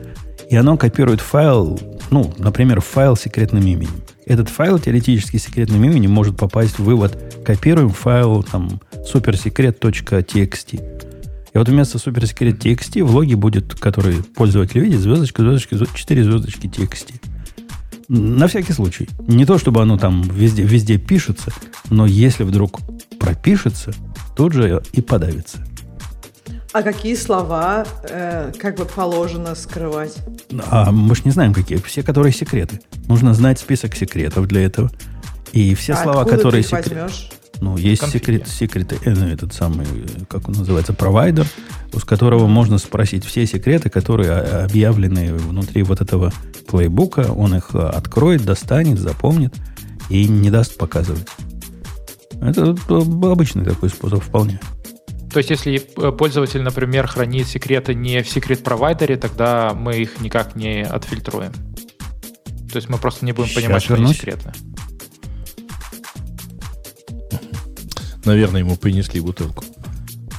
И 0.49 0.55
оно 0.55 0.77
копирует 0.77 1.21
файл, 1.21 1.79
ну, 2.09 2.33
например, 2.37 2.81
файл 2.81 3.15
с 3.15 3.21
секретным 3.21 3.63
именем. 3.67 4.01
Этот 4.25 4.49
файл 4.49 4.79
теоретически 4.79 5.37
с 5.37 5.43
секретным 5.43 5.83
именем 5.83 6.11
может 6.11 6.37
попасть 6.37 6.79
в 6.79 6.83
вывод. 6.83 7.17
Копируем 7.45 7.91
файл 7.91 8.43
там 8.43 8.81
supersecret.txt. 9.13 10.99
И 11.53 11.57
вот 11.57 11.69
вместо 11.69 11.97
supersecret.txt 11.97 13.03
в 13.03 13.15
логе 13.15 13.35
будет, 13.35 13.75
который 13.75 14.23
пользователь 14.35 14.79
видит, 14.79 14.99
звездочка, 14.99 15.43
звездочка, 15.43 15.85
4 15.93 16.23
звездочки 16.23 16.67
txt. 16.67 17.13
На 18.09 18.47
всякий 18.47 18.73
случай. 18.73 19.07
Не 19.27 19.45
то, 19.45 19.59
чтобы 19.59 19.81
оно 19.81 19.97
там 19.97 20.23
везде, 20.23 20.63
везде 20.63 20.97
пишется, 20.97 21.51
но 21.91 22.07
если 22.07 22.43
вдруг 22.43 22.79
пропишется, 23.19 23.93
тут 24.35 24.53
же 24.53 24.81
и 24.93 25.01
подавится. 25.01 25.59
А 26.73 26.81
какие 26.81 27.15
слова 27.15 27.85
э, 28.09 28.51
как 28.59 28.77
бы 28.77 28.85
положено 28.85 29.53
скрывать? 29.53 30.17
А 30.69 30.91
мы 30.91 31.15
же 31.15 31.21
не 31.25 31.31
знаем, 31.31 31.53
какие. 31.53 31.77
Все, 31.79 32.01
которые 32.01 32.33
секреты. 32.33 32.81
Нужно 33.07 33.33
знать 33.35 33.59
список 33.59 33.95
секретов 33.95 34.47
для 34.47 34.61
этого. 34.61 34.91
И 35.51 35.75
все 35.75 35.93
а 35.93 36.03
слова, 36.03 36.25
которые 36.25 36.63
секреты. 36.63 37.09
Ну, 37.61 37.77
есть 37.77 38.09
секрет, 38.09 38.47
секреты, 38.47 38.97
э, 39.03 39.13
ну, 39.13 39.27
этот 39.27 39.53
самый, 39.53 39.85
как 40.29 40.47
он 40.47 40.55
называется, 40.55 40.93
провайдер, 40.93 41.45
с 41.93 42.03
которого 42.03 42.47
можно 42.47 42.77
спросить 42.77 43.25
все 43.25 43.45
секреты, 43.45 43.89
которые 43.89 44.31
объявлены 44.31 45.33
внутри 45.33 45.83
вот 45.83 46.01
этого 46.01 46.31
плейбука. 46.67 47.31
Он 47.31 47.55
их 47.55 47.75
откроет, 47.75 48.45
достанет, 48.45 48.99
запомнит 48.99 49.53
и 50.09 50.27
не 50.27 50.49
даст 50.49 50.77
показывать. 50.77 51.27
Это 52.41 52.75
обычный 52.89 53.65
такой 53.65 53.89
способ 53.89 54.23
вполне. 54.23 54.59
То 55.31 55.37
есть, 55.37 55.51
если 55.51 55.75
э, 55.75 56.11
пользователь, 56.11 56.61
например, 56.61 57.07
хранит 57.07 57.47
секреты 57.47 57.93
не 57.93 58.23
в 58.23 58.29
секрет-провайдере, 58.29 59.15
тогда 59.17 59.73
мы 59.75 59.97
их 59.97 60.21
никак 60.21 60.55
не 60.55 60.83
отфильтруем. 60.83 61.51
То 62.71 62.77
есть 62.77 62.89
мы 62.89 62.97
просто 62.97 63.25
не 63.25 63.31
будем 63.31 63.49
Сейчас 63.49 63.63
понимать, 63.63 63.83
что 63.83 63.93
вернусь. 63.93 64.09
они 64.09 64.17
секреты. 64.17 64.53
Наверное, 68.29 68.61
ему 68.61 68.75
принесли 68.77 69.19
бутылку. 69.19 69.65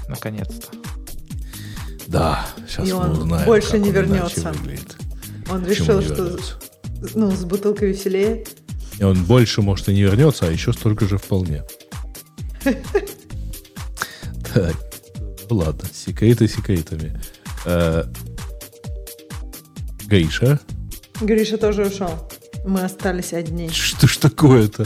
Наконец-то. 0.08 0.68
Да, 2.06 2.46
сейчас 2.66 2.88
И 2.88 2.92
мы 2.92 2.98
он 2.98 3.10
узнаем, 3.12 3.46
больше 3.46 3.72
как 3.72 3.80
не 3.80 3.88
он 3.88 3.94
вернется. 3.94 4.52
выглядит. 4.52 4.96
Он 5.50 5.66
решил, 5.66 5.98
не 6.00 6.04
что 6.06 6.14
вернется? 6.24 6.54
ну, 7.14 7.30
с 7.30 7.44
бутылкой 7.44 7.88
веселее. 7.90 8.44
И 8.98 9.04
он 9.04 9.24
больше, 9.24 9.62
может, 9.62 9.88
и 9.88 9.92
не 9.94 10.02
вернется, 10.02 10.46
а 10.46 10.50
еще 10.50 10.72
столько 10.72 11.06
же 11.06 11.18
вполне. 11.18 11.62
Так, 14.54 14.74
ну 15.48 15.56
ладно, 15.56 15.88
секреты 15.92 16.48
секретами. 16.48 17.18
Э, 17.64 18.04
Гриша, 20.06 20.58
Гриша 21.20 21.56
тоже 21.58 21.86
ушел. 21.86 22.10
Мы 22.64 22.82
остались 22.82 23.32
одни. 23.32 23.70
что 23.70 24.06
ж 24.06 24.16
такое-то? 24.18 24.84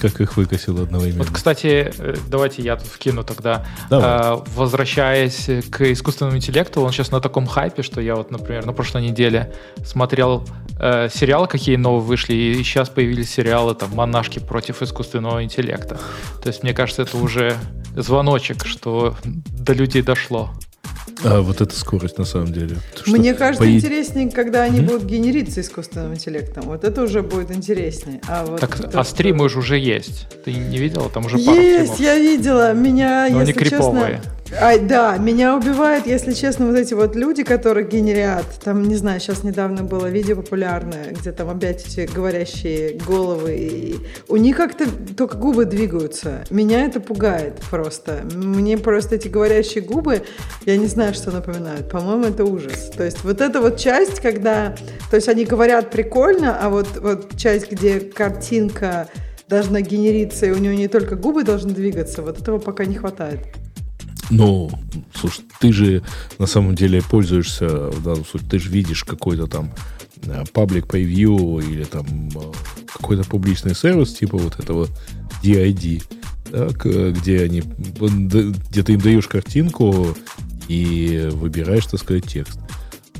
Как 0.00 0.20
их 0.20 0.36
выкосил 0.36 0.82
одновременно? 0.82 1.24
Вот, 1.24 1.32
кстати, 1.32 1.92
э, 1.96 2.16
давайте 2.28 2.62
я 2.62 2.76
тут 2.76 2.88
вкину 2.88 3.22
тогда. 3.22 3.64
Давай. 3.88 4.38
Э, 4.38 4.42
Возвращаясь 4.54 5.48
к 5.70 5.92
искусственному 5.92 6.36
интеллекту, 6.36 6.80
он 6.82 6.92
сейчас 6.92 7.12
на 7.12 7.20
таком 7.20 7.46
хайпе, 7.46 7.82
что 7.82 8.00
я 8.00 8.16
вот, 8.16 8.30
например, 8.30 8.66
на 8.66 8.72
прошлой 8.72 9.02
неделе 9.02 9.52
смотрел 9.84 10.46
э, 10.80 11.08
сериалы, 11.08 11.46
какие 11.46 11.76
новые 11.76 12.02
вышли, 12.02 12.34
и 12.34 12.54
сейчас 12.62 12.88
появились 12.88 13.30
сериалы 13.30 13.74
там 13.74 13.94
«Монашки 13.94 14.40
против 14.40 14.82
искусственного 14.82 15.44
интеллекта». 15.44 16.00
То 16.42 16.48
есть, 16.48 16.62
мне 16.62 16.74
кажется, 16.74 17.02
это 17.02 17.16
уже 17.16 17.56
звоночек, 17.96 18.66
что 18.66 19.16
до 19.24 19.72
людей 19.72 20.02
дошло. 20.02 20.50
А, 21.24 21.40
вот 21.40 21.60
эта 21.60 21.74
скорость 21.74 22.18
на 22.18 22.24
самом 22.24 22.52
деле. 22.52 22.76
Что 22.94 23.10
Мне 23.10 23.34
кажется, 23.34 23.64
по 23.64 23.70
интереснее, 23.70 24.30
когда 24.30 24.62
они 24.62 24.80
будут 24.80 25.04
генериться 25.04 25.60
искусственным 25.62 26.14
интеллектом. 26.14 26.64
Вот 26.64 26.84
это 26.84 27.02
уже 27.02 27.22
будет 27.22 27.50
интереснее. 27.50 28.20
А, 28.28 28.44
вот 28.44 28.60
Так, 28.60 28.76
то, 28.76 28.86
а 28.88 28.90
что- 28.90 29.04
стримы 29.04 29.48
же 29.48 29.58
уже 29.60 29.78
есть. 29.78 30.26
Ты 30.44 30.52
не 30.52 30.78
видела? 30.78 31.08
Там 31.08 31.26
уже 31.26 31.38
пара 31.38 31.56
Есть, 31.60 31.94
стримов. 31.94 32.00
я 32.00 32.18
видела. 32.18 32.72
Меня, 32.74 33.28
Но 33.30 33.38
они 33.40 33.50
если 33.50 33.64
честно... 33.64 34.20
Ай, 34.60 34.78
да, 34.78 35.16
меня 35.16 35.56
убивает, 35.56 36.06
если 36.06 36.32
честно, 36.32 36.66
вот 36.66 36.76
эти 36.76 36.94
вот 36.94 37.16
люди, 37.16 37.42
которые 37.42 37.88
генерят. 37.88 38.44
Там, 38.62 38.84
не 38.84 38.94
знаю, 38.94 39.18
сейчас 39.18 39.42
недавно 39.42 39.82
было 39.82 40.06
видео 40.06 40.36
популярное, 40.36 41.10
где 41.10 41.32
там 41.32 41.50
опять 41.50 41.84
эти 41.86 42.10
говорящие 42.10 42.96
головы. 42.98 43.56
И 43.56 43.96
у 44.28 44.36
них 44.36 44.56
как-то 44.56 44.86
только 45.16 45.36
губы 45.36 45.64
двигаются. 45.64 46.44
Меня 46.50 46.84
это 46.84 47.00
пугает 47.00 47.60
просто. 47.68 48.20
Мне 48.32 48.78
просто 48.78 49.16
эти 49.16 49.26
говорящие 49.26 49.82
губы, 49.82 50.22
я 50.64 50.76
не 50.76 50.86
знаю, 50.86 51.14
что 51.14 51.32
напоминают. 51.32 51.90
По-моему, 51.90 52.24
это 52.24 52.44
ужас. 52.44 52.90
То 52.96 53.02
есть 53.02 53.24
вот 53.24 53.40
эта 53.40 53.60
вот 53.60 53.76
часть, 53.76 54.20
когда... 54.20 54.76
То 55.10 55.16
есть 55.16 55.28
они 55.28 55.44
говорят 55.44 55.90
прикольно, 55.90 56.56
а 56.60 56.70
вот, 56.70 56.88
вот 57.00 57.36
часть, 57.36 57.72
где 57.72 57.98
картинка 57.98 59.08
должна 59.48 59.80
генериться, 59.80 60.46
и 60.46 60.50
у 60.52 60.56
нее 60.58 60.76
не 60.76 60.88
только 60.88 61.16
губы 61.16 61.42
должны 61.42 61.74
двигаться, 61.74 62.22
вот 62.22 62.40
этого 62.40 62.58
пока 62.58 62.84
не 62.84 62.94
хватает. 62.94 63.40
Ну, 64.30 64.70
слушай, 65.14 65.44
ты 65.60 65.72
же 65.72 66.02
на 66.38 66.46
самом 66.46 66.74
деле 66.74 67.02
пользуешься, 67.02 67.68
в 67.68 68.02
данном 68.02 68.24
случае, 68.24 68.48
ты 68.50 68.58
же 68.58 68.70
видишь 68.70 69.04
какой-то 69.04 69.46
там 69.46 69.72
э, 70.22 70.44
public 70.54 70.86
preview 70.86 71.62
или 71.62 71.84
там 71.84 72.06
э, 72.34 72.40
какой-то 72.92 73.24
публичный 73.24 73.74
сервис 73.74 74.14
типа 74.14 74.38
вот 74.38 74.58
этого 74.58 74.88
DID, 75.42 76.02
да, 76.50 76.68
к- 76.68 77.10
где 77.12 77.42
они, 77.42 77.60
где 77.60 78.82
ты 78.82 78.94
им 78.94 79.00
даешь 79.00 79.28
картинку 79.28 80.16
и 80.68 81.28
выбираешь, 81.32 81.86
так 81.86 82.00
сказать, 82.00 82.26
текст. 82.26 82.58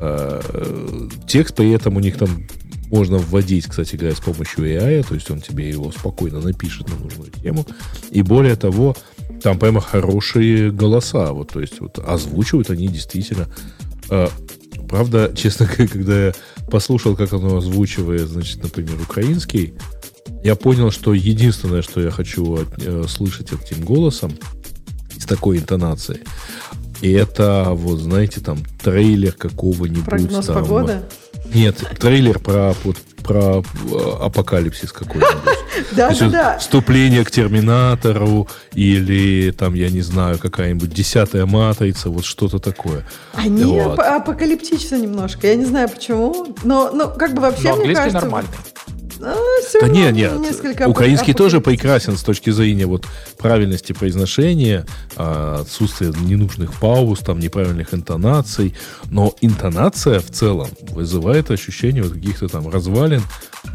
А, 0.01 0.41
э, 0.43 1.09
Текст 1.29 1.55
при 1.55 1.71
этом 1.71 1.97
у 1.97 2.01
них 2.01 2.17
там 2.17 2.47
можно 2.91 3.19
вводить, 3.19 3.67
кстати 3.67 3.97
говоря, 3.97 4.15
с 4.15 4.21
помощью 4.21 4.65
AI, 4.67 5.07
то 5.07 5.15
есть 5.15 5.31
он 5.31 5.41
тебе 5.41 5.69
его 5.69 5.91
спокойно 5.93 6.41
напишет 6.41 6.89
на 6.89 6.97
нужную 6.97 7.31
тему. 7.31 7.67
И 8.11 8.23
более 8.23 8.57
того, 8.57 8.97
там 9.43 9.59
прямо 9.59 9.81
хорошие 9.81 10.71
голоса. 10.71 11.33
Вот, 11.33 11.53
то 11.53 11.61
есть 11.61 11.81
вот 11.81 11.99
озвучивают 11.99 12.71
они 12.71 12.89
действительно. 12.89 13.49
А, 14.11 14.29
правда, 14.89 15.33
честно 15.37 15.67
говоря, 15.67 15.89
когда 15.89 16.27
я 16.27 16.33
послушал, 16.71 17.17
как 17.17 17.33
оно 17.33 17.59
озвучивает, 17.59 18.29
значит, 18.29 18.63
например, 18.63 19.01
украинский, 19.01 19.75
я 20.43 20.57
понял, 20.57 20.91
что 20.91 21.15
единственное, 21.15 21.83
что 21.83 22.01
я 22.01 22.11
хочу 22.11 22.55
от- 22.55 22.79
э, 22.79 23.05
слышать 23.09 23.51
этим 23.53 23.85
голосом, 23.85 24.33
с 25.19 25.25
такой 25.27 25.59
интонацией, 25.59 26.21
это, 27.03 27.69
вот, 27.71 28.01
знаете, 28.01 28.41
там, 28.41 28.59
трейлер 28.83 29.33
какого-нибудь 29.33 30.05
Прогноз 30.05 30.47
там... 30.47 30.63
погоды? 30.63 31.01
Нет, 31.53 31.77
трейлер 31.99 32.39
про, 32.39 32.75
вот, 32.85 32.97
про 33.25 33.63
э, 33.63 33.97
апокалипсис 34.21 34.93
какой-нибудь. 34.93 35.33
Да, 35.91 36.11
да, 36.11 36.29
да. 36.29 36.59
Вступление 36.59 37.25
к 37.25 37.33
Терминатору 37.33 38.47
или 38.75 39.51
там, 39.51 39.75
я 39.75 39.91
не 39.91 40.03
знаю, 40.03 40.39
какая-нибудь 40.39 40.91
десятая 40.91 41.47
матрица, 41.47 42.11
вот 42.11 42.25
что-то 42.25 42.61
такое. 42.61 43.05
Они 43.33 43.65
Вот. 43.65 43.99
ап- 43.99 44.17
апокалиптичны 44.19 44.97
немножко. 44.97 45.49
Я 45.49 45.57
не 45.57 45.65
знаю 45.65 45.89
почему. 45.89 46.55
Но, 46.63 46.91
но 46.93 47.09
как 47.09 47.35
бы 47.35 47.43
вообще, 47.43 47.71
Но 47.71 47.77
мне 47.77 47.95
кажется... 47.95 48.31
а, 49.25 49.35
Да 49.73 49.81
равно 49.81 49.95
нет, 49.95 50.15
нет. 50.15 50.39
несколько 50.41 50.89
Украинский 50.89 51.33
апо- 51.33 51.37
тоже 51.39 51.61
прекрасен 51.61 52.17
с 52.17 52.23
точки 52.23 52.51
зрения 52.51 52.87
вот 52.87 53.07
правильности 53.39 53.93
произношения, 53.93 54.87
а, 55.17 55.61
отсутствия 55.63 56.13
ненужных 56.21 56.75
пауз, 56.75 57.21
там 57.21 57.39
неправильных 57.41 57.95
интонаций. 57.95 58.75
Но 59.11 59.35
интонация 59.41 60.21
в 60.21 60.31
целом 60.31 60.69
вызывает 60.91 61.51
ощущение 61.51 62.03
вот 62.03 62.13
каких-то 62.13 62.49
там 62.49 62.69
развалин, 62.69 63.23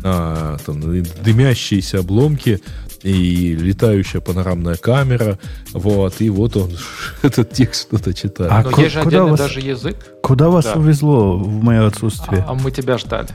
а, 0.03 0.57
там, 0.65 0.81
дымящиеся 0.81 1.99
обломки 1.99 2.61
и 3.01 3.55
летающая 3.55 4.19
панорамная 4.19 4.76
камера. 4.76 5.39
Вот, 5.71 6.15
и 6.19 6.30
вот 6.30 6.57
он 6.57 6.69
этот 7.21 7.51
текст 7.53 7.88
что-то 7.88 8.13
читает. 8.13 8.51
А 8.51 8.61
Но 8.63 8.71
ку- 8.71 8.81
есть 8.81 8.93
же 8.93 9.01
куда 9.01 9.17
отдельный 9.17 9.31
вас- 9.31 9.39
даже 9.39 9.59
язык, 9.61 9.95
Куда 10.21 10.49
вас 10.49 10.65
Да. 10.65 10.73
увезло 10.76 11.38
в 11.38 11.63
мое 11.63 11.88
отсутствие? 11.88 12.45
а 12.47 12.53
мы 12.53 12.71
тебя 12.71 12.97
ждали. 12.97 13.30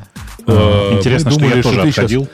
Э, 0.47 0.97
Интересно, 0.99 1.31
мы 1.31 1.33
что 1.33 1.41
думали, 1.41 1.57
я 1.57 1.63
тоже 1.63 1.77
ты 1.81 1.87
щас- 1.89 1.99
отходил. 1.99 2.29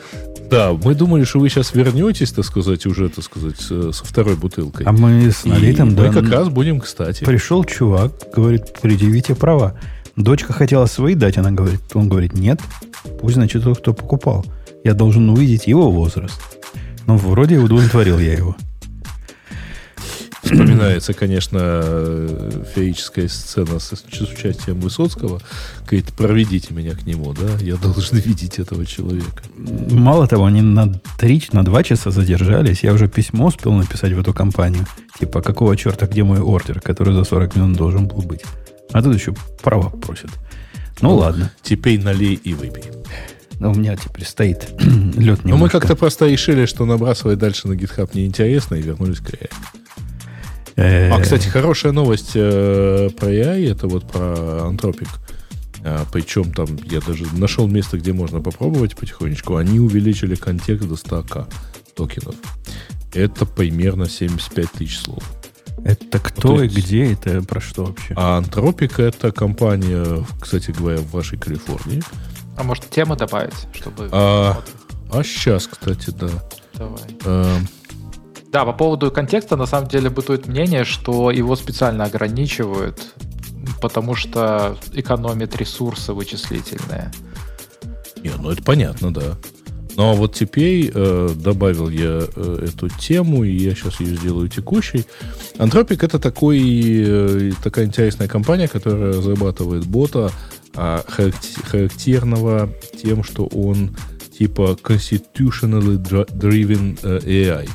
Да, 0.51 0.73
мы 0.73 0.95
думали, 0.97 1.23
что 1.24 1.39
вы 1.39 1.49
сейчас 1.49 1.74
вернетесь, 1.74 2.32
так 2.32 2.45
сказать, 2.45 2.85
уже, 2.87 3.09
так 3.09 3.23
сказать, 3.24 3.57
с- 3.61 3.93
со 3.93 4.05
второй 4.05 4.35
бутылкой. 4.37 4.85
А 4.87 4.93
мы 4.93 5.31
с 5.31 5.45
И 5.45 5.49
налитым, 5.49 5.91
мы 5.91 5.95
да, 5.95 6.12
как 6.12 6.24
н- 6.24 6.32
раз 6.32 6.49
будем, 6.49 6.81
кстати. 6.81 7.23
Пришел 7.24 7.62
чувак, 7.65 8.12
говорит, 8.35 8.62
предъявите 8.82 9.35
права. 9.37 9.74
Дочка 10.16 10.53
хотела 10.53 10.87
свои 10.87 11.15
дать, 11.15 11.39
она 11.39 11.53
говорит, 11.53 11.81
он 11.95 12.09
говорит, 12.09 12.32
нет, 12.35 12.61
пусть, 13.20 13.37
значит, 13.37 13.62
тот, 13.62 13.78
кто 13.78 13.93
покупал. 13.95 14.45
Я 14.82 14.95
должен 14.95 15.28
увидеть 15.31 15.66
его 15.69 15.91
возраст. 15.91 16.41
Ну, 17.07 17.16
вроде 17.16 17.59
удовлетворил 17.59 18.19
я 18.19 18.32
его. 18.32 18.57
Вспоминается, 20.51 21.12
конечно, 21.12 21.82
феерическая 22.74 23.28
сцена 23.28 23.78
с, 23.78 23.93
с 23.94 24.20
участием 24.20 24.81
Высоцкого. 24.81 25.40
Говорит, 25.82 26.12
проведите 26.12 26.74
меня 26.74 26.94
к 26.94 27.06
нему, 27.06 27.32
да? 27.32 27.56
Я 27.60 27.77
должен 27.77 28.18
видеть 28.18 28.59
этого 28.59 28.85
человека. 28.85 29.43
Мало 29.56 30.27
того, 30.27 30.47
они 30.47 30.60
на 30.60 30.93
три, 31.18 31.43
на 31.52 31.64
два 31.64 31.82
часа 31.82 32.10
задержались. 32.10 32.82
Я 32.82 32.93
уже 32.93 33.09
письмо 33.09 33.47
успел 33.47 33.72
написать 33.72 34.12
в 34.12 34.18
эту 34.18 34.35
компанию. 34.35 34.86
Типа, 35.18 35.40
какого 35.40 35.77
черта, 35.77 36.06
где 36.06 36.24
мой 36.24 36.40
ордер, 36.40 36.81
который 36.81 37.14
за 37.14 37.24
40 37.24 37.56
минут 37.56 37.77
должен 37.77 38.09
был 38.09 38.22
быть. 38.22 38.43
А 38.93 39.02
тут 39.02 39.14
еще 39.14 39.35
права 39.62 39.89
просят. 39.89 40.31
Ну, 41.01 41.14
ладно. 41.14 41.52
Теперь 41.62 42.02
налей 42.02 42.35
и 42.35 42.55
выпей. 42.55 42.85
Но 43.60 43.72
у 43.72 43.74
меня 43.74 43.94
теперь 43.94 44.24
стоит 44.24 44.68
лед 44.81 45.44
Но 45.44 45.59
мы 45.59 45.68
как-то 45.68 45.94
просто 45.94 46.27
решили, 46.27 46.64
что 46.64 46.86
набрасывать 46.86 47.39
дальше 47.39 47.68
на 47.68 47.74
GitHub 47.74 48.10
неинтересно, 48.14 48.77
и 48.77 48.82
вернулись 48.82 49.18
к 49.18 49.31
AI. 49.31 49.51
Э, 50.76 51.10
А, 51.10 51.20
кстати, 51.20 51.48
хорошая 51.48 51.92
новость 51.92 52.32
э, 52.34 53.10
про 53.18 53.28
AI, 53.30 53.70
это 53.70 53.86
вот 53.88 54.06
про 54.10 54.20
Anthropic. 54.70 55.09
А, 55.82 56.05
причем 56.12 56.52
там 56.52 56.66
я 56.84 57.01
даже 57.01 57.24
нашел 57.34 57.66
место, 57.66 57.97
где 57.98 58.12
можно 58.12 58.40
попробовать 58.40 58.97
потихонечку. 58.97 59.56
Они 59.56 59.80
увеличили 59.80 60.34
контекст 60.34 60.86
до 60.86 60.94
100к 60.94 61.47
токенов. 61.97 62.34
Это 63.14 63.47
примерно 63.47 64.09
75 64.09 64.70
тысяч 64.72 64.98
слов. 64.98 65.22
Это 65.84 66.18
кто 66.18 66.56
то 66.56 66.62
и 66.62 66.66
есть- 66.68 66.76
где? 66.76 67.12
Это 67.12 67.40
про 67.42 67.60
что 67.60 67.84
вообще? 67.86 68.12
А 68.16 68.40
Anthropic 68.40 69.02
это 69.02 69.32
компания, 69.32 70.24
кстати 70.40 70.70
говоря, 70.70 70.98
в 70.98 71.10
вашей 71.10 71.38
Калифорнии. 71.38 72.02
А 72.59 72.62
может, 72.62 72.90
темы 72.90 73.16
добавить, 73.16 73.55
чтобы... 73.72 74.09
А, 74.12 74.60
а 75.10 75.24
сейчас, 75.24 75.66
кстати, 75.66 76.10
да. 76.10 76.28
Давай. 76.74 77.01
А, 77.24 77.56
Да, 78.51 78.64
по 78.64 78.72
поводу 78.72 79.10
контекста, 79.12 79.56
на 79.56 79.66
самом 79.66 79.89
деле, 79.89 80.10
бытует 80.10 80.48
мнение, 80.48 80.85
что 80.85 81.31
его 81.31 81.55
специально 81.55 82.05
ограничивают, 82.05 83.01
потому 83.81 84.16
что 84.16 84.77
экономит 84.93 85.56
ресурсы 85.56 86.12
вычислительные. 86.12 87.12
Не, 88.22 88.32
ну 88.39 88.51
это 88.51 88.62
понятно, 88.62 89.14
да. 89.14 89.36
Но 89.97 90.14
вот 90.14 90.35
теперь 90.35 90.90
э, 90.93 91.31
добавил 91.35 91.89
я 91.89 92.22
э, 92.35 92.66
эту 92.68 92.89
тему, 92.89 93.44
и 93.44 93.52
я 93.52 93.74
сейчас 93.74 94.01
ее 94.01 94.16
сделаю 94.16 94.48
текущей. 94.48 95.05
Anthropic 95.56 96.05
это 96.05 96.18
такой, 96.18 96.60
э, 96.60 97.52
такая 97.62 97.86
интересная 97.86 98.28
компания, 98.28 98.66
которая 98.68 99.12
разрабатывает 99.12 99.86
бота, 99.86 100.31
а, 100.74 101.05
характе- 101.06 101.62
характерного 101.64 102.70
тем, 103.02 103.24
что 103.24 103.47
он 103.47 103.97
типа 104.39 104.77
constitutionally 104.82 105.98
dri- 105.98 106.28
driven 106.32 106.98
э, 107.02 107.20
AI. 107.20 107.68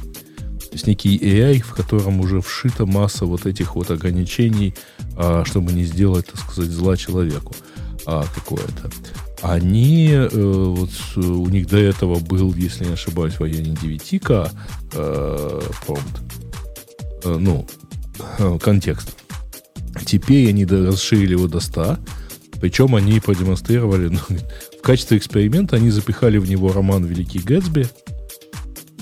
Есть 0.75 0.87
некий 0.87 1.17
AI, 1.17 1.61
в 1.61 1.73
котором 1.73 2.19
уже 2.19 2.41
вшита 2.41 2.85
масса 2.85 3.25
вот 3.25 3.45
этих 3.45 3.75
вот 3.75 3.91
ограничений, 3.91 4.75
а, 5.15 5.43
чтобы 5.45 5.71
не 5.71 5.85
сделать, 5.85 6.27
так 6.27 6.39
сказать, 6.39 6.69
зла 6.69 6.97
человеку 6.97 7.55
а, 8.05 8.25
какое-то. 8.35 8.91
Они, 9.41 10.09
э, 10.11 10.27
вот 10.29 10.89
у 11.17 11.47
них 11.49 11.67
до 11.67 11.77
этого 11.77 12.19
был, 12.19 12.53
если 12.55 12.85
не 12.85 12.93
ошибаюсь, 12.93 13.35
в 13.35 13.41
районе 13.41 13.73
9К 13.73 14.49
э, 14.93 15.61
промпт, 15.85 16.19
э, 17.23 17.37
ну, 17.39 17.67
контекст. 18.59 19.15
Теперь 20.05 20.49
они 20.49 20.65
расширили 20.65 21.33
его 21.33 21.47
до 21.47 21.59
100, 21.59 21.99
причем 22.59 22.95
они 22.95 23.19
продемонстрировали, 23.19 24.07
ну, 24.07 24.19
в 24.79 24.81
качестве 24.81 25.17
эксперимента 25.17 25.75
они 25.75 25.89
запихали 25.89 26.37
в 26.37 26.49
него 26.49 26.73
роман 26.73 27.05
«Великий 27.05 27.39
Гэтсби», 27.39 27.87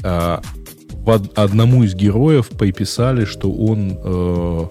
а, 0.04 0.42
одному 1.06 1.84
из 1.84 1.96
героев 1.96 2.50
приписали, 2.50 3.26
что 3.26 3.52
он 3.52 3.98
э, 4.04 4.66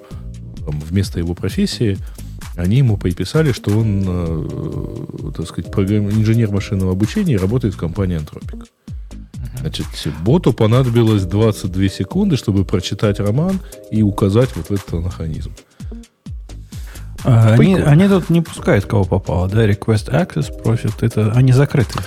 вместо 0.67 1.19
его 1.19 1.35
профессии 1.35 1.99
они 2.57 2.79
ему 2.79 2.97
приписали, 2.97 3.53
что 3.53 3.71
он, 3.77 4.05
э, 4.07 5.33
так 5.37 5.47
сказать, 5.47 5.71
программ... 5.71 6.11
инженер 6.11 6.51
машинного 6.51 6.93
обучения 6.93 7.35
и 7.35 7.39
работает 7.39 7.75
в 7.75 7.79
компании 7.79 8.19
Anthropic. 8.19 8.67
Значит, 9.61 9.87
боту 10.23 10.53
понадобилось 10.53 11.25
22 11.25 11.89
секунды, 11.89 12.37
чтобы 12.37 12.65
прочитать 12.65 13.21
роман 13.21 13.61
и 13.91 14.03
указать 14.03 14.51
вот 14.57 14.71
этот 14.71 14.93
анахронизм. 14.95 15.53
А, 17.25 17.55
они, 17.55 17.77
они 17.77 18.09
тут 18.09 18.31
не 18.31 18.41
пускают 18.41 18.85
кого 18.85 19.05
попало, 19.05 19.49
да? 19.49 19.67
Request 19.67 20.11
Access 20.11 20.63
просят. 20.63 21.03
Это 21.03 21.33
они 21.33 21.53
закрыты. 21.53 21.99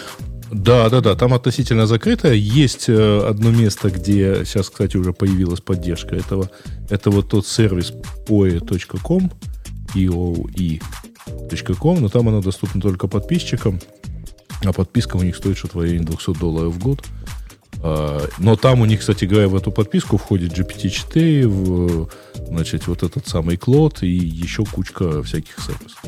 Да, 0.55 0.89
да, 0.89 1.01
да, 1.01 1.15
там 1.15 1.33
относительно 1.33 1.85
закрытое. 1.85 2.33
Есть 2.33 2.87
э, 2.87 3.27
одно 3.27 3.51
место, 3.51 3.89
где 3.89 4.45
сейчас, 4.45 4.69
кстати, 4.69 4.95
уже 4.95 5.11
появилась 5.11 5.59
поддержка 5.59 6.15
этого. 6.15 6.49
Это 6.89 7.11
вот 7.11 7.29
тот 7.29 7.45
сервис 7.45 7.91
poe.com, 8.25 9.31
eoe.com, 9.95 10.81
но 12.01 12.07
там 12.07 12.29
оно 12.29 12.41
доступно 12.41 12.79
только 12.79 13.07
подписчикам, 13.07 13.81
а 14.63 14.71
подписка 14.71 15.17
у 15.17 15.23
них 15.23 15.35
стоит 15.35 15.57
что-то 15.57 15.77
в 15.77 15.81
районе 15.81 16.05
200 16.05 16.39
долларов 16.39 16.73
в 16.73 16.79
год. 16.79 17.03
А, 17.83 18.25
но 18.37 18.55
там 18.55 18.79
у 18.79 18.85
них, 18.85 19.01
кстати 19.01 19.25
говоря, 19.25 19.49
в 19.49 19.55
эту 19.55 19.73
подписку 19.73 20.15
входит 20.17 20.57
GPT-4, 20.57 21.47
в, 21.47 22.09
значит, 22.47 22.87
вот 22.87 23.03
этот 23.03 23.27
самый 23.27 23.57
Клод 23.57 24.03
и 24.03 24.07
еще 24.07 24.63
кучка 24.63 25.21
всяких 25.21 25.59
сервисов. 25.59 26.01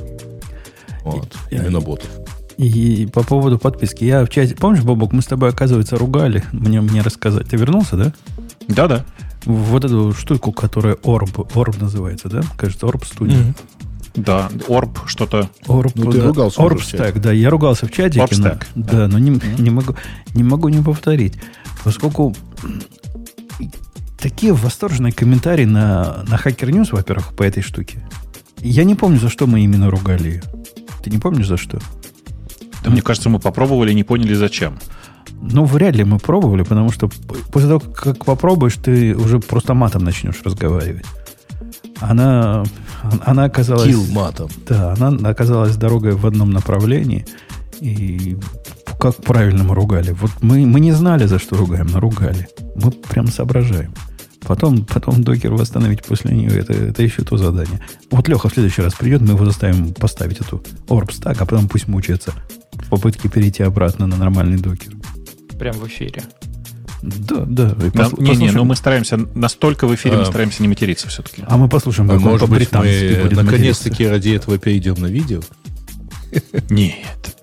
Вот, 1.03 1.35
именно 1.51 1.81
ботов. 1.81 2.09
И 2.57 3.07
по 3.13 3.23
поводу 3.23 3.59
подписки. 3.59 4.03
Я 4.03 4.25
в 4.25 4.29
чате... 4.29 4.55
Помнишь, 4.55 4.83
Бобок, 4.83 5.13
мы 5.13 5.21
с 5.21 5.25
тобой, 5.25 5.49
оказывается, 5.49 5.95
ругали 5.95 6.43
мне, 6.51 6.81
мне 6.81 7.01
рассказать. 7.01 7.47
Ты 7.49 7.57
вернулся, 7.57 7.97
да? 7.97 8.13
Да-да. 8.67 9.05
Вот 9.45 9.85
эту 9.85 10.11
штуку, 10.13 10.51
которая 10.51 10.95
Orb, 10.95 11.33
Orb 11.53 11.79
называется, 11.79 12.29
да? 12.29 12.41
Кажется, 12.57 12.87
Orb 12.87 13.03
Studio. 13.03 13.37
Mm-hmm. 13.37 13.55
Да, 14.15 14.49
Orb 14.67 14.97
что-то. 15.05 15.49
Orb, 15.67 15.91
ну, 15.93 16.11
ты 16.11 16.19
да. 16.19 16.27
ругался 16.27 16.59
Orb 16.59 16.77
Stack, 16.77 17.19
да. 17.19 17.31
Я 17.31 17.51
ругался 17.51 17.85
в 17.85 17.91
чатике. 17.91 18.21
Orb 18.21 18.31
Stack. 18.31 18.63
Но, 18.73 18.83
да. 18.83 18.91
да, 18.91 19.07
но 19.07 19.19
не, 19.19 19.31
mm-hmm. 19.31 19.61
не, 19.61 19.69
могу, 19.69 19.95
не 20.33 20.43
могу 20.43 20.69
не 20.69 20.81
повторить. 20.81 21.35
Поскольку 21.83 22.35
такие 24.17 24.53
восторженные 24.53 25.13
комментарии 25.13 25.65
на, 25.65 26.23
на 26.27 26.35
Hacker 26.35 26.69
News, 26.71 26.89
во-первых, 26.91 27.35
по 27.35 27.43
этой 27.43 27.61
штуке. 27.61 27.99
Я 28.59 28.83
не 28.83 28.95
помню, 28.95 29.19
за 29.19 29.29
что 29.29 29.45
мы 29.45 29.61
именно 29.61 29.91
ругали 29.91 30.29
ее. 30.29 30.43
Ты 31.03 31.11
не 31.11 31.19
помнишь, 31.19 31.47
за 31.47 31.57
что? 31.57 31.79
Да, 32.87 32.93
мне 32.93 33.01
кажется, 33.01 33.29
мы 33.29 33.39
попробовали 33.39 33.91
и 33.91 33.95
не 33.95 34.03
поняли, 34.03 34.33
зачем. 34.33 34.79
Ну, 35.41 35.65
вряд 35.65 35.95
ли 35.95 36.05
мы 36.05 36.19
пробовали, 36.19 36.63
потому 36.63 36.89
что 36.89 37.09
после 37.51 37.67
того, 37.67 37.81
как 37.81 38.23
попробуешь, 38.23 38.77
ты 38.81 39.13
уже 39.13 39.39
просто 39.39 39.73
матом 39.73 40.05
начнешь 40.05 40.41
разговаривать. 40.45 41.05
Она, 41.99 42.63
она 43.25 43.43
оказалась... 43.43 43.87
Kill 43.89 44.13
матом. 44.13 44.47
Да, 44.69 44.93
она 44.97 45.29
оказалась 45.29 45.75
дорогой 45.75 46.13
в 46.13 46.25
одном 46.25 46.51
направлении. 46.51 47.25
И 47.81 48.37
как 48.97 49.17
правильно 49.17 49.65
мы 49.65 49.75
ругали. 49.75 50.11
Вот 50.11 50.31
мы, 50.41 50.65
мы 50.65 50.79
не 50.79 50.93
знали, 50.93 51.25
за 51.25 51.39
что 51.39 51.57
ругаем, 51.57 51.87
но 51.87 51.99
ругали. 51.99 52.47
Мы 52.75 52.91
прям 52.91 53.27
соображаем. 53.27 53.93
Потом, 54.47 54.85
потом 54.85 55.23
докер 55.23 55.51
восстановить 55.51 56.03
после 56.03 56.31
нее, 56.31 56.57
это, 56.57 56.71
это 56.71 57.03
еще 57.03 57.23
то 57.23 57.35
задание. 57.35 57.81
Вот 58.09 58.29
Леха 58.29 58.47
в 58.47 58.53
следующий 58.53 58.81
раз 58.81 58.93
придет, 58.93 59.21
мы 59.21 59.33
его 59.33 59.43
заставим 59.43 59.93
поставить 59.93 60.39
эту 60.39 60.63
орб 60.87 61.11
стак, 61.11 61.41
а 61.41 61.45
потом 61.45 61.67
пусть 61.67 61.89
мучается 61.89 62.33
в 62.71 62.87
попытке 62.87 63.27
перейти 63.27 63.63
обратно 63.63 64.07
на 64.07 64.15
нормальный 64.15 64.57
докер. 64.57 64.93
Прям 65.59 65.75
в 65.75 65.85
эфире. 65.87 66.23
Да, 67.01 67.43
да. 67.45 67.75
Пос, 67.93 68.17
не, 68.17 68.37
не, 68.37 68.51
но 68.51 68.63
мы 68.63 68.77
стараемся, 68.77 69.17
настолько 69.35 69.85
в 69.85 69.93
эфире 69.95 70.15
а, 70.15 70.19
мы 70.19 70.25
стараемся 70.25 70.61
не 70.61 70.69
материться 70.69 71.09
все-таки. 71.09 71.43
А 71.45 71.57
мы 71.57 71.67
послушаем, 71.67 72.07
как 72.07 72.17
а 72.17 72.21
может 72.21 72.49
быть, 72.49 72.71
мы 72.71 73.29
наконец-таки 73.29 74.07
ради 74.07 74.29
этого 74.29 74.57
перейдем 74.57 74.95
на 74.95 75.07
видео? 75.07 75.41
Нет. 76.69 77.35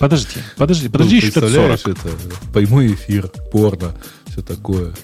Подожди, 0.00 0.40
подожди, 0.56 0.88
подожди 0.88 1.20
ну, 1.20 1.26
еще 1.28 1.40
лет 1.40 1.80
40. 1.80 1.88
это? 1.88 2.08
Прямой 2.54 2.94
эфир, 2.94 3.28
порно, 3.52 3.94
все 4.26 4.42
такое. 4.42 4.94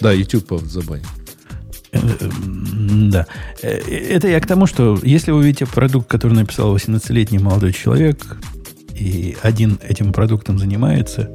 Да, 0.00 0.12
YouTube 0.12 0.60
забанит. 0.62 1.06
Э, 1.92 2.00
да. 3.10 3.26
Э, 3.62 3.78
это 3.78 4.28
я 4.28 4.40
к 4.40 4.46
тому, 4.46 4.66
что 4.66 4.98
если 5.02 5.30
вы 5.30 5.44
видите 5.44 5.66
продукт, 5.66 6.08
который 6.08 6.34
написал 6.34 6.74
18-летний 6.74 7.38
молодой 7.38 7.72
человек, 7.72 8.38
и 8.94 9.36
один 9.42 9.78
этим 9.82 10.12
продуктом 10.12 10.58
занимается, 10.58 11.30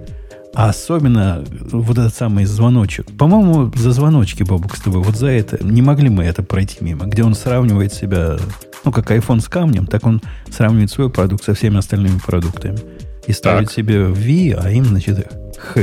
а 0.53 0.69
особенно 0.69 1.44
вот 1.72 1.98
этот 1.98 2.15
самый 2.15 2.45
звоночек. 2.45 3.06
По-моему, 3.18 3.72
за 3.76 3.91
звоночки, 3.91 4.44
Бобук, 4.44 4.76
с 4.76 4.81
тобой, 4.81 5.03
вот 5.03 5.15
за 5.15 5.27
это, 5.27 5.64
не 5.64 5.81
могли 5.81 6.10
мы 6.10 6.23
это 6.23 6.41
пройти 6.41 6.77
мимо, 6.81 7.06
где 7.06 7.23
он 7.23 7.35
сравнивает 7.35 7.94
себя, 7.94 8.38
ну, 8.84 8.91
как 8.91 9.11
iPhone 9.11 9.39
с 9.39 9.48
камнем, 9.48 9.85
так 9.85 10.06
он 10.06 10.22
сравнивает 10.49 10.89
свой 10.89 11.11
продукт 11.11 11.44
со 11.44 11.53
всеми 11.53 11.77
остальными 11.77 12.19
продуктами. 12.26 12.80
И 13.27 13.34
ставит 13.34 13.68
так. 13.68 13.76
себе 13.76 14.06
V, 14.06 14.57
а 14.57 14.72
им, 14.72 14.85
значит, 14.85 15.31
Х. 15.60 15.81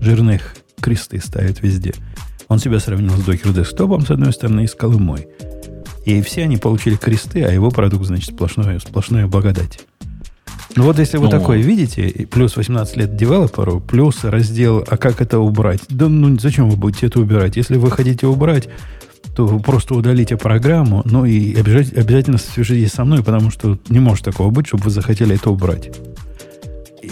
Жирных 0.00 0.54
кресты 0.80 1.20
ставит 1.20 1.62
везде. 1.62 1.94
Он 2.48 2.58
себя 2.58 2.80
сравнил 2.80 3.12
с 3.12 3.20
Docker 3.20 3.52
десктопом, 3.54 4.04
с 4.04 4.10
одной 4.10 4.32
стороны, 4.32 4.64
и 4.64 4.66
с 4.66 4.74
Колымой. 4.74 5.28
И 6.04 6.20
все 6.22 6.42
они 6.42 6.56
получили 6.56 6.96
кресты, 6.96 7.44
а 7.44 7.52
его 7.52 7.70
продукт, 7.70 8.06
значит, 8.06 8.34
сплошное, 8.34 8.80
сплошное 8.80 9.26
благодать. 9.26 9.80
Ну 10.76 10.84
вот 10.84 10.98
если 10.98 11.18
вы 11.18 11.24
ну, 11.24 11.30
такое 11.30 11.58
видите, 11.58 12.26
плюс 12.30 12.56
18 12.56 12.96
лет 12.96 13.16
девелоперу, 13.16 13.80
плюс 13.80 14.24
раздел, 14.24 14.84
а 14.88 14.96
как 14.96 15.20
это 15.20 15.38
убрать? 15.38 15.80
Да 15.88 16.08
ну 16.08 16.38
зачем 16.38 16.70
вы 16.70 16.76
будете 16.76 17.06
это 17.06 17.20
убирать? 17.20 17.56
Если 17.56 17.76
вы 17.76 17.90
хотите 17.90 18.26
убрать, 18.26 18.68
то 19.36 19.46
вы 19.46 19.60
просто 19.60 19.94
удалите 19.94 20.36
программу, 20.36 21.02
ну 21.04 21.24
и 21.24 21.54
обязательно 21.56 22.38
свяжитесь 22.38 22.92
со 22.92 23.04
мной, 23.04 23.22
потому 23.22 23.50
что 23.50 23.78
не 23.88 23.98
может 23.98 24.24
такого 24.24 24.50
быть, 24.50 24.68
чтобы 24.68 24.84
вы 24.84 24.90
захотели 24.90 25.34
это 25.36 25.50
убрать 25.50 25.90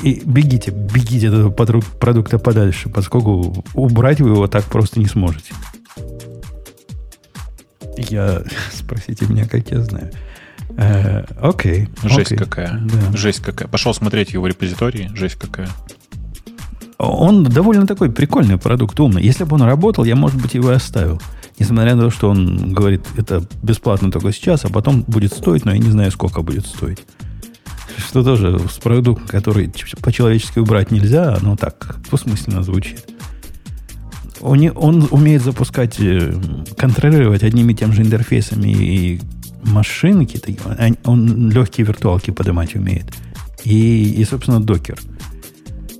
и 0.03 0.23
бегите, 0.25 0.71
бегите 0.71 1.29
от 1.29 1.35
этого 1.35 1.51
продукта 1.51 2.39
подальше, 2.39 2.89
поскольку 2.89 3.65
убрать 3.75 4.21
вы 4.21 4.31
его 4.31 4.47
так 4.47 4.65
просто 4.65 5.01
не 5.01 5.07
сможете. 5.07 5.55
Я... 7.97 8.43
Спросите 8.73 9.27
меня, 9.27 9.47
как 9.47 9.71
я 9.71 9.81
знаю. 9.83 10.11
Э, 10.77 11.25
окей. 11.41 11.89
Жесть 12.03 12.33
окей. 12.33 12.39
какая. 12.39 12.81
Да. 12.81 13.17
Жесть 13.17 13.41
какая. 13.41 13.69
Пошел 13.69 13.93
смотреть 13.93 14.33
его 14.33 14.47
репозитории. 14.47 15.11
Жесть 15.15 15.37
какая. 15.37 15.69
Он 16.99 17.45
довольно 17.45 17.87
такой 17.87 18.11
прикольный 18.11 18.59
продукт, 18.59 18.99
умный. 18.99 19.23
Если 19.23 19.45
бы 19.45 19.55
он 19.55 19.63
работал, 19.63 20.05
я, 20.05 20.17
может 20.17 20.41
быть, 20.41 20.55
его 20.55 20.73
и 20.73 20.75
оставил. 20.75 21.21
Несмотря 21.59 21.95
на 21.95 22.05
то, 22.05 22.11
что 22.11 22.29
он 22.29 22.73
говорит, 22.73 23.05
это 23.17 23.45
бесплатно 23.63 24.11
только 24.13 24.33
сейчас, 24.33 24.65
а 24.65 24.69
потом 24.69 25.03
будет 25.03 25.33
стоить, 25.33 25.65
но 25.65 25.73
я 25.73 25.79
не 25.79 25.91
знаю, 25.91 26.11
сколько 26.13 26.43
будет 26.43 26.67
стоить 26.67 27.05
что 27.99 28.23
тоже 28.23 28.59
с 28.69 28.79
продуктом, 28.79 29.27
который 29.27 29.73
по-человечески 30.03 30.59
убрать 30.59 30.91
нельзя, 30.91 31.35
оно 31.35 31.57
так 31.57 31.97
двусмысленно 32.09 32.63
звучит. 32.63 33.05
Он, 34.41 34.71
он 34.77 35.09
умеет 35.11 35.43
запускать, 35.43 35.99
э, 35.99 36.33
контролировать 36.77 37.43
одними 37.43 37.73
и 37.73 37.77
тем 37.77 37.93
же 37.93 38.03
интерфейсами 38.03 38.71
и 38.71 39.21
машинки, 39.65 40.41
он 41.05 41.51
легкие 41.51 41.87
виртуалки 41.87 42.31
поднимать 42.31 42.75
умеет. 42.75 43.13
И, 43.65 44.13
и 44.13 44.25
собственно, 44.25 44.61
докер. 44.61 44.99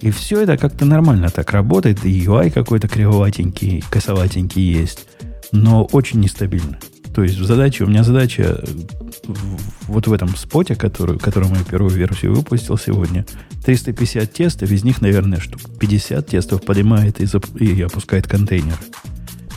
И 0.01 0.11
все 0.11 0.43
это 0.43 0.57
как-то 0.57 0.85
нормально 0.85 1.29
так 1.29 1.51
работает. 1.53 2.05
И 2.05 2.21
UI 2.25 2.51
какой-то 2.51 2.87
кривоватенький, 2.89 3.83
косоватенький 3.91 4.63
есть. 4.63 5.07
Но 5.51 5.85
очень 5.85 6.21
нестабильно. 6.21 6.79
То 7.19 7.25
есть 7.25 7.37
в 7.37 7.45
задаче, 7.45 7.83
у 7.83 7.89
меня 7.89 8.05
задача 8.05 8.63
вот 9.89 10.07
в 10.07 10.13
этом 10.13 10.37
споте, 10.37 10.77
который, 10.77 11.19
который 11.19 11.49
мою 11.49 11.65
первую 11.65 11.91
версию 11.91 12.33
выпустил 12.33 12.79
сегодня, 12.79 13.27
350 13.65 14.33
тестов, 14.33 14.71
из 14.71 14.85
них, 14.85 15.01
наверное, 15.01 15.41
штук 15.41 15.63
50 15.81 16.25
тестов 16.25 16.63
поднимает 16.63 17.21
и, 17.21 17.25
зап- 17.25 17.59
и 17.59 17.83
опускает 17.83 18.29
контейнер. 18.29 18.79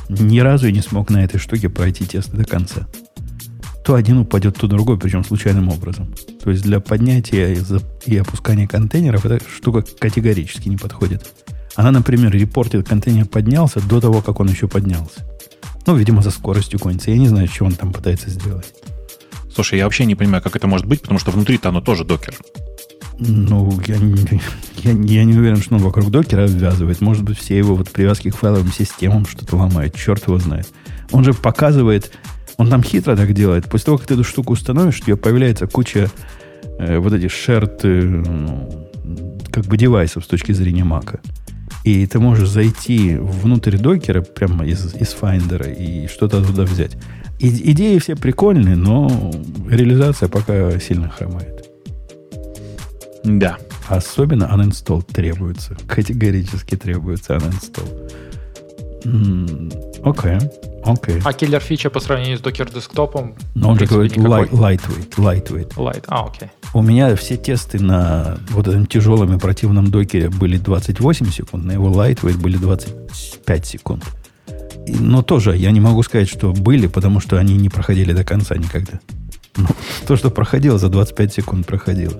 Ни 0.09 0.39
разу 0.39 0.65
я 0.65 0.71
не 0.71 0.81
смог 0.81 1.11
на 1.11 1.23
этой 1.23 1.37
штуке 1.37 1.69
пройти 1.69 2.03
тесты 2.03 2.35
до 2.35 2.45
конца. 2.45 2.87
То 3.85 3.93
один 3.93 4.17
упадет, 4.17 4.57
то 4.57 4.65
другой, 4.65 4.97
причем 4.97 5.23
случайным 5.23 5.69
образом. 5.69 6.15
То 6.43 6.49
есть 6.49 6.63
для 6.63 6.79
поднятия 6.79 7.53
и, 7.53 8.11
и 8.11 8.17
опускания 8.17 8.67
контейнеров 8.67 9.23
эта 9.27 9.39
штука 9.47 9.83
категорически 9.99 10.67
не 10.67 10.77
подходит. 10.77 11.31
Она, 11.75 11.91
например, 11.91 12.31
репортит, 12.31 12.89
контейнер 12.89 13.27
поднялся 13.27 13.79
до 13.87 14.01
того, 14.01 14.23
как 14.23 14.39
он 14.39 14.49
еще 14.49 14.67
поднялся. 14.67 15.30
Ну, 15.85 15.95
видимо, 15.95 16.21
за 16.21 16.31
скоростью 16.31 16.79
гонится. 16.79 17.11
Я 17.11 17.17
не 17.17 17.27
знаю, 17.27 17.47
что 17.47 17.65
он 17.65 17.73
там 17.73 17.91
пытается 17.91 18.29
сделать. 18.29 18.73
Слушай, 19.53 19.79
я 19.79 19.85
вообще 19.85 20.05
не 20.05 20.15
понимаю, 20.15 20.41
как 20.41 20.55
это 20.55 20.67
может 20.67 20.85
быть, 20.85 21.01
потому 21.01 21.19
что 21.19 21.31
внутри-то 21.31 21.69
оно 21.69 21.81
тоже 21.81 22.05
докер. 22.05 22.35
Ну, 23.19 23.79
я 23.85 23.97
не, 23.97 24.41
я, 24.77 24.91
я 24.91 25.23
не 25.23 25.37
уверен, 25.37 25.57
что 25.57 25.75
он 25.75 25.81
вокруг 25.81 26.09
докера 26.09 26.45
обвязывает. 26.45 27.01
Может 27.01 27.23
быть, 27.23 27.37
все 27.37 27.57
его 27.57 27.75
вот 27.75 27.89
привязки 27.89 28.31
к 28.31 28.35
файловым 28.35 28.71
системам 28.71 29.25
что-то 29.25 29.57
ломает. 29.57 29.95
Черт 29.95 30.27
его 30.27 30.39
знает. 30.39 30.67
Он 31.11 31.23
же 31.23 31.33
показывает, 31.33 32.11
он 32.57 32.69
там 32.69 32.81
хитро 32.81 33.15
так 33.15 33.33
делает. 33.33 33.69
После 33.69 33.85
того, 33.85 33.97
как 33.97 34.07
ты 34.07 34.13
эту 34.13 34.23
штуку 34.23 34.53
установишь, 34.53 34.99
у 35.01 35.05
тебя 35.05 35.17
появляется 35.17 35.67
куча 35.67 36.09
э, 36.79 36.97
вот 36.97 37.13
этих 37.13 37.31
shared, 37.31 37.81
э, 37.83 38.01
ну, 38.01 38.89
как 39.51 39.65
бы 39.65 39.77
девайсов 39.77 40.23
с 40.23 40.27
точки 40.27 40.53
зрения 40.53 40.83
Мака. 40.83 41.19
И 41.83 42.05
ты 42.05 42.19
можешь 42.19 42.49
зайти 42.49 43.15
внутрь 43.15 43.77
докера 43.77 44.21
прямо 44.21 44.65
из, 44.65 44.93
из 44.95 45.15
Finder 45.19 45.73
и 45.73 46.07
что-то 46.07 46.43
туда 46.43 46.63
взять. 46.63 46.97
И, 47.39 47.49
идеи 47.71 47.97
все 47.97 48.15
прикольные, 48.15 48.75
но 48.75 49.31
реализация 49.67 50.29
пока 50.29 50.79
сильно 50.79 51.09
хромает. 51.09 51.69
Да. 53.23 53.57
Особенно 53.87 54.45
uninstall 54.45 55.03
требуется. 55.03 55.75
Категорически 55.87 56.77
требуется 56.77 57.35
uninstall. 57.35 58.10
Окей, 60.03 60.37
окей. 60.83 61.21
А 61.23 61.33
киллер 61.33 61.59
фича 61.59 61.89
по 61.89 61.99
сравнению 61.99 62.37
с 62.37 62.41
докер 62.41 62.71
десктопом? 62.71 63.35
Но 63.55 63.69
он 63.69 63.79
же 63.79 63.85
говорит 63.85 64.15
light, 64.17 64.49
lightweight, 64.51 65.15
lightweight. 65.15 65.75
Light. 65.75 66.03
А, 66.07 66.25
окей. 66.25 66.49
У 66.73 66.81
меня 66.81 67.15
все 67.15 67.35
тесты 67.37 67.79
на 67.79 68.37
вот 68.49 68.67
этом 68.67 68.85
тяжелом 68.85 69.35
и 69.35 69.39
противном 69.39 69.91
докере 69.91 70.29
были 70.29 70.57
28 70.57 71.31
секунд, 71.31 71.65
на 71.65 71.73
его 71.73 71.89
lightweight 71.89 72.37
были 72.37 72.57
25 72.57 73.65
секунд. 73.65 74.05
Но 74.87 75.21
тоже 75.21 75.55
я 75.55 75.71
не 75.71 75.79
могу 75.79 76.01
сказать, 76.03 76.29
что 76.29 76.53
были, 76.53 76.87
потому 76.87 77.19
что 77.19 77.37
они 77.37 77.55
не 77.55 77.69
проходили 77.69 78.13
до 78.13 78.23
конца 78.23 78.55
никогда. 78.55 78.99
Ну, 79.57 79.67
то, 80.07 80.15
что 80.15 80.29
проходило, 80.29 80.77
за 80.77 80.89
25 80.89 81.33
секунд 81.33 81.67
проходило. 81.67 82.13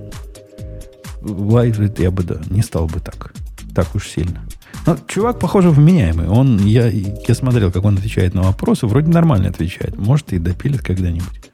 Lightweight 1.22 2.02
я 2.02 2.12
бы, 2.12 2.24
да, 2.24 2.42
не 2.50 2.62
стал 2.62 2.88
бы 2.88 3.00
так. 3.00 3.34
Так 3.74 3.96
уж 3.96 4.08
сильно. 4.08 4.44
Но 4.86 4.98
чувак, 5.08 5.40
похоже, 5.40 5.70
вменяемый. 5.70 6.28
Он, 6.28 6.58
я, 6.66 6.88
я 6.88 7.36
смотрел, 7.36 7.72
как 7.72 7.84
он 7.86 7.98
отвечает 7.98 8.34
на 8.34 8.42
вопросы. 8.42 8.88
Вроде 8.88 9.12
нормально 9.12 9.50
отвечает. 9.50 9.98
Может, 9.98 10.34
и 10.34 10.40
допилит 10.40 10.82
когда-нибудь. 10.82 11.52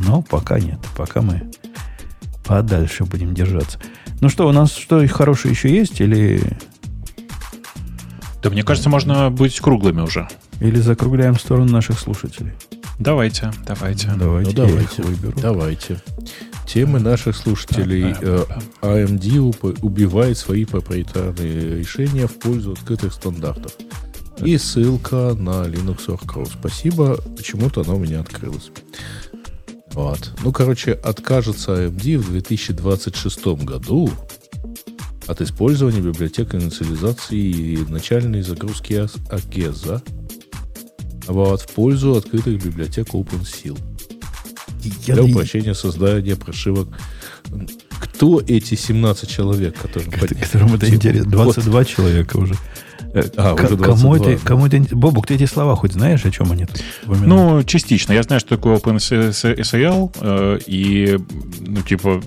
Но 0.00 0.22
пока 0.22 0.58
нет. 0.60 0.78
Пока 0.96 1.22
мы 1.22 1.42
подальше 2.44 3.04
будем 3.04 3.34
держаться. 3.34 3.78
Ну 4.20 4.28
что, 4.28 4.46
у 4.48 4.52
нас 4.52 4.72
что 4.74 5.06
хорошее 5.08 5.52
еще 5.54 5.70
есть? 5.74 6.00
Или, 6.00 6.42
Да 8.42 8.50
мне 8.50 8.62
кажется, 8.62 8.88
можно 8.90 9.30
быть 9.30 9.58
круглыми 9.60 10.00
уже. 10.02 10.28
или 10.60 10.76
закругляем 10.80 11.34
в 11.34 11.40
сторону 11.40 11.72
наших 11.72 11.98
слушателей? 11.98 12.52
Давайте, 12.98 13.50
давайте. 13.66 14.08
Давайте, 14.16 14.50
Ну, 14.50 14.66
я 14.66 14.72
их 14.72 14.72
давайте. 14.72 15.02
выберу. 15.02 15.38
Давайте. 15.40 16.02
Темы 16.72 17.00
наших 17.00 17.36
слушателей. 17.36 18.14
Э, 18.20 18.44
AMD 18.80 19.38
уп- 19.38 19.78
убивает 19.82 20.38
свои 20.38 20.64
проприетарные 20.64 21.80
решения 21.80 22.28
в 22.28 22.38
пользу 22.38 22.72
открытых 22.74 23.12
стандартов. 23.12 23.72
И 24.38 24.56
ссылка 24.56 25.34
на 25.34 25.66
Linux 25.66 26.06
Org.ru. 26.06 26.48
Спасибо, 26.48 27.16
почему-то 27.36 27.80
она 27.80 27.94
у 27.94 27.98
меня 27.98 28.20
открылась. 28.20 28.70
Вот. 29.94 30.30
Ну, 30.44 30.52
короче, 30.52 30.92
откажется 30.92 31.86
AMD 31.86 32.18
в 32.18 32.30
2026 32.30 33.46
году 33.64 34.08
от 35.26 35.40
использования 35.40 36.00
библиотек 36.00 36.54
инициализации 36.54 37.36
и 37.36 37.76
начальной 37.88 38.42
загрузки 38.42 39.08
AGESA 39.28 40.02
вот, 41.26 41.62
в 41.62 41.68
пользу 41.70 42.14
открытых 42.14 42.64
библиотек 42.64 43.08
OpenSeal 43.08 43.76
Я- 45.06 45.14
для 45.14 45.24
упрощения 45.24 45.74
создания 45.74 46.36
прошивок. 46.36 46.88
Кто 48.00 48.40
эти 48.46 48.74
17 48.74 49.28
человек, 49.28 49.76
которые 49.78 50.10
Ко- 50.10 50.20
подняли 50.20 50.44
Которым 50.44 50.74
это 50.74 50.88
интересно. 50.94 51.30
22 51.30 51.84
человека 51.84 52.36
уже. 52.36 52.54
Э, 53.12 53.22
А, 53.36 53.54
к- 53.56 53.64
уже 53.64 53.76
Кому 53.76 54.14
22, 54.14 54.30
это, 54.32 54.46
кому 54.46 54.66
это... 54.66 54.78
Бобук, 54.96 55.26
ты 55.26 55.34
эти 55.34 55.44
слова 55.46 55.74
хоть 55.76 55.92
знаешь, 55.92 56.24
о 56.24 56.30
чем 56.30 56.52
они 56.52 56.66
тут? 56.66 56.82
Ну, 57.06 57.62
частично. 57.64 58.12
Я 58.12 58.22
знаю, 58.22 58.40
что 58.40 58.56
такое 58.56 58.76
OpenSSL, 58.76 60.12
э, 60.20 60.58
и, 60.66 61.18
ну, 61.60 61.82
типа, 61.82 62.22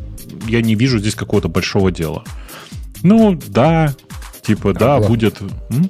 я 0.48 0.62
не 0.62 0.76
вижу 0.76 1.00
здесь 1.00 1.16
какого-то 1.16 1.48
большого 1.48 1.92
дела. 1.92 2.24
Ну, 3.02 3.40
да, 3.48 3.94
типа, 4.42 4.74
да, 4.74 4.94
ладно. 4.96 5.08
будет... 5.08 5.42
М? 5.70 5.90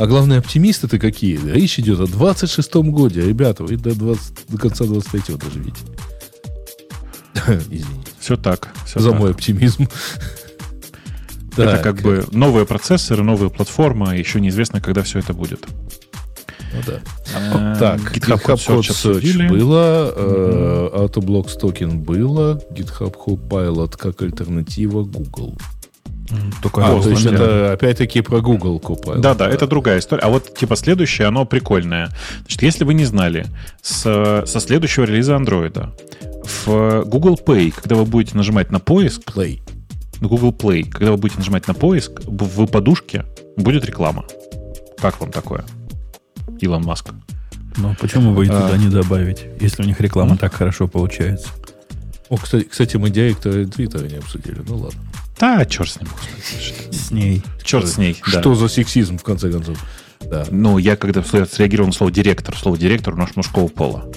А 0.00 0.06
главные 0.06 0.38
оптимисты-то 0.38 0.98
какие? 0.98 1.36
Речь 1.36 1.78
идет 1.78 2.00
о 2.00 2.04
26-м 2.04 2.90
годе. 2.90 3.20
Ребята, 3.20 3.64
вы 3.64 3.76
до, 3.76 3.94
20 3.94 4.46
до 4.48 4.56
конца 4.56 4.84
23-го 4.86 5.36
доживите. 5.36 5.82
Извините 7.70 8.10
Все 8.18 8.38
так. 8.38 8.70
Все 8.86 8.98
за 8.98 9.10
так. 9.10 9.20
мой 9.20 9.32
оптимизм. 9.32 9.88
Это 11.52 11.72
Так, 11.72 11.82
как 11.82 12.00
бы 12.00 12.24
новые 12.32 12.64
процессоры, 12.64 13.22
новые 13.22 13.50
платформы, 13.50 14.16
еще 14.16 14.40
неизвестно, 14.40 14.80
когда 14.80 15.02
все 15.02 15.18
это 15.18 15.34
будет. 15.34 15.66
ну 16.72 16.80
да. 16.86 17.00
Э, 17.34 17.76
Так, 17.78 18.00
GitHub 18.16 18.42
Code 18.42 18.80
Search 18.80 19.20
Search 19.20 19.48
было, 19.50 20.14
э, 20.16 20.90
Autoblocks 20.94 21.60
Token 21.60 21.98
было, 21.98 22.58
GitHub 22.70 23.14
Copilot 23.26 23.98
как 23.98 24.22
альтернатива 24.22 25.02
Google. 25.02 25.58
Только 26.62 26.84
А, 26.86 27.00
то 27.02 27.10
есть 27.10 27.26
это 27.26 27.72
опять-таки 27.72 28.20
про 28.20 28.40
Google 28.40 28.78
Copilot. 28.78 29.18
Да, 29.20 29.34
да, 29.34 29.48
это 29.48 29.66
другая 29.66 29.98
история. 29.98 30.22
А 30.22 30.28
вот 30.28 30.54
типа 30.54 30.76
следующее, 30.76 31.26
оно 31.28 31.44
прикольное. 31.44 32.10
Значит, 32.40 32.62
если 32.62 32.84
вы 32.84 32.94
не 32.94 33.04
знали, 33.04 33.46
с- 33.82 34.44
со 34.46 34.60
следующего 34.60 35.04
релиза 35.04 35.34
Android 35.34 35.88
в 36.64 37.04
Google 37.06 37.38
Pay, 37.44 37.72
когда 37.72 37.96
вы 37.96 38.04
будете 38.04 38.36
нажимать 38.36 38.70
на 38.70 38.78
поиск, 38.80 39.22
Play. 39.26 39.60
на 40.20 40.28
Google 40.28 40.52
Play, 40.52 40.88
когда 40.88 41.12
вы 41.12 41.16
будете 41.16 41.38
нажимать 41.38 41.66
на 41.66 41.74
поиск, 41.74 42.20
в 42.26 42.66
подушке 42.66 43.24
будет 43.56 43.84
реклама. 43.84 44.24
Как 45.00 45.20
вам 45.20 45.30
такое? 45.32 45.64
Илон 46.60 46.82
Маск. 46.82 47.10
Ну, 47.76 47.96
почему 48.00 48.34
бы 48.34 48.44
и 48.44 48.48
А. 48.50 48.60
туда 48.60 48.76
не 48.76 48.88
добавить, 48.88 49.46
если 49.60 49.82
у 49.82 49.86
них 49.86 50.00
реклама 50.00 50.36
так 50.36 50.52
хорошо 50.54 50.86
получается? 50.88 51.48
О, 52.28 52.36
кстати, 52.36 52.64
кстати, 52.64 52.96
мы 52.96 53.10
директора 53.10 53.64
Твиттера 53.64 54.06
не 54.06 54.16
обсудили. 54.16 54.60
Ну 54.68 54.76
ладно. 54.76 55.00
Да, 55.40 55.64
черт 55.64 55.90
с 55.90 56.00
ним. 56.00 56.08
господи. 56.10 56.94
С 56.96 57.10
ней. 57.10 57.42
Черт 57.62 57.88
с 57.88 57.98
ней. 57.98 58.16
да. 58.32 58.40
Что 58.40 58.54
за 58.54 58.68
сексизм, 58.68 59.18
в 59.18 59.22
конце 59.22 59.50
концов? 59.50 59.78
Да. 60.20 60.44
Ну, 60.50 60.78
я 60.78 60.96
когда 60.96 61.22
среагировал 61.22 61.88
на 61.88 61.92
слово 61.94 62.12
директор, 62.12 62.56
слово 62.56 62.76
директор 62.76 63.14
у 63.14 63.16
нас 63.16 63.34
мужского 63.36 63.68
пола. 63.68 64.10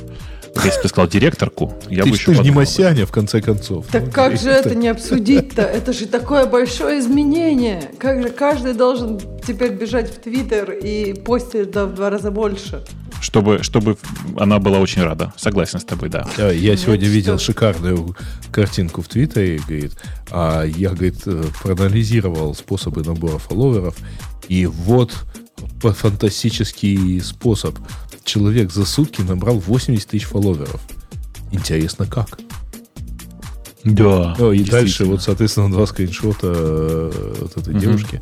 Если 0.55 0.77
бы 0.77 0.81
ты 0.83 0.87
сказал 0.89 1.07
директорку, 1.09 1.73
я 1.89 2.03
ты 2.03 2.09
бы 2.09 2.15
еще 2.15 2.25
ты 2.27 2.35
же 2.35 2.43
не. 2.43 2.51
Масяня, 2.51 3.07
в 3.07 3.11
конце 3.11 3.41
концов. 3.41 3.87
Так 3.91 4.03
Ну, 4.05 4.11
как 4.11 4.37
же 4.37 4.49
это- 4.51 4.69
это 4.69 4.77
не 4.77 4.87
обсудить-то? 4.87 5.61
Это 5.77 5.93
же 5.93 6.05
такое 6.05 6.45
большое 6.45 6.99
изменение. 6.99 7.89
Как 7.97 8.21
же 8.21 8.29
каждый 8.29 8.73
должен 8.73 9.19
теперь 9.47 9.71
бежать 9.71 10.11
в 10.15 10.19
Твиттер 10.21 10.71
и 10.71 11.13
постить 11.13 11.71
да, 11.71 11.85
в 11.85 11.95
два 11.95 12.11
раза 12.11 12.29
больше? 12.29 12.83
Чтобы, 13.23 13.63
чтобы 13.63 13.97
она 14.37 14.59
была 14.59 14.79
очень 14.79 15.01
рада. 15.01 15.33
Согласен 15.37 15.79
с 15.79 15.85
тобой, 15.85 16.09
да. 16.09 16.27
Да, 16.37 16.51
я 16.51 16.75
сегодня 16.75 17.05
что- 17.05 17.13
видел 17.15 17.39
шикарную 17.39 18.17
картинку 18.51 19.01
в 19.01 19.07
Твиттере, 19.07 19.61
говорит, 19.65 19.93
а 20.29 20.63
я, 20.65 20.89
говорит, 20.89 21.21
э, 21.25 21.43
проанализировал 21.61 22.53
способы 22.53 23.01
набора 23.01 23.37
фолловеров, 23.37 23.95
и 24.49 24.65
вот 24.65 25.13
фантастический 25.81 27.21
способ. 27.21 27.77
Человек 28.25 28.71
за 28.73 28.85
сутки 28.85 29.21
набрал 29.21 29.57
80 29.59 30.09
тысяч 30.09 30.25
фолловеров. 30.25 30.81
Интересно, 31.51 32.05
как? 32.05 32.39
Да. 33.83 34.35
Ну, 34.37 34.51
и 34.53 34.63
дальше, 34.63 35.05
вот, 35.05 35.21
соответственно, 35.21 35.71
два 35.71 35.85
скриншота 35.85 36.47
э, 36.55 37.35
вот 37.41 37.57
этой 37.57 37.71
Мгм. 37.73 37.79
девушки, 37.79 38.21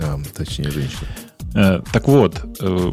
а, 0.00 0.18
точнее, 0.36 0.70
женщины. 0.70 1.08
Э, 1.54 1.80
Так 1.92 2.08
вот, 2.08 2.44
э, 2.60 2.92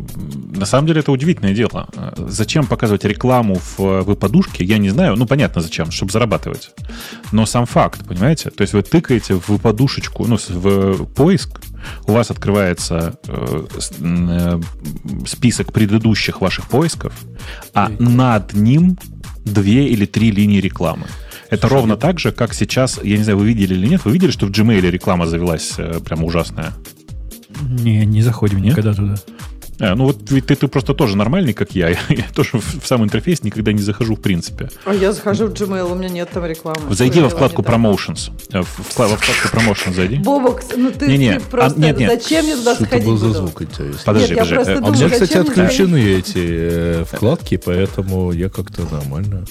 на 0.58 0.66
самом 0.66 0.88
деле 0.88 1.02
это 1.02 1.12
удивительное 1.12 1.54
дело. 1.54 1.88
Э, 1.96 2.14
Зачем 2.30 2.66
показывать 2.66 3.04
рекламу 3.06 3.60
в 3.78 4.16
подушке, 4.16 4.64
я 4.64 4.78
не 4.78 4.90
знаю. 4.90 5.16
Ну, 5.16 5.26
понятно 5.26 5.62
зачем, 5.62 5.92
чтобы 5.92 6.12
зарабатывать. 6.12 6.72
Но 7.32 7.46
сам 7.46 7.66
факт, 7.66 8.06
понимаете? 8.08 8.50
То 8.50 8.62
есть 8.62 8.74
вы 8.74 8.82
тыкаете 8.82 9.36
в 9.36 9.58
подушечку, 9.60 10.26
ну, 10.26 10.38
в 10.50 11.06
поиск, 11.06 11.62
у 12.08 12.14
вас 12.14 12.32
открывается 12.32 13.14
список 15.28 15.72
предыдущих 15.74 16.42
ваших 16.42 16.68
поисков, 16.68 17.14
а 17.74 17.90
над 18.00 18.54
ним 18.54 18.98
две 19.46 19.88
или 19.90 20.06
три 20.06 20.32
линии 20.32 20.60
рекламы. 20.60 21.06
Это 21.52 21.68
ровно 21.70 21.96
так 21.96 22.20
же, 22.20 22.32
как 22.32 22.54
сейчас, 22.54 23.00
я 23.04 23.18
не 23.18 23.24
знаю, 23.24 23.38
вы 23.38 23.48
видели 23.48 23.76
или 23.76 23.88
нет, 23.88 24.06
вы 24.06 24.14
видели, 24.14 24.32
что 24.32 24.48
в 24.48 24.50
Gmail 24.50 24.82
реклама 24.90 25.28
завелась 25.28 25.74
прямо 26.04 26.26
ужасная? 26.26 26.74
Не, 27.70 28.06
не 28.06 28.22
заходим 28.22 28.62
Нет? 28.62 28.72
никогда 28.78 28.94
туда. 28.94 29.16
Э, 29.78 29.94
ну 29.94 30.06
вот 30.06 30.32
ведь 30.32 30.46
ты, 30.46 30.56
ты 30.56 30.68
просто 30.70 30.94
тоже 30.94 31.18
нормальный, 31.18 31.52
как 31.54 31.72
я. 31.76 31.90
Я 32.10 32.24
тоже 32.34 32.52
в, 32.60 32.82
в 32.82 32.88
сам 32.88 33.04
интерфейс 33.04 33.44
никогда 33.44 33.74
не 33.74 33.82
захожу 33.82 34.16
в 34.16 34.22
принципе. 34.22 34.70
А 34.86 34.94
я 34.94 35.12
захожу 35.12 35.48
в 35.48 35.52
Gmail, 35.52 35.92
у 35.92 35.96
меня 35.96 36.08
нет 36.08 36.30
там 36.32 36.46
рекламы. 36.46 36.80
Зайди 36.96 37.20
во 37.20 37.28
вкладку 37.28 37.62
не. 37.62 37.68
Promotions. 37.68 38.32
Э, 38.54 38.62
В, 38.62 38.66
в- 38.68 38.98
во 38.98 39.08
вкладку 39.18 39.48
Promotions 39.54 39.94
зайди. 39.94 40.16
Бобок, 40.18 40.62
ну 40.78 40.92
ты, 40.92 41.08
Не-не, 41.08 41.40
ты 41.40 41.46
просто... 41.46 41.78
а, 41.78 41.82
нет, 41.82 41.98
нет. 41.98 42.24
Зачем 42.24 42.46
мне 42.46 42.56
туда 42.56 42.76
Что 42.76 42.84
это 42.86 42.92
заходить 42.92 43.06
был 43.08 43.18
за 43.18 43.30
звук, 43.34 43.62
интересно? 43.62 44.00
Подожди, 44.06 44.30
Нет, 44.34 44.38
я 44.38 44.44
подожди. 44.46 44.72
Э, 44.72 44.74
А 44.76 44.78
у 44.78 44.82
думаю, 44.82 44.96
меня, 44.96 45.10
кстати, 45.10 45.38
отключены 45.38 46.04
эти 46.04 46.34
э, 46.38 47.06
вкладки, 47.12 47.58
поэтому 47.58 48.32
я 48.32 48.48
как-то 48.50 48.84
нормально. 48.90 49.44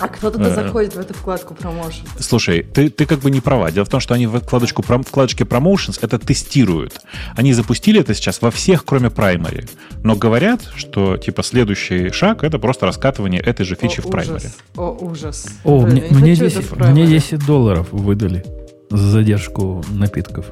А 0.00 0.08
кто 0.08 0.30
туда 0.30 0.48
Э. 0.48 0.54
заходит 0.54 0.94
в 0.94 0.98
эту 0.98 1.14
вкладку 1.14 1.54
промоушен? 1.54 2.02
Слушай, 2.18 2.62
ты, 2.62 2.90
ты 2.90 3.06
как 3.06 3.20
бы 3.20 3.30
не 3.30 3.40
права. 3.40 3.70
Дело 3.70 3.84
в 3.84 3.88
том, 3.88 4.00
что 4.00 4.14
они 4.14 4.26
в 4.26 4.38
вкладочку, 4.40 4.82
вкладочке 4.82 5.44
Promotions 5.44 5.98
это 6.02 6.18
тестируют. 6.18 7.00
Они 7.36 7.52
запустили 7.52 8.00
это 8.00 8.12
сейчас 8.14 8.42
во 8.42 8.50
всех, 8.50 8.84
кроме 8.84 9.08
Primary. 9.08 9.68
Но 10.02 10.16
говорят, 10.16 10.62
что 10.74 11.16
типа 11.16 11.42
следующий 11.42 12.10
шаг 12.10 12.42
это 12.42 12.58
просто 12.58 12.86
раскатывание 12.86 13.40
этой 13.40 13.64
же 13.64 13.76
фичи 13.76 14.00
О, 14.00 14.02
в 14.02 14.06
Primary. 14.06 14.50
О, 14.76 14.96
ужас. 15.00 15.46
О, 15.64 15.80
Блин, 15.82 16.04
мне, 16.10 16.20
мне, 16.20 16.30
хочу 16.36 16.46
это 16.46 16.56
10, 16.60 16.70
в 16.70 16.72
Primary. 16.74 16.90
мне 16.90 17.06
10 17.06 17.46
долларов 17.46 17.88
выдали 17.92 18.44
за 18.90 19.06
задержку 19.08 19.84
напитков. 19.90 20.46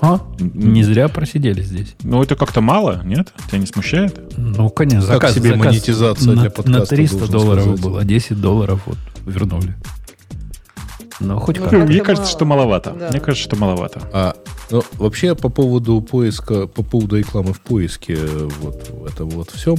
А? 0.00 0.20
Не 0.38 0.84
зря 0.84 1.08
просидели 1.08 1.60
здесь. 1.62 1.94
Ну, 2.02 2.22
это 2.22 2.36
как-то 2.36 2.60
мало, 2.60 3.00
нет? 3.04 3.32
Тебя 3.48 3.58
не 3.58 3.66
смущает? 3.66 4.20
Ну, 4.36 4.68
конечно, 4.70 5.06
Как 5.08 5.22
заказ, 5.22 5.34
себе 5.34 5.50
заказ 5.50 5.66
монетизация 5.66 6.32
на, 6.34 6.40
для 6.42 6.50
подкаста, 6.50 6.80
на 6.80 6.86
300 6.86 7.18
должен 7.18 7.32
долларов 7.32 7.62
сказать. 7.64 7.80
было, 7.82 8.04
10 8.04 8.40
долларов 8.40 8.80
вот 8.86 8.98
вернули. 9.26 9.74
Ну, 11.20 11.38
хоть 11.40 11.58
Ну, 11.58 11.64
как. 11.64 11.72
Мне 11.88 11.96
Это 11.96 12.04
кажется, 12.04 12.22
мало. 12.22 12.30
что 12.36 12.44
маловато. 12.44 12.90
Да. 12.98 13.08
Мне 13.10 13.20
кажется, 13.20 13.44
что 13.44 13.56
маловато. 13.56 14.02
А, 14.12 14.36
ну, 14.70 14.84
вообще, 14.98 15.34
по 15.34 15.48
поводу 15.48 16.00
поиска, 16.00 16.68
по 16.68 16.84
поводу 16.84 17.16
рекламы 17.16 17.52
в 17.52 17.60
поиске, 17.60 18.16
вот 18.60 18.88
в 18.90 19.04
этом 19.04 19.28
вот 19.30 19.50
всем, 19.50 19.78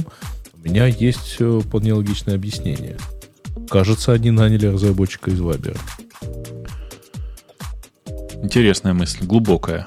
у 0.52 0.68
меня 0.68 0.86
есть 0.86 1.36
э, 1.38 1.60
вполне 1.64 1.94
логичное 1.94 2.34
объяснение. 2.34 2.98
Кажется, 3.70 4.12
они 4.12 4.30
наняли 4.30 4.66
разработчика 4.66 5.30
из 5.30 5.40
Вайбера. 5.40 5.76
Интересная 8.42 8.92
мысль, 8.94 9.24
глубокая. 9.24 9.86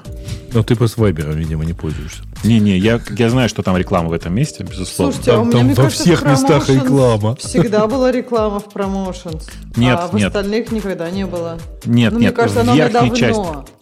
Но 0.52 0.62
ты 0.62 0.76
просто 0.76 1.00
Вайбером, 1.00 1.32
видимо, 1.36 1.64
не 1.64 1.72
пользуешься. 1.72 2.22
Не-не, 2.44 2.78
я, 2.78 3.00
я 3.18 3.30
знаю, 3.30 3.48
что 3.48 3.62
там 3.62 3.76
реклама 3.76 4.08
в 4.10 4.12
этом 4.12 4.34
месте, 4.34 4.62
безусловно. 4.62 5.12
Слушайте, 5.14 5.32
а 5.32 5.34
Там- 5.34 5.42
у 5.42 5.44
меня, 5.46 5.52
там 5.58 5.66
мне 5.66 5.74
во 5.74 5.82
кажется, 5.82 6.02
всех 6.04 6.22
местах 6.24 6.68
реклама. 6.68 7.36
Всегда 7.36 7.86
была 7.86 8.12
реклама 8.12 8.60
в 8.60 8.68
Promotions. 8.68 9.42
Нет, 9.76 9.98
а 10.00 10.06
в 10.08 10.14
нет. 10.14 10.26
остальных 10.28 10.70
никогда 10.70 11.10
не 11.10 11.26
было. 11.26 11.58
Нет, 11.84 12.12
ну, 12.12 12.18
нет, 12.20 12.28
мне 12.28 12.30
кажется, 12.30 12.60
в 12.60 12.62
она 12.62 12.74
верхней 12.76 12.92
давно. 12.92 13.16
части. 13.16 13.73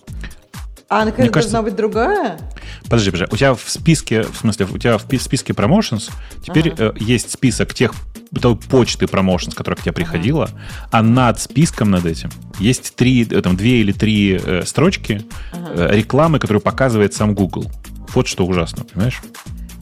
А 0.92 0.96
она 1.02 1.10
какая-то 1.10 1.22
Мне 1.22 1.30
кажется- 1.30 1.52
должна 1.54 1.62
быть 1.70 1.76
другая? 1.76 2.38
Подожди, 2.84 3.10
подожди. 3.10 3.32
У 3.32 3.36
тебя 3.38 3.54
в 3.54 3.62
списке, 3.66 4.22
в 4.24 4.36
смысле, 4.36 4.66
у 4.70 4.76
тебя 4.76 4.98
в 4.98 5.04
пи- 5.04 5.18
списке 5.18 5.54
Promotions 5.54 6.10
теперь 6.44 6.70
Ага. 6.72 6.84
э, 6.88 6.92
есть 7.00 7.32
список 7.32 7.72
тех 7.72 7.92
той 8.40 8.56
почты 8.56 9.06
Promotions, 9.06 9.54
которая 9.54 9.78
к 9.78 9.82
тебе 9.82 9.92
приходила, 9.92 10.50
а 10.90 11.02
над 11.02 11.40
списком 11.40 11.90
над 11.90 12.04
этим 12.04 12.28
есть 12.58 12.94
три, 12.94 13.26
э, 13.28 13.40
там, 13.40 13.56
две 13.56 13.80
или 13.80 13.92
три 13.92 14.38
э, 14.42 14.64
строчки 14.66 15.24
э, 15.52 15.88
рекламы, 15.96 16.38
которую 16.38 16.60
показывает 16.60 17.14
сам 17.14 17.34
Google. 17.34 17.70
Вот 18.14 18.26
что 18.28 18.44
ужасно, 18.44 18.84
понимаешь? 18.84 19.22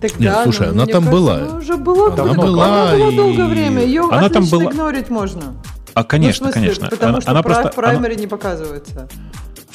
Так 0.01 0.13
Нет, 0.21 0.33
да, 0.33 0.43
слушай, 0.45 0.67
ну, 0.69 0.73
она 0.75 0.85
мне 0.85 0.93
там 0.93 1.05
кажется, 1.05 1.21
была. 1.21 1.35
Она 1.39 1.57
уже 1.59 1.77
была. 1.77 2.07
Она 2.07 2.17
когда- 2.17 2.35
была, 2.35 2.67
она 2.67 2.97
была 2.97 3.09
и- 3.13 3.17
долгое 3.17 3.47
время. 3.47 3.85
Ее 3.85 4.03
Она 4.03 4.29
там 4.29 4.45
отлично 4.45 4.59
была- 4.59 4.71
игнорить 4.71 5.11
можно. 5.11 5.43
А, 5.93 6.05
конечно, 6.05 6.47
Ну, 6.47 6.53
смысле, 6.53 6.69
конечно. 6.69 6.89
Потому 6.89 7.11
Она- 7.15 7.21
что 7.21 7.31
она 7.33 7.41
в 7.41 7.45
прай- 7.45 7.63
просто... 7.63 7.81
в 7.81 7.85
она- 7.85 8.09
не 8.15 8.27
показывается. 8.29 9.09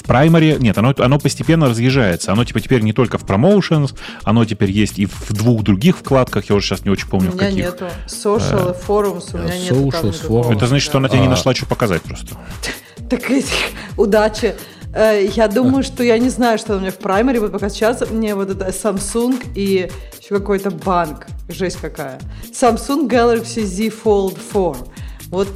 Праймаре, 0.06 0.58
нет, 0.60 0.78
оно, 0.78 0.94
оно 0.98 1.20
постепенно 1.20 1.68
разъезжается. 1.70 2.32
Оно 2.32 2.46
типа 2.46 2.60
теперь 2.60 2.82
не 2.82 2.94
только 2.94 3.18
в 3.18 3.24
Promotions, 3.26 3.96
оно 4.24 4.46
теперь 4.46 4.72
есть 4.72 5.00
и 5.00 5.06
в 5.06 5.34
двух 5.34 5.64
других 5.64 5.98
вкладках, 5.98 6.50
я 6.50 6.56
уже 6.56 6.66
сейчас 6.68 6.86
не 6.86 6.92
очень 6.92 7.08
У 7.08 7.10
помню, 7.12 7.32
в 7.32 7.36
меня 7.36 7.46
каких. 7.46 7.66
нету. 7.66 7.86
Social 8.08 8.72
и 8.72 8.88
forums 8.88 9.30
у 9.34 9.38
меня 9.38 9.58
нету. 9.58 9.76
forums. 9.76 10.54
Это 10.56 10.68
значит, 10.68 10.86
что 10.86 10.98
она 11.00 11.10
тебе 11.10 11.22
не 11.22 11.28
А. 11.28 11.32
нашла, 11.32 11.54
что 11.56 11.66
показать 11.66 12.02
просто. 12.04 12.36
Так 13.10 13.22
удачи. 13.98 14.56
Э, 14.94 15.28
Я 15.36 15.48
думаю, 15.48 15.84
что 15.84 16.04
я 16.04 16.18
не 16.18 16.30
знаю, 16.30 16.58
что 16.58 16.76
у 16.76 16.80
меня 16.80 16.92
в 16.92 16.98
праймере 16.98 17.40
будет 17.40 17.52
пока 17.52 17.70
сейчас. 17.70 18.02
Мне 18.10 18.34
вот 18.34 18.50
это 18.50 18.68
Samsung 18.70 19.44
и 19.54 19.92
еще 20.20 20.30
какой-то 20.40 20.72
банк. 20.72 21.28
Жесть 21.50 21.78
какая. 21.82 22.20
Samsung 22.52 23.08
Galaxy 23.08 23.64
Z 23.64 23.90
Fold 24.04 24.38
4. 24.52 24.92
Вот 25.30 25.48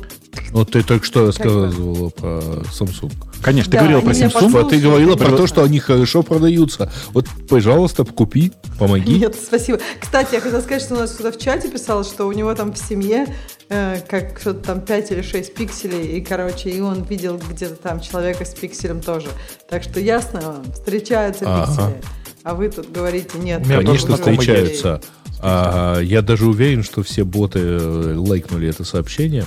Вот 0.51 0.71
ты 0.71 0.83
только 0.83 1.05
что 1.05 1.27
рассказывала 1.27 2.09
про 2.09 2.39
Samsung. 2.71 3.11
Конечно, 3.41 3.71
ты 3.71 3.77
Да, 3.77 3.83
говорила 3.83 4.01
про 4.01 4.11
Samsung. 4.11 4.59
А 4.59 4.69
ты 4.69 4.79
говорила 4.79 5.15
про 5.15 5.31
то, 5.31 5.47
что 5.47 5.63
они 5.63 5.79
хорошо 5.79 6.23
продаются. 6.23 6.91
Вот, 7.13 7.27
пожалуйста, 7.47 8.03
купи, 8.03 8.51
помоги. 8.77 9.19
Нет, 9.19 9.35
спасибо. 9.35 9.79
Кстати, 9.99 10.35
я 10.35 10.41
хотела 10.41 10.61
сказать, 10.61 10.81
что 10.81 10.95
у 10.95 10.99
нас 10.99 11.15
сюда 11.15 11.31
в 11.31 11.37
чате 11.37 11.69
писал, 11.69 12.03
что 12.03 12.25
у 12.25 12.31
него 12.31 12.53
там 12.55 12.73
в 12.73 12.77
семье 12.77 13.27
э, 13.69 13.99
как 14.07 14.39
что-то 14.39 14.59
там 14.59 14.81
5 14.81 15.11
или 15.11 15.21
6 15.21 15.53
пикселей, 15.53 16.17
и, 16.17 16.21
короче, 16.21 16.69
и 16.69 16.81
он 16.81 17.03
видел 17.03 17.39
где-то 17.49 17.75
там 17.75 17.99
человека 17.99 18.45
с 18.45 18.53
пикселем 18.53 19.01
тоже. 19.01 19.27
Так 19.69 19.83
что 19.83 19.99
ясно 19.99 20.41
вам, 20.41 20.73
встречаются 20.73 21.45
Ага. 21.47 21.67
пиксели. 21.67 22.01
А 22.43 22.55
вы 22.55 22.69
тут 22.69 22.91
говорите, 22.91 23.37
нет. 23.37 23.61
У 23.63 23.65
меня 23.67 23.77
Конечно, 23.77 24.15
встречаются. 24.15 25.01
А, 25.41 25.99
я 26.01 26.21
даже 26.21 26.47
уверен, 26.47 26.83
что 26.83 27.03
все 27.03 27.23
боты 27.23 27.59
э, 27.59 28.15
лайкнули 28.17 28.69
это 28.69 28.83
сообщение? 28.83 29.45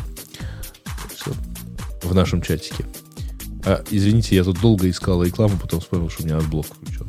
В 2.02 2.14
нашем 2.14 2.42
чатике. 2.42 2.84
А, 3.64 3.82
извините, 3.90 4.34
я 4.36 4.44
тут 4.44 4.60
долго 4.60 4.88
искал 4.90 5.22
рекламу, 5.22 5.56
потом 5.60 5.80
вспомнил, 5.80 6.10
что 6.10 6.22
у 6.22 6.26
меня 6.26 6.38
adblock 6.38 6.66
включен. 6.66 7.06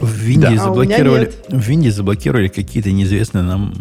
В 0.00 0.10
Винде, 0.14 0.46
Да. 0.48 0.52
А 0.54 0.64
заблокировали, 0.64 1.26
нет. 1.26 1.44
в 1.48 1.60
Винде 1.68 1.90
заблокировали 1.90 2.48
какие-то 2.48 2.90
неизвестные 2.90 3.42
нам 3.44 3.74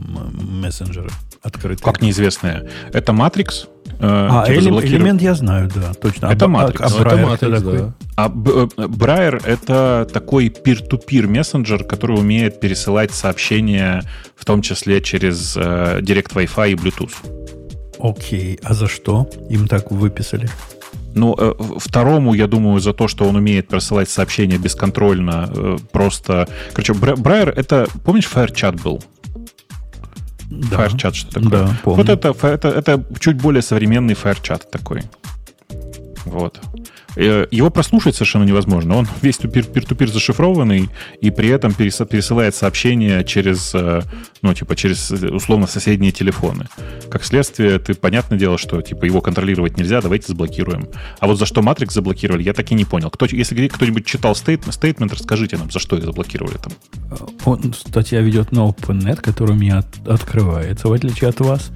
мессенджеры 0.62 1.10
открытые. 1.42 1.84
Как 1.84 2.02
неизвестные. 2.02 2.70
Это 2.92 3.14
Matrix. 3.14 3.68
э, 3.88 3.92
А, 4.02 4.46
типа 4.46 4.58
Elem- 4.60 4.80
Element 4.82 5.22
я 5.22 5.34
знаю, 5.34 5.70
да, 5.74 5.94
точно. 5.94 6.26
Это 6.28 6.46
а, 6.46 6.48
Matrix. 6.50 6.76
А, 6.82 6.86
а 6.86 6.90
Ну, 6.90 6.96
это 6.98 7.04
Брайер 7.04 7.26
Matrix, 7.28 7.38
кто 7.38 7.50
такой? 7.56 7.78
да. 7.80 7.94
А 8.18 8.30
Брайер— 8.30 9.42
это 9.46 10.08
такой 10.12 10.50
пир-ту-пир 10.50 11.28
мессенджер, 11.28 11.86
который 11.86 12.18
умеет 12.20 12.60
пересылать 12.60 13.12
сообщения, 13.14 14.04
в 14.36 14.44
том 14.44 14.62
числе 14.62 15.02
через 15.02 15.56
э, 15.56 16.00
Direct 16.02 16.34
Wi-Fi 16.34 16.72
и 16.72 16.76
Bluetooth. 16.76 17.14
Окей, 18.00 18.60
а 18.64 18.74
за 18.74 18.88
что 18.88 19.30
им 19.50 19.68
так 19.68 19.92
выписали? 19.92 20.50
Ну, 21.16 21.36
э, 21.38 21.54
второму, 21.78 22.34
я 22.34 22.48
думаю, 22.48 22.80
за 22.80 22.94
то, 22.94 23.08
что 23.08 23.26
он 23.26 23.36
умеет 23.36 23.68
присылать 23.68 24.10
сообщения 24.10 24.58
бесконтрольно, 24.58 25.50
э, 25.54 25.78
просто... 25.92 26.48
Короче, 26.74 26.94
Бра- 26.94 27.16
Брайер— 27.16 27.50
это... 27.56 27.88
Помнишь, 28.06 28.30
FireChat 28.34 28.82
был? 28.84 29.04
Да. 30.50 30.86
FireChat, 30.86 31.14
что 31.14 31.34
такое? 31.34 31.50
Да, 31.50 31.78
помню. 31.84 31.98
Вот 31.98 32.10
это, 32.10 32.48
это, 32.48 32.68
это 32.70 33.04
чуть 33.20 33.38
более 33.38 33.62
современный 33.62 34.14
FireChat 34.14 34.70
такой. 34.72 35.04
Вот. 36.26 36.60
Э, 37.16 37.48
Его 37.52 37.70
прослушать 37.70 38.16
совершенно 38.16 38.44
невозможно. 38.44 38.96
Он 38.96 39.08
весь 39.22 39.38
тупир, 39.38 39.66
пир-тупир 39.66 40.10
зашифрованный 40.10 40.90
и 41.22 41.32
при 41.32 41.50
этом 41.50 41.74
пересылает 41.74 42.56
сообщения 42.56 43.24
через, 43.24 43.72
э, 43.74 44.02
ну, 44.42 44.54
типа, 44.54 44.76
через 44.76 45.12
э, 45.12 45.30
условно 45.30 45.68
соседние 45.68 46.12
телефоны. 46.12 46.68
Как 47.10 47.24
следствие, 47.24 47.80
ты 47.80 47.94
понятное 47.94 48.38
дело, 48.38 48.58
что 48.58 48.82
типа 48.82 49.06
его 49.06 49.22
контролировать 49.22 49.78
нельзя, 49.78 50.02
давайте 50.02 50.28
заблокируем. 50.28 50.88
А 51.20 51.28
вот 51.28 51.38
за 51.40 51.46
что 51.46 51.62
Matrix 51.62 51.92
заблокировали, 51.94 52.44
я 52.44 52.54
так 52.54 52.72
и 52.72 52.76
не 52.76 52.86
понял. 52.86 53.10
Кто, 53.10 53.26
если 53.26 53.68
кто-нибудь 53.68 54.06
читал 54.06 54.36
стейтмент, 54.36 54.74
стейтмент, 54.74 55.14
расскажите 55.14 55.58
нам, 55.58 55.72
за 55.72 55.80
что 55.80 55.98
их 55.98 56.04
заблокировали 56.04 56.58
там. 56.58 56.74
Он, 57.46 57.74
статья 57.74 58.22
ведет 58.22 58.52
на 58.52 58.68
OpenNet, 58.68 59.22
который 59.22 59.52
у 59.52 59.56
меня 59.60 59.80
от- 59.80 60.08
открывается, 60.08 60.88
в 60.88 60.94
отличие 60.94 61.30
от 61.30 61.40
вас. 61.40 61.72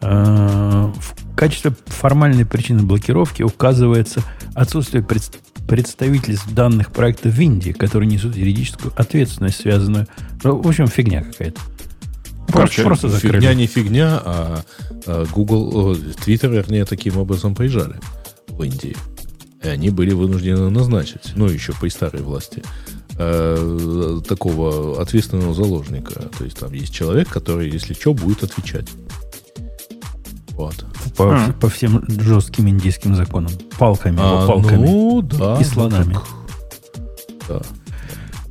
В 0.00 1.23
качестве 1.36 1.72
формальной 1.86 2.46
причины 2.46 2.82
блокировки 2.82 3.42
указывается 3.42 4.22
отсутствие 4.54 5.02
пред- 5.02 5.38
представительств 5.66 6.52
данных 6.52 6.92
проекта 6.92 7.28
в 7.28 7.38
Индии, 7.40 7.72
которые 7.72 8.08
несут 8.08 8.36
юридическую 8.36 8.92
ответственность, 8.96 9.60
связанную... 9.60 10.06
Ну, 10.42 10.60
В 10.60 10.68
общем, 10.68 10.86
фигня 10.86 11.22
какая-то. 11.22 11.60
Просто, 12.46 12.52
Короче, 12.52 12.82
просто 12.82 13.08
закрыли. 13.08 13.36
Фигня 13.36 13.54
не 13.54 13.66
фигня, 13.66 14.20
а, 14.22 14.62
а 15.06 15.24
Google, 15.32 15.94
Twitter, 15.94 16.50
вернее, 16.50 16.84
таким 16.84 17.16
образом 17.16 17.54
приезжали 17.54 17.96
в 18.48 18.62
Индии. 18.62 18.96
И 19.62 19.68
они 19.68 19.88
были 19.88 20.12
вынуждены 20.12 20.68
назначить, 20.68 21.32
ну, 21.36 21.46
еще 21.46 21.72
при 21.80 21.88
старой 21.88 22.22
власти, 22.22 22.62
э, 23.16 24.20
такого 24.28 25.00
ответственного 25.00 25.54
заложника. 25.54 26.28
То 26.36 26.44
есть 26.44 26.58
там 26.58 26.72
есть 26.74 26.92
человек, 26.92 27.28
который, 27.28 27.70
если 27.70 27.94
что, 27.94 28.12
будет 28.12 28.42
отвечать. 28.42 28.88
Вот. 30.56 30.84
По, 31.16 31.34
А. 31.34 31.52
по 31.60 31.68
всем 31.68 32.04
жестким 32.08 32.68
индийским 32.68 33.14
законам. 33.16 33.50
Палками, 33.78 34.18
А, 34.20 34.46
палками. 34.46 34.86
ну, 34.86 35.20
да. 35.22 35.56
И 35.60 35.64
слонами. 35.64 36.16
Да. 37.48 37.60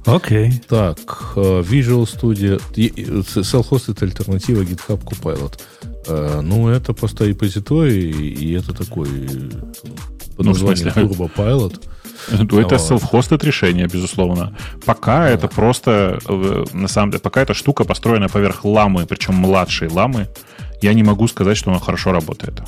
Окей. 0.06 0.62
Так, 0.68 0.98
э, 1.38 1.62
Visual 1.62 2.04
Studio, 2.06 2.62
и- 2.76 2.88
и, 2.88 3.04
э, 3.06 3.22
self-hosted 3.22 4.04
альтернатива 4.04 4.62
GitHub 4.62 5.02
Copilot. 5.04 5.60
Э, 6.08 6.42
Ну, 6.44 6.68
это 6.68 6.94
просто 6.94 7.26
репозиторий, 7.26 8.12
и 8.12 8.52
это 8.60 8.74
такой 8.74 9.08
э, 9.08 9.50
под 10.36 10.46
Ну, 10.46 10.52
названием? 10.52 10.90
Turbo 10.90 11.32
Pilot. 11.34 11.80
Ну, 12.32 12.60
это 12.60 12.76
self-hosted 12.76 13.46
решение, 13.46 13.88
безусловно. 13.88 14.52
Пока 14.86 15.30
это 15.30 15.48
просто, 15.48 16.20
на 16.74 16.88
самом 16.88 17.12
деле, 17.12 17.22
пока 17.22 17.42
эта 17.42 17.54
штука 17.54 17.84
построена 17.86 18.28
поверх 18.28 18.66
ламы, 18.66 19.06
причем 19.06 19.36
младшей 19.36 19.88
ламы, 19.90 20.28
я 20.84 20.94
не 20.94 21.04
могу 21.04 21.28
сказать, 21.28 21.58
что 21.58 21.72
она 21.72 21.80
хорошо 21.80 22.12
работает. 22.12 22.62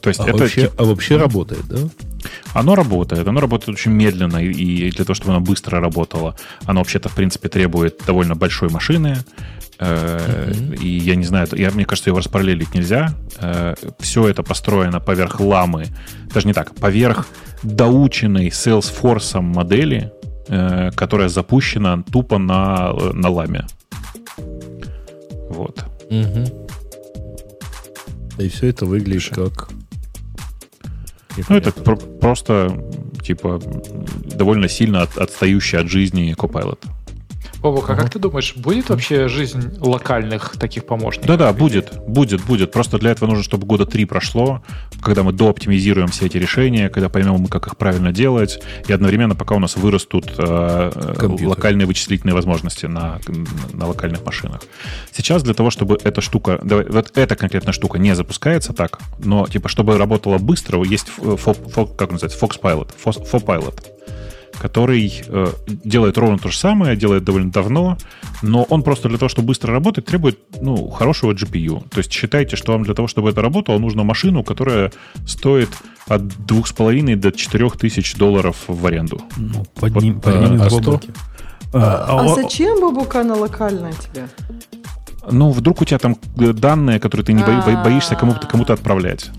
То 0.00 0.08
есть 0.08 0.20
А 0.20 0.28
это 0.28 0.38
вообще, 0.38 0.62
тип- 0.62 0.72
а 0.78 0.84
вообще 0.84 1.16
работает, 1.18 1.66
да? 1.68 1.76
оно 2.54 2.74
работает, 2.74 3.28
оно 3.28 3.40
работает 3.40 3.68
очень 3.78 3.92
медленно, 3.92 4.38
и- 4.38 4.90
для 4.90 5.04
того, 5.04 5.14
чтобы 5.14 5.32
оно 5.32 5.40
быстро 5.40 5.78
работало, 5.80 6.36
оно 6.64 6.80
вообще-то, 6.80 7.08
в 7.10 7.14
принципе, 7.14 7.48
требует 7.48 8.00
довольно 8.06 8.34
большой 8.34 8.70
машины. 8.70 9.18
Э, 9.78 10.52
И 10.80 10.88
я 10.88 11.16
не 11.16 11.24
знаю, 11.24 11.48
я, 11.52 11.70
мне 11.70 11.84
кажется, 11.84 12.10
его 12.10 12.18
распараллелить 12.18 12.74
нельзя. 12.74 13.14
Все 13.98 14.28
это 14.28 14.42
построено 14.42 15.00
поверх 15.00 15.40
ламы, 15.40 15.86
даже 16.34 16.46
не 16.46 16.52
так, 16.54 16.74
поверх 16.74 17.26
доученной 17.62 18.48
Salesforce 18.48 19.40
модели, 19.40 20.10
э, 20.48 20.90
которая 20.94 21.28
запущена 21.28 22.02
тупо 22.12 22.38
на, 22.38 22.90
э, 22.92 23.12
на 23.12 23.28
ламе. 23.30 23.66
Вот. 25.50 25.84
И 28.38 28.48
все 28.48 28.66
это 28.68 28.86
выглядит 28.86 29.34
как... 29.34 29.68
Ну, 31.48 31.56
это 31.56 31.72
про- 31.72 31.96
просто, 31.96 32.82
типа, 33.22 33.60
довольно 34.24 34.68
сильно 34.68 35.02
от- 35.02 35.16
отстающий 35.18 35.78
от 35.78 35.88
жизни 35.88 36.34
Copilot. 36.36 36.78
Бобок, 37.60 37.90
а 37.90 37.94
как 37.94 38.08
ты 38.10 38.18
думаешь, 38.18 38.54
будет 38.56 38.88
вообще 38.88 39.28
жизнь 39.28 39.76
локальных 39.80 40.56
таких 40.58 40.86
помощников? 40.86 41.26
Да-да, 41.28 41.52
будет, 41.52 41.92
будет, 42.06 42.42
будет. 42.44 42.72
Просто 42.72 42.98
для 42.98 43.10
этого 43.10 43.28
нужно, 43.28 43.44
чтобы 43.44 43.66
года 43.66 43.84
три 43.84 44.06
прошло, 44.06 44.62
когда 45.02 45.22
мы 45.22 45.32
дооптимизируем 45.32 46.08
все 46.08 46.26
эти 46.26 46.38
решения, 46.38 46.88
когда 46.88 47.08
поймем, 47.10 47.46
как 47.48 47.66
их 47.66 47.76
правильно 47.76 48.12
делать, 48.12 48.62
и 48.88 48.92
одновременно, 48.92 49.34
пока 49.34 49.54
у 49.54 49.58
нас 49.58 49.76
вырастут 49.76 50.32
э, 50.38 50.90
э, 50.94 51.26
локальные 51.46 51.86
вычислительные 51.86 52.34
возможности 52.34 52.86
на, 52.86 53.18
на 53.74 53.86
локальных 53.86 54.24
машинах. 54.24 54.62
Сейчас 55.12 55.42
для 55.42 55.52
того, 55.54 55.70
чтобы 55.70 55.98
эта 56.02 56.22
штука, 56.22 56.60
давай, 56.62 56.86
вот 56.86 57.12
эта 57.16 57.36
конкретная 57.36 57.72
штука 57.74 57.98
не 57.98 58.14
запускается 58.14 58.72
так, 58.72 59.00
но 59.18 59.46
типа, 59.46 59.68
чтобы 59.68 59.98
работала 59.98 60.38
быстро, 60.38 60.82
есть 60.82 61.08
фо- 61.18 61.36
фо- 61.36 61.72
фо- 61.74 61.94
как 61.96 62.08
он 62.08 62.14
называется, 62.14 62.42
Fox 62.42 62.58
Pilot, 62.60 62.88
Fo- 63.04 63.30
Fopilot, 63.30 63.82
который 64.60 65.22
э, 65.26 65.46
делает 65.66 66.18
ровно 66.18 66.38
то 66.38 66.50
же 66.50 66.58
самое, 66.58 66.94
делает 66.94 67.24
довольно 67.24 67.50
давно, 67.50 67.96
но 68.42 68.64
он 68.64 68.82
просто 68.82 69.08
для 69.08 69.16
того, 69.16 69.30
чтобы 69.30 69.48
быстро 69.48 69.72
работать, 69.72 70.04
требует 70.04 70.38
ну, 70.60 70.90
хорошего 70.90 71.32
GPU. 71.32 71.88
То 71.88 71.98
есть 71.98 72.12
считайте, 72.12 72.56
что 72.56 72.72
вам 72.72 72.82
для 72.82 72.94
того, 72.94 73.08
чтобы 73.08 73.30
это 73.30 73.40
работало, 73.40 73.78
нужно 73.78 74.04
машину, 74.04 74.44
которая 74.44 74.92
стоит 75.26 75.70
от 76.06 76.22
2,5 76.22 77.16
до 77.16 77.32
4 77.32 77.70
тысяч 77.70 78.14
долларов 78.16 78.56
в 78.68 78.86
аренду. 78.86 79.22
Ну, 79.38 79.64
подним, 79.74 80.14
Вот, 80.14 80.24
поднимем 80.24 80.62
а, 80.62 80.68
в 80.68 80.72
а 80.72 80.76
облаке. 80.76 81.08
А, 81.72 81.78
А 82.08 82.20
а, 82.20 82.24
о- 82.24 82.34
зачем 82.34 82.80
бабука 82.80 83.22
она 83.22 83.36
локальная 83.36 83.92
тебе? 83.94 84.28
Ну, 85.30 85.52
вдруг 85.52 85.80
у 85.80 85.84
тебя 85.84 85.98
там 85.98 86.16
э, 86.38 86.52
данные, 86.52 87.00
которые 87.00 87.24
ты 87.24 87.32
не 87.32 87.42
А. 87.42 87.82
боишься 87.82 88.14
кому-то 88.14 88.46
кому 88.46 88.64
отправлять. 88.64 89.30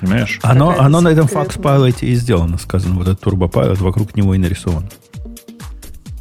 Понимаешь? 0.00 0.38
Оно, 0.42 0.70
оно 0.78 1.00
на 1.00 1.08
этом. 1.08 1.26
Pilot 1.26 1.98
и 2.04 2.14
сделано, 2.14 2.58
сказано. 2.58 2.94
Вот 2.94 3.08
этот 3.08 3.20
турбопайлот 3.20 3.78
вокруг 3.78 4.16
него 4.16 4.34
и 4.34 4.38
нарисован. 4.38 4.88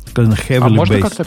Сказано 0.10 0.34
heavily 0.34 0.66
А 0.66 0.70
можно 0.70 0.94
based. 0.96 1.02
как-то 1.02 1.26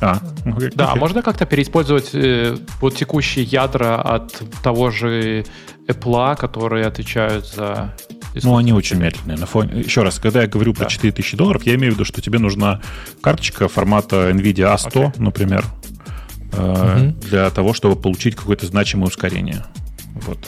А, 0.00 0.18
ну, 0.44 0.56
Да, 0.74 0.86
а 0.86 0.90
окей. 0.90 1.00
можно 1.00 1.22
как-то 1.22 1.46
переиспользовать 1.46 2.10
э, 2.14 2.56
вот 2.80 2.96
текущие 2.96 3.44
ядра 3.44 4.00
от 4.00 4.42
того 4.62 4.90
же 4.90 5.44
Apple, 5.86 6.36
которые 6.36 6.86
отвечают 6.86 7.46
за... 7.46 7.94
Ну, 8.42 8.56
они 8.56 8.72
очень 8.72 8.96
медленные. 8.96 9.36
На 9.36 9.46
фоне... 9.46 9.80
Еще 9.82 10.02
раз, 10.02 10.18
когда 10.18 10.40
я 10.42 10.48
говорю 10.48 10.72
про 10.72 10.84
Да. 10.84 10.90
4000 10.90 11.36
долларов, 11.36 11.62
я 11.66 11.74
имею 11.74 11.92
в 11.92 11.96
виду, 11.96 12.04
что 12.06 12.22
тебе 12.22 12.38
нужна 12.38 12.80
карточка 13.20 13.68
формата 13.68 14.30
NVIDIA 14.30 14.74
A100, 14.74 15.08
Окей. 15.08 15.22
например, 15.22 15.64
э, 16.52 16.96
Мгм. 16.98 17.20
для 17.20 17.50
того, 17.50 17.74
чтобы 17.74 17.94
получить 17.94 18.34
какое-то 18.34 18.66
значимое 18.66 19.08
ускорение. 19.08 19.64
Вот. 20.14 20.38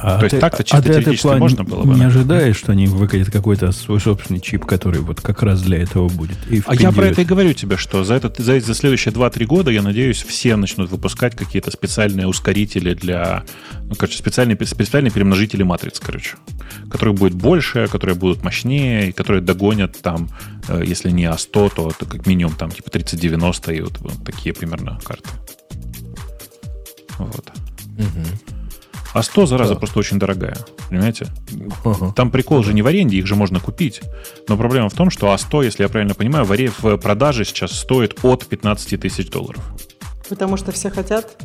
А 0.00 0.18
То 0.18 0.24
есть 0.24 0.36
ты- 0.36 0.40
так-то 0.40 0.62
а 0.62 0.64
чисто 0.64 0.82
ты 0.82 0.88
от 0.90 0.94
теоретически 0.96 1.26
Apple 1.26 1.38
можно 1.38 1.64
было 1.64 1.82
бы, 1.82 1.94
Не 1.94 2.00
да? 2.00 2.06
ожидаешь, 2.06 2.56
что 2.56 2.72
они 2.72 2.86
выкатят 2.86 3.30
какой-то 3.30 3.72
свой 3.72 4.00
собственный 4.00 4.40
чип, 4.40 4.64
который 4.64 5.00
вот 5.00 5.20
как 5.20 5.42
раз 5.42 5.62
для 5.62 5.78
этого 5.82 6.08
будет? 6.08 6.36
И 6.48 6.62
А 6.66 6.74
я 6.74 6.92
про 6.92 7.06
это 7.06 7.22
и 7.22 7.24
говорю 7.24 7.52
тебе, 7.52 7.76
что 7.76 8.04
за, 8.04 8.14
этот, 8.14 8.38
за, 8.38 8.60
за 8.60 8.74
следующие 8.74 9.12
2-3 9.12 9.44
года, 9.46 9.70
я 9.70 9.82
надеюсь, 9.82 10.22
все 10.22 10.56
начнут 10.56 10.90
выпускать 10.90 11.36
какие-то 11.36 11.70
специальные 11.70 12.26
ускорители 12.26 12.94
для... 12.94 13.44
Ну, 13.82 13.94
короче, 13.94 14.18
специальные, 14.18 14.58
специальные 14.64 15.10
перемножители 15.10 15.62
матриц, 15.62 16.00
короче. 16.00 16.36
Которые 16.90 17.14
будут 17.14 17.34
больше, 17.34 17.86
которые 17.88 18.14
будут 18.16 18.42
мощнее, 18.44 19.08
и 19.08 19.12
которые 19.12 19.40
догонят 19.42 20.00
там, 20.00 20.28
э, 20.68 20.82
если 20.86 21.10
не 21.10 21.24
А100, 21.24 21.72
то, 21.74 21.92
то 21.98 22.06
как 22.06 22.26
минимум 22.26 22.54
там 22.54 22.70
типа 22.70 22.90
3090 22.90 23.72
и 23.72 23.80
вот, 23.80 23.98
вот 24.00 24.24
такие 24.24 24.54
примерно 24.54 24.98
карты. 25.04 25.28
Вот. 27.18 27.50
А 29.14 29.22
100, 29.22 29.46
зараза, 29.46 29.74
Да. 29.74 29.78
просто 29.80 29.98
очень 29.98 30.18
дорогая. 30.18 30.56
Понимаете? 30.90 31.26
Ага. 31.84 32.12
Там 32.14 32.30
прикол 32.30 32.62
же 32.62 32.74
не 32.74 32.82
в 32.82 32.86
аренде, 32.86 33.16
их 33.16 33.26
же 33.26 33.34
можно 33.36 33.58
купить. 33.60 34.02
Но 34.48 34.56
проблема 34.56 34.88
в 34.88 34.94
том, 34.94 35.10
что 35.10 35.28
А100, 35.34 35.64
если 35.64 35.82
я 35.82 35.88
правильно 35.88 36.14
понимаю, 36.14 36.44
в 36.44 36.96
продаже 36.98 37.44
сейчас 37.44 37.72
стоит 37.72 38.22
от 38.22 38.46
15 38.46 38.96
тысяч 39.00 39.30
долларов. 39.30 39.62
Потому 40.28 40.58
что 40.58 40.72
все 40.72 40.90
хотят. 40.90 41.42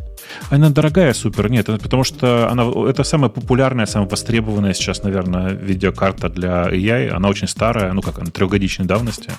Она 0.49 0.69
дорогая 0.69 1.14
супер, 1.14 1.49
нет, 1.49 1.69
это 1.69 1.81
потому 1.81 2.03
что 2.03 2.49
она, 2.49 2.65
это 2.90 3.03
самая 3.03 3.30
популярная, 3.30 3.85
самая 3.85 4.10
востребованная 4.10 4.73
сейчас, 4.73 5.03
наверное, 5.03 5.52
видеокарта 5.53 6.27
для 6.30 6.68
AI. 6.69 7.10
Она 7.10 7.30
очень 7.30 7.48
старая, 7.48 7.94
ну 7.94 8.02
как, 8.02 8.19
она 8.19 8.30
трехгодичной 8.30 8.85
давности. 8.85 9.30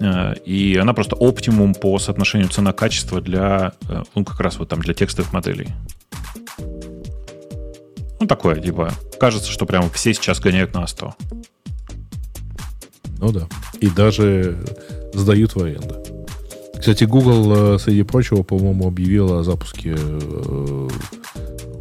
Э, 0.00 0.34
И 0.44 0.76
она 0.76 0.92
просто 0.92 1.16
оптимум 1.16 1.74
по 1.74 1.98
соотношению 1.98 2.48
цена-качество 2.48 3.20
для, 3.20 3.72
э, 3.88 4.02
ну 4.14 4.24
как 4.24 4.38
раз 4.40 4.58
вот 4.58 4.68
там 4.68 4.80
для 4.80 4.94
текстовых 4.94 5.32
моделей. 5.32 5.68
Ну 8.22 8.28
такое, 8.28 8.60
типа, 8.60 8.92
кажется, 9.18 9.50
что 9.50 9.66
прямо 9.66 9.90
все 9.90 10.14
сейчас 10.14 10.38
гоняют 10.38 10.74
на 10.74 10.84
А100. 10.84 11.12
Ну 13.18 13.32
да. 13.32 13.48
И 13.80 13.90
даже 13.90 14.64
сдают 15.12 15.56
в 15.56 15.60
аренду. 15.60 15.96
Кстати, 16.78 17.02
Google, 17.02 17.74
э, 17.74 17.78
среди 17.80 18.04
прочего, 18.04 18.44
по-моему, 18.44 18.86
объявил 18.86 19.32
о 19.32 19.42
запуске 19.42 19.96
э, 19.98 20.88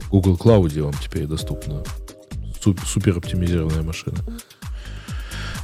Google 0.10 0.36
Cloud, 0.36 0.82
вам 0.82 0.94
теперь 1.00 1.28
доступна 1.28 1.84
су- 2.60 2.76
супер 2.88 3.20
оптимизированная 3.20 3.84
машина. 3.84 4.18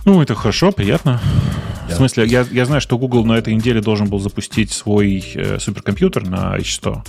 Ну, 0.05 0.21
это 0.21 0.35
хорошо, 0.35 0.71
приятно. 0.71 1.19
Да. 1.89 1.95
В 1.95 1.97
смысле, 1.97 2.27
я, 2.27 2.45
я 2.51 2.65
знаю, 2.65 2.81
что 2.81 2.99
Google 2.99 3.25
на 3.25 3.33
этой 3.33 3.55
неделе 3.55 3.81
должен 3.81 4.09
был 4.09 4.19
запустить 4.19 4.71
свой 4.71 5.25
э, 5.33 5.57
суперкомпьютер 5.57 6.27
на 6.27 6.55
H100. 6.55 7.01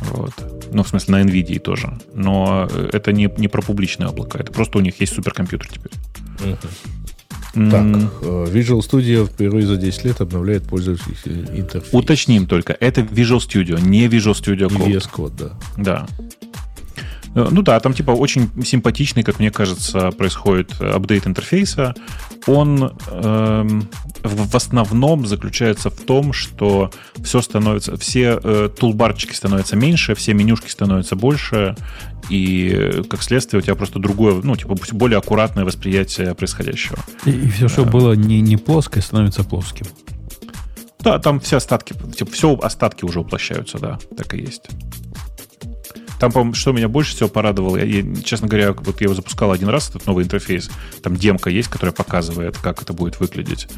Вот. 0.00 0.32
Ну, 0.72 0.82
в 0.82 0.88
смысле, 0.88 1.16
на 1.16 1.22
NVIDIA 1.22 1.58
тоже. 1.58 1.98
Но 2.14 2.68
э, 2.70 2.90
это 2.92 3.12
не, 3.12 3.30
не 3.38 3.48
про 3.48 3.62
публичные 3.62 4.08
облака. 4.08 4.38
Это 4.38 4.52
просто 4.52 4.78
у 4.78 4.80
них 4.80 5.00
есть 5.00 5.14
суперкомпьютер 5.14 5.68
теперь. 5.68 5.92
М, 7.54 7.70
Так, 7.70 8.12
э, 8.22 8.46
Visual 8.52 8.80
Studio 8.80 9.26
впервые 9.26 9.66
за 9.66 9.76
10 9.76 10.04
лет 10.04 10.20
обновляет 10.20 10.64
пользовательский 10.64 11.32
интерфейс. 11.58 11.92
Уточним 11.94 12.46
только. 12.46 12.76
Это 12.78 13.00
Visual 13.00 13.38
Studio, 13.38 13.80
не 13.80 14.06
Visual 14.06 14.34
Studio 14.34 14.68
Code. 14.68 14.86
VS 14.86 15.10
Code, 15.10 15.32
да. 15.36 15.50
Да. 15.76 16.06
Э, 17.38 17.48
Ну 17.50 17.62
да, 17.62 17.78
там 17.80 17.94
типа 17.94 18.10
очень 18.10 18.50
симпатичный, 18.64 19.22
как 19.22 19.38
мне 19.38 19.50
кажется, 19.50 20.10
происходит 20.10 20.74
э, 20.80 20.90
апдейт 20.90 21.26
интерфейса. 21.26 21.94
Он 22.46 22.92
эм, 23.10 23.88
в, 24.22 24.56
основном 24.56 25.26
заключается 25.26 25.90
в 25.90 26.00
том, 26.00 26.32
что 26.32 26.90
все 27.22 27.40
становится, 27.40 27.96
все 27.96 28.40
э, 28.42 28.68
тулбарчики 28.76 29.34
становятся 29.34 29.76
меньше, 29.76 30.14
все 30.14 30.34
менюшки 30.34 30.68
становятся 30.68 31.14
больше, 31.14 31.76
и 32.30 32.70
э, 32.72 33.02
как 33.04 33.22
следствие 33.22 33.60
у 33.60 33.62
тебя 33.62 33.74
просто 33.74 33.98
другое, 33.98 34.40
ну 34.42 34.56
типа 34.56 34.76
более 34.92 35.18
аккуратное 35.18 35.64
восприятие 35.64 36.34
происходящего. 36.34 36.98
И, 37.24 37.48
все, 37.50 37.68
что 37.68 37.84
было 37.84 38.14
не, 38.14 38.40
не 38.40 38.56
плоское, 38.56 39.02
становится 39.02 39.44
плоским. 39.44 39.86
Да, 41.00 41.18
там 41.18 41.38
все 41.38 41.58
остатки, 41.58 41.94
типа, 42.16 42.30
все 42.32 42.58
остатки 42.60 43.04
уже 43.04 43.20
уплощаются, 43.20 43.78
да, 43.78 43.98
так 44.16 44.34
и 44.34 44.38
есть. 44.38 44.68
Там, 46.18 46.32
по 46.32 46.52
что 46.54 46.72
меня 46.72 46.88
больше 46.88 47.14
всего 47.14 47.28
порадовало, 47.28 47.76
я, 47.76 47.84
я, 47.84 48.14
честно 48.22 48.48
говоря, 48.48 48.72
вот 48.72 49.00
я 49.00 49.04
его 49.04 49.14
запускал 49.14 49.52
один 49.52 49.68
раз, 49.68 49.90
этот 49.90 50.06
новый 50.06 50.24
интерфейс, 50.24 50.70
там 51.02 51.16
демка 51.16 51.50
есть, 51.50 51.68
которая 51.68 51.92
показывает, 51.92 52.56
как 52.58 52.82
это 52.82 52.92
будет 52.92 53.20
выглядеть. 53.20 53.68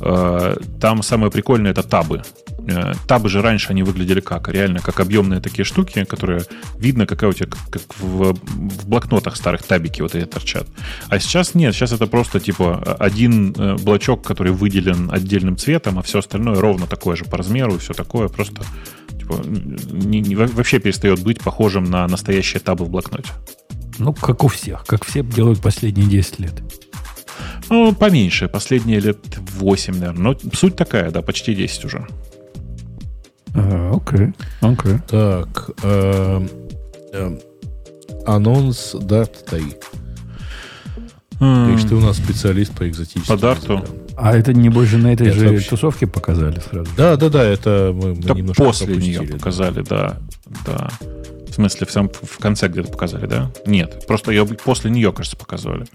Э, 0.00 0.56
Там 0.80 1.02
самое 1.02 1.30
прикольное— 1.30 1.70
это 1.72 1.82
табы. 1.82 2.22
Э, 2.68 2.92
Табы 3.06 3.28
же 3.28 3.42
раньше 3.42 3.70
они 3.70 3.82
выглядели 3.82 4.20
как? 4.20 4.48
Реально, 4.48 4.80
как 4.80 5.00
объемные 5.00 5.40
такие 5.40 5.64
штуки, 5.64 6.04
которые 6.04 6.42
видно, 6.78 7.06
какая 7.06 7.30
у 7.30 7.32
тебя, 7.32 7.48
как, 7.70 7.82
в, 7.98 8.34
в 8.34 8.86
блокнотах 8.88 9.36
старых 9.36 9.62
табики 9.62 10.02
вот 10.02 10.14
эти 10.14 10.26
торчат. 10.26 10.66
А 11.08 11.18
сейчас 11.18 11.54
нет, 11.54 11.74
сейчас 11.74 11.92
это 11.92 12.06
просто 12.06 12.40
типа 12.40 12.96
один 12.98 13.54
э, 13.56 13.76
блочок, 13.76 14.22
который 14.26 14.52
выделен 14.52 15.10
отдельным 15.12 15.56
цветом, 15.56 15.98
а 15.98 16.02
все 16.02 16.18
остальное 16.18 16.60
ровно 16.60 16.86
такое 16.86 17.16
же 17.16 17.24
по 17.24 17.36
размеру 17.36 17.76
и 17.76 17.78
все 17.78 17.94
такое, 17.94 18.28
просто 18.28 18.62
типа, 19.26 19.42
не- 19.46 20.20
не- 20.20 20.34
вообще 20.36 20.78
перестает 20.78 21.22
быть 21.22 21.40
похожим 21.40 21.84
на 21.84 22.06
настоящие 22.06 22.60
табы 22.60 22.84
в 22.84 22.90
блокноте. 22.90 23.30
Ну, 23.98 24.12
как 24.12 24.44
у 24.44 24.48
всех, 24.48 24.84
как 24.86 25.04
все 25.04 25.22
делают 25.22 25.60
последние 25.60 26.06
10 26.08 26.38
лет. 26.40 26.52
Ну, 27.68 27.92
поменьше, 27.94 28.48
последние 28.48 29.00
лет 29.00 29.18
8, 29.58 29.94
наверное. 29.98 30.32
Но 30.34 30.38
суть 30.52 30.76
такая, 30.76 31.10
да, 31.10 31.22
почти 31.22 31.54
10 31.54 31.84
уже. 31.84 32.06
А, 33.54 33.96
Окей, 33.96 34.32
окей. 34.60 34.98
Так, 35.08 35.70
э, 35.82 36.46
э, 37.12 37.38
анонс 38.26 38.94
3. 39.48 39.62
М, 41.40 41.70
Видишь, 41.70 41.88
ты 41.88 41.94
у 41.94 42.00
нас 42.00 42.16
специалист 42.16 42.72
по 42.72 42.88
экзотическим 42.88 43.38
По 43.38 43.46
языкам. 43.46 43.84
А 44.16 44.34
это 44.36 44.54
не 44.54 44.70
больше 44.70 44.96
на 44.96 45.12
этой 45.12 45.26
Нет, 45.26 45.36
же 45.36 45.48
вообще. 45.50 45.68
тусовке 45.68 46.06
показали 46.06 46.60
сразу? 46.60 46.88
Да, 46.96 47.16
да, 47.16 47.28
да, 47.28 47.44
это 47.44 47.92
мы, 47.94 48.14
мы 48.14 48.22
Да 48.22 48.34
немножко 48.34 48.64
после 48.64 48.96
нее 48.96 49.20
да. 49.20 49.34
показали, 49.34 49.82
да. 49.82 50.16
да. 50.64 50.90
В 51.50 51.54
смысле, 51.56 51.86
в, 51.86 51.90
сам, 51.90 52.10
в 52.10 52.38
конце 52.38 52.68
где-то 52.68 52.90
показали, 52.90 53.26
да? 53.26 53.50
Нет, 53.66 54.06
просто 54.06 54.30
ее 54.30 54.46
после 54.46 54.90
нее, 54.90 55.12
кажется, 55.12 55.36
показывали. 55.36 55.86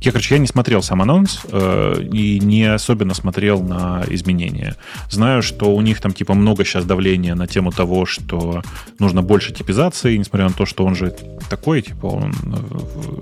Я, 0.00 0.12
короче, 0.12 0.34
я 0.34 0.38
не 0.38 0.46
смотрел 0.46 0.82
сам 0.82 1.02
анонс 1.02 1.40
э, 1.50 2.02
и 2.12 2.38
не 2.40 2.64
особенно 2.64 3.14
смотрел 3.14 3.62
на 3.62 4.04
изменения. 4.08 4.76
Знаю, 5.10 5.42
что 5.42 5.74
у 5.74 5.80
них 5.80 6.00
там 6.00 6.12
типа 6.12 6.34
много 6.34 6.64
сейчас 6.64 6.84
давления 6.84 7.34
на 7.34 7.46
тему 7.46 7.70
того, 7.72 8.06
что 8.06 8.62
нужно 8.98 9.22
больше 9.22 9.52
типизации, 9.52 10.16
несмотря 10.16 10.48
на 10.48 10.54
то, 10.54 10.64
что 10.66 10.84
он 10.84 10.94
же 10.94 11.14
такой, 11.50 11.82
типа 11.82 12.06
он 12.06 12.32
э, 12.32 13.20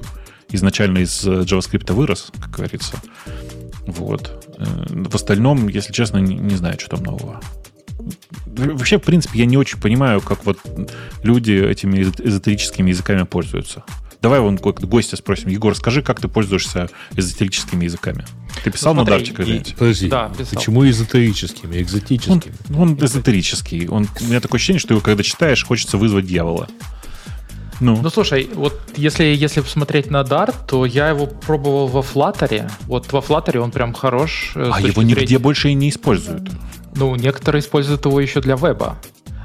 изначально 0.51 0.99
из 0.99 1.27
э, 1.27 1.41
JavaScript 1.43 1.93
вырос, 1.93 2.31
как 2.41 2.51
говорится. 2.51 3.01
Вот. 3.87 4.47
Э, 4.59 4.65
В 4.89 5.15
остальном, 5.15 5.69
если 5.69 5.93
честно, 5.93 6.19
не, 6.19 6.35
не 6.37 6.57
знаю, 6.57 6.79
что 6.79 6.97
там 6.97 7.03
нового. 7.05 7.41
Вообще, 8.47 8.99
в 8.99 9.03
принципе, 9.03 9.39
я 9.41 9.47
не 9.47 9.57
очень 9.57 9.81
понимаю, 9.81 10.21
как 10.21 10.45
вот 10.47 10.59
люди 11.23 11.53
этими 11.53 11.99
эзо- 11.99 12.27
эзотерическими 12.27 12.91
языками 12.91 13.25
пользуются. 13.25 13.85
Давай 14.23 14.41
вон 14.41 14.57
го- 14.57 14.73
гостя 14.73 15.17
спросим. 15.17 15.51
Егор, 15.51 15.77
скажи, 15.77 16.03
как 16.03 16.21
ты 16.21 16.29
пользуешься 16.29 16.89
эзотерическими 17.17 17.85
языками? 17.85 18.25
Ты 18.65 18.71
писал 18.71 18.95
Ну, 18.95 19.01
на 19.03 19.07
смотри, 19.07 19.25
Дарте 19.27 19.37
когда-нибудь? 19.37 19.75
Подожди, 19.79 20.09
Да, 20.09 20.29
писал. 20.31 20.55
почему 20.55 20.89
эзотерическими, 20.89 21.77
Он, 21.77 21.83
экзотическими? 21.83 22.53
он 22.77 22.95
эзотерический. 22.99 23.87
Он, 23.89 24.09
у 24.21 24.25
меня 24.25 24.41
такое 24.41 24.59
ощущение, 24.59 24.81
что 24.81 24.95
его, 24.95 25.01
когда 25.03 25.23
читаешь, 25.23 25.63
хочется 25.65 25.99
вызвать 25.99 26.27
дьявола. 26.27 26.69
Ну, 27.81 28.01
Ну, 28.03 28.11
слушай, 28.11 28.49
вот 28.55 28.75
если, 28.97 29.25
если 29.25 29.61
посмотреть 29.61 30.11
на 30.11 30.23
Dart, 30.23 30.55
то 30.67 30.87
я 30.87 31.11
его 31.11 31.27
пробовал 31.27 31.87
во 31.89 32.01
Flutter. 32.01 32.71
Вот 32.87 33.13
во 33.13 33.21
Flutter 33.21 33.59
он 33.59 33.71
прям 33.71 33.93
хорош. 33.93 34.53
э, 34.55 34.71
а 34.73 34.81
его 34.81 35.03
нигде 35.03 35.27
зрения- 35.27 35.39
больше 35.39 35.69
и 35.71 35.75
не 35.75 35.89
используют. 35.91 36.51
Ну, 36.95 37.15
некоторые 37.17 37.61
используют 37.61 38.05
его 38.07 38.19
еще 38.21 38.41
для 38.41 38.57
веба. 38.57 38.97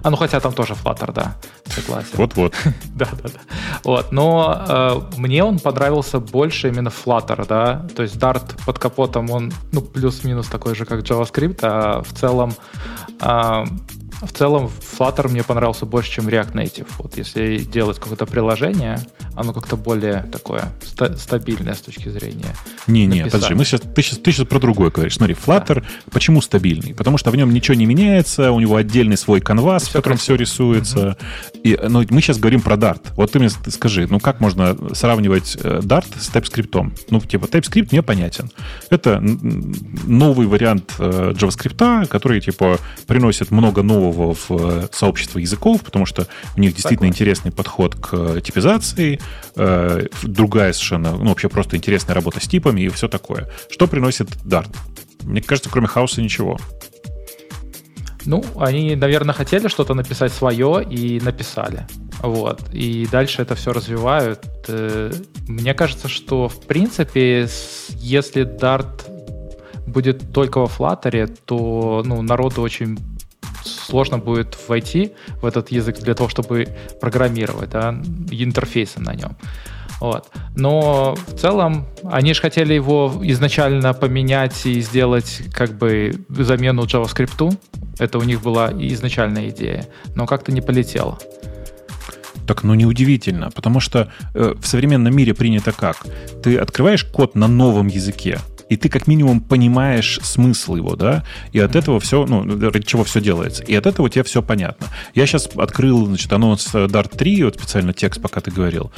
А, 0.03 0.09
ну 0.09 0.15
хотя 0.17 0.39
там 0.39 0.53
тоже 0.53 0.73
Flutter, 0.73 1.11
да, 1.13 1.35
согласен. 1.67 2.09
Вот-вот. 2.13 2.55
Да, 2.95 3.07
да, 3.21 3.29
да. 3.29 3.39
Вот, 3.83 4.11
но 4.11 4.65
э, 4.67 5.01
мне 5.17 5.43
он 5.43 5.59
понравился 5.59 6.19
больше 6.19 6.69
именно 6.69 6.89
Flutter, 6.89 7.45
да. 7.47 7.85
То 7.95 8.01
есть 8.03 8.15
Dart 8.15 8.55
под 8.65 8.79
капотом 8.79 9.29
он, 9.29 9.51
ну, 9.71 9.81
плюс-минус 9.81 10.47
такой 10.47 10.73
же, 10.75 10.85
как 10.85 11.01
JavaScript, 11.01 11.59
а 11.61 12.01
в 12.01 12.13
целом, 12.13 12.53
а, 13.19 13.65
в 14.21 14.31
целом 14.31 14.69
Flutter 14.97 15.27
мне 15.29 15.43
понравился 15.43 15.85
больше, 15.85 16.11
чем 16.11 16.27
React 16.27 16.53
Native. 16.53 16.87
Вот 16.99 17.17
если 17.17 17.57
делать 17.57 17.99
какое-то 17.99 18.25
приложение, 18.25 18.99
оно 19.35 19.53
как-то 19.53 19.75
более 19.75 20.23
такое 20.31 20.71
ста- 20.83 21.15
стабильное 21.17 21.73
с 21.73 21.81
точки 21.81 22.09
зрения. 22.09 22.55
Не-не, 22.87 23.07
написания. 23.07 23.31
подожди, 23.31 23.53
мы 23.55 23.65
сейчас, 23.65 23.81
ты, 23.81 24.01
сейчас, 24.01 24.19
ты 24.19 24.31
сейчас 24.31 24.47
про 24.47 24.59
другое 24.59 24.91
говоришь. 24.91 25.15
Смотри, 25.15 25.35
Flutter 25.35 25.83
почему 26.11 26.41
стабильный? 26.41 26.93
Потому 26.93 27.17
что 27.17 27.31
в 27.31 27.35
нем 27.35 27.51
ничего 27.53 27.75
не 27.75 27.85
меняется, 27.85 28.51
у 28.51 28.59
него 28.59 28.75
отдельный 28.75 29.17
свой 29.17 29.41
канвас, 29.41 29.87
в 29.87 29.93
котором 29.93 30.17
все 30.17 30.35
рисуется. 30.35 31.17
И, 31.63 31.77
но 31.87 32.03
мы 32.09 32.21
сейчас 32.21 32.37
говорим 32.37 32.61
про 32.61 32.75
Dart. 32.75 33.01
Вот 33.15 33.31
ты 33.31 33.39
мне 33.39 33.49
скажи, 33.49 34.07
ну 34.09 34.19
как 34.19 34.39
можно 34.39 34.77
сравнивать 34.93 35.57
э, 35.61 35.79
Dart 35.79 36.07
с 36.19 36.29
TypeScript? 36.29 36.91
Ну, 37.09 37.19
типа, 37.21 37.45
TypeScript 37.45 37.89
мне 37.91 38.01
понятен. 38.01 38.51
Это 38.89 39.19
новый 39.21 40.47
вариант 40.47 40.93
э, 40.99 41.33
JavaScript, 41.35 42.07
который, 42.07 42.41
типа, 42.41 42.79
приносит 43.07 43.51
много 43.51 43.81
нового 43.81 44.10
в 44.11 44.45
э, 44.49 44.87
сообщество 44.91 45.39
языков, 45.39 45.81
потому 45.81 46.05
что 46.05 46.27
у 46.55 46.59
них 46.59 46.73
действительно 46.73 47.07
Согласен. 47.07 47.13
интересный 47.13 47.51
подход 47.51 47.95
к 47.95 48.09
э, 48.13 48.41
типизации, 48.41 49.19
э, 49.55 50.07
другая 50.23 50.73
совершенно, 50.73 51.11
ну, 51.11 51.29
вообще 51.29 51.49
просто 51.49 51.77
интересная 51.77 52.15
работа 52.15 52.39
с 52.39 52.47
типами 52.47 52.81
и 52.81 52.89
все 52.89 53.07
такое. 53.07 53.49
Что 53.69 53.87
приносит 53.87 54.29
Dart? 54.45 54.69
Мне 55.23 55.41
кажется, 55.41 55.69
кроме 55.69 55.87
хаоса 55.87 56.21
ничего. 56.21 56.59
Ну, 58.25 58.43
они, 58.57 58.95
наверное, 58.95 59.33
хотели 59.33 59.67
что-то 59.67 59.93
написать 59.93 60.31
свое 60.31 60.83
и 60.87 61.19
написали. 61.19 61.87
Вот. 62.21 62.61
И 62.71 63.07
дальше 63.11 63.41
это 63.41 63.55
все 63.55 63.73
развивают. 63.73 64.45
Мне 65.47 65.73
кажется, 65.73 66.07
что, 66.07 66.47
в 66.47 66.61
принципе, 66.67 67.47
если 67.95 68.45
Dart 68.45 69.09
будет 69.91 70.31
только 70.31 70.59
во 70.59 70.65
Flutter, 70.65 71.27
то 71.45 72.03
ну, 72.05 72.21
народу 72.21 72.61
очень 72.61 72.97
сложно 73.63 74.17
будет 74.17 74.57
войти 74.67 75.11
в 75.41 75.45
этот 75.45 75.71
язык 75.71 75.99
для 75.99 76.13
того, 76.13 76.29
чтобы 76.29 76.67
программировать 76.99 77.69
да, 77.69 77.91
интерфейсы 78.31 78.99
на 78.99 79.13
нем. 79.13 79.37
Вот. 79.99 80.29
Но 80.55 81.15
в 81.27 81.37
целом 81.37 81.85
они 82.03 82.33
же 82.33 82.41
хотели 82.41 82.73
его 82.73 83.13
изначально 83.21 83.93
поменять 83.93 84.65
и 84.65 84.81
сделать 84.81 85.43
как 85.53 85.77
бы 85.77 86.15
замену 86.29 86.83
JavaScript. 86.83 87.55
Это 87.99 88.17
у 88.17 88.23
них 88.23 88.41
была 88.41 88.71
изначальная 88.71 89.49
идея. 89.49 89.87
Но 90.15 90.25
как-то 90.25 90.51
не 90.51 90.61
полетело. 90.61 91.19
Так, 92.47 92.63
ну 92.63 92.73
неудивительно, 92.73 93.51
потому 93.51 93.79
что 93.79 94.11
э, 94.33 94.55
в 94.59 94.65
современном 94.65 95.15
мире 95.15 95.33
принято 95.33 95.71
как? 95.71 95.97
Ты 96.43 96.57
открываешь 96.57 97.03
код 97.03 97.35
на 97.35 97.47
новом 97.47 97.87
языке, 97.87 98.39
и 98.71 98.77
ты 98.77 98.87
как 98.87 99.05
минимум 99.05 99.41
понимаешь 99.41 100.17
смысл 100.23 100.75
его, 100.75 100.95
да, 100.95 101.25
и 101.51 101.59
от 101.59 101.75
этого 101.75 101.99
все, 101.99 102.25
ну, 102.25 102.45
ради 102.69 102.85
чего 102.85 103.03
все 103.03 103.19
делается, 103.19 103.63
и 103.63 103.75
от 103.75 103.85
этого 103.85 104.09
тебе 104.09 104.23
все 104.23 104.41
понятно. 104.41 104.87
Я 105.13 105.25
сейчас 105.25 105.49
открыл, 105.57 106.05
значит, 106.05 106.31
анонс 106.31 106.73
э, 106.73 106.85
Dart 106.85 107.17
3, 107.17 107.43
вот 107.43 107.55
специально 107.55 107.91
текст, 107.91 108.21
пока 108.21 108.39
ты 108.39 108.49
говорил, 108.49 108.89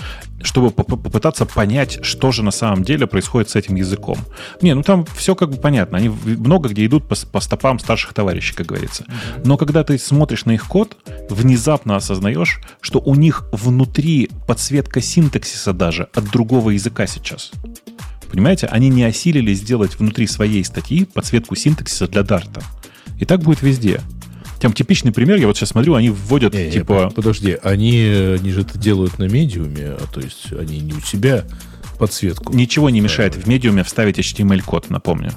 чтобы 0.44 0.70
поп- 0.70 1.02
попытаться 1.02 1.48
понять, 1.48 2.06
что 2.06 2.32
же 2.32 2.44
на 2.44 2.52
самом 2.52 2.84
деле 2.84 3.08
происходит 3.08 3.50
с 3.50 3.56
этим 3.56 3.74
языком. 3.74 4.20
Не, 4.62 4.76
ну 4.76 4.84
там 4.84 5.08
все 5.16 5.34
как 5.34 5.50
бы 5.50 5.58
понятно, 5.58 5.98
они 5.98 6.10
много 6.24 6.70
где 6.70 6.86
идут 6.86 7.08
по, 7.08 7.16
по 7.16 7.40
стопам 7.40 7.80
старших 7.80 8.14
товарищей, 8.14 8.54
как 8.54 8.68
говорится. 8.68 9.06
Но 9.44 9.58
когда 9.58 9.84
ты 9.84 9.98
смотришь 9.98 10.46
на 10.46 10.52
их 10.52 10.68
код, 10.68 10.96
внезапно 11.32 11.96
осознаешь, 11.96 12.62
что 12.80 13.00
у 13.00 13.16
них 13.16 13.46
внутри 13.52 14.30
подсветка 14.48 15.02
синтаксиса 15.02 15.74
даже 15.74 16.10
от 16.14 16.26
другого 16.26 16.70
языка 16.70 17.08
сейчас. 17.08 17.52
Понимаете, 18.34 18.66
они 18.66 18.90
не 18.90 19.04
осилили 19.04 19.54
сделать 19.54 20.00
внутри 20.00 20.26
своей 20.26 20.66
статьи 20.66 21.06
подсветку 21.06 21.56
синтаксиса 21.56 22.08
для 22.08 22.24
Дарта. 22.24 22.64
И 23.20 23.26
так 23.26 23.42
будет 23.42 23.62
везде. 23.62 24.02
Там 24.60 24.74
типичный 24.74 25.12
пример, 25.12 25.38
я 25.38 25.46
вот 25.46 25.56
сейчас 25.56 25.70
смотрю, 25.70 25.94
они 25.94 26.10
вводят, 26.10 26.52
Не, 26.52 26.66
не, 26.66 26.72
типа... 26.72 27.12
подожди, 27.16 27.60
они, 27.62 28.02
они 28.40 28.52
же 28.52 28.62
это 28.62 28.80
делают 28.80 29.20
на 29.20 29.26
медиуме, 29.26 29.90
а 29.90 30.08
то 30.12 30.20
есть 30.20 30.52
они 30.52 30.80
не 30.80 30.94
у 30.94 31.02
себя 31.02 31.44
подсветку. 32.00 32.54
Ничего 32.54 32.90
не 32.90 33.02
мешает 33.02 33.36
в 33.36 33.48
медиуме 33.48 33.84
вставить 33.84 34.18
HTML-код, 34.18 34.90
напомню. 34.90 35.32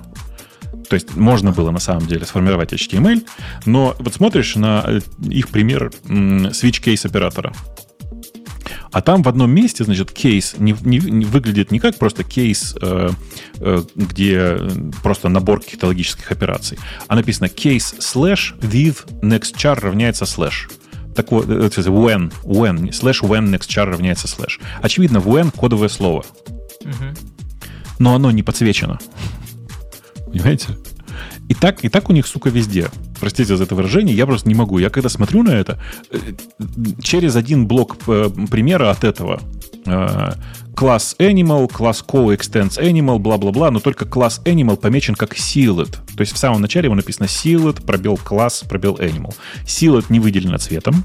То 0.89 0.95
есть 0.95 1.15
можно 1.17 1.53
было 1.53 1.71
на 1.71 1.81
самом 1.81 2.07
деле 2.07 2.25
сформировать 2.25 2.73
HTML, 2.73 3.27
но 3.67 3.95
вот 3.99 4.15
смотришь 4.15 4.55
на 4.57 4.83
э, 4.87 5.01
их 5.29 5.49
пример 5.49 5.93
switch 6.07 6.83
case 6.83 7.07
оператора. 7.07 7.53
А 8.93 9.03
там 9.03 9.23
в 9.23 9.29
одном 9.29 9.51
месте, 9.51 9.85
значит, 9.85 10.13
кейс 10.13 10.55
не, 10.59 10.75
не- 10.83 10.99
не 10.99 11.25
выглядит 11.25 11.71
не 11.71 11.79
как 11.79 11.99
просто 11.99 12.25
кейс, 12.25 12.75
э, 12.81 13.11
э, 13.61 13.83
где 13.95 14.35
э, 14.37 14.71
просто 15.03 15.29
набор 15.29 15.61
каких-то 15.61 15.87
логических 15.87 16.31
операций, 16.33 16.79
а 17.09 17.15
написано 17.15 17.49
кейс 17.49 17.95
slash 17.99 18.59
with 18.61 19.07
next 19.23 19.55
char 19.57 19.81
равняется 19.81 20.25
slash. 20.25 20.71
Так 21.15 21.33
вот, 21.33 21.49
э, 21.49 21.69
when, 21.69 22.33
when, 22.45 22.91
slash 22.91 23.23
when 23.23 23.51
next 23.51 23.69
char 23.69 23.87
равняется 23.87 24.27
slash. 24.27 24.61
Очевидно, 24.83 25.19
when 25.19 25.51
кодовое 25.57 25.89
слово 25.89 26.25
но 27.99 28.15
оно 28.15 28.31
не 28.31 28.43
подсвечено. 28.43 28.99
Понимаете? 30.27 30.69
И 31.49 31.55
так, 31.55 31.85
и 31.85 31.89
так 31.89 32.11
у 32.11 32.13
них, 32.13 32.27
сука, 32.27 32.51
везде. 32.51 32.91
Простите 33.21 33.57
за 33.57 33.65
это 33.65 33.75
выражение, 33.75 34.17
я 34.17 34.27
просто 34.27 34.49
не 34.49 34.55
могу. 34.55 34.79
Я 34.79 34.91
когда 34.91 35.09
смотрю 35.09 35.43
на 35.43 35.51
это, 35.51 35.81
э, 36.11 36.19
через 37.03 37.37
один 37.37 37.67
блок 37.67 37.97
э, 38.09 38.31
примера 38.51 38.91
от 38.91 39.05
этого 39.05 39.41
э, 39.85 40.33
класс 40.75 41.17
animal, 41.19 41.73
класс 41.73 42.05
co-extends 42.07 42.79
animal, 42.79 43.19
бла-бла-бла, 43.19 43.71
но 43.71 43.81
только 43.81 44.05
класс 44.05 44.41
animal 44.45 44.77
помечен 44.77 45.15
как 45.15 45.35
sealed. 45.35 45.97
То 46.17 46.21
есть 46.21 46.33
в 46.33 46.39
самом 46.39 46.61
начале 46.61 46.87
его 46.87 46.95
написано 46.95 47.27
sealed, 47.27 47.85
пробел 47.85 48.17
класс, 48.17 48.65
пробел 48.69 48.97
animal. 48.97 49.35
Sealed 49.65 50.07
не 50.09 50.21
выделено 50.21 50.59
цветом, 50.59 51.05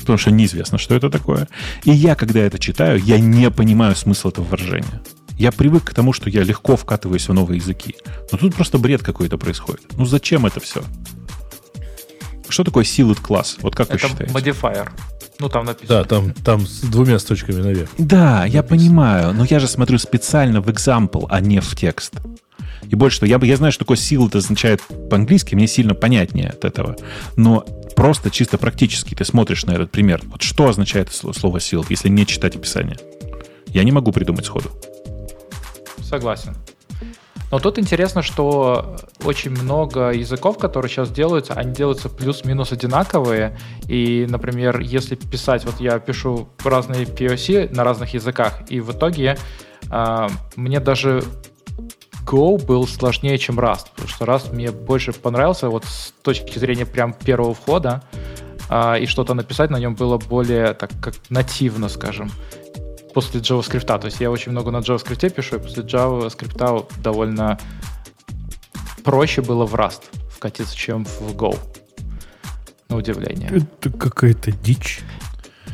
потому 0.00 0.16
что 0.16 0.30
неизвестно, 0.30 0.78
что 0.78 0.94
это 0.94 1.10
такое. 1.10 1.48
И 1.84 1.90
я, 1.90 2.14
когда 2.14 2.40
это 2.40 2.58
читаю, 2.58 3.00
я 3.02 3.18
не 3.18 3.50
понимаю 3.50 3.96
смысл 3.96 4.28
этого 4.28 4.44
выражения. 4.44 5.02
Я 5.38 5.50
привык 5.52 5.84
к 5.84 5.94
тому, 5.94 6.12
что 6.12 6.30
я 6.30 6.42
легко 6.42 6.76
вкатываюсь 6.76 7.28
в 7.28 7.32
новые 7.32 7.58
языки. 7.58 7.96
Но 8.30 8.38
тут 8.38 8.54
просто 8.54 8.78
бред 8.78 9.02
какой-то 9.02 9.38
происходит. 9.38 9.82
Ну 9.96 10.04
зачем 10.04 10.46
это 10.46 10.60
все? 10.60 10.82
Что 12.48 12.64
такое 12.64 12.84
sealed 12.84 13.20
класс? 13.20 13.56
Вот 13.60 13.74
как 13.74 13.88
вы 13.88 13.96
Это 13.96 14.08
считаете? 14.08 14.32
modifier. 14.32 14.88
Ну, 15.38 15.48
там 15.48 15.64
написано. 15.64 16.00
Да, 16.02 16.04
там, 16.04 16.32
там 16.34 16.66
с 16.66 16.82
двумя 16.82 17.18
строчками 17.18 17.60
наверх. 17.60 17.88
Да, 17.98 18.44
я 18.44 18.62
понимаю, 18.62 19.32
но 19.34 19.44
я 19.44 19.58
же 19.58 19.66
смотрю 19.66 19.98
специально 19.98 20.60
в 20.60 20.68
example, 20.68 21.26
а 21.30 21.40
не 21.40 21.60
в 21.60 21.74
текст. 21.74 22.14
И 22.88 22.94
больше 22.94 23.20
того, 23.20 23.30
я, 23.30 23.38
я 23.42 23.56
знаю, 23.56 23.72
что 23.72 23.80
такое 23.84 23.96
seal 23.96 24.28
это 24.28 24.38
означает 24.38 24.82
по-английски, 25.10 25.54
мне 25.54 25.66
сильно 25.66 25.94
понятнее 25.94 26.50
от 26.50 26.64
этого. 26.64 26.96
Но 27.36 27.60
просто 27.96 28.30
чисто 28.30 28.58
практически 28.58 29.14
ты 29.14 29.24
смотришь 29.24 29.64
на 29.64 29.72
этот 29.72 29.90
пример. 29.90 30.20
Вот 30.26 30.42
что 30.42 30.68
означает 30.68 31.10
слово 31.12 31.56
seal, 31.58 31.86
если 31.88 32.08
не 32.08 32.26
читать 32.26 32.54
описание? 32.54 32.98
Я 33.68 33.82
не 33.84 33.92
могу 33.92 34.12
придумать 34.12 34.44
сходу. 34.44 34.70
Согласен. 36.12 36.54
Но 37.50 37.58
тут 37.58 37.78
интересно, 37.78 38.20
что 38.20 38.96
очень 39.24 39.50
много 39.50 40.10
языков, 40.10 40.58
которые 40.58 40.90
сейчас 40.90 41.10
делаются, 41.10 41.54
они 41.54 41.72
делаются 41.72 42.10
плюс-минус 42.10 42.70
одинаковые. 42.70 43.56
И, 43.88 44.26
например, 44.28 44.80
если 44.80 45.14
писать, 45.14 45.64
вот 45.64 45.80
я 45.80 45.98
пишу 45.98 46.50
разные 46.62 47.06
POC 47.06 47.74
на 47.74 47.82
разных 47.82 48.12
языках, 48.12 48.60
и 48.68 48.80
в 48.80 48.92
итоге 48.92 49.38
э, 49.90 50.28
мне 50.56 50.80
даже 50.80 51.24
Go 52.26 52.62
был 52.62 52.86
сложнее, 52.86 53.38
чем 53.38 53.58
Rust, 53.58 53.86
потому 53.94 54.08
что 54.08 54.26
Rust 54.26 54.54
мне 54.54 54.70
больше 54.70 55.14
понравился 55.14 55.70
вот 55.70 55.86
с 55.86 56.12
точки 56.22 56.58
зрения 56.58 56.84
прям 56.84 57.14
первого 57.14 57.54
входа, 57.54 58.02
э, 58.68 59.00
и 59.00 59.06
что-то 59.06 59.32
написать 59.32 59.70
на 59.70 59.78
нем 59.78 59.94
было 59.94 60.18
более 60.18 60.74
так 60.74 60.90
как 61.00 61.14
нативно, 61.30 61.88
скажем 61.88 62.30
после 63.12 63.40
JavaScript. 63.40 63.98
То 64.00 64.06
есть 64.06 64.20
я 64.20 64.30
очень 64.30 64.52
много 64.52 64.70
на 64.70 64.78
JavaScript 64.78 65.30
пишу, 65.30 65.56
и 65.56 65.58
после 65.58 65.82
JavaScript 65.82 66.86
довольно 67.02 67.58
проще 69.04 69.42
было 69.42 69.66
в 69.66 69.74
Rust 69.74 70.02
вкатиться, 70.30 70.76
чем 70.76 71.04
в 71.04 71.34
Go. 71.34 71.58
На 72.88 72.96
удивление. 72.96 73.48
Это 73.50 73.90
какая-то 73.90 74.52
дичь. 74.52 75.00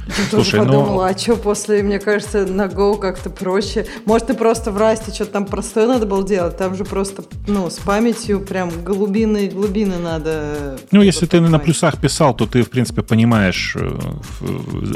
Я 0.09 0.15
Слушай, 0.31 0.53
тоже 0.53 0.57
подумала, 0.57 1.03
ну... 1.05 1.15
а 1.15 1.19
что 1.19 1.37
после, 1.37 1.83
мне 1.83 1.99
кажется, 1.99 2.47
на 2.47 2.67
Go 2.67 2.99
как-то 2.99 3.29
проще. 3.29 3.87
Может, 4.07 4.29
ты 4.29 4.35
просто 4.35 4.73
в 4.73 4.79
расте 4.79 5.13
что-то 5.13 5.33
там 5.33 5.47
простое 5.47 5.87
надо 5.87 6.07
было 6.07 6.27
делать? 6.27 6.57
Там 6.57 6.75
же 6.75 6.85
просто, 6.85 7.25
ну, 7.47 7.69
с 7.69 7.79
памятью 7.79 8.41
прям 8.41 8.71
глубины 8.85 9.47
и 9.47 9.49
глубины 9.51 9.99
надо... 9.99 10.79
Ну, 10.93 11.03
если 11.03 11.27
ты 11.27 11.41
на 11.41 11.59
плюсах 11.59 12.01
писал, 12.01 12.35
то 12.35 12.47
ты, 12.47 12.63
в 12.63 12.71
принципе, 12.71 13.03
понимаешь, 13.03 13.77
э, 13.79 13.91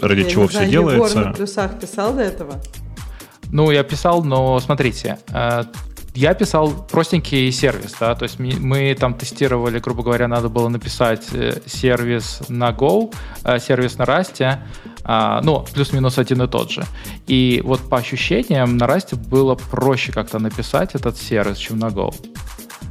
ради 0.00 0.20
я 0.20 0.30
чего 0.30 0.48
все 0.48 0.58
знаю, 0.58 0.70
делается. 0.70 1.18
Егор 1.18 1.26
на 1.26 1.34
плюсах 1.34 1.78
писал 1.78 2.14
до 2.14 2.22
этого? 2.22 2.54
Ну, 3.50 3.70
я 3.70 3.82
писал, 3.82 4.24
но 4.24 4.58
смотрите, 4.60 5.18
э, 5.28 5.64
я 6.14 6.34
писал 6.34 6.70
простенький 6.90 7.50
сервис, 7.52 7.94
да, 7.98 8.14
то 8.14 8.24
есть 8.24 8.38
мы, 8.38 8.54
мы 8.58 8.94
там 8.94 9.14
тестировали, 9.14 9.78
грубо 9.78 10.02
говоря, 10.02 10.28
надо 10.28 10.48
было 10.48 10.68
написать 10.68 11.26
э, 11.32 11.60
сервис 11.66 12.42
на 12.48 12.70
Go, 12.70 13.14
сервис 13.58 13.98
на 13.98 14.02
Rust, 14.02 14.58
а, 15.04 15.40
ну, 15.42 15.64
плюс-минус 15.72 16.18
один 16.18 16.42
и 16.42 16.48
тот 16.48 16.70
же. 16.70 16.84
И 17.26 17.60
вот 17.64 17.80
по 17.88 17.98
ощущениям 17.98 18.76
на 18.76 18.86
Расте 18.86 19.16
было 19.16 19.54
проще 19.54 20.12
как-то 20.12 20.38
написать 20.38 20.94
этот 20.94 21.16
сервис, 21.16 21.58
чем 21.58 21.78
на 21.78 21.86
Go. 21.86 22.14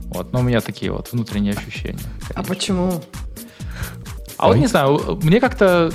Вот, 0.06 0.34
но 0.34 0.40
у 0.40 0.44
меня 0.44 0.60
такие 0.60 0.92
вот 0.92 1.12
внутренние 1.12 1.54
ощущения. 1.54 2.00
Конечно. 2.00 2.36
А 2.36 2.44
почему? 2.44 3.04
А 4.38 4.48
вот 4.48 4.58
не 4.58 4.68
знаю, 4.68 5.20
мне 5.24 5.40
как-то 5.40 5.94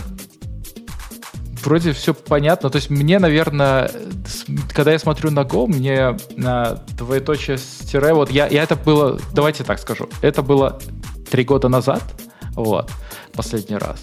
вроде 1.67 1.93
все 1.93 2.15
понятно. 2.15 2.71
То 2.71 2.77
есть 2.77 2.91
мне, 2.91 3.19
наверное, 3.19 3.91
когда 4.73 4.93
я 4.93 4.99
смотрю 4.99 5.31
на 5.31 5.41
Go, 5.41 5.67
мне 5.67 6.17
на 6.37 6.83
двоеточие 6.97 7.59
с 7.59 7.93
вот 7.93 8.31
я, 8.31 8.47
я 8.47 8.63
это 8.63 8.77
было, 8.77 9.19
давайте 9.35 9.65
так 9.65 9.79
скажу, 9.79 10.09
это 10.23 10.43
было 10.43 10.79
три 11.31 11.45
года 11.45 11.69
назад, 11.69 12.03
вот, 12.55 12.91
последний 13.33 13.77
раз. 13.77 13.99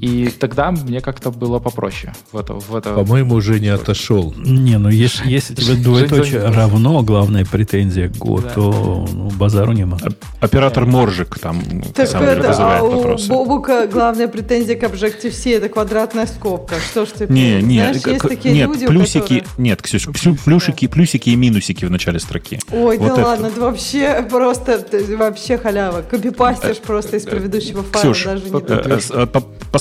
И 0.00 0.30
тогда 0.30 0.70
мне 0.70 1.00
как-то 1.02 1.30
было 1.30 1.58
попроще 1.58 2.14
в 2.32 2.38
это. 2.38 2.54
В 2.54 2.74
это 2.74 2.94
По-моему, 2.94 3.34
уже 3.34 3.60
не 3.60 3.68
отошел. 3.68 4.32
Не, 4.36 4.78
ну 4.78 4.88
если, 4.88 5.28
если 5.30 5.54
тебе 5.54 5.74
двоеточие 5.74 6.42
равно, 6.42 7.02
главная 7.02 7.44
претензия 7.44 8.08
год, 8.08 8.44
да. 8.44 8.50
то 8.50 9.06
ну, 9.12 9.30
базару 9.30 9.72
нема. 9.72 9.98
Оператор 10.40 10.86
Моржик 10.86 11.38
там 11.38 11.62
так 11.94 12.08
сам 12.08 12.22
это, 12.22 12.48
вызывает 12.48 12.82
а 12.82 12.84
вопросы. 12.84 13.30
У 13.30 13.34
Бобука 13.34 13.86
главная 13.86 14.28
претензия 14.28 14.76
к 14.76 14.82
Objective-C 14.84 15.50
это 15.50 15.68
квадратная 15.68 16.26
скобка. 16.26 16.76
Что 16.90 17.04
ж 17.04 17.08
ты 17.10 17.26
не, 17.28 17.60
не, 17.60 17.80
Знаешь, 17.80 17.96
есть 18.06 18.20
такие 18.22 18.54
нет, 18.54 18.68
люди, 18.68 18.86
плюсики, 18.86 19.40
которые... 19.40 19.44
нет, 19.58 19.82
Ксюш, 19.82 20.08
плюсики, 20.44 20.86
плюсики 20.86 21.30
и 21.30 21.36
минусики 21.36 21.84
в 21.84 21.90
начале 21.90 22.20
строки. 22.20 22.58
Ой, 22.72 22.96
вот 22.96 23.08
да 23.08 23.12
это. 23.14 23.22
ладно, 23.22 23.46
это 23.48 23.60
вообще 23.60 24.26
просто, 24.30 24.82
вообще 25.10 25.58
халява. 25.58 26.02
Копипастишь 26.02 26.78
э, 26.78 26.86
просто 26.86 27.18
из 27.18 27.24
предыдущего 27.24 27.82
файла, 27.82 28.14
Ксюш, 28.14 28.24
даже 28.24 28.44
не 28.44 28.50
э, 28.50 28.98
э, 29.10 29.26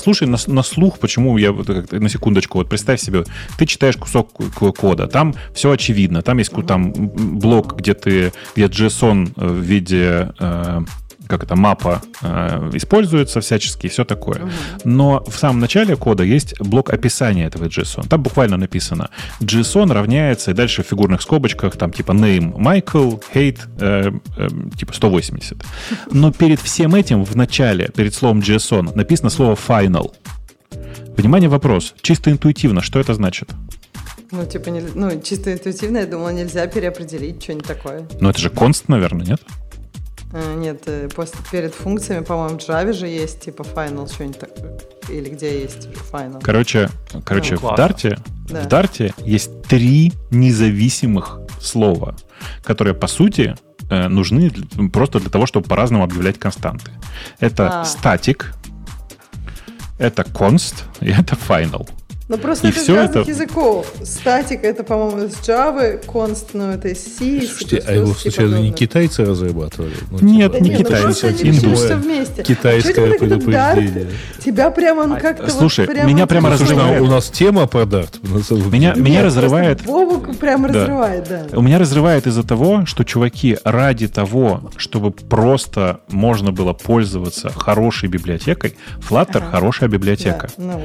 послушай 0.10 0.28
на, 0.28 0.38
на 0.54 0.64
слух, 0.64 0.98
почему 1.00 1.38
я 1.38 1.52
на 1.92 2.10
секундочку, 2.10 2.58
вот 2.58 2.70
представь 2.70 3.00
себе, 3.00 3.26
ты 3.58 3.66
читаешь 3.68 3.96
кусок 3.96 4.32
кода, 4.78 5.08
там 5.08 5.36
все 5.54 5.72
очевидно, 5.72 6.22
там 6.22 6.40
есть 6.40 6.52
там 6.66 6.92
блок, 6.92 7.76
где 7.78 7.94
ты, 7.94 8.34
где 8.56 8.66
JSON 8.66 9.34
в 9.36 9.60
виде 9.60 10.32
э, 10.40 10.82
как 11.30 11.44
это, 11.44 11.56
мапа 11.56 12.02
э, 12.22 12.72
используется 12.74 13.40
всячески 13.40 13.86
и 13.86 13.90
все 13.90 14.04
такое. 14.04 14.42
Угу. 14.42 14.50
Но 14.86 15.24
в 15.28 15.38
самом 15.38 15.60
начале 15.60 15.96
кода 15.96 16.24
есть 16.24 16.60
блок 16.60 16.92
описания 16.92 17.46
этого 17.46 17.66
JSON. 17.66 18.08
Там 18.08 18.24
буквально 18.24 18.58
написано 18.58 19.10
JSON 19.40 19.94
равняется, 19.94 20.52
и 20.52 20.54
дальше 20.56 20.84
в 20.84 20.88
фигурных 20.88 21.22
скобочках 21.22 21.78
там 21.78 21.94
типа 21.94 22.14
name 22.14 22.56
Michael, 22.56 23.24
hate 23.34 23.60
э, 23.80 24.12
э, 24.38 24.48
типа 24.76 24.94
180. 24.94 25.64
Но 26.12 26.32
перед 26.32 26.60
всем 26.60 26.96
этим 26.96 27.24
в 27.24 27.36
начале, 27.36 27.90
перед 27.96 28.16
словом 28.16 28.40
JSON, 28.40 28.96
написано 28.96 29.30
слово 29.30 29.54
final. 29.54 30.12
Внимание, 31.16 31.50
вопрос. 31.50 31.94
Чисто 32.02 32.32
интуитивно, 32.32 32.82
что 32.82 33.00
это 33.00 33.14
значит? 33.14 33.52
Ну, 34.32 34.46
типа, 34.46 34.70
не, 34.70 34.82
ну, 34.96 35.22
чисто 35.22 35.54
интуитивно, 35.54 36.00
я 36.00 36.06
думала, 36.06 36.30
нельзя 36.30 36.68
переопределить 36.68 37.42
что-нибудь 37.42 37.68
такое. 37.68 38.08
Ну, 38.20 38.30
это 38.30 38.40
же 38.40 38.50
const, 38.50 38.86
наверное, 38.88 39.26
нет? 39.26 39.42
Э, 40.32 40.54
нет, 40.56 40.84
э, 40.86 41.10
после, 41.16 41.40
перед 41.52 41.74
функциями, 41.74 42.24
по-моему, 42.24 42.60
в 42.60 42.62
Java 42.62 42.94
же 42.94 43.08
есть 43.08 43.42
типа 43.42 43.64
final 43.64 44.12
что-нибудь 44.12 44.40
такое. 44.40 44.78
Или 45.10 45.30
где 45.30 45.62
есть 45.62 45.88
final. 46.12 46.40
Короче, 46.44 46.90
короче 47.26 47.58
ну, 47.60 47.70
в 47.70 47.76
Дарте 47.76 48.20
да. 48.48 48.62
в 48.62 48.68
Дарте 48.68 49.14
есть 49.20 49.62
три 49.64 50.14
независимых 50.30 51.40
слова, 51.60 52.16
которые, 52.64 52.94
по 52.94 53.08
сути, 53.08 53.56
э, 53.90 54.08
нужны 54.08 54.52
просто 54.92 55.20
для 55.20 55.30
того, 55.30 55.46
чтобы 55.46 55.68
по-разному 55.68 56.04
объявлять 56.04 56.38
константы. 56.38 56.92
Это 57.40 57.82
а. 57.82 57.86
статик, 57.86 58.54
это 59.98 60.22
const 60.24 60.84
и 61.02 61.10
это 61.10 61.36
final. 61.36 61.90
Ну 62.30 62.38
просто 62.38 62.68
и 62.68 62.70
это 62.70 62.80
все 62.80 62.94
из 62.94 62.98
разных 62.98 63.22
это... 63.24 63.30
языков. 63.32 63.92
Статик 64.04 64.64
это, 64.64 64.84
по-моему, 64.84 65.26
из 65.26 65.34
Java, 65.40 66.06
const, 66.06 66.50
ну 66.54 66.70
это 66.70 66.90
из 66.90 67.00
C. 67.00 67.42
Слушайте, 67.42 67.84
а 67.88 67.92
его 67.92 68.14
случайно 68.14 68.58
не 68.58 68.72
китайцы 68.72 69.26
разрабатывали? 69.26 69.96
Ну, 70.12 70.20
Нет, 70.22 70.52
типа, 70.52 70.64
не 70.64 70.70
нет, 70.70 70.78
китайцы, 70.78 71.36
ну, 71.42 71.50
индусы. 71.50 71.96
вместе. 71.96 72.44
Китайское 72.44 73.18
предупреждение. 73.18 74.12
Тебя 74.46 74.70
прямо 74.70 75.02
он 75.02 75.18
как-то 75.18 75.50
Слушай, 75.50 75.88
вот 75.88 75.94
прямо 75.96 76.08
меня 76.08 76.28
прямо 76.28 76.52
разрывает. 76.52 77.02
У 77.02 77.08
нас 77.08 77.32
тема 77.32 77.66
по 77.66 77.80
Dart. 77.80 78.20
Меня, 78.70 78.94
меня 78.94 79.24
разрывает... 79.24 79.84
Вову 79.88 80.20
прямо 80.36 80.68
разрывает, 80.68 81.28
да. 81.28 81.58
У 81.58 81.64
меня 81.64 81.80
разрывает 81.80 82.28
из-за 82.28 82.44
того, 82.44 82.86
что 82.86 83.04
чуваки 83.04 83.58
ради 83.64 84.08
того, 84.08 84.70
чтобы 84.78 85.10
просто 85.12 86.02
можно 86.10 86.52
было 86.52 86.74
пользоваться 86.74 87.50
хорошей 87.50 88.08
библиотекой, 88.08 88.76
Flutter 89.00 89.50
хорошая 89.50 89.90
библиотека. 89.90 90.48
Ну, 90.58 90.80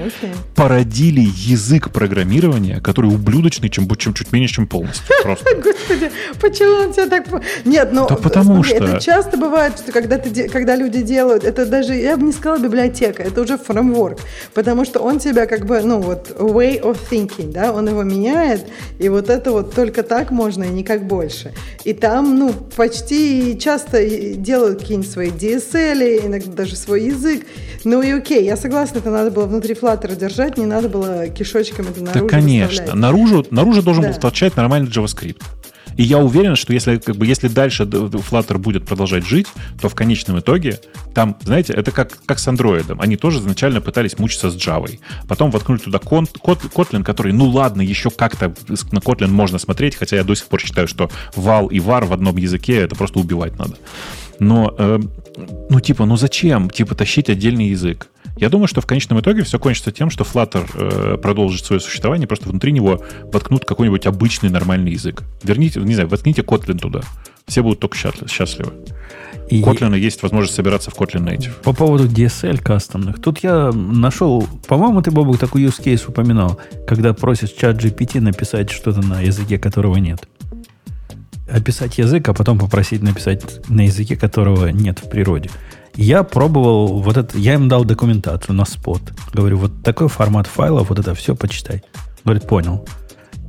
породили 0.54 1.34
язык 1.35 1.90
программирования, 1.90 2.81
который 2.81 3.06
ублюдочный, 3.06 3.69
чем, 3.69 3.89
чем 3.97 4.15
чуть 4.15 4.32
менее, 4.32 4.48
чем 4.48 4.66
полностью. 4.66 5.05
Просто. 5.23 5.55
Господи, 5.56 6.11
почему 6.40 6.86
он 6.86 6.93
тебя 6.93 7.06
так... 7.09 7.27
Нет, 7.65 7.90
ну, 7.93 8.06
да 8.09 8.16
потому 8.16 8.62
что... 8.62 8.74
это 8.74 9.01
часто 9.01 9.36
бывает, 9.36 9.78
что 9.78 9.93
когда, 9.93 10.19
ты, 10.19 10.48
когда 10.48 10.77
люди 10.77 11.02
делают, 11.02 11.44
это 11.44 11.66
даже, 11.66 11.94
я 11.94 12.16
бы 12.16 12.24
не 12.24 12.32
сказала 12.32 12.59
библиотека, 12.59 13.23
это 13.23 13.43
уже 13.43 13.59
фреймворк, 13.59 14.19
потому 14.55 14.85
что 14.85 15.01
он 15.01 15.19
тебя 15.19 15.47
как 15.47 15.66
бы, 15.66 15.81
ну 15.82 16.01
вот, 16.01 16.31
way 16.39 16.81
of 16.81 16.98
thinking, 17.11 17.52
да, 17.52 17.73
он 17.73 17.89
его 17.89 18.02
меняет, 18.02 18.66
и 18.98 19.09
вот 19.09 19.31
это 19.31 19.52
вот 19.52 19.74
только 19.74 20.02
так 20.02 20.31
можно, 20.31 20.65
и 20.65 20.69
никак 20.69 21.06
больше. 21.06 21.52
И 21.85 21.93
там, 21.93 22.39
ну, 22.39 22.52
почти 22.77 23.59
часто 23.59 24.05
делают 24.36 24.81
какие-нибудь 24.81 25.11
свои 25.11 25.31
DSL, 25.31 26.27
иногда 26.27 26.52
даже 26.52 26.77
свой 26.77 27.05
язык. 27.05 27.47
Ну 27.85 28.02
и 28.02 28.11
окей, 28.11 28.44
я 28.44 28.56
согласна, 28.56 28.98
это 28.98 29.11
надо 29.11 29.31
было 29.31 29.47
внутри 29.47 29.74
Flutter 29.74 30.16
держать, 30.16 30.56
не 30.56 30.66
надо 30.66 30.89
было 30.89 31.23
кишочком 31.28 31.88
это 31.88 32.02
наружу 32.02 32.26
Да, 32.26 32.28
конечно. 32.28 32.94
Наружу, 32.94 33.46
наружу 33.51 33.82
должен 33.82 34.02
да. 34.05 34.12
был 34.12 34.18
торчать 34.18 34.56
нормальный 34.56 34.90
JavaScript. 34.90 35.42
И 35.96 36.02
я 36.02 36.18
уверен, 36.18 36.56
что 36.56 36.72
если, 36.72 36.96
как 36.96 37.16
бы, 37.16 37.26
если 37.26 37.48
дальше 37.48 37.84
Flutter 37.84 38.59
будет 38.59 38.84
продолжать 38.84 39.26
жить, 39.26 39.46
то 39.80 39.88
в 39.88 39.94
конечном 39.94 40.40
итоге 40.40 40.80
там, 41.14 41.36
знаете, 41.42 41.72
это 41.72 41.90
как, 41.92 42.18
как 42.26 42.38
с 42.38 42.48
Android. 42.48 42.96
Они 42.98 43.16
тоже 43.16 43.38
изначально 43.38 43.80
пытались 43.80 44.18
мучиться 44.18 44.51
с 44.51 44.56
Java. 44.56 44.98
Потом 45.28 45.51
воткнули 45.51 45.78
туда 45.78 45.98
Kotlin, 45.98 47.05
который, 47.05 47.32
ну 47.32 47.48
ладно, 47.48 47.82
еще 47.82 48.10
как-то 48.10 48.55
на 48.68 48.98
Kotlin 48.98 49.28
можно 49.28 49.59
смотреть, 49.59 49.94
хотя 49.94 50.16
я 50.16 50.24
до 50.24 50.34
сих 50.34 50.46
пор 50.46 50.60
считаю, 50.60 50.88
что 50.88 51.10
вал 51.36 51.68
и 51.68 51.78
var 51.78 52.06
в 52.06 52.12
одном 52.12 52.36
языке 52.36 52.78
это 52.78 52.96
просто 52.96 53.20
убивать 53.20 53.56
надо. 53.59 53.76
Но, 54.40 54.74
э, 54.76 54.98
ну 55.70 55.80
типа, 55.80 56.06
ну 56.06 56.16
зачем, 56.16 56.70
типа, 56.70 56.94
тащить 56.94 57.30
отдельный 57.30 57.68
язык? 57.68 58.09
Я 58.36 58.48
думаю, 58.48 58.66
что 58.66 58.81
в 58.81 58.86
конечном 58.86 59.20
итоге 59.20 59.44
все 59.44 59.59
кончится 59.59 59.93
тем, 59.93 60.11
что 60.11 60.24
Flutter 60.24 60.69
э, 60.74 61.19
продолжит 61.19 61.65
свое 61.65 61.81
существование, 61.81 62.27
просто 62.27 62.48
внутри 62.48 62.73
него 62.73 63.01
воткнут 63.32 63.65
какой-нибудь 63.65 64.06
обычный 64.06 64.51
нормальный 64.51 64.93
язык. 64.93 65.23
Верните, 65.43 65.81
не 65.81 65.94
знаю, 65.94 66.09
воткните 66.09 66.43
Kotlin 66.43 66.78
туда. 66.78 67.02
Все 67.47 67.62
будут 67.62 67.81
только 67.81 67.97
счастливы. 67.97 68.73
И 69.51 69.62
Kotlin 69.62 69.97
есть 69.97 70.23
возможность 70.23 70.56
собираться 70.56 70.90
в 70.90 70.94
Kotlin 70.94 71.24
Native. 71.24 71.52
По 71.62 71.73
поводу 71.73 72.09
DSL 72.09 72.61
кастомных. 72.61 73.20
Тут 73.20 73.40
я 73.40 73.70
нашел, 73.73 74.47
по-моему, 74.66 75.02
ты, 75.02 75.11
Бобук, 75.11 75.39
такой 75.39 75.65
use 75.65 75.81
case 75.81 76.09
упоминал, 76.09 76.59
когда 76.86 77.12
просишь 77.12 77.51
чат 77.51 77.77
GPT 77.77 78.20
написать 78.20 78.70
что-то 78.70 79.01
на 79.01 79.20
языке, 79.20 79.59
которого 79.59 79.97
нет. 79.97 80.27
Описать 81.48 81.98
язык, 81.98 82.28
а 82.28 82.35
потом 82.35 82.59
попросить 82.59 83.02
написать 83.02 83.69
на 83.69 83.82
языке, 83.82 84.16
которого 84.16 84.69
нет 84.69 84.98
в 84.98 85.11
природе. 85.11 85.51
Я 85.96 86.24
пробовал 86.24 87.00
вот 87.00 87.16
это, 87.16 87.38
я 87.38 87.54
им 87.54 87.68
дал 87.68 87.84
документацию 87.84 88.54
на 88.54 88.64
спот. 88.64 89.00
Говорю, 89.32 89.58
вот 89.58 89.82
такой 89.82 90.08
формат 90.08 90.46
файла, 90.46 90.82
вот 90.82 90.98
это 90.98 91.14
все 91.14 91.36
почитай. 91.36 91.82
Говорит, 92.24 92.48
понял. 92.48 92.84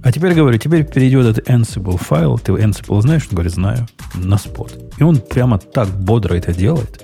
А 0.04 0.12
теперь 0.12 0.36
говорю, 0.36 0.60
теперь 0.60 0.86
перейдет 0.86 1.26
этот 1.26 1.50
Ansible 1.50 1.98
файл. 1.98 2.38
Ты 2.38 2.52
Ansible 2.52 3.02
знаешь? 3.02 3.24
Он 3.24 3.36
говорит, 3.36 3.54
знаю. 3.54 3.88
На 4.14 4.38
спот. 4.38 4.78
И 5.00 5.04
он 5.04 5.18
прямо 5.18 5.58
так 5.58 5.90
бодро 5.90 6.36
это 6.36 6.54
делает. 6.54 7.04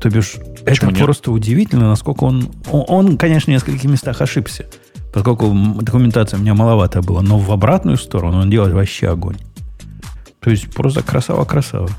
То 0.00 0.08
бишь, 0.08 0.36
Почему 0.64 0.90
это 0.90 0.98
нет? 0.98 1.04
просто 1.04 1.30
удивительно, 1.30 1.88
насколько 1.88 2.24
он, 2.24 2.50
он... 2.70 2.84
Он, 2.88 3.18
конечно, 3.18 3.52
в 3.52 3.54
нескольких 3.54 3.84
местах 3.84 4.22
ошибся. 4.22 4.64
Поскольку 5.12 5.54
документация 5.80 6.38
у 6.38 6.40
меня 6.40 6.54
маловато 6.54 7.02
была. 7.02 7.20
Но 7.20 7.38
в 7.38 7.52
обратную 7.52 7.98
сторону 7.98 8.40
он 8.40 8.48
делает 8.48 8.72
вообще 8.72 9.08
огонь. 9.08 9.36
То 10.40 10.50
есть 10.50 10.72
просто 10.72 11.02
красава-красава. 11.02 11.90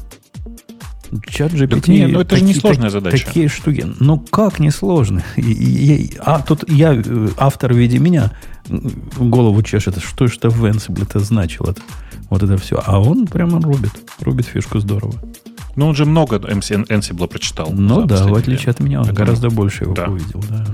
Чат 1.27 1.53
GPT... 1.53 1.69
Так 1.69 1.87
не, 1.87 2.07
ну 2.07 2.19
это 2.21 2.31
такие, 2.31 2.47
же 2.47 2.53
несложная 2.55 2.89
задача. 2.89 3.25
Такие 3.25 3.47
штуки. 3.47 3.85
Ну 3.99 4.19
как 4.19 4.59
несложно? 4.59 5.23
а 6.19 6.41
тут 6.41 6.69
я, 6.69 6.93
э, 6.93 7.29
автор 7.37 7.73
в 7.73 7.77
виде 7.77 7.99
меня, 7.99 8.31
голову 8.67 9.61
чешет. 9.63 9.97
Что 10.01 10.27
же 10.27 10.35
это 10.37 10.49
в 10.49 10.65
Ansible 10.65 11.03
это 11.03 11.19
значило? 11.19 11.75
Вот 12.29 12.43
это 12.43 12.57
все. 12.57 12.81
А 12.85 12.99
он 12.99 13.27
прямо 13.27 13.61
рубит. 13.61 13.91
Рубит 14.19 14.45
фишку 14.45 14.79
здорово. 14.79 15.13
Ну, 15.75 15.87
он 15.87 15.95
же 15.95 16.05
много 16.05 16.37
Ansible 16.37 17.27
прочитал. 17.27 17.69
Ну 17.71 18.05
да, 18.05 18.25
в 18.25 18.33
отличие 18.33 18.71
от 18.71 18.79
меня, 18.79 18.99
он 18.99 19.05
Поэтому... 19.05 19.25
гораздо 19.25 19.49
больше 19.49 19.83
его 19.83 19.93
да. 19.93 20.05
увидел. 20.05 20.43
Да. 20.49 20.65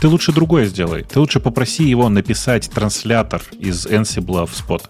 Ты 0.00 0.08
лучше 0.08 0.32
другое 0.32 0.66
сделай. 0.66 1.04
Ты 1.04 1.20
лучше 1.20 1.40
попроси 1.40 1.84
его 1.88 2.08
написать 2.08 2.68
транслятор 2.70 3.42
из 3.58 3.86
Ansible 3.86 4.46
в 4.46 4.52
Spot. 4.52 4.82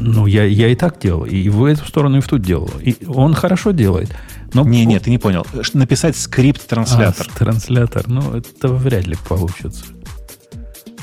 Ну, 0.00 0.26
я, 0.26 0.44
я 0.44 0.68
и 0.68 0.74
так 0.74 0.98
делал. 0.98 1.24
И 1.24 1.48
в 1.48 1.64
эту 1.64 1.86
сторону, 1.86 2.18
и 2.18 2.20
в 2.20 2.26
ту 2.26 2.38
делал. 2.38 2.70
И 2.80 2.96
он 3.06 3.34
хорошо 3.34 3.72
делает. 3.72 4.10
Но... 4.54 4.64
Не, 4.64 4.84
не, 4.86 4.98
ты 4.98 5.10
не 5.10 5.18
понял. 5.18 5.46
Написать 5.74 6.16
скрипт-транслятор. 6.16 7.26
А, 7.34 7.38
транслятор. 7.38 8.08
Ну, 8.08 8.34
это 8.34 8.68
вряд 8.68 9.06
ли 9.06 9.16
получится. 9.28 9.84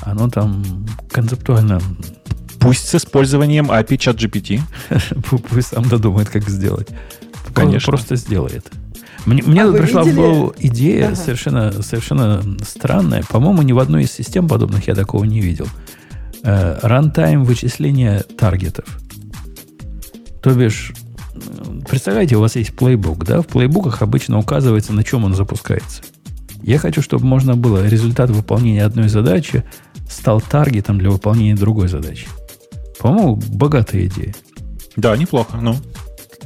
Оно 0.02 0.30
там 0.30 0.86
концептуально... 1.11 1.80
Пусть 2.60 2.88
с 2.88 2.95
использованием 2.95 3.72
API 3.72 3.98
чат 3.98 4.18
GPT. 4.18 4.61
Пусть 5.49 5.69
сам 5.69 5.88
додумает, 5.88 6.30
как 6.30 6.49
сделать. 6.49 6.88
Конечно. 7.53 7.91
Он 7.91 7.98
просто 7.98 8.15
сделает. 8.15 8.65
Мне, 9.26 9.44
мне 9.44 9.64
а 9.64 9.72
пришла 9.72 10.03
в 10.03 10.15
голову 10.15 10.53
идея 10.57 11.07
ага. 11.07 11.15
совершенно, 11.15 11.84
совершенно 11.84 12.41
странная. 12.65 13.24
По-моему, 13.30 13.61
ни 13.61 13.74
в 13.74 13.80
одной 13.80 14.03
из 14.03 14.11
систем 14.11 14.48
подобных 14.48 14.88
я 14.88 14.95
такого 14.95 15.24
не 15.26 15.41
видел. 15.41 15.68
Э, 16.49 16.80
рантайм 16.82 17.44
вычисления 17.44 18.24
таргетов. 18.38 18.86
То 20.41 20.53
бишь, 20.53 20.94
представляете, 21.90 22.38
у 22.38 22.40
вас 22.40 22.56
есть 22.56 22.74
плейбук, 22.74 23.26
да? 23.26 23.41
В 23.41 23.48
плейбуках 23.48 24.02
обычно 24.02 24.40
указывается, 24.40 24.94
на 24.94 25.03
чем 25.03 25.26
он 25.26 25.36
запускается. 25.36 26.03
Я 26.64 26.78
хочу, 26.78 27.02
чтобы 27.02 27.26
можно 27.26 27.57
было 27.57 27.86
результат 27.86 28.30
выполнения 28.30 28.86
одной 28.86 29.10
задачи 29.10 29.65
стал 30.10 30.40
таргетом 30.40 30.99
для 30.99 31.10
выполнения 31.10 31.53
другой 31.53 31.90
задачи. 31.90 32.30
По-моему, 32.98 33.36
богатая 33.36 34.06
идея. 34.06 34.34
Да, 34.95 35.18
неплохо, 35.18 35.57
ну. 35.57 35.76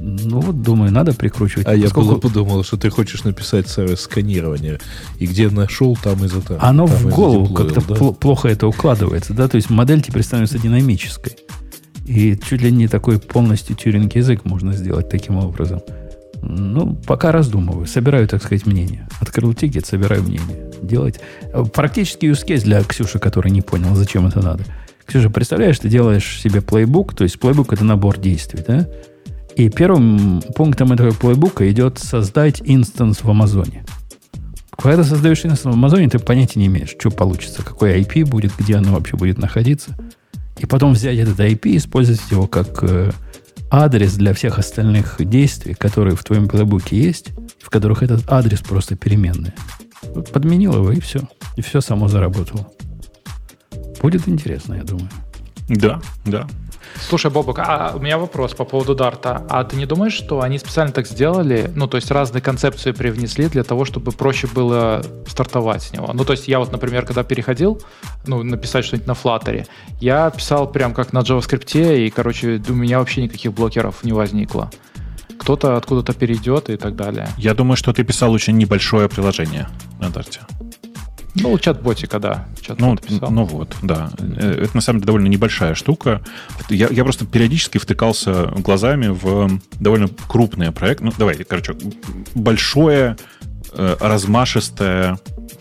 Ну 0.04 0.40
вот, 0.40 0.64
думаю, 0.64 0.92
надо 0.92 1.14
прикручивать. 1.14 1.68
А 1.68 1.72
Поскольку... 1.72 2.02
я 2.02 2.08
было 2.08 2.20
подумал, 2.20 2.64
что 2.64 2.76
ты 2.76 2.90
хочешь 2.90 3.24
написать 3.24 3.70
сервис 3.70 4.02
сканирования. 4.02 4.80
И 5.20 5.28
где 5.28 5.48
нашел, 5.50 5.96
там 5.96 6.26
и 6.26 6.28
за 6.28 6.42
там. 6.42 6.58
Оно 6.60 6.88
там 6.88 6.96
в 6.96 7.10
голову 7.14 7.54
как-то 7.54 7.82
да? 7.82 8.12
плохо 8.14 8.48
это 8.48 8.68
укладывается, 8.68 9.34
да? 9.34 9.48
То 9.48 9.58
есть 9.58 9.70
модель 9.70 10.02
теперь 10.02 10.24
становится 10.24 10.58
динамической. 10.58 11.38
И 12.08 12.36
чуть 12.36 12.64
ли 12.64 12.72
не 12.72 12.88
такой 12.88 13.20
полностью 13.20 13.76
тюринг 13.76 14.16
язык 14.16 14.44
можно 14.44 14.74
сделать 14.74 15.08
таким 15.08 15.38
образом. 15.38 15.82
Ну, 16.42 16.96
пока 16.96 17.32
раздумываю. 17.32 17.86
Собираю, 17.86 18.28
так 18.28 18.42
сказать, 18.42 18.66
мнение. 18.66 19.08
Открыл 19.20 19.54
ticket, 19.54 19.86
собираю 19.86 20.24
мнение. 20.24 20.72
Делать. 20.82 21.20
Практически 21.74 22.26
use 22.26 22.44
case 22.44 22.64
для 22.64 22.84
Ксюши, 22.84 23.20
который 23.20 23.52
не 23.52 23.62
понял, 23.62 23.94
зачем 23.94 24.26
это 24.26 24.42
надо. 24.42 24.66
Ксюша, 25.06 25.30
представляешь, 25.30 25.78
ты 25.78 25.90
делаешь 25.90 26.40
себе 26.42 26.62
playbook, 26.62 27.14
то 27.14 27.24
есть 27.24 27.40
playbook 27.40 27.74
это 27.74 27.84
набор 27.84 28.18
действий, 28.18 28.64
да? 28.68 28.88
И 29.56 29.70
первым 29.70 30.42
пунктом 30.56 30.92
этого 30.92 31.12
плейбука 31.12 31.70
идет 31.72 32.00
создать 32.00 32.62
instance 32.64 33.24
в 33.24 33.30
Амазоне. 33.30 33.86
Когда 34.78 35.04
ты 35.04 35.10
создаешь 35.10 35.46
instance 35.46 35.76
в 35.76 35.78
Амазоне, 35.78 36.10
ты 36.10 36.20
понятия 36.20 36.60
не 36.60 36.68
имеешь, 36.68 36.96
что 36.98 37.12
получится, 37.12 37.64
какой 37.64 38.02
IP 38.02 38.26
будет, 38.26 38.54
где 38.58 38.76
оно 38.76 38.94
вообще 38.94 39.18
будет 39.18 39.38
находиться. 39.38 39.96
И 40.58 40.66
потом 40.66 40.94
взять 40.94 41.18
этот 41.18 41.40
IP 41.40 41.70
и 41.70 41.78
использовать 41.78 42.22
его 42.30 42.48
как 42.48 42.84
э, 42.84 43.12
адрес 43.72 44.14
для 44.14 44.34
всех 44.34 44.60
остальных 44.60 45.16
действий, 45.20 45.74
которые 45.74 46.16
в 46.16 46.24
твоем 46.24 46.48
плейбуке 46.48 46.98
есть, 46.98 47.32
в 47.60 47.70
которых 47.70 48.04
этот 48.04 48.30
адрес 48.32 48.60
просто 48.60 48.96
переменный. 48.96 49.54
Подменил 50.34 50.74
его, 50.74 50.92
и 50.92 51.00
все. 51.00 51.22
И 51.56 51.62
все 51.62 51.82
само 51.82 52.08
заработало. 52.08 52.68
Будет 54.02 54.28
интересно, 54.28 54.76
я 54.76 54.84
думаю. 54.84 55.10
Да, 55.70 56.02
да. 56.26 56.48
Слушай, 57.00 57.32
Бобок, 57.32 57.60
а 57.60 57.94
у 57.96 58.00
меня 58.00 58.18
вопрос 58.18 58.54
по 58.54 58.66
поводу 58.66 58.96
Дарта. 58.96 59.46
А 59.50 59.64
ты 59.64 59.76
не 59.76 59.86
думаешь, 59.86 60.14
что 60.14 60.42
они 60.42 60.58
специально 60.60 60.94
так 60.94 61.08
сделали, 61.08 61.72
ну, 61.76 61.88
то 61.88 61.98
есть 61.98 62.12
разные 62.12 62.42
концепции 62.42 62.92
привнесли 62.92 63.48
для 63.48 63.64
того, 63.64 63.86
чтобы 63.86 64.12
проще 64.12 64.48
было 64.48 65.04
стартовать 65.28 65.84
с 65.84 65.94
него? 65.94 66.12
Ну, 66.14 66.24
то 66.26 66.34
есть 66.34 66.48
я 66.48 66.60
вот, 66.60 66.72
например, 66.72 67.06
когда 67.06 67.24
переходил, 67.24 67.82
ну, 68.26 68.44
написать 68.44 68.86
что-нибудь 68.86 69.08
на 69.08 69.14
Flutter, 69.14 69.68
я 70.00 70.30
писал 70.30 70.72
прям 70.72 70.94
как 70.94 71.14
на 71.14 71.20
JavaScript, 71.20 72.06
и, 72.06 72.10
короче, 72.10 72.62
у 72.68 72.74
меня 72.74 73.00
вообще 73.00 73.24
никаких 73.24 73.54
блокеров 73.54 74.04
не 74.04 74.14
возникло. 74.14 74.72
Кто-то 75.40 75.76
откуда-то 75.76 76.14
перейдет 76.14 76.70
и 76.70 76.78
так 76.78 76.96
далее. 76.96 77.28
Я 77.38 77.54
думаю, 77.54 77.76
что 77.76 77.94
ты 77.94 78.04
писал 78.04 78.32
очень 78.32 78.58
небольшое 78.58 79.10
приложение 79.10 79.68
на 80.00 80.10
Дарте. 80.10 80.42
Ну, 81.36 81.58
чат-ботика, 81.58 82.20
да. 82.20 82.48
Чат 82.62 82.80
ну, 82.80 82.98
ну 83.30 83.44
вот, 83.46 83.76
да. 83.82 84.12
Э, 84.20 84.64
это 84.64 84.76
на 84.76 84.82
самом 84.82 85.00
деле 85.00 85.08
довольно 85.08 85.28
небольшая 85.28 85.76
штука. 85.76 86.22
Я, 86.70 86.88
я 86.90 87.04
просто 87.04 87.26
периодически 87.26 87.78
втыкался 87.78 88.48
глазами 88.58 89.08
в 89.08 89.60
довольно 89.80 90.10
крупные 90.28 90.72
проекты. 90.72 91.06
Ну, 91.06 91.14
давай, 91.18 91.36
короче, 91.44 91.76
большое, 92.36 93.16
э, 93.74 93.96
размашистое 94.00 95.20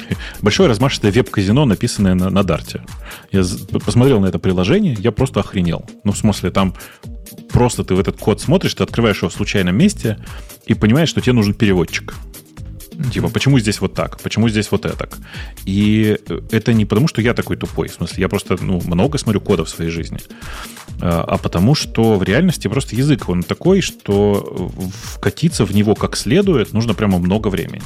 большое 0.43 0.69
размашистое 0.69 1.13
веб-казино, 1.13 1.65
написанное 1.65 2.15
на, 2.15 2.31
на 2.31 2.43
Дарте. 2.43 2.83
Я 3.31 3.45
посмотрел 3.85 4.21
на 4.21 4.27
это 4.27 4.39
приложение, 4.39 4.97
я 4.99 5.13
просто 5.13 5.41
охренел. 5.41 5.85
Ну, 6.05 6.13
в 6.13 6.19
смысле, 6.19 6.51
там 6.51 6.75
просто 7.53 7.85
ты 7.85 7.95
в 7.95 8.01
этот 8.01 8.17
код 8.17 8.41
смотришь, 8.41 8.75
ты 8.75 8.83
открываешь 8.83 9.19
его 9.19 9.29
в 9.29 9.33
случайном 9.33 9.77
месте 9.77 10.19
и 10.67 10.75
понимаешь, 10.75 11.09
что 11.09 11.21
тебе 11.21 11.33
нужен 11.33 11.55
переводчик. 11.55 12.15
Типа, 13.13 13.29
почему 13.29 13.59
здесь 13.59 13.81
вот 13.81 13.95
так? 13.95 14.21
Почему 14.21 14.49
здесь 14.49 14.71
вот 14.71 14.85
это? 14.85 15.09
И 15.65 16.19
это 16.51 16.73
не 16.73 16.85
потому, 16.85 17.09
что 17.09 17.23
я 17.23 17.35
такой 17.35 17.57
тупой. 17.57 17.89
В 17.89 17.95
смысле, 17.95 18.21
я 18.21 18.29
просто 18.29 18.57
ну, 18.61 18.81
много 18.85 19.19
смотрю 19.19 19.41
кода 19.41 19.65
в 19.65 19.69
своей 19.69 19.91
жизни. 19.91 20.19
А, 21.01 21.25
а 21.27 21.39
потому 21.39 21.75
что 21.75 22.17
в 22.17 22.23
реальности 22.23 22.69
просто 22.69 22.97
язык, 22.97 23.29
он 23.29 23.43
такой, 23.43 23.81
что 23.81 24.71
вкатиться 25.15 25.65
в 25.65 25.75
него 25.75 25.95
как 25.95 26.17
следует 26.17 26.73
нужно 26.73 26.95
прямо 26.95 27.19
много 27.19 27.49
времени. 27.49 27.83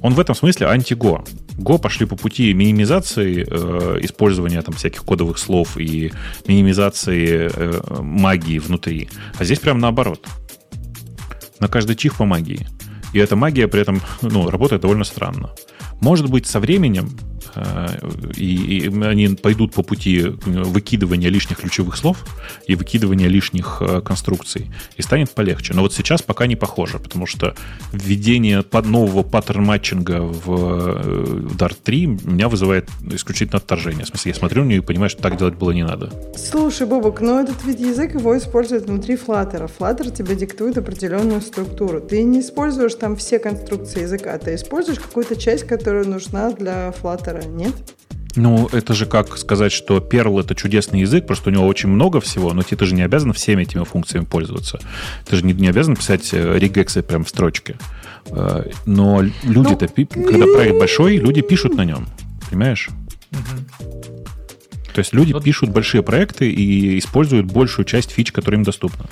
Он 0.00 0.14
в 0.14 0.20
этом 0.20 0.34
смысле 0.34 0.68
анти-го. 0.68 1.24
Го 1.56 1.78
пошли 1.78 2.06
по 2.06 2.14
пути 2.14 2.54
минимизации 2.54 3.44
э, 3.48 3.98
использования 4.02 4.62
там 4.62 4.74
всяких 4.74 5.04
кодовых 5.04 5.38
слов 5.38 5.76
и 5.76 6.12
минимизации 6.46 7.50
э, 7.52 8.00
магии 8.00 8.60
внутри. 8.60 9.08
А 9.38 9.44
здесь 9.44 9.58
прям 9.58 9.80
наоборот. 9.80 10.24
На 11.58 11.66
каждый 11.66 11.96
чих 11.96 12.14
по 12.16 12.24
магии. 12.24 12.68
И 13.12 13.18
эта 13.18 13.36
магия 13.36 13.68
при 13.68 13.80
этом 13.80 14.00
ну, 14.22 14.50
работает 14.50 14.82
довольно 14.82 15.04
странно. 15.04 15.50
Может 16.00 16.30
быть, 16.30 16.46
со 16.46 16.60
временем 16.60 17.10
и, 18.36 18.78
и 18.78 19.02
они 19.02 19.28
пойдут 19.28 19.72
по 19.74 19.82
пути 19.82 20.20
выкидывания 20.46 21.28
лишних 21.28 21.58
ключевых 21.58 21.96
слов 21.96 22.24
и 22.66 22.74
выкидывания 22.74 23.28
лишних 23.28 23.78
э, 23.80 24.00
конструкций, 24.00 24.70
и 24.96 25.02
станет 25.02 25.30
полегче. 25.30 25.74
Но 25.74 25.82
вот 25.82 25.92
сейчас 25.92 26.22
пока 26.22 26.46
не 26.46 26.56
похоже, 26.56 26.98
потому 26.98 27.26
что 27.26 27.54
введение 27.92 28.64
нового 28.84 29.22
паттерн-матчинга 29.22 30.20
в 30.20 31.54
Dart 31.56 31.76
3 31.82 32.06
меня 32.06 32.48
вызывает 32.48 32.88
исключительно 33.10 33.58
отторжение. 33.58 34.04
В 34.04 34.08
смысле, 34.08 34.32
я 34.32 34.34
смотрю 34.34 34.64
на 34.64 34.68
нее 34.68 34.78
и 34.78 34.82
понимаю, 34.82 35.10
что 35.10 35.22
так 35.22 35.36
делать 35.36 35.54
было 35.54 35.72
не 35.72 35.84
надо. 35.84 36.10
Слушай, 36.36 36.86
Бобук, 36.86 37.20
но 37.20 37.40
этот 37.40 37.64
вид 37.64 37.80
язык 37.80 38.14
его 38.14 38.36
используют 38.36 38.86
внутри 38.86 39.16
Flutter. 39.16 39.70
Flutter 39.78 40.14
тебе 40.14 40.34
диктует 40.34 40.78
определенную 40.78 41.40
структуру. 41.40 42.00
Ты 42.00 42.22
не 42.22 42.40
используешь 42.40 42.94
там 42.94 43.16
все 43.16 43.38
конструкции 43.38 44.02
языка, 44.02 44.38
ты 44.38 44.54
используешь 44.54 44.98
какую-то 44.98 45.36
часть, 45.36 45.64
которая 45.66 46.04
нужна 46.04 46.50
для 46.52 46.92
Flutter, 47.02 47.47
нет? 47.56 47.74
Ну, 48.36 48.68
это 48.72 48.94
же 48.94 49.06
как 49.06 49.36
сказать, 49.36 49.72
что 49.72 49.98
Perl 49.98 50.40
это 50.40 50.54
чудесный 50.54 51.00
язык, 51.00 51.26
просто 51.26 51.50
у 51.50 51.52
него 51.52 51.66
очень 51.66 51.88
много 51.88 52.20
всего, 52.20 52.52
но 52.52 52.62
ты 52.62 52.84
же 52.84 52.94
не 52.94 53.02
обязан 53.02 53.32
всеми 53.32 53.62
этими 53.62 53.84
функциями 53.84 54.26
пользоваться. 54.26 54.78
Ты 55.26 55.36
же 55.36 55.44
не, 55.44 55.52
не 55.52 55.68
обязан 55.68 55.96
писать 55.96 56.28
э, 56.32 56.58
регексы 56.58 57.02
прям 57.02 57.24
в 57.24 57.28
строчке. 57.28 57.76
Э, 58.26 58.64
но 58.86 59.22
люди-то, 59.42 59.88
ну, 59.96 60.24
когда 60.24 60.44
проект 60.44 60.78
большой, 60.78 61.16
люди 61.16 61.40
пишут 61.40 61.74
на 61.74 61.84
нем. 61.84 62.06
Понимаешь? 62.48 62.90
Угу. 63.32 64.02
То 64.94 65.00
есть 65.00 65.12
люди 65.12 65.32
вот. 65.32 65.44
пишут 65.44 65.70
большие 65.70 66.02
проекты 66.02 66.50
и 66.50 66.98
используют 66.98 67.46
большую 67.46 67.86
часть 67.86 68.10
фич, 68.10 68.32
которая 68.32 68.58
им 68.58 68.64
доступна. 68.64 69.06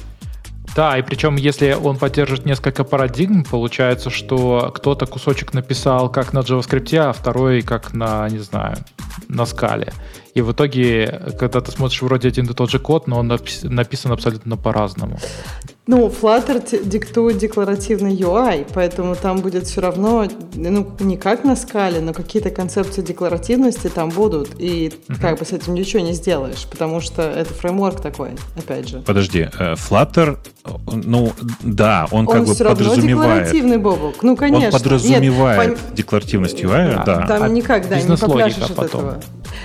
Да, 0.77 0.99
и 0.99 1.03
причем, 1.03 1.37
если 1.37 1.73
он 1.73 1.97
поддержит 1.97 2.45
несколько 2.45 2.85
парадигм, 2.85 3.45
получается, 3.45 4.11
что 4.11 4.71
кто-то 4.75 5.07
кусочек 5.07 5.55
написал 5.55 6.13
как 6.13 6.35
на 6.35 6.41
JavaScript, 6.41 6.95
а 6.99 7.13
второй 7.15 7.63
как 7.63 7.95
на, 7.95 8.29
не 8.29 8.41
знаю, 8.41 8.77
на 9.27 9.47
скале. 9.47 9.95
И 10.37 10.43
в 10.43 10.53
итоге, 10.53 11.23
когда 11.39 11.63
ты 11.63 11.73
смотришь 11.73 12.03
вроде 12.03 12.29
один 12.29 12.45
и 12.45 12.53
тот 12.53 12.71
же 12.71 12.79
код, 12.79 13.07
но 13.07 13.19
он 13.21 13.27
написан 13.27 14.13
абсолютно 14.13 14.59
по-разному. 14.59 15.19
Ну, 15.87 16.09
Flutter 16.09 16.85
диктует 16.85 17.39
декларативный 17.39 18.15
UI, 18.15 18.67
поэтому 18.75 19.15
там 19.15 19.39
будет 19.39 19.67
все 19.67 19.81
равно, 19.81 20.27
ну, 20.55 20.93
не 20.99 21.17
как 21.17 21.45
на 21.45 21.55
скале, 21.55 22.01
но 22.01 22.13
какие-то 22.13 22.51
концепции 22.51 23.03
декларативности 23.03 23.87
там 23.87 24.11
будут, 24.11 24.51
и 24.59 24.89
uh-huh. 24.89 25.21
как 25.21 25.39
бы 25.39 25.45
с 25.45 25.53
этим 25.53 25.75
ничего 25.75 26.03
не 26.03 26.13
сделаешь, 26.13 26.67
потому 26.69 27.01
что 27.01 27.23
это 27.23 27.55
фреймворк 27.55 28.01
такой, 28.01 28.31
опять 28.57 28.89
же. 28.89 28.99
Подожди, 29.07 29.49
э, 29.59 29.75
Flutter, 29.75 30.39
ну, 30.93 31.33
да, 31.63 32.09
он, 32.11 32.27
он 32.27 32.35
как 32.35 32.47
бы 32.47 32.55
все 32.55 32.65
равно 32.65 32.85
подразумевает... 32.85 33.45
декларативный, 33.45 33.79
Бобок, 33.79 34.23
ну, 34.23 34.37
конечно. 34.37 34.67
Он 34.67 34.73
подразумевает 34.73 35.71
Нет, 35.71 35.79
декларативность 35.95 36.61
UI, 36.61 36.95
да. 36.97 37.05
да. 37.05 37.27
Там 37.29 37.43
а 37.45 37.49
никогда 37.49 38.01
не 38.01 38.17
попляшешь 38.17 38.71
от 38.71 38.87
этого. 38.87 39.23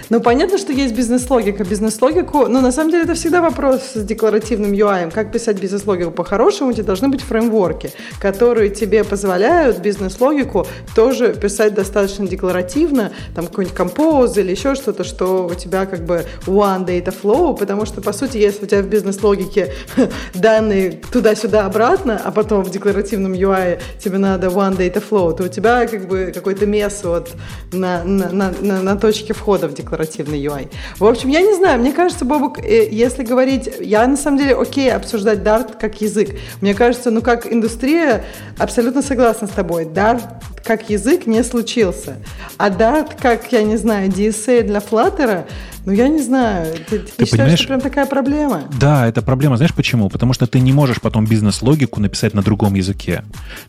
Ну, 0.09 0.19
понятно, 0.19 0.57
что 0.61 0.71
есть 0.71 0.95
бизнес-логика. 0.95 1.63
Бизнес-логику, 1.63 2.47
ну, 2.47 2.61
на 2.61 2.71
самом 2.71 2.91
деле, 2.91 3.03
это 3.03 3.15
всегда 3.15 3.41
вопрос 3.41 3.81
с 3.95 4.03
декларативным 4.03 4.71
UI. 4.71 5.11
Как 5.11 5.31
писать 5.31 5.59
бизнес-логику 5.59 6.11
по-хорошему, 6.11 6.69
у 6.69 6.73
тебя 6.73 6.83
должны 6.83 7.09
быть 7.09 7.21
фреймворки, 7.21 7.91
которые 8.19 8.69
тебе 8.69 9.03
позволяют 9.03 9.79
бизнес-логику 9.79 10.67
тоже 10.95 11.33
писать 11.33 11.73
достаточно 11.73 12.27
декларативно, 12.27 13.11
там 13.35 13.47
какой-нибудь 13.47 13.75
композ 13.75 14.37
или 14.37 14.51
еще 14.51 14.75
что-то, 14.75 15.03
что 15.03 15.47
у 15.47 15.55
тебя 15.55 15.85
как 15.85 16.05
бы 16.05 16.25
one 16.45 16.85
data 16.85 17.13
flow, 17.21 17.57
потому 17.57 17.85
что, 17.85 18.01
по 18.01 18.13
сути, 18.13 18.37
если 18.37 18.65
у 18.65 18.67
тебя 18.67 18.83
в 18.83 18.87
бизнес-логике 18.87 19.73
данные 20.33 21.01
туда-сюда 21.11 21.65
обратно, 21.65 22.21
а 22.23 22.31
потом 22.31 22.63
в 22.63 22.69
декларативном 22.69 23.33
UI 23.33 23.79
тебе 23.99 24.19
надо 24.19 24.47
one 24.47 24.77
data 24.77 25.03
flow, 25.07 25.35
то 25.35 25.43
у 25.43 25.47
тебя 25.47 25.87
как 25.87 26.07
бы 26.07 26.31
какой-то 26.33 26.67
мес 26.67 27.01
вот 27.03 27.31
на, 27.71 28.03
на, 28.03 28.53
на, 28.61 28.81
на 28.81 28.95
точке 28.95 29.33
входа 29.33 29.67
в 29.67 29.73
декларативный 29.73 30.39
UI. 30.39 30.50
В 30.97 31.05
общем, 31.05 31.29
я 31.29 31.41
не 31.41 31.55
знаю, 31.55 31.79
мне 31.79 31.91
кажется, 31.91 32.25
Бобук, 32.25 32.59
э, 32.59 32.89
если 32.91 33.23
говорить, 33.23 33.69
я 33.79 34.05
на 34.07 34.17
самом 34.17 34.37
деле 34.37 34.55
окей 34.55 34.91
обсуждать 34.91 35.39
Dart 35.39 35.77
как 35.79 36.01
язык. 36.01 36.37
Мне 36.61 36.73
кажется, 36.73 37.11
ну 37.11 37.21
как 37.21 37.51
индустрия 37.51 38.23
абсолютно 38.57 39.01
согласна 39.01 39.47
с 39.47 39.51
тобой. 39.51 39.85
Dart 39.85 40.21
как 40.63 40.89
язык 40.89 41.25
не 41.25 41.43
случился. 41.43 42.17
А 42.57 42.69
Dart 42.69 43.11
как, 43.19 43.51
я 43.51 43.63
не 43.63 43.77
знаю, 43.77 44.09
DSA 44.09 44.63
для 44.63 44.79
Flutter, 44.79 45.45
ну, 45.85 45.93
я 45.93 46.07
не 46.07 46.21
знаю. 46.21 46.75
Ты, 46.89 46.99
ты, 46.99 47.11
ты 47.17 47.25
считаешь, 47.25 47.57
что 47.57 47.69
прям 47.69 47.81
такая 47.81 48.05
проблема? 48.05 48.63
Да, 48.79 49.07
это 49.07 49.23
проблема. 49.23 49.57
Знаешь 49.57 49.73
почему? 49.73 50.09
Потому 50.09 50.33
что 50.33 50.45
ты 50.45 50.59
не 50.59 50.73
можешь 50.73 51.01
потом 51.01 51.25
бизнес-логику 51.25 51.99
написать 51.99 52.35
на 52.35 52.43
другом 52.43 52.75
языке. 52.75 53.23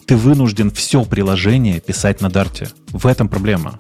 Ты 0.07 0.17
вынужден 0.17 0.71
все 0.71 1.05
приложение 1.05 1.81
писать 1.81 2.21
на 2.21 2.29
Дарте. 2.29 2.69
В 2.89 3.07
этом 3.07 3.29
проблема. 3.29 3.79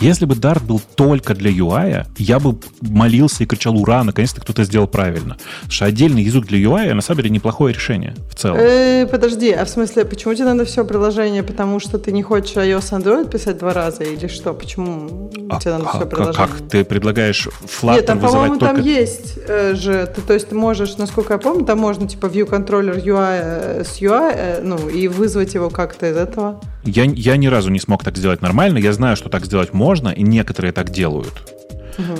Если 0.00 0.26
бы 0.26 0.34
Dart 0.34 0.64
был 0.64 0.80
только 0.94 1.34
для 1.34 1.50
UI, 1.50 2.06
я 2.18 2.38
бы 2.38 2.58
молился 2.80 3.42
и 3.42 3.46
кричал, 3.46 3.76
ура, 3.76 4.04
наконец-то 4.04 4.40
кто-то 4.40 4.64
сделал 4.64 4.86
правильно. 4.86 5.36
Потому 5.56 5.72
что 5.72 5.84
отдельный 5.86 6.22
язык 6.22 6.46
для 6.46 6.58
UI, 6.58 6.94
на 6.94 7.00
самом 7.00 7.22
деле, 7.22 7.30
неплохое 7.30 7.74
решение 7.74 8.14
в 8.30 8.36
целом. 8.36 8.58
Э, 8.60 9.06
подожди, 9.10 9.50
а 9.50 9.64
в 9.64 9.68
смысле, 9.68 10.04
почему 10.04 10.34
тебе 10.34 10.44
надо 10.44 10.64
все 10.64 10.84
приложение? 10.84 11.42
Потому 11.42 11.80
что 11.80 11.98
ты 11.98 12.12
не 12.12 12.22
хочешь 12.22 12.56
iOS 12.56 12.92
Android 12.92 13.28
писать 13.30 13.58
два 13.58 13.72
раза 13.72 14.04
или 14.04 14.28
что? 14.28 14.54
Почему 14.54 15.30
а, 15.50 15.58
тебе 15.58 15.72
надо 15.72 15.86
а, 15.86 15.96
все 15.96 16.06
приложение? 16.06 16.48
Как? 16.48 16.68
Ты 16.68 16.84
предлагаешь 16.84 17.48
Flutter 17.64 17.94
Нет, 17.94 18.06
там, 18.06 18.20
по-моему, 18.20 18.58
только... 18.58 18.74
там 18.76 18.84
есть 18.84 19.38
э, 19.48 19.74
же, 19.74 20.06
ты, 20.14 20.20
то 20.20 20.32
есть 20.32 20.48
ты 20.48 20.54
можешь, 20.54 20.96
насколько 20.96 21.34
я 21.34 21.38
помню, 21.38 21.64
там 21.64 21.78
можно 21.78 22.08
типа 22.08 22.26
view 22.26 22.48
controller 22.48 23.02
UI 23.02 23.40
э, 23.42 23.84
с 23.84 24.00
UI, 24.00 24.32
э, 24.34 24.60
ну, 24.62 24.88
и 24.88 25.08
вызвать 25.08 25.54
его 25.54 25.70
как-то 25.70 26.08
из 26.08 26.16
этого. 26.16 26.60
Я, 26.84 27.04
я 27.04 27.36
ни 27.36 27.46
разу 27.48 27.70
не 27.70 27.80
смог 27.80 28.04
так 28.04 28.16
сделать 28.16 28.40
нормально. 28.40 28.78
Я 28.78 28.92
знаю, 28.92 29.16
что 29.16 29.28
так 29.28 29.44
сделать 29.44 29.74
можно, 29.74 29.87
и 29.94 30.22
некоторые 30.22 30.72
так 30.72 30.90
делают. 30.90 31.34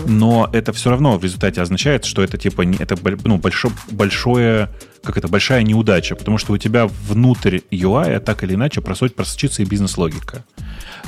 Но 0.07 0.51
это 0.53 0.73
все 0.73 0.91
равно 0.91 1.19
в 1.19 1.25
результате 1.25 1.63
означает, 1.63 2.05
что 2.05 2.23
это 2.23 2.37
типа 2.37 2.65
это 2.81 2.97
ну, 3.25 3.39
большое, 3.39 3.73
большое 3.91 4.69
как 5.05 5.17
это 5.17 5.29
большая 5.29 5.63
неудача, 5.63 6.17
потому 6.17 6.39
что 6.39 6.53
у 6.53 6.59
тебя 6.59 6.87
внутрь 6.87 7.61
UI 7.71 8.19
так 8.19 8.43
или 8.43 8.55
иначе 8.55 8.81
просочится 8.81 9.63
и 9.63 9.65
бизнес-логика. 9.65 10.45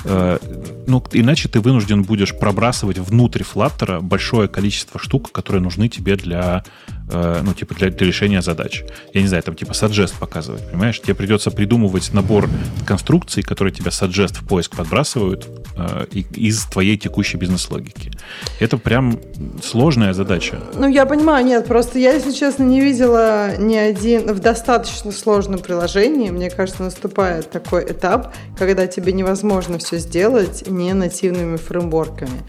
Э, 0.04 0.38
ну, 0.86 1.04
иначе 1.12 1.48
ты 1.48 1.60
вынужден 1.60 2.02
будешь 2.04 2.36
пробрасывать 2.38 2.98
внутрь 2.98 3.42
Flutter 3.42 4.00
большое 4.00 4.48
количество 4.48 5.00
штук, 5.00 5.32
которые 5.32 5.62
нужны 5.62 5.88
тебе 5.88 6.16
для, 6.16 6.64
э, 7.10 7.40
ну, 7.42 7.52
типа 7.54 7.74
для, 7.74 7.90
для 7.90 8.06
решения 8.06 8.42
задач. 8.42 8.84
Я 9.12 9.22
не 9.22 9.28
знаю, 9.28 9.42
там 9.42 9.54
типа 9.54 9.72
suggest 9.72 10.14
показывать, 10.18 10.68
понимаешь? 10.70 11.00
Тебе 11.00 11.14
придется 11.14 11.50
придумывать 11.50 12.12
набор 12.12 12.48
конструкций, 12.86 13.42
которые 13.42 13.72
тебя 13.72 13.90
suggest 13.90 14.34
в 14.34 14.46
поиск 14.46 14.76
подбрасывают 14.76 15.48
э, 15.76 16.06
из 16.12 16.64
твоей 16.64 16.96
текущей 16.96 17.36
бизнес-логики. 17.36 18.10
Это 18.58 18.78
прям 18.78 19.18
сложная 19.62 20.12
задача. 20.12 20.60
Ну, 20.74 20.88
я 20.88 21.06
понимаю, 21.06 21.44
нет, 21.44 21.66
просто 21.66 21.98
я, 21.98 22.12
если 22.12 22.32
честно, 22.32 22.64
не 22.64 22.80
видела 22.80 23.56
ни 23.58 23.76
один 23.76 24.32
в 24.32 24.40
достаточно 24.40 25.12
сложном 25.12 25.60
приложении. 25.60 26.30
Мне 26.30 26.50
кажется, 26.50 26.82
наступает 26.82 27.50
такой 27.50 27.84
этап, 27.84 28.34
когда 28.58 28.86
тебе 28.86 29.12
невозможно 29.12 29.78
все 29.78 29.98
сделать 29.98 30.64
не 30.66 30.92
нативными 30.92 31.56
фреймворками. 31.56 32.40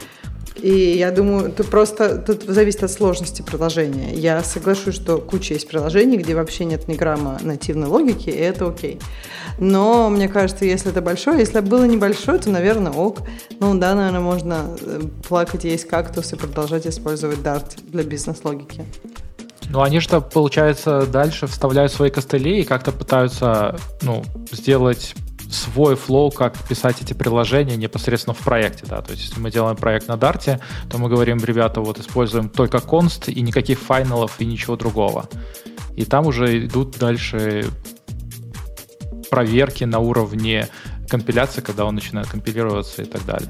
И 0.58 0.98
я 0.98 1.12
думаю, 1.12 1.52
тут 1.52 1.68
просто 1.70 2.18
тут 2.18 2.44
зависит 2.44 2.84
от 2.84 2.92
сложности 2.92 3.42
приложения. 3.42 4.14
Я 4.14 4.44
соглашусь, 4.44 4.96
что 4.96 5.18
куча 5.18 5.54
есть 5.54 5.68
приложений, 5.68 6.18
где 6.18 6.36
вообще 6.36 6.66
нет 6.66 6.88
ни 6.88 6.96
грамма 6.96 7.40
нативной 7.42 7.88
логики, 7.88 8.30
и 8.30 8.38
это 8.38 8.68
окей. 8.68 9.00
Но 9.60 10.10
мне 10.10 10.28
кажется, 10.28 10.66
если 10.66 10.92
это 10.92 11.02
большое, 11.02 11.40
если 11.40 11.60
было 11.62 11.86
небольшое, 11.86 12.40
то, 12.40 12.50
наверное, 12.50 12.92
ок. 12.92 13.20
Ну 13.60 13.74
да, 13.78 13.96
наверное, 13.96 14.22
можно 14.22 14.76
э, 14.82 15.02
плакать, 15.28 15.64
есть 15.64 15.88
кактус 15.88 16.34
и 16.34 16.36
продолжать 16.36 16.86
использовать 16.86 17.40
Dart 17.40 17.80
для 17.88 18.04
бизнес-логики. 18.04 18.86
Ну, 19.70 19.82
они 19.82 20.00
же, 20.00 20.10
получается, 20.20 21.06
дальше 21.06 21.48
вставляют 21.48 21.94
свои 21.94 22.10
костыли 22.10 22.60
и 22.60 22.64
как-то 22.66 22.92
пытаются, 22.92 23.78
ну, 24.02 24.24
сделать 24.52 25.16
свой 25.52 25.96
flow, 25.96 26.32
как 26.32 26.58
писать 26.68 27.02
эти 27.02 27.14
приложения 27.14 27.76
непосредственно 27.76 28.34
в 28.34 28.40
проекте, 28.40 28.86
да, 28.86 29.02
то 29.02 29.12
есть 29.12 29.26
если 29.26 29.40
мы 29.40 29.52
делаем 29.52 29.76
проект 29.76 30.08
на 30.08 30.18
Дарте, 30.18 30.60
то 30.90 30.98
мы 30.98 31.10
говорим, 31.10 31.38
ребята, 31.44 31.82
вот 31.82 32.00
используем 32.00 32.50
только 32.50 32.80
const 32.80 33.30
и 33.30 33.42
никаких 33.42 33.80
файналов 33.80 34.40
и 34.40 34.46
ничего 34.46 34.76
другого. 34.76 35.30
И 35.96 36.06
там 36.06 36.26
уже 36.26 36.66
идут 36.66 36.98
дальше 36.98 37.66
проверки 39.30 39.84
на 39.84 40.00
уровне 40.00 40.68
компиляции, 41.08 41.62
когда 41.62 41.86
он 41.86 41.96
начинает 41.96 42.28
компилироваться 42.28 43.02
и 43.02 43.06
так 43.06 43.26
далее. 43.26 43.50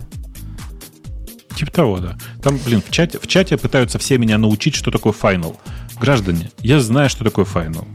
Типа 1.56 1.72
того, 1.72 2.00
да. 2.00 2.18
Там, 2.42 2.58
блин, 2.66 2.82
в 2.82 2.90
чате, 2.90 3.20
в 3.20 3.28
чате 3.28 3.58
пытаются 3.58 4.00
все 4.00 4.18
меня 4.18 4.38
научить, 4.40 4.74
что 4.74 4.90
такое 4.90 5.14
final. 5.14 5.60
Граждане, 6.02 6.50
я 6.62 6.80
знаю, 6.80 7.12
что 7.12 7.24
такое 7.24 7.46
final. 7.46 7.88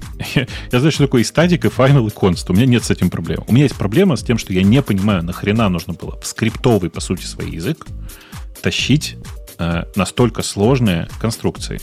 Я 0.71 0.79
знаю, 0.79 0.93
что 0.93 1.05
такое 1.05 1.23
и 1.23 1.25
static, 1.25 1.65
и 1.65 1.69
final, 1.69 2.07
и 2.07 2.11
const. 2.11 2.49
У 2.49 2.53
меня 2.53 2.65
нет 2.65 2.85
с 2.85 2.91
этим 2.91 3.11
проблем. 3.11 3.43
У 3.49 3.53
меня 3.53 3.65
есть 3.65 3.75
проблема 3.75 4.15
с 4.15 4.23
тем, 4.23 4.39
что 4.39 4.53
я 4.53 4.63
не 4.63 4.81
понимаю, 4.81 5.25
нахрена 5.25 5.69
нужно 5.69 5.93
было 5.93 6.17
в 6.21 6.25
скриптовый, 6.25 6.89
по 6.89 7.01
сути, 7.01 7.25
свой 7.25 7.51
язык 7.51 7.85
тащить 8.63 9.17
э, 9.59 9.87
настолько 9.97 10.43
сложные 10.43 11.09
конструкции. 11.21 11.81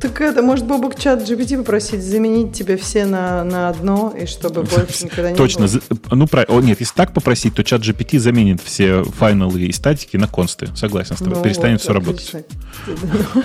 Так 0.00 0.20
это, 0.20 0.42
может, 0.42 0.66
Бобок 0.66 0.94
чат 0.98 1.22
GPT 1.22 1.56
попросить 1.58 2.02
заменить 2.02 2.52
тебе 2.52 2.76
все 2.76 3.06
на, 3.06 3.42
на 3.44 3.68
одно, 3.70 4.12
и 4.18 4.26
чтобы 4.26 4.62
больше 4.76 5.04
никогда 5.06 5.30
не 5.30 5.36
Точно. 5.36 5.66
было? 5.66 5.80
Ну, 6.10 6.26
про- 6.26 6.44
о, 6.48 6.60
нет, 6.60 6.80
если 6.80 6.94
так 6.94 7.12
попросить, 7.14 7.54
то 7.54 7.64
чат 7.64 7.80
GPT 7.80 8.18
заменит 8.18 8.60
все 8.60 9.02
файналы 9.04 9.62
и 9.62 9.72
статики 9.72 10.16
на 10.18 10.28
консты. 10.28 10.68
Согласен 10.76 11.16
с 11.16 11.20
тобой. 11.20 11.36
Ну 11.36 11.42
Перестанет 11.42 11.80
вот, 11.80 11.82
все 11.82 11.92
работать. 11.94 12.28
отлично. 12.34 13.42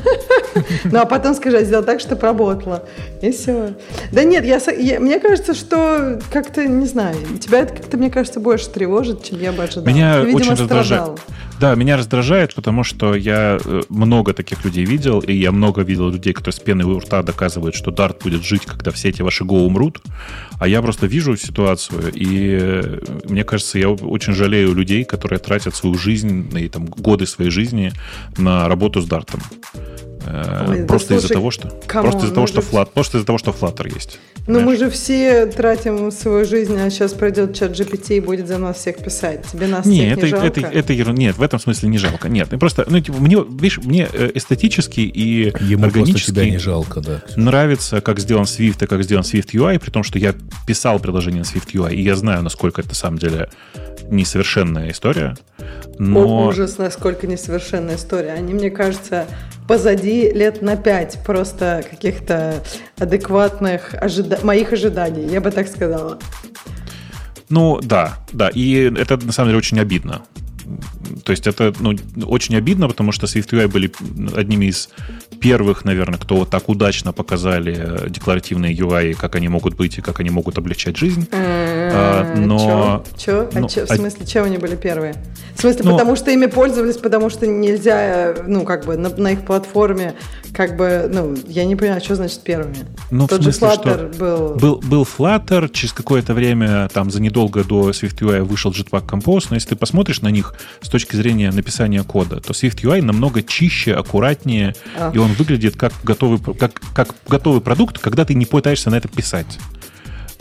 Ну, 0.91 0.99
а 0.99 1.05
потом 1.05 1.33
скажи, 1.35 1.63
сделал 1.63 1.83
так, 1.83 1.99
чтобы 2.01 2.21
работало. 2.21 2.83
И 3.21 3.31
все. 3.31 3.75
Да 4.11 4.23
нет, 4.23 4.43
я, 4.45 4.59
я- 4.77 4.99
мне 4.99 5.19
кажется, 5.19 5.53
что 5.53 6.19
как-то, 6.31 6.65
не 6.67 6.85
знаю, 6.85 7.15
тебя 7.39 7.59
это 7.59 7.73
как-то, 7.75 7.97
мне 7.97 8.09
кажется, 8.09 8.39
больше 8.41 8.69
тревожит, 8.69 9.23
чем 9.23 9.39
я 9.39 9.51
бы 9.53 9.63
ожидала. 9.63 9.85
Меня 9.85 10.21
очень 10.21 10.51
раздражает. 10.51 11.19
Да, 11.61 11.75
меня 11.75 11.95
раздражает, 11.95 12.55
потому 12.55 12.83
что 12.83 13.13
я 13.13 13.59
э, 13.63 13.81
много 13.89 14.33
таких 14.33 14.65
людей 14.65 14.83
видел, 14.83 15.19
и 15.19 15.31
я 15.31 15.51
много 15.51 15.83
видел 15.83 16.09
людей, 16.09 16.33
которые 16.33 16.53
с 16.53 16.59
пеной 16.59 16.85
у 16.85 16.97
рта 16.97 17.21
доказывают, 17.21 17.75
что 17.75 17.91
Dart 17.91 18.23
будет 18.23 18.43
жить, 18.43 18.65
когда 18.65 18.89
все 18.89 19.09
эти 19.09 19.21
ваши 19.21 19.43
Go 19.43 19.59
умрут. 19.59 20.01
А 20.59 20.67
я 20.67 20.81
просто 20.81 21.05
вижу 21.05 21.37
ситуацию, 21.37 22.11
и 22.15 22.57
э, 22.59 22.99
мне 23.29 23.43
кажется, 23.43 23.77
я 23.77 23.91
очень 23.91 24.33
жалею 24.33 24.73
людей, 24.73 25.03
которые 25.03 25.37
тратят 25.37 25.75
свою 25.75 25.99
жизнь 25.99 26.51
и 26.57 26.67
там 26.67 26.85
годы 26.85 27.27
своей 27.27 27.51
жизни 27.51 27.91
на 28.39 28.67
работу 28.67 28.99
с 28.99 29.05
Дартом. 29.05 29.39
Э, 30.25 30.65
Ой, 30.69 30.79
да 30.81 30.85
просто 30.85 31.15
из-за 31.15 31.27
слушай, 31.27 31.33
того, 31.33 31.51
что 31.51 31.69
come 31.87 32.01
on, 32.01 32.11
просто 32.11 32.25
из-за 32.25 32.33
того, 32.35 32.41
ну 32.41 32.47
что 32.47 32.61
же- 32.61 32.67
Flut, 32.67 32.89
просто 32.93 33.17
из-за 33.17 33.25
того, 33.25 33.37
что 33.37 33.51
Flutter 33.51 33.93
есть. 33.93 34.19
Ну, 34.47 34.53
мы 34.53 34.59
Понимаешь? 34.59 34.79
же 34.79 34.89
все 34.89 35.45
тратим 35.45 36.11
свою 36.11 36.45
жизнь, 36.45 36.77
а 36.79 36.89
сейчас 36.89 37.13
придет 37.13 37.55
ChatGPT 37.55 38.17
и 38.17 38.19
будет 38.19 38.47
за 38.47 38.57
нас 38.57 38.77
всех 38.77 38.97
писать. 38.97 39.45
Тебе 39.51 39.67
нас 39.67 39.85
Не, 39.85 39.97
всех 40.01 40.17
это, 40.17 40.25
не 40.25 40.29
жалко? 40.31 40.47
это, 40.47 40.61
это 40.61 40.93
ерунда. 40.93 41.21
Нет, 41.21 41.37
в 41.37 41.41
этом 41.43 41.59
смысле 41.59 41.89
не 41.89 41.97
жалко. 41.99 42.27
Нет, 42.27 42.47
ну, 42.51 42.57
просто, 42.57 42.85
ну, 42.87 42.99
типа, 42.99 43.19
мне, 43.19 43.37
видишь, 43.47 43.77
мне 43.79 44.07
э, 44.11 44.31
эстетически 44.33 45.01
и 45.01 45.53
Ему 45.59 45.85
органически 45.85 46.31
тебя 46.31 46.45
не 46.49 46.57
жалко, 46.57 47.01
да. 47.01 47.21
нравится, 47.35 48.01
как 48.01 48.19
сделан 48.19 48.45
Swift 48.45 48.83
и 48.83 48.87
как 48.87 49.03
сделан 49.03 49.23
Swift 49.23 49.51
UI, 49.53 49.79
при 49.79 49.91
том, 49.91 50.03
что 50.03 50.17
я 50.17 50.33
писал 50.65 50.99
приложение 50.99 51.41
на 51.41 51.45
Swift 51.45 51.71
UI, 51.73 51.93
и 51.93 52.01
я 52.01 52.15
знаю, 52.15 52.41
насколько 52.41 52.81
это 52.81 52.89
на 52.89 52.95
самом 52.95 53.19
деле 53.19 53.49
несовершенная 54.11 54.91
история. 54.91 55.35
О, 55.57 55.63
Но 55.97 56.47
ужас, 56.47 56.77
насколько 56.77 57.25
несовершенная 57.27 57.95
история. 57.95 58.33
Они, 58.33 58.53
мне 58.53 58.69
кажется, 58.69 59.25
позади 59.67 60.31
лет 60.31 60.61
на 60.61 60.75
пять 60.75 61.19
просто 61.25 61.83
каких-то 61.89 62.63
адекватных 62.97 63.93
ожида- 63.95 64.43
моих 64.45 64.73
ожиданий, 64.73 65.27
я 65.27 65.41
бы 65.41 65.49
так 65.51 65.67
сказала. 65.67 66.19
Ну, 67.49 67.79
да, 67.81 68.17
да. 68.31 68.49
И 68.49 68.91
это 68.97 69.17
на 69.17 69.31
самом 69.31 69.49
деле 69.49 69.57
очень 69.57 69.79
обидно. 69.79 70.21
То 71.23 71.31
есть 71.31 71.47
это 71.47 71.73
ну, 71.79 71.95
очень 72.25 72.55
обидно, 72.55 72.87
потому 72.87 73.11
что 73.11 73.27
Swift 73.27 73.49
UI 73.49 73.67
были 73.67 73.91
одними 74.35 74.65
из 74.65 74.89
первых, 75.39 75.85
наверное, 75.85 76.19
кто 76.19 76.35
вот 76.35 76.49
так 76.49 76.69
удачно 76.69 77.13
показали 77.13 77.75
э, 78.05 78.09
декларативные 78.09 78.75
UI, 78.75 79.13
как 79.15 79.35
они 79.35 79.47
могут 79.47 79.75
быть 79.75 79.97
и 79.97 80.01
как 80.01 80.19
они 80.19 80.29
могут 80.29 80.57
облегчать 80.57 80.97
жизнь. 80.97 81.27
А, 81.33 82.35
но- 82.35 83.03
Чё? 83.17 83.25
Чё? 83.25 83.49
А 83.53 83.59
ну, 83.59 83.67
чё? 83.67 83.85
В 83.85 83.91
а- 83.91 83.95
смысле, 83.95 84.25
чем 84.25 84.45
они 84.45 84.57
были 84.57 84.75
первые? 84.75 85.15
В 85.55 85.61
смысле, 85.61 85.81
Ну- 85.83 85.91
потому 85.93 86.15
что 86.15 86.31
ими 86.31 86.45
пользовались, 86.45 86.97
потому 86.97 87.29
что 87.29 87.47
нельзя, 87.47 88.35
ну, 88.45 88.63
как 88.63 88.85
бы, 88.85 88.97
на, 88.97 89.09
на 89.09 89.31
их 89.31 89.45
платформе, 89.45 90.13
как 90.53 90.77
бы, 90.77 91.09
ну, 91.11 91.35
я 91.47 91.65
не 91.65 91.75
понимаю, 91.75 92.01
что 92.01 92.15
значит 92.15 92.41
первыми. 92.41 92.77
Ну, 93.09 93.25
в 93.25 93.29
Тот 93.29 93.41
же 93.41 93.51
смысле, 93.51 93.75
что 93.77 93.89
Flutter 93.89 94.17
был... 94.17 94.55
Был, 94.55 94.77
был 94.77 95.07
Flutter, 95.17 95.69
через 95.71 95.93
какое-то 95.93 96.33
время, 96.33 96.87
там, 96.93 97.09
за 97.09 97.21
недолго 97.21 97.63
до 97.63 97.89
SwiftUI 97.89 98.43
вышел 98.43 98.71
Jetpack 98.71 99.07
Compose, 99.07 99.47
но 99.49 99.55
если 99.55 99.69
ты 99.69 99.75
посмотришь 99.75 100.21
на 100.21 100.27
них 100.29 100.53
с 100.81 100.89
точки 100.89 101.00
зрения 101.11 101.51
написания 101.51 102.03
кода, 102.03 102.39
то 102.39 102.53
SwiftUI 102.53 103.01
намного 103.01 103.41
чище, 103.43 103.93
аккуратнее, 103.93 104.75
А. 104.97 105.11
и 105.13 105.17
он 105.17 105.33
выглядит 105.33 105.75
как 105.75 105.93
готовый, 106.03 106.39
как, 106.55 106.81
как 106.93 107.15
готовый 107.27 107.61
продукт, 107.61 107.97
когда 107.99 108.25
ты 108.25 108.33
не 108.33 108.45
пытаешься 108.45 108.89
на 108.89 108.95
это 108.95 109.07
писать. 109.07 109.59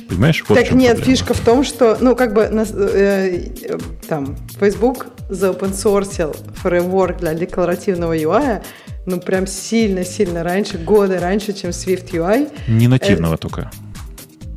Понимаешь? 0.08 0.44
Вот 0.48 0.56
Так 0.58 0.72
нет, 0.72 0.96
проблема. 0.96 1.04
фишка 1.16 1.34
в 1.34 1.40
том, 1.40 1.62
что, 1.64 1.96
ну, 2.00 2.16
как 2.16 2.34
бы, 2.34 2.42
э, 2.42 3.50
э, 3.62 3.78
там, 4.08 4.36
Facebook 4.58 5.06
заопенсорсил 5.28 6.34
фреймворк 6.56 7.18
для 7.20 7.34
декларативного 7.34 8.16
UI, 8.16 8.62
ну, 9.06 9.20
прям 9.20 9.46
сильно-сильно 9.46 10.42
раньше, 10.42 10.78
годы 10.78 11.18
раньше, 11.20 11.52
чем 11.52 11.70
Swift 11.70 12.10
UI. 12.12 12.48
Не 12.68 12.88
нативного 12.88 13.36
только. 13.36 13.70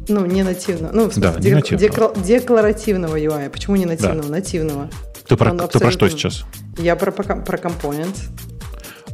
Ну, 0.07 0.25
не 0.25 0.43
нативного. 0.43 0.91
Ну, 0.93 1.09
в 1.09 1.15
Да, 1.17 1.33
смысле, 1.33 1.51
не 1.51 1.55
дек- 1.61 1.71
нативного. 1.71 2.13
декла- 2.13 2.25
декларативного 2.25 3.15
UI. 3.17 3.49
Почему 3.49 3.75
не 3.75 3.85
нативного? 3.85 4.27
Нативного. 4.29 4.89
Ты 5.27 5.37
про, 5.37 5.51
ты 5.67 5.79
про 5.79 5.91
что 5.91 6.09
сейчас? 6.09 6.43
Я 6.77 6.95
про, 6.95 7.11
про, 7.11 7.35
про 7.37 7.57
Components. 7.57 8.17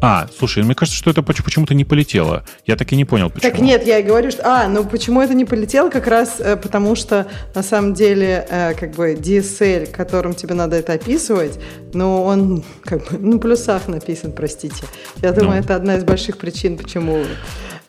А, 0.01 0.29
слушай, 0.37 0.63
мне 0.63 0.75
кажется, 0.75 0.97
что 0.97 1.09
это 1.11 1.21
поч- 1.21 1.43
почему-то 1.43 1.73
не 1.73 1.83
полетело. 1.83 2.45
Я 2.65 2.77
так 2.77 2.89
и 2.93 2.95
не 2.95 3.03
понял, 3.03 3.29
почему. 3.29 3.51
Так 3.51 3.59
нет, 3.59 3.85
я 3.85 3.99
и 3.99 4.03
говорю, 4.03 4.31
что... 4.31 4.43
А, 4.45 4.67
ну 4.69 4.85
почему 4.85 5.21
это 5.21 5.33
не 5.33 5.43
полетело? 5.43 5.89
Как 5.89 6.07
раз 6.07 6.35
э, 6.39 6.55
потому, 6.55 6.95
что 6.95 7.27
на 7.53 7.63
самом 7.63 7.93
деле 7.93 8.47
э, 8.49 8.75
как 8.75 8.91
бы 8.91 9.13
DSL, 9.15 9.87
которым 9.91 10.35
тебе 10.35 10.53
надо 10.55 10.77
это 10.77 10.93
описывать, 10.93 11.59
ну 11.93 12.23
он 12.23 12.63
как 12.85 13.09
бы 13.11 13.17
на 13.17 13.39
плюсах 13.39 13.89
написан, 13.89 14.31
простите. 14.31 14.85
Я 15.21 15.33
думаю, 15.33 15.57
Ну. 15.57 15.63
это 15.65 15.75
одна 15.75 15.95
из 15.95 16.05
больших 16.05 16.37
причин, 16.37 16.77
почему 16.77 17.17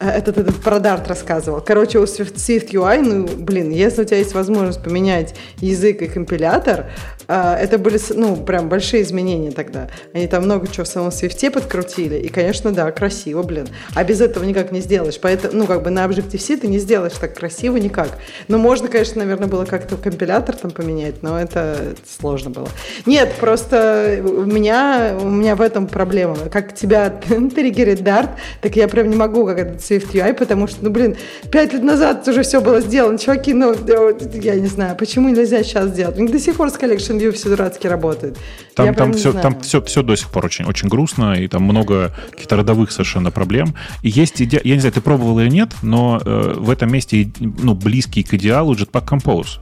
э, 0.00 0.08
этот, 0.08 0.36
этот 0.36 0.56
про 0.56 0.78
Dart 0.78 1.06
рассказывал. 1.06 1.60
Короче, 1.60 2.00
у 2.00 2.04
Swift, 2.06 2.34
Swift 2.34 2.70
UI, 2.72 3.02
ну, 3.02 3.28
блин, 3.28 3.70
если 3.70 4.02
у 4.02 4.04
тебя 4.04 4.16
есть 4.18 4.34
возможность 4.34 4.82
поменять 4.82 5.36
язык 5.58 6.02
и 6.02 6.08
компилятор, 6.08 6.86
это 7.30 7.78
были, 7.78 7.98
ну, 8.14 8.36
прям 8.36 8.68
большие 8.68 9.02
изменения 9.02 9.52
тогда. 9.52 9.88
Они 10.12 10.26
там 10.26 10.44
много 10.44 10.66
чего 10.66 10.84
в 10.84 10.88
самом 10.88 11.10
Swift 11.10 11.50
подкрутили, 11.50 12.16
и, 12.16 12.28
конечно, 12.28 12.72
да, 12.72 12.90
красиво, 12.90 13.42
блин. 13.42 13.68
А 13.94 14.02
без 14.02 14.20
этого 14.20 14.42
никак 14.44 14.72
не 14.72 14.80
сделаешь. 14.80 15.18
Поэтому, 15.20 15.54
ну, 15.54 15.66
как 15.66 15.82
бы 15.82 15.90
на 15.90 16.04
Objective-C 16.06 16.56
ты 16.56 16.66
не 16.66 16.78
сделаешь 16.78 17.12
так 17.12 17.34
красиво 17.34 17.76
никак. 17.76 18.08
Ну, 18.48 18.58
можно, 18.58 18.88
конечно, 18.88 19.22
наверное, 19.22 19.46
было 19.46 19.64
как-то 19.64 19.96
компилятор 19.96 20.56
там 20.56 20.72
поменять, 20.72 21.22
но 21.22 21.40
это 21.40 21.94
сложно 22.18 22.50
было. 22.50 22.68
Нет, 23.06 23.32
просто 23.38 24.20
у 24.24 24.44
меня, 24.44 25.16
у 25.20 25.28
меня 25.28 25.54
в 25.54 25.60
этом 25.60 25.86
проблема. 25.86 26.36
Как 26.50 26.74
тебя 26.74 27.10
триггерит 27.54 28.00
Dart, 28.00 28.30
так 28.60 28.74
я 28.74 28.88
прям 28.88 29.08
не 29.08 29.16
могу, 29.16 29.46
как 29.46 29.58
этот 29.58 29.76
Swift 29.78 30.12
UI, 30.12 30.34
потому 30.34 30.66
что, 30.66 30.84
ну, 30.84 30.90
блин, 30.90 31.16
пять 31.52 31.72
лет 31.72 31.84
назад 31.84 32.26
уже 32.26 32.42
все 32.42 32.60
было 32.60 32.80
сделано. 32.80 33.18
Чуваки, 33.18 33.54
ну, 33.54 33.72
э, 33.72 34.14
я 34.34 34.56
не 34.56 34.66
знаю, 34.66 34.96
почему 34.96 35.28
нельзя 35.28 35.62
сейчас 35.62 35.90
сделать? 35.90 36.18
У 36.18 36.22
них 36.22 36.32
до 36.32 36.40
сих 36.40 36.56
пор 36.56 36.70
с 36.70 36.74
Collection 36.74 37.19
View 37.20 37.32
все 37.32 37.48
дурацки 37.50 37.86
работает. 37.86 38.38
Там, 38.74 38.86
Я 38.86 38.92
там, 38.94 39.10
не 39.10 39.16
все, 39.18 39.32
там 39.32 39.60
все, 39.60 39.82
все 39.82 40.02
до 40.02 40.16
сих 40.16 40.28
пор 40.30 40.46
очень, 40.46 40.64
очень 40.64 40.88
грустно, 40.88 41.34
и 41.34 41.46
там 41.48 41.62
много 41.62 42.14
каких-то 42.30 42.56
родовых 42.56 42.90
совершенно 42.92 43.30
проблем. 43.30 43.74
И 44.02 44.08
есть 44.08 44.40
идея, 44.42 44.60
я 44.64 44.74
не 44.74 44.80
знаю, 44.80 44.92
ты 44.92 45.00
пробовал 45.00 45.38
или 45.40 45.48
нет, 45.50 45.72
но 45.82 46.20
э, 46.24 46.54
в 46.56 46.70
этом 46.70 46.92
месте 46.92 47.30
ну, 47.38 47.74
близкий 47.74 48.22
к 48.22 48.34
идеалу 48.34 48.74
Jetpack 48.74 49.06
Compose. 49.08 49.58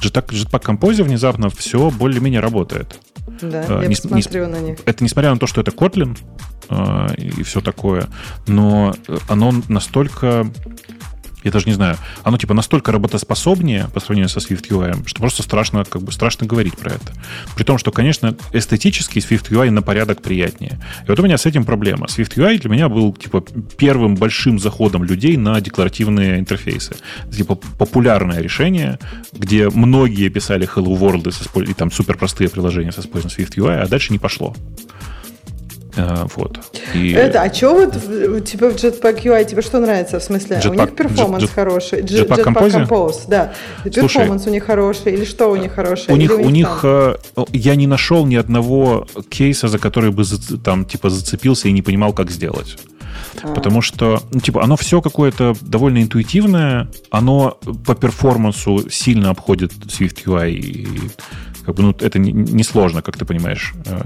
Jetpack, 0.00 0.28
Jetpack 0.30 0.62
Compose 0.64 1.02
внезапно 1.02 1.50
все 1.50 1.90
более-менее 1.90 2.40
работает. 2.40 3.00
Да, 3.40 3.64
э, 3.68 3.78
я 3.82 3.88
не- 3.88 3.88
не- 3.88 3.94
посмотрю 3.94 4.46
на 4.48 4.58
них. 4.60 4.78
Это 4.84 5.04
несмотря 5.04 5.32
на 5.32 5.38
то, 5.38 5.46
что 5.46 5.60
это 5.60 5.70
Kotlin 5.70 6.16
э, 6.70 7.14
и 7.16 7.42
все 7.42 7.60
такое, 7.60 8.08
но 8.46 8.94
оно 9.28 9.52
настолько 9.68 10.46
я 11.44 11.50
даже 11.50 11.66
не 11.66 11.72
знаю, 11.72 11.96
оно 12.22 12.36
типа 12.36 12.54
настолько 12.54 12.92
работоспособнее 12.92 13.88
по 13.92 14.00
сравнению 14.00 14.28
со 14.28 14.40
Swift 14.40 14.68
UI, 14.68 15.06
что 15.06 15.20
просто 15.20 15.42
страшно, 15.42 15.84
как 15.84 16.02
бы 16.02 16.12
страшно 16.12 16.46
говорить 16.46 16.76
про 16.76 16.92
это. 16.92 17.12
При 17.56 17.64
том, 17.64 17.78
что, 17.78 17.92
конечно, 17.92 18.36
эстетически 18.52 19.18
Swift 19.18 19.50
UI 19.50 19.70
на 19.70 19.82
порядок 19.82 20.22
приятнее. 20.22 20.80
И 21.06 21.10
вот 21.10 21.18
у 21.20 21.22
меня 21.22 21.38
с 21.38 21.46
этим 21.46 21.64
проблема. 21.64 22.06
Swift 22.06 22.36
UI 22.36 22.58
для 22.58 22.70
меня 22.70 22.88
был 22.88 23.12
типа 23.12 23.44
первым 23.76 24.14
большим 24.14 24.58
заходом 24.58 25.04
людей 25.04 25.36
на 25.36 25.60
декларативные 25.60 26.38
интерфейсы. 26.38 26.96
Типа 27.30 27.54
популярное 27.54 28.40
решение, 28.40 28.98
где 29.32 29.68
многие 29.70 30.28
писали 30.28 30.68
Hello 30.68 30.98
World 30.98 31.68
и 31.68 31.74
там 31.74 31.90
супер 31.90 32.16
простые 32.16 32.48
приложения 32.48 32.92
с 32.92 32.98
использованием 32.98 33.38
Swift 33.38 33.56
UI, 33.56 33.80
а 33.80 33.86
дальше 33.86 34.12
не 34.12 34.18
пошло. 34.18 34.54
Э, 35.98 36.26
Вот. 36.36 36.60
И- 36.94 37.10
Это, 37.12 37.42
а 37.42 37.52
что 37.52 37.74
вот 37.74 37.96
в- 37.96 38.40
типа 38.42 38.70
в 38.70 38.76
Jetpack 38.76 39.22
UI 39.24 39.44
тебе 39.44 39.62
что 39.62 39.80
нравится? 39.80 40.18
В 40.20 40.22
смысле, 40.22 40.56
у 40.56 40.60
Jetpack- 40.60 40.80
них 40.80 40.94
performance 40.96 41.44
Jet- 41.44 41.54
хороший. 41.54 42.00
Jet- 42.02 42.28
Jetpack 42.28 42.44
Compose? 42.44 42.86
Compose, 42.88 43.20
да. 43.28 43.52
Performance 43.84 44.46
у 44.46 44.50
них 44.50 44.64
хороший. 44.64 45.12
Или 45.14 45.24
что 45.24 45.48
у 45.50 45.56
них 45.56 45.72
хорошее? 45.72 46.14
У 46.14 46.16
них, 46.16 46.30
у 46.38 46.50
них, 46.50 46.68
там? 46.82 47.16
э, 47.36 47.44
я 47.52 47.74
не 47.74 47.86
нашел 47.86 48.24
ни 48.26 48.36
одного 48.36 49.06
кейса, 49.28 49.68
за 49.68 49.78
который 49.78 50.10
бы 50.10 50.24
там 50.64 50.84
типа 50.84 51.10
зацепился 51.10 51.68
и 51.68 51.72
не 51.72 51.82
понимал, 51.82 52.12
как 52.12 52.30
сделать. 52.30 52.78
А. 53.42 53.54
Потому 53.54 53.82
что, 53.82 54.22
ну, 54.32 54.40
типа, 54.40 54.62
оно 54.62 54.76
все 54.76 55.00
какое-то 55.00 55.54
довольно 55.60 55.98
интуитивное, 56.02 56.88
оно 57.10 57.58
по 57.86 57.94
перформансу 57.94 58.88
сильно 58.90 59.30
обходит 59.30 59.72
Swift 59.72 60.24
UI. 60.26 60.50
И, 60.50 60.86
как 61.66 61.74
бы, 61.74 61.82
ну, 61.82 61.90
это 62.00 62.18
не- 62.18 62.32
несложно, 62.32 63.02
как 63.02 63.16
ты 63.16 63.24
понимаешь, 63.24 63.74
э, 63.86 64.00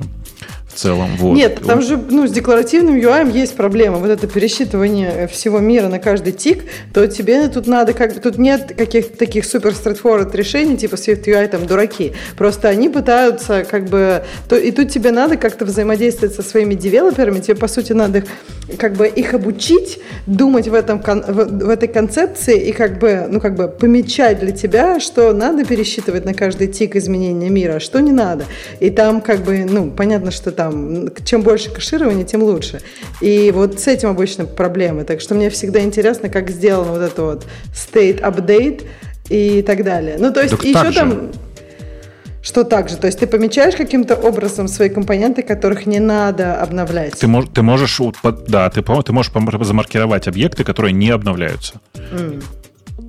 в 0.73 0.79
целом. 0.79 1.17
Вот. 1.17 1.37
Нет, 1.37 1.61
там 1.67 1.83
же 1.83 1.97
ну, 1.97 2.27
с 2.27 2.31
декларативным 2.31 2.97
UI 2.97 3.31
есть 3.31 3.55
проблема. 3.55 3.99
Вот 3.99 4.09
это 4.09 4.27
пересчитывание 4.27 5.29
всего 5.29 5.59
мира 5.59 5.89
на 5.89 5.99
каждый 5.99 6.33
тик, 6.33 6.65
то 6.95 7.07
тебе 7.07 7.49
тут 7.49 7.67
надо 7.67 7.93
как 7.93 8.15
бы... 8.15 8.21
Тут 8.21 8.39
нет 8.39 8.73
каких-то 8.77 9.17
таких 9.17 9.45
супер 9.45 9.71
straightforward 9.71 10.35
решений, 10.35 10.77
типа 10.77 10.95
Swift 10.95 11.25
UI 11.25 11.49
там 11.49 11.67
дураки. 11.67 12.13
Просто 12.37 12.69
они 12.69 12.89
пытаются 12.89 13.65
как 13.65 13.85
бы... 13.87 14.25
То, 14.49 14.57
и 14.57 14.71
тут 14.71 14.91
тебе 14.91 15.11
надо 15.11 15.37
как-то 15.37 15.65
взаимодействовать 15.65 16.35
со 16.35 16.43
своими 16.43 16.75
девелоперами, 16.75 17.41
тебе, 17.41 17.57
по 17.57 17.69
сути, 17.69 17.93
надо 17.93 18.19
их, 18.19 18.25
как 18.79 18.95
бы 18.95 19.07
их 19.07 19.35
обучить, 19.35 19.99
думать 20.27 20.69
в, 20.69 20.75
этом, 20.75 21.01
в, 21.01 21.67
в 21.67 21.69
этой 21.69 21.89
концепции 21.89 22.59
и 22.69 22.73
как 22.73 22.99
бы, 22.99 23.27
ну, 23.29 23.41
как 23.41 23.57
бы 23.57 23.69
помечать 23.69 24.41
для 24.41 24.53
тебя, 24.53 25.01
что 25.01 25.33
надо 25.33 25.65
пересчитывать 25.65 26.25
на 26.25 26.33
каждый 26.33 26.69
тик 26.69 26.97
изменения 26.97 27.51
мира, 27.51 27.75
а 27.75 27.81
что 27.81 28.01
не 28.01 28.13
надо. 28.13 28.45
И 28.81 28.89
там 28.91 29.21
как 29.21 29.41
бы, 29.41 29.67
ну, 29.69 29.91
понятно, 29.91 30.31
что 30.31 30.51
там 30.51 30.62
там, 30.63 31.09
чем 31.25 31.43
больше 31.43 31.71
кэширования, 31.71 32.25
тем 32.25 32.43
лучше. 32.43 32.81
И 33.21 33.51
вот 33.55 33.81
с 33.81 33.89
этим 33.89 34.11
обычно 34.11 34.45
проблемы. 34.45 35.05
Так 35.05 35.21
что 35.21 35.35
мне 35.35 35.51
всегда 35.51 35.81
интересно, 35.81 36.29
как 36.29 36.51
сделано 36.51 36.93
вот 36.93 37.03
это 37.03 37.23
вот 37.23 37.47
state 37.73 38.21
update 38.21 38.87
и 39.29 39.63
так 39.63 39.85
далее. 39.85 40.17
Ну, 40.19 40.33
то 40.33 40.43
есть 40.43 40.57
так 40.57 40.65
еще 40.65 40.93
там... 40.93 41.31
Что 42.43 42.65
так 42.65 42.89
же? 42.89 42.97
То 42.97 43.07
есть 43.07 43.21
ты 43.21 43.29
помечаешь 43.29 43.77
каким-то 43.77 44.17
образом 44.17 44.67
свои 44.67 44.89
компоненты, 44.89 45.43
которых 45.43 45.87
не 45.87 46.01
надо 46.01 46.61
обновлять? 46.61 47.13
Ты, 47.21 47.29
мож, 47.29 47.45
ты 47.55 47.63
можешь, 47.63 48.01
да, 48.49 48.69
ты, 48.69 48.83
ты 48.83 49.13
можешь 49.13 49.33
замаркировать 49.61 50.27
объекты, 50.27 50.65
которые 50.65 50.93
не 50.93 51.11
обновляются. 51.11 51.75
Mm. 51.95 52.43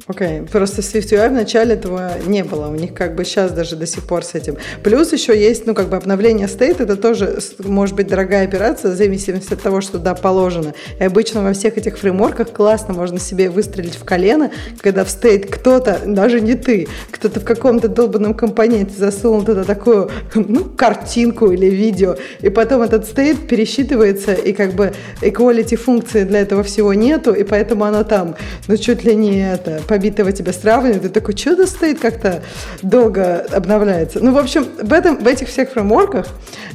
Окей, 0.05 0.39
okay. 0.39 0.49
просто 0.51 0.81
SwiftUI 0.81 1.29
в 1.29 1.31
начале 1.31 1.75
этого 1.75 2.11
не 2.25 2.43
было, 2.43 2.67
у 2.67 2.75
них 2.75 2.93
как 2.93 3.15
бы 3.15 3.23
сейчас 3.23 3.53
даже 3.53 3.77
до 3.77 3.85
сих 3.85 4.05
пор 4.05 4.25
с 4.25 4.35
этим. 4.35 4.57
Плюс 4.83 5.13
еще 5.13 5.39
есть, 5.39 5.65
ну, 5.65 5.73
как 5.73 5.87
бы 5.87 5.95
обновление 5.95 6.49
стейт, 6.49 6.81
это 6.81 6.97
тоже 6.97 7.39
может 7.59 7.95
быть 7.95 8.07
дорогая 8.07 8.43
операция, 8.43 8.91
в 8.91 8.97
зависимости 8.97 9.53
от 9.53 9.61
того, 9.61 9.79
что 9.79 9.93
туда 9.93 10.13
положено. 10.13 10.73
И 10.99 11.03
обычно 11.05 11.41
во 11.41 11.53
всех 11.53 11.77
этих 11.77 11.97
фреймворках 11.97 12.51
классно 12.51 12.93
можно 12.93 13.17
себе 13.17 13.49
выстрелить 13.49 13.95
в 13.95 14.03
колено, 14.03 14.51
когда 14.81 15.05
в 15.05 15.09
стейт 15.09 15.49
кто-то, 15.49 16.01
даже 16.05 16.41
не 16.41 16.55
ты, 16.55 16.89
кто-то 17.09 17.39
в 17.39 17.45
каком-то 17.45 17.87
долбанном 17.87 18.33
компоненте 18.33 18.93
засунул 18.97 19.43
туда 19.43 19.63
такую, 19.63 20.11
ну, 20.35 20.65
картинку 20.65 21.49
или 21.49 21.67
видео, 21.67 22.17
и 22.41 22.49
потом 22.49 22.81
этот 22.81 23.05
стейт 23.05 23.47
пересчитывается, 23.47 24.33
и 24.33 24.51
как 24.51 24.73
бы 24.73 24.91
equality 25.21 25.77
функции 25.77 26.25
для 26.25 26.41
этого 26.41 26.61
всего 26.63 26.93
нету, 26.93 27.31
и 27.31 27.43
поэтому 27.43 27.85
оно 27.85 28.03
там, 28.03 28.35
ну, 28.67 28.75
чуть 28.75 29.05
ли 29.05 29.15
не 29.15 29.49
это, 29.49 29.79
побитого 29.93 30.31
тебя 30.31 30.53
сравнивают, 30.53 31.05
и 31.05 31.09
такой, 31.09 31.37
что-то 31.37 31.67
стоит 31.67 31.99
как-то 31.99 32.41
долго 32.81 33.41
обновляется. 33.51 34.19
Ну, 34.21 34.33
в 34.33 34.39
общем, 34.39 34.65
в, 34.81 34.91
этом, 34.91 35.23
в 35.23 35.27
этих 35.27 35.49
всех 35.49 35.69
фреймворках, 35.69 36.25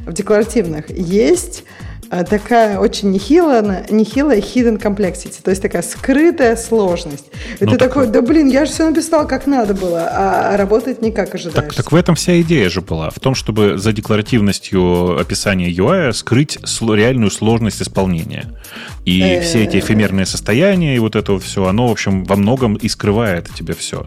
в 0.07 0.13
декларативных, 0.13 0.89
есть 0.89 1.65
такая 2.11 2.79
очень 2.79 3.11
нехилая, 3.11 3.87
нехилая 3.91 4.41
hidden 4.41 4.81
complexity, 4.81 5.43
то 5.43 5.51
есть 5.51 5.63
такая 5.63 5.83
скрытая 5.83 6.57
сложность. 6.57 7.27
И 7.61 7.65
ну, 7.65 7.73
ты 7.73 7.79
так... 7.79 7.89
такой, 7.89 8.07
да 8.07 8.23
блин, 8.23 8.49
я 8.49 8.65
же 8.65 8.73
все 8.73 8.89
написал, 8.89 9.27
как 9.27 9.47
надо 9.47 9.75
было, 9.75 10.09
а 10.11 10.57
работает 10.57 11.03
не 11.03 11.13
как 11.13 11.35
ожидаешь. 11.35 11.55
Так, 11.55 11.75
так 11.75 11.93
в 11.93 11.97
этом 11.97 12.15
вся 12.15 12.41
идея 12.41 12.69
же 12.71 12.81
была, 12.81 13.11
в 13.11 13.21
том, 13.21 13.35
чтобы 13.35 13.79
за 13.79 13.93
декларативностью 13.93 15.19
описания 15.19 15.71
UI 15.71 16.13
скрыть 16.13 16.59
реальную 16.81 17.31
сложность 17.31 17.83
исполнения. 17.83 18.59
И 19.05 19.21
э. 19.21 19.41
все 19.43 19.65
эти 19.65 19.79
эфемерные 19.79 20.27
состояния 20.27 20.97
и 20.97 20.99
вот 20.99 21.17
это 21.17 21.39
все, 21.39 21.67
оно, 21.67 21.89
в 21.89 21.93
общем, 21.93 22.25
во 22.25 22.37
многом 22.37 22.75
и 22.75 22.89
скрывает 22.89 23.49
тебе 23.55 23.75
все 23.75 24.07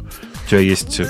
тебя 0.51 0.59
есть... 0.59 0.99
Э, 0.99 1.05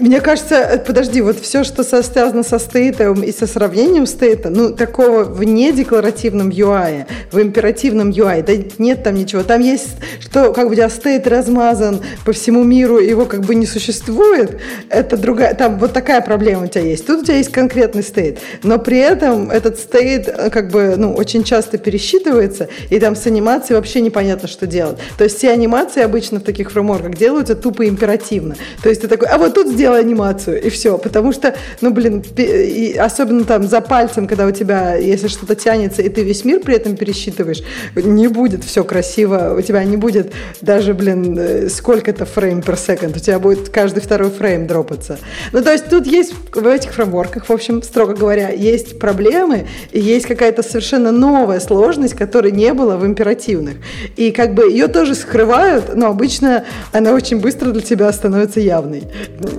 мне 0.00 0.20
кажется, 0.20 0.82
подожди, 0.86 1.20
вот 1.20 1.38
все, 1.38 1.62
что 1.62 1.82
связано 1.82 2.42
со 2.42 2.58
стейтом 2.58 3.22
и 3.22 3.32
со 3.32 3.46
сравнением 3.46 4.06
стейта, 4.06 4.48
ну, 4.48 4.72
такого 4.72 5.24
в 5.24 5.44
недекларативном 5.44 6.48
UI, 6.48 7.06
в 7.30 7.40
императивном 7.40 8.10
UI, 8.10 8.42
да 8.42 8.52
нет 8.78 9.02
там 9.02 9.14
ничего. 9.14 9.42
Там 9.42 9.60
есть, 9.60 9.96
что 10.20 10.52
как 10.54 10.68
бы 10.68 10.76
тебя 10.76 10.88
стейт 10.88 11.26
размазан 11.26 12.00
по 12.24 12.32
всему 12.32 12.64
миру, 12.64 12.98
его 12.98 13.26
как 13.26 13.42
бы 13.42 13.54
не 13.54 13.66
существует, 13.66 14.58
это 14.88 15.18
другая, 15.18 15.54
там 15.54 15.78
вот 15.78 15.92
такая 15.92 16.22
проблема 16.22 16.64
у 16.64 16.66
тебя 16.66 16.84
есть. 16.84 17.06
Тут 17.06 17.22
у 17.22 17.24
тебя 17.24 17.36
есть 17.36 17.52
конкретный 17.52 18.02
стейт, 18.02 18.38
но 18.62 18.78
при 18.78 18.98
этом 18.98 19.50
этот 19.50 19.78
стейт 19.78 20.28
э, 20.28 20.48
как 20.48 20.70
бы, 20.70 20.94
ну, 20.96 21.12
очень 21.12 21.44
часто 21.44 21.76
пересчитывается, 21.76 22.68
и 22.88 22.98
там 22.98 23.14
с 23.14 23.26
анимацией 23.26 23.76
вообще 23.76 24.00
непонятно, 24.00 24.48
что 24.48 24.66
делать. 24.66 24.96
То 25.18 25.24
есть 25.24 25.36
все 25.36 25.50
анимации 25.50 26.02
обычно 26.02 26.40
в 26.40 26.42
таких 26.42 26.72
фреймворках 26.72 27.14
делаются 27.14 27.54
тупо 27.54 27.86
императивно 27.86 28.37
эффективно. 28.38 28.56
То 28.82 28.88
есть 28.88 29.00
ты 29.00 29.08
такой, 29.08 29.28
а 29.28 29.38
вот 29.38 29.54
тут 29.54 29.68
сделай 29.68 30.00
анимацию, 30.00 30.62
и 30.62 30.70
все. 30.70 30.98
Потому 30.98 31.32
что, 31.32 31.54
ну, 31.80 31.90
блин, 31.90 32.24
и 32.36 32.96
особенно 32.98 33.44
там 33.44 33.66
за 33.66 33.80
пальцем, 33.80 34.26
когда 34.26 34.46
у 34.46 34.50
тебя, 34.50 34.94
если 34.94 35.28
что-то 35.28 35.54
тянется, 35.54 36.02
и 36.02 36.08
ты 36.08 36.22
весь 36.22 36.44
мир 36.44 36.60
при 36.60 36.76
этом 36.76 36.96
пересчитываешь, 36.96 37.62
не 37.94 38.28
будет 38.28 38.64
все 38.64 38.84
красиво, 38.84 39.54
у 39.58 39.62
тебя 39.62 39.84
не 39.84 39.96
будет 39.96 40.32
даже, 40.60 40.94
блин, 40.94 41.36
э, 41.38 41.68
сколько-то 41.68 42.24
фрейм 42.24 42.60
per 42.60 42.74
second, 42.74 43.16
у 43.16 43.20
тебя 43.20 43.38
будет 43.38 43.68
каждый 43.68 44.00
второй 44.00 44.30
фрейм 44.30 44.66
дропаться. 44.66 45.18
Ну, 45.52 45.62
то 45.62 45.72
есть 45.72 45.88
тут 45.88 46.06
есть 46.06 46.34
в 46.54 46.66
этих 46.66 46.92
фреймворках, 46.92 47.48
в 47.48 47.52
общем, 47.52 47.82
строго 47.82 48.14
говоря, 48.14 48.50
есть 48.50 48.98
проблемы, 48.98 49.66
и 49.92 50.00
есть 50.00 50.26
какая-то 50.26 50.62
совершенно 50.62 51.12
новая 51.12 51.60
сложность, 51.60 52.14
которой 52.14 52.52
не 52.52 52.72
было 52.72 52.96
в 52.96 53.06
императивных. 53.06 53.76
И 54.16 54.30
как 54.30 54.54
бы 54.54 54.70
ее 54.70 54.88
тоже 54.88 55.14
скрывают, 55.14 55.94
но 55.94 56.08
обычно 56.08 56.64
она 56.92 57.12
очень 57.12 57.40
быстро 57.40 57.70
для 57.70 57.82
тебя 57.82 58.08
становится 58.18 58.60
явной. 58.60 59.04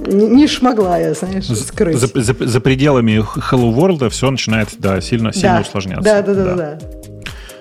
Не, 0.05 0.27
не 0.27 0.47
шмогла 0.47 0.97
я, 0.97 1.13
знаешь, 1.13 1.47
скрыть. 1.47 1.97
За, 1.97 2.07
за, 2.13 2.35
за 2.39 2.59
пределами 2.59 3.23
Hello 3.51 3.73
World 3.73 4.09
все 4.09 4.29
начинает, 4.29 4.69
да, 4.77 5.01
сильно, 5.01 5.33
сильно 5.33 5.55
да. 5.55 5.61
усложняться. 5.61 6.03
Да, 6.03 6.21
да, 6.21 6.33
да, 6.33 6.43
да. 6.43 6.55
да. 6.55 6.79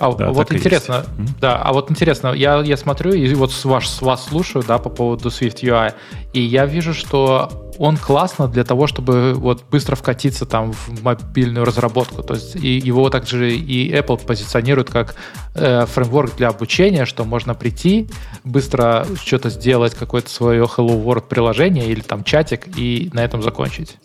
А 0.01 0.13
да, 0.13 0.31
вот 0.31 0.53
интересно, 0.53 1.05
да, 1.41 1.57
а 1.57 1.73
вот 1.73 1.91
интересно, 1.91 2.29
я, 2.29 2.61
я 2.61 2.77
смотрю 2.77 3.13
и 3.13 3.35
вот 3.35 3.53
с, 3.53 3.65
ваш, 3.65 3.89
с 3.89 4.01
вас 4.03 4.27
слушаю, 4.27 4.65
да, 4.67 4.79
по 4.79 4.91
поводу 4.91 5.29
Swift 5.29 5.63
UI, 5.63 5.95
и 6.33 6.41
я 6.41 6.67
вижу, 6.67 6.95
что 6.95 7.69
он 7.79 7.97
классно 7.97 8.49
для 8.49 8.65
того, 8.65 8.87
чтобы 8.87 9.35
вот 9.35 9.65
быстро 9.71 9.95
вкатиться 9.95 10.47
там 10.47 10.73
в 10.73 11.03
мобильную 11.03 11.65
разработку. 11.65 12.23
То 12.23 12.35
есть 12.35 12.57
и 12.57 12.77
его 12.77 13.09
также 13.09 13.53
и 13.55 13.93
Apple 13.93 14.25
позиционирует 14.27 14.91
как 14.91 15.15
э, 15.55 15.87
фреймворк 15.87 16.37
для 16.37 16.49
обучения, 16.49 17.07
что 17.07 17.25
можно 17.25 17.55
прийти, 17.55 18.11
быстро 18.45 19.07
что-то 19.23 19.51
сделать, 19.51 19.95
какое-то 19.95 20.29
свое 20.29 20.65
Hello 20.65 21.03
World 21.03 21.29
приложение 21.29 21.87
или 21.87 22.01
там 22.01 22.25
чатик 22.25 22.67
и 22.77 23.11
на 23.13 23.25
этом 23.25 23.43
закончить. 23.43 23.97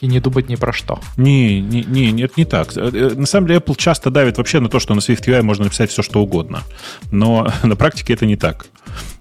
И 0.00 0.06
не 0.06 0.18
думать 0.18 0.48
ни 0.48 0.56
про 0.56 0.72
что. 0.72 0.98
Не, 1.18 1.60
не, 1.60 1.82
не, 1.84 2.10
нет, 2.10 2.36
не 2.38 2.46
так. 2.46 2.74
Э, 2.76 2.90
э, 2.92 3.10
на 3.14 3.26
самом 3.26 3.48
деле 3.48 3.60
Apple 3.60 3.76
часто 3.76 4.10
давит 4.10 4.38
вообще 4.38 4.60
на 4.60 4.70
то, 4.70 4.80
что 4.80 4.94
на 4.94 5.00
SwiftUI 5.00 5.42
можно 5.42 5.64
написать 5.64 5.90
все, 5.90 6.02
что 6.02 6.22
угодно. 6.22 6.62
Но 7.12 7.52
на 7.62 7.76
практике 7.76 8.14
это 8.14 8.24
не 8.24 8.36
так. 8.36 8.66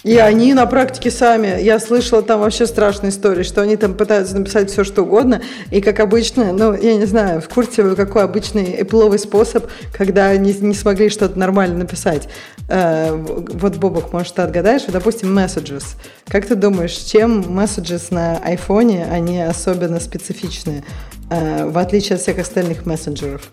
И 0.03 0.15
они 0.15 0.53
на 0.53 0.65
практике 0.65 1.11
сами, 1.11 1.61
я 1.61 1.79
слышала 1.79 2.21
там 2.21 2.39
вообще 2.39 2.65
страшные 2.65 3.09
истории, 3.09 3.43
что 3.43 3.61
они 3.61 3.75
там 3.75 3.93
пытаются 3.93 4.37
написать 4.37 4.71
все, 4.71 4.85
что 4.85 5.03
угодно, 5.03 5.41
и 5.71 5.81
как 5.81 5.99
обычно, 5.99 6.53
ну, 6.53 6.73
я 6.73 6.95
не 6.95 7.05
знаю, 7.05 7.41
в 7.41 7.49
курсе 7.49 7.83
вы, 7.83 7.97
какой 7.97 8.23
обычный 8.23 8.79
Apple 8.79 9.17
способ, 9.17 9.69
когда 9.91 10.27
они 10.27 10.53
не 10.53 10.73
смогли 10.73 11.09
что-то 11.09 11.37
нормально 11.37 11.79
написать. 11.79 12.29
Э, 12.69 13.13
вот, 13.13 13.77
Бобок, 13.77 14.13
может, 14.13 14.35
ты 14.35 14.43
отгадаешь? 14.43 14.83
Допустим, 14.83 15.37
Messages. 15.37 15.83
Как 16.27 16.45
ты 16.45 16.55
думаешь, 16.55 16.95
чем 16.95 17.41
Messages 17.41 18.13
на 18.13 18.37
iPhone, 18.37 19.11
они 19.11 19.41
особенно 19.41 19.99
специфичны, 19.99 20.83
э, 21.31 21.65
в 21.65 21.77
отличие 21.77 22.15
от 22.15 22.21
всех 22.21 22.37
остальных 22.37 22.85
мессенджеров? 22.85 23.49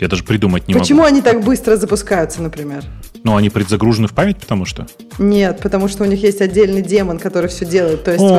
Я 0.00 0.08
даже 0.08 0.24
придумать 0.24 0.66
не 0.66 0.74
Почему 0.74 1.02
могу. 1.02 1.12
они 1.12 1.20
так 1.20 1.44
быстро 1.44 1.76
запускаются, 1.76 2.40
например? 2.40 2.84
Ну, 3.22 3.36
они 3.36 3.50
предзагружены 3.50 4.08
в 4.08 4.14
память, 4.14 4.38
потому 4.38 4.64
что? 4.64 4.86
Нет, 5.18 5.60
потому 5.62 5.88
что 5.88 6.04
у 6.04 6.06
них 6.06 6.22
есть 6.22 6.40
отдельный 6.40 6.80
демон, 6.80 7.18
который 7.18 7.50
все 7.50 7.66
делает. 7.66 8.02
То 8.02 8.12
есть 8.12 8.22
вот 8.22 8.30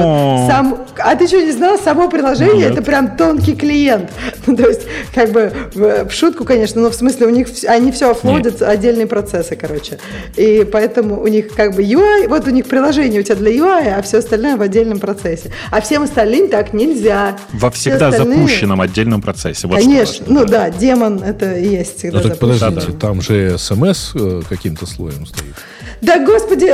сам... 0.49 0.85
А 0.97 1.15
ты 1.15 1.27
что, 1.27 1.39
не 1.39 1.51
знал? 1.51 1.77
Само 1.77 2.09
приложение 2.09 2.67
это 2.67 2.81
прям 2.81 3.15
тонкий 3.15 3.55
клиент. 3.55 4.11
Ну, 4.47 4.55
то 4.57 4.67
есть, 4.67 4.87
как 5.13 5.31
бы 5.31 5.53
в, 5.75 6.09
шутку, 6.09 6.45
конечно, 6.45 6.81
но 6.81 6.89
в 6.89 6.95
смысле 6.95 7.27
у 7.27 7.29
них 7.29 7.47
они 7.67 7.91
все 7.91 8.09
офлодят 8.09 8.61
отдельные 8.61 9.05
процессы, 9.05 9.55
короче. 9.55 9.99
И 10.35 10.67
поэтому 10.69 11.21
у 11.21 11.27
них 11.27 11.53
как 11.53 11.75
бы 11.75 11.83
UI, 11.83 12.27
вот 12.27 12.47
у 12.47 12.49
них 12.49 12.65
приложение 12.65 13.21
у 13.21 13.23
тебя 13.23 13.35
для 13.35 13.51
UI, 13.51 13.93
а 13.93 14.01
все 14.01 14.17
остальное 14.17 14.57
в 14.57 14.61
отдельном 14.61 14.99
процессе. 14.99 15.51
А 15.69 15.79
всем 15.79 16.03
остальным 16.03 16.49
так 16.49 16.73
нельзя. 16.73 17.37
Во 17.53 17.69
всегда 17.69 18.11
запущенном 18.11 18.81
отдельном 18.81 19.21
процессе. 19.21 19.67
Вот 19.67 19.77
конечно, 19.77 20.25
ну 20.27 20.43
да. 20.45 20.71
демон 20.71 21.21
это 21.23 21.50
есть 21.55 21.99
всегда 21.99 22.21
ну, 22.21 22.29
так 22.29 22.39
подождите, 22.39 22.91
там 22.93 23.21
же 23.21 23.57
смс 23.57 24.11
э, 24.15 24.41
каким 24.47 24.71
каким-то 24.71 24.85
слоем 24.85 25.25
стоит. 25.25 25.55
Да, 26.01 26.17
господи, 26.17 26.73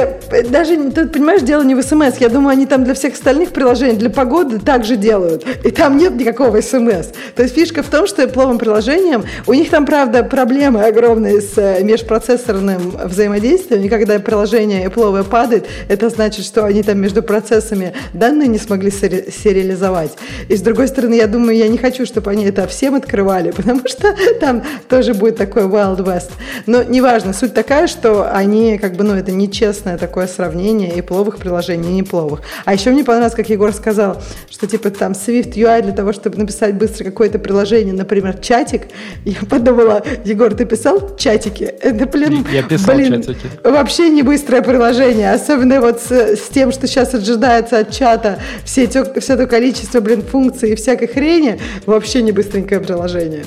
даже, 0.49 0.90
ты 0.91 1.06
понимаешь, 1.08 1.41
дело 1.41 1.62
не 1.62 1.76
в 1.76 1.82
СМС. 1.82 2.18
Я 2.20 2.30
думаю, 2.30 2.54
они 2.54 2.66
там 2.66 2.86
для 2.86 2.94
всех 2.94 3.14
остальных 3.14 3.49
приложений, 3.49 3.98
для 3.98 4.10
погоды 4.10 4.58
также 4.60 4.95
делают. 4.95 5.45
И 5.66 5.72
там 5.72 5.98
нет 5.98 6.16
никакого 6.16 6.62
СМС. 6.62 7.08
То 7.36 7.44
есть 7.44 7.54
фишка 7.54 7.84
в 7.84 7.88
том, 7.88 8.08
что 8.08 8.24
Apple 8.24 8.58
приложением, 8.58 9.26
у 9.45 9.54
них 9.54 9.70
там, 9.70 9.86
правда, 9.86 10.24
проблемы 10.24 10.84
огромные 10.84 11.41
с 11.41 11.58
э, 11.58 11.84
межпроцессорным 11.84 12.94
взаимодействием. 13.04 13.84
И 13.84 13.90
когда 13.90 14.18
приложение 14.20 14.86
Apple 14.86 15.26
падает, 15.26 15.66
это 15.90 16.10
значит, 16.10 16.45
что 16.45 16.64
они 16.64 16.82
там 16.82 16.99
между 16.99 17.22
процессами 17.22 17.94
данные 18.14 18.48
не 18.48 18.58
смогли 18.58 18.91
сериализовать. 18.91 20.12
И 20.48 20.56
с 20.56 20.62
другой 20.62 20.88
стороны, 20.88 21.16
я 21.16 21.28
думаю, 21.28 21.58
я 21.58 21.68
не 21.68 21.78
хочу, 21.78 22.06
чтобы 22.06 22.32
они 22.32 22.45
это 22.45 22.66
всем 22.68 22.95
открывали, 22.95 23.52
потому 23.56 23.86
что 23.88 24.16
там 24.40 24.64
тоже 24.88 25.14
будет 25.14 25.36
такой 25.36 25.64
Wild 25.64 25.98
West. 25.98 26.32
Но 26.66 26.82
неважно, 26.84 27.34
суть 27.34 27.54
такая, 27.54 27.88
что 27.88 28.32
они 28.32 28.78
как 28.78 28.94
бы, 28.94 29.04
ну, 29.04 29.16
это 29.18 29.31
нечестное 29.31 29.98
такое 29.98 30.27
сравнение 30.27 30.95
и 30.95 31.02
пловых 31.02 31.38
приложений, 31.38 31.89
и 31.89 31.94
непловых. 31.94 32.41
А 32.65 32.73
еще 32.73 32.91
мне 32.91 33.03
понравилось, 33.03 33.35
как 33.35 33.49
Егор 33.49 33.73
сказал, 33.73 34.22
что 34.49 34.68
типа 34.68 34.89
там 34.91 35.14
Swift 35.14 35.53
UI 35.53 35.81
для 35.81 35.91
того, 35.91 36.14
чтобы 36.14 36.38
написать 36.38 36.76
быстро 36.76 37.06
какое-то 37.06 37.39
приложение, 37.39 37.94
например, 37.94 38.38
чатик. 38.38 38.84
Я 39.26 39.39
подумала, 39.49 40.03
Егор, 40.26 40.53
ты 40.53 40.65
писал 40.65 41.15
чатики? 41.18 41.64
Это, 41.64 42.06
блин, 42.06 42.45
я 42.52 42.64
писал 42.64 42.95
блин, 42.95 43.22
чатики. 43.22 43.49
вообще 43.64 44.10
не 44.10 44.23
быстрое 44.23 44.61
приложение, 44.61 45.34
особенно 45.34 45.81
вот 45.81 46.02
с, 46.02 46.11
с 46.11 46.49
тем, 46.49 46.72
что 46.72 46.88
сейчас 46.88 47.14
ожидается 47.14 47.80
от 47.80 47.91
чата, 47.91 48.39
все, 48.64 48.84
эти, 48.84 49.19
все 49.19 49.34
это 49.34 49.48
количество, 49.48 49.99
блин, 49.99 50.22
функций 50.22 50.72
и 50.72 50.76
всякой 50.76 51.07
хрени, 51.07 51.60
вообще 51.85 52.22
не 52.22 52.31
быстренькое 52.31 52.80
приложение. 52.80 53.45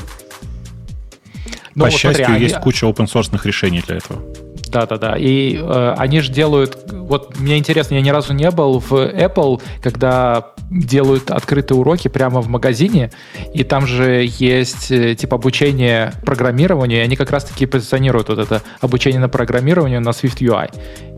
Ну, 1.74 1.84
По 1.84 1.90
вот 1.90 1.98
счастью, 1.98 2.24
смотри, 2.24 2.42
есть 2.42 2.56
они... 2.56 2.64
куча 2.64 2.86
open 2.86 3.06
source 3.06 3.30
решений 3.44 3.82
для 3.86 3.96
этого. 3.96 4.22
Да-да-да. 4.70 5.16
И 5.16 5.56
э, 5.56 5.94
они 5.96 6.20
же 6.20 6.32
делают... 6.32 6.78
Вот 6.92 7.38
мне 7.38 7.58
интересно, 7.58 7.94
я 7.94 8.00
ни 8.00 8.10
разу 8.10 8.32
не 8.32 8.50
был 8.50 8.78
в 8.78 8.92
Apple, 8.92 9.60
когда 9.82 10.52
делают 10.70 11.30
открытые 11.30 11.78
уроки 11.78 12.08
прямо 12.08 12.40
в 12.40 12.48
магазине, 12.48 13.10
и 13.52 13.64
там 13.64 13.86
же 13.86 14.24
есть 14.38 14.90
э, 14.92 15.16
типа 15.16 15.36
обучение 15.36 16.12
программированию, 16.24 17.00
и 17.00 17.02
они 17.02 17.16
как 17.16 17.30
раз-таки 17.30 17.66
позиционируют 17.66 18.28
вот 18.28 18.38
это 18.38 18.62
обучение 18.80 19.20
на 19.20 19.28
программированию 19.28 20.00
на 20.00 20.10
Swift 20.10 20.38
UI. 20.38 20.70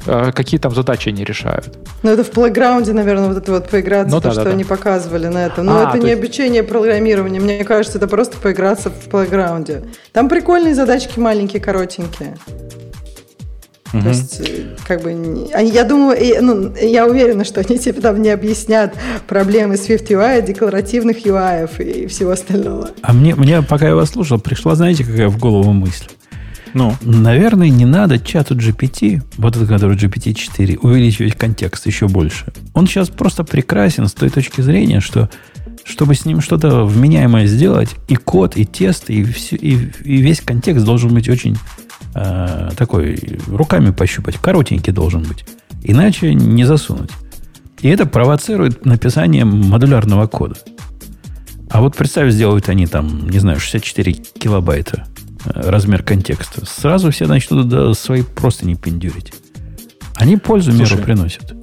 Э, 0.06 0.32
какие 0.32 0.58
там 0.58 0.74
задачи 0.74 1.10
они 1.10 1.24
решают? 1.24 1.76
Ну, 2.02 2.10
это 2.10 2.24
в 2.24 2.30
плейграунде, 2.30 2.94
наверное, 2.94 3.28
вот 3.28 3.36
это 3.36 3.52
вот 3.52 3.68
поиграться, 3.68 4.14
ну, 4.14 4.20
то, 4.22 4.28
да, 4.28 4.32
что 4.32 4.44
да, 4.44 4.50
они 4.50 4.64
показывали 4.64 5.26
на 5.26 5.44
этом. 5.44 5.66
Но 5.66 5.78
а, 5.78 5.90
это 5.90 5.98
не 5.98 6.10
есть... 6.10 6.18
обучение 6.18 6.62
программированию, 6.62 7.42
мне 7.42 7.62
кажется, 7.64 7.98
это 7.98 8.08
просто 8.08 8.38
поиграться 8.38 8.88
в 8.88 9.10
плейграунде. 9.10 9.82
Там 10.12 10.30
прикольные 10.30 10.74
задачки 10.74 11.18
маленькие, 11.18 11.60
коротенькие. 11.60 12.36
Угу. 13.93 14.02
То 14.02 14.09
есть, 14.09 14.40
э, 14.40 14.77
как 14.86 15.02
бы, 15.02 15.48
я 15.60 15.85
думаю, 15.85 16.19
ну, 16.40 16.74
я 16.81 17.06
уверена, 17.06 17.44
что 17.44 17.60
они 17.60 17.78
тебе 17.78 18.01
там 18.01 18.23
не 18.23 18.31
объяснят 18.31 18.94
проблемы 19.27 19.74
Swift 19.74 20.09
UI, 20.09 20.44
декларативных 20.47 21.27
UI 21.27 21.82
и 21.82 22.06
всего 22.06 22.31
остального. 22.31 22.90
А 23.02 23.12
мне, 23.12 23.35
мне, 23.35 23.62
пока 23.62 23.89
я 23.89 23.94
вас 23.94 24.10
слушал, 24.10 24.40
пришла, 24.40 24.74
знаете, 24.74 25.05
какая 25.05 25.28
в 25.28 25.39
голову 25.39 25.73
мысль? 25.73 26.06
Ну? 26.74 26.94
Наверное, 27.02 27.69
не 27.69 27.85
надо 27.85 28.19
чату 28.19 28.56
GPT, 28.56 29.23
вот 29.36 29.56
этот, 29.56 29.69
который 29.69 29.97
GPT-4, 29.97 30.78
увеличивать 30.78 31.36
контекст 31.36 31.86
еще 31.86 32.09
больше. 32.09 32.47
Он 32.73 32.86
сейчас 32.86 33.10
просто 33.10 33.44
прекрасен 33.44 34.06
с 34.06 34.14
той 34.14 34.31
точки 34.31 34.62
зрения, 34.62 35.01
что 35.01 35.28
чтобы 35.85 36.14
с 36.14 36.24
ним 36.24 36.40
что-то 36.40 36.85
вменяемое 36.85 37.47
сделать, 37.47 37.90
и 38.09 38.14
код, 38.14 38.56
и 38.56 38.64
тест, 38.64 39.10
и, 39.10 39.24
все, 39.24 39.56
и, 39.56 39.90
и 40.05 40.16
весь 40.19 40.40
контекст 40.40 40.85
должен 40.85 41.12
быть 41.12 41.28
очень 41.28 41.56
э, 42.14 42.70
такой, 42.76 43.39
руками 43.47 43.90
пощупать, 43.90 44.36
коротенький 44.36 44.93
должен 44.93 45.22
быть. 45.22 45.44
Иначе 45.82 46.34
не 46.34 46.64
засунуть. 46.64 47.10
И 47.80 47.89
это 47.89 48.06
провоцирует 48.06 48.86
написание 48.86 49.44
модулярного 49.44 50.26
кода. 50.26 50.56
А 51.70 51.80
вот 51.80 51.97
представь, 51.97 52.32
сделают 52.32 52.68
они 52.68 52.86
там, 52.86 53.28
не 53.28 53.39
знаю, 53.39 53.59
64 53.59 54.12
килобайта 54.12 55.06
э, 55.44 55.70
размер 55.70 56.02
контекста. 56.02 56.64
Сразу 56.66 57.10
все 57.10 57.26
начнут 57.26 57.97
свои 57.98 58.22
просто 58.22 58.66
не 58.66 58.76
пиндюрить. 58.76 59.32
Они 60.14 60.36
пользу 60.36 60.70
Слушай, 60.72 60.93
миру 60.93 61.05
приносят. 61.05 61.61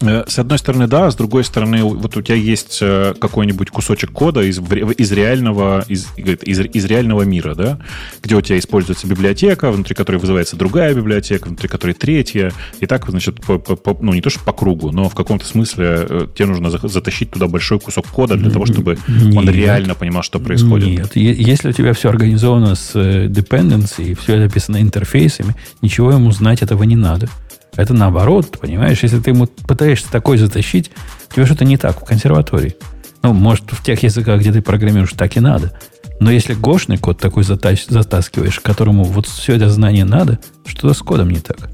Э, 0.00 0.24
с 0.26 0.38
одной 0.38 0.58
стороны, 0.58 0.86
да, 0.86 1.10
с 1.10 1.16
другой 1.16 1.44
стороны, 1.44 1.82
вот 1.84 2.16
у 2.16 2.22
тебя 2.22 2.36
есть 2.36 2.78
э, 2.80 3.14
какой-нибудь 3.18 3.70
кусочек 3.70 4.10
кода 4.10 4.42
из, 4.42 4.58
из 4.58 5.12
реального, 5.12 5.84
из, 5.88 6.08
из, 6.16 6.60
из 6.60 6.84
реального 6.84 7.22
мира, 7.22 7.54
да, 7.54 7.78
где 8.22 8.34
у 8.34 8.40
тебя 8.40 8.58
используется 8.58 9.06
библиотека, 9.06 9.70
внутри 9.70 9.94
которой 9.94 10.16
вызывается 10.16 10.56
другая 10.56 10.94
библиотека, 10.94 11.46
внутри 11.46 11.68
которой 11.68 11.92
третья, 11.92 12.52
и 12.80 12.86
так, 12.86 13.08
значит, 13.08 13.40
по, 13.40 13.58
по, 13.58 13.96
ну, 14.00 14.12
не 14.12 14.20
то, 14.20 14.30
что 14.30 14.40
по 14.40 14.52
кругу, 14.52 14.90
но 14.90 15.08
в 15.08 15.14
каком-то 15.14 15.46
смысле 15.46 16.06
э, 16.08 16.26
тебе 16.34 16.46
нужно 16.46 16.70
затащить 16.70 17.30
туда 17.30 17.46
большой 17.46 17.78
кусок 17.78 18.06
кода 18.06 18.36
для 18.36 18.50
того, 18.50 18.66
чтобы 18.66 18.98
нет, 19.08 19.36
он 19.36 19.48
реально 19.48 19.94
понимал, 19.94 20.22
что 20.22 20.40
происходит. 20.40 20.88
Нет, 20.88 21.16
если 21.16 21.68
у 21.68 21.72
тебя 21.72 21.92
все 21.92 22.08
организовано 22.08 22.74
с 22.74 22.94
dependency, 22.94 24.10
и 24.10 24.14
все 24.14 24.34
это 24.34 24.46
описано 24.46 24.80
интерфейсами, 24.80 25.54
ничего 25.82 26.12
ему 26.12 26.32
знать 26.32 26.62
этого 26.62 26.82
не 26.82 26.96
надо. 26.96 27.28
Это 27.76 27.92
наоборот, 27.94 28.58
понимаешь, 28.60 29.02
если 29.02 29.18
ты 29.18 29.30
ему 29.30 29.46
пытаешься 29.46 30.10
такой 30.10 30.38
затащить, 30.38 30.90
тебе 31.34 31.46
что-то 31.46 31.64
не 31.64 31.76
так 31.76 32.00
в 32.00 32.04
консерватории. 32.04 32.76
Ну, 33.22 33.32
может, 33.32 33.64
в 33.72 33.82
тех 33.82 34.02
языках, 34.02 34.40
где 34.40 34.52
ты 34.52 34.62
программируешь, 34.62 35.12
так 35.12 35.36
и 35.36 35.40
надо. 35.40 35.72
Но 36.20 36.30
если 36.30 36.54
гошный 36.54 36.98
код 36.98 37.18
такой 37.18 37.42
затащ, 37.42 37.86
затаскиваешь, 37.88 38.60
которому 38.60 39.04
вот 39.04 39.26
все 39.26 39.56
это 39.56 39.68
знание 39.68 40.04
надо, 40.04 40.38
что-то 40.64 40.94
с 40.94 40.98
кодом 40.98 41.30
не 41.30 41.40
так. 41.40 41.70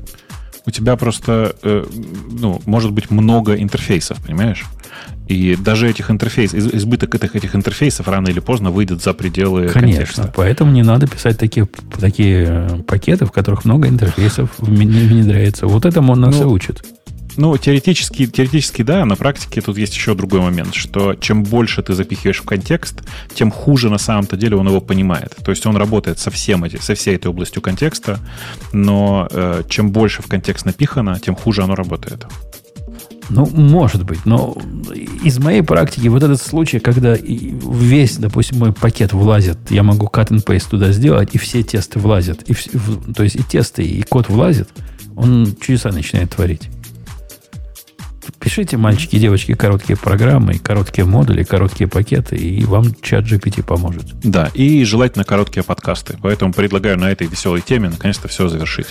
У 0.71 0.73
тебя 0.73 0.95
просто, 0.95 1.57
э, 1.65 1.85
ну, 2.31 2.63
может 2.65 2.93
быть 2.93 3.11
много 3.11 3.57
интерфейсов, 3.57 4.19
понимаешь? 4.25 4.67
И 5.27 5.57
даже 5.57 5.91
этих 5.91 6.13
интерфейсов, 6.13 6.61
избыток 6.61 7.13
этих, 7.17 7.35
этих 7.35 7.57
интерфейсов 7.57 8.07
рано 8.07 8.29
или 8.29 8.39
поздно 8.39 8.71
выйдет 8.71 9.03
за 9.03 9.13
пределы 9.13 9.67
Конечно, 9.67 9.81
контекста. 9.81 10.33
поэтому 10.37 10.71
не 10.71 10.85
надо 10.85 11.09
писать 11.09 11.39
такие, 11.39 11.69
такие 11.99 12.85
пакеты, 12.87 13.27
в 13.27 13.33
которых 13.33 13.65
много 13.65 13.89
интерфейсов 13.89 14.51
внедряется. 14.59 15.67
Вот 15.67 15.87
этому 15.87 16.13
он 16.13 16.21
нас 16.21 16.37
ну, 16.37 16.43
и 16.43 16.47
учит. 16.47 16.85
Ну, 17.41 17.57
теоретически, 17.57 18.27
теоретически, 18.27 18.83
да, 18.83 19.07
на 19.07 19.17
практике 19.17 19.63
тут 19.63 19.79
есть 19.79 19.95
еще 19.95 20.15
другой 20.15 20.43
момент, 20.43 20.75
что 20.75 21.15
чем 21.15 21.43
больше 21.43 21.83
ты 21.83 21.95
запихиваешь 21.95 22.41
в 22.41 22.45
контекст, 22.45 23.01
тем 23.33 23.51
хуже 23.51 23.89
на 23.89 23.97
самом-то 23.97 24.37
деле 24.37 24.57
он 24.57 24.69
его 24.69 24.83
понимает. 24.83 25.37
То 25.43 25.51
есть 25.51 25.65
он 25.65 25.75
работает 25.75 26.19
со, 26.19 26.31
всем 26.31 26.65
эти, 26.65 26.77
со 26.77 26.95
всей 26.95 27.17
этой 27.17 27.29
областью 27.29 27.63
контекста, 27.63 28.19
но 28.75 29.27
э, 29.31 29.63
чем 29.71 29.91
больше 29.91 30.21
в 30.21 30.27
контекст 30.27 30.67
напихано, 30.67 31.19
тем 31.19 31.35
хуже 31.35 31.63
оно 31.63 31.75
работает. 31.75 32.27
Ну, 33.31 33.47
может 33.47 34.05
быть, 34.05 34.27
но 34.27 34.55
из 35.25 35.39
моей 35.39 35.63
практики 35.63 36.09
вот 36.09 36.23
этот 36.23 36.43
случай, 36.43 36.79
когда 36.79 37.17
весь, 37.17 38.19
допустим, 38.19 38.59
мой 38.59 38.75
пакет 38.75 39.15
влазит, 39.15 39.57
я 39.71 39.83
могу 39.83 40.09
cut 40.09 40.29
and 40.29 40.45
paste 40.45 40.69
туда 40.69 40.93
сделать, 40.93 41.31
и 41.33 41.39
все 41.39 41.63
тесты 41.63 42.01
влазят, 42.01 42.43
и, 42.51 42.55
то 43.15 43.23
есть 43.23 43.37
и 43.37 43.43
тесты, 43.43 43.83
и 43.83 44.03
код 44.03 44.29
влазит, 44.29 44.69
он 45.17 45.57
чудеса 45.59 45.91
начинает 45.91 46.33
творить. 46.33 46.69
Пишите, 48.39 48.77
мальчики 48.77 49.17
и 49.17 49.19
девочки, 49.19 49.55
короткие 49.55 49.97
программы, 49.97 50.59
короткие 50.59 51.05
модули, 51.05 51.43
короткие 51.43 51.89
пакеты, 51.89 52.37
и 52.37 52.65
вам 52.65 52.95
чат 53.03 53.25
GPT 53.25 53.63
поможет. 53.63 54.07
Да, 54.23 54.51
и 54.55 54.85
желательно 54.85 55.25
короткие 55.25 55.63
подкасты. 55.63 56.19
Поэтому 56.23 56.53
предлагаю 56.53 56.99
на 56.99 57.11
этой 57.11 57.27
веселой 57.27 57.61
теме 57.61 57.89
наконец-то 57.89 58.29
все 58.29 58.49
завершить. 58.49 58.87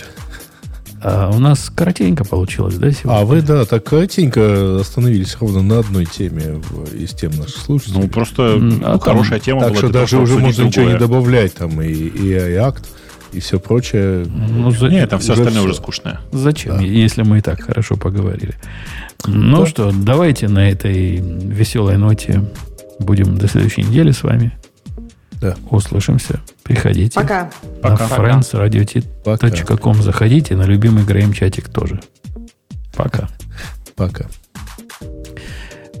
А 1.02 1.30
у 1.30 1.38
нас 1.38 1.70
коротенько 1.74 2.24
получилось, 2.24 2.74
да, 2.74 2.90
сегодня? 2.90 3.20
А 3.20 3.24
вы, 3.24 3.40
да, 3.40 3.64
так 3.64 3.84
коротенько 3.84 4.80
остановились 4.80 5.36
ровно 5.40 5.62
на 5.62 5.78
одной 5.78 6.04
теме 6.04 6.60
из 6.92 7.12
тем 7.12 7.32
наших 7.32 7.56
слушателей. 7.56 8.02
Ну, 8.02 8.08
просто 8.08 8.60
а 8.82 8.98
хорошая 8.98 9.40
тема 9.40 9.62
так 9.62 9.70
была. 9.70 9.80
Так 9.80 9.90
что 9.90 9.98
даже 10.00 10.18
уже 10.18 10.34
можно 10.34 10.48
другое. 10.48 10.66
ничего 10.66 10.90
не 10.90 10.98
добавлять, 10.98 11.54
там 11.54 11.80
и, 11.80 11.90
и 11.90 12.34
акт 12.54 12.86
и 13.32 13.40
все 13.40 13.58
прочее. 13.58 14.26
Ну, 14.26 14.70
за... 14.70 14.88
Нет, 14.88 15.10
там 15.10 15.20
все 15.20 15.32
остальное 15.32 15.60
все. 15.60 15.64
уже 15.64 15.74
скучное. 15.74 16.20
Зачем, 16.32 16.76
да. 16.76 16.82
если 16.82 17.22
мы 17.22 17.38
и 17.38 17.40
так 17.40 17.62
хорошо 17.62 17.96
поговорили? 17.96 18.54
Ну 19.26 19.60
да. 19.60 19.66
что, 19.66 19.92
давайте 19.92 20.48
на 20.48 20.70
этой 20.70 21.16
веселой 21.16 21.96
ноте 21.96 22.44
будем 22.98 23.36
до 23.36 23.48
следующей 23.48 23.82
недели 23.82 24.10
с 24.10 24.22
вами. 24.22 24.52
Да. 25.40 25.56
Услышимся. 25.70 26.40
Приходите. 26.62 27.18
Пока. 27.18 27.50
На 27.82 27.96
Пока. 27.96 28.06
friendsradio.com 28.08 30.02
заходите. 30.02 30.54
На 30.54 30.64
любимый 30.64 31.04
Грейм 31.04 31.32
чатик 31.32 31.68
тоже. 31.68 32.00
Пока. 32.94 33.28
Пока. 33.96 34.26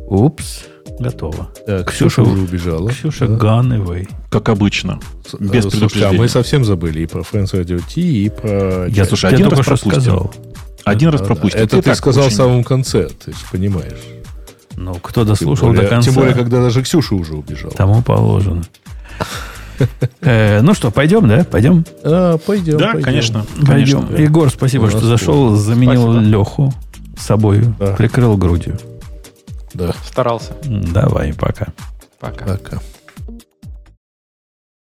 Упс. 0.06 0.64
Готово. 0.98 1.50
Так, 1.66 1.90
Ксюша, 1.90 2.22
уже 2.22 2.42
убежала. 2.42 2.90
Ксюша 2.90 3.26
да. 3.26 3.36
Ганевой. 3.36 4.06
Как 4.28 4.50
обычно. 4.50 5.00
Без 5.38 5.62
Слушай, 5.62 5.70
предупреждения. 5.70 6.18
А 6.18 6.20
мы 6.20 6.28
совсем 6.28 6.62
забыли 6.62 7.00
и 7.00 7.06
про 7.06 7.22
Friends 7.22 7.52
Radio 7.52 7.78
T, 7.78 8.00
и 8.02 8.28
про... 8.28 8.86
Я, 8.86 9.06
слушай, 9.06 9.30
один 9.32 9.48
раз 9.48 9.64
пропустил. 9.64 9.90
Сказал. 9.90 10.34
Один 10.84 11.10
раз 11.10 11.22
пропустил. 11.22 11.60
Это 11.60 11.76
ты, 11.76 11.90
ты 11.90 11.94
сказал 11.94 12.24
очень... 12.24 12.34
в 12.34 12.36
самом 12.36 12.64
конце, 12.64 13.08
ты 13.08 13.32
понимаешь. 13.52 14.00
Ну, 14.76 14.94
кто 14.94 15.24
дослушал 15.24 15.68
более, 15.68 15.82
до 15.82 15.88
конца. 15.88 16.10
Тем 16.10 16.14
более, 16.14 16.34
когда 16.34 16.62
даже 16.62 16.82
Ксюша 16.82 17.14
уже 17.14 17.34
убежала. 17.34 17.72
Тому 17.74 18.02
положено. 18.02 18.62
Э, 20.20 20.60
ну 20.60 20.74
что, 20.74 20.90
пойдем, 20.90 21.26
да? 21.26 21.44
Пойдем? 21.44 21.86
А, 22.04 22.36
пойдем, 22.38 22.78
Да, 22.78 22.92
конечно. 23.00 23.46
Пойдем. 23.66 24.14
Егор, 24.14 24.50
спасибо, 24.50 24.90
что 24.90 25.00
зашел, 25.00 25.56
заменил. 25.56 26.18
Леху 26.20 26.72
с 27.18 27.24
собой, 27.24 27.64
прикрыл 27.96 28.36
грудью. 28.36 28.78
Да, 29.72 29.94
Старался. 30.04 30.52
Давай, 30.64 31.32
пока. 31.32 31.68
Пока. 32.18 32.44
пока. 32.44 32.78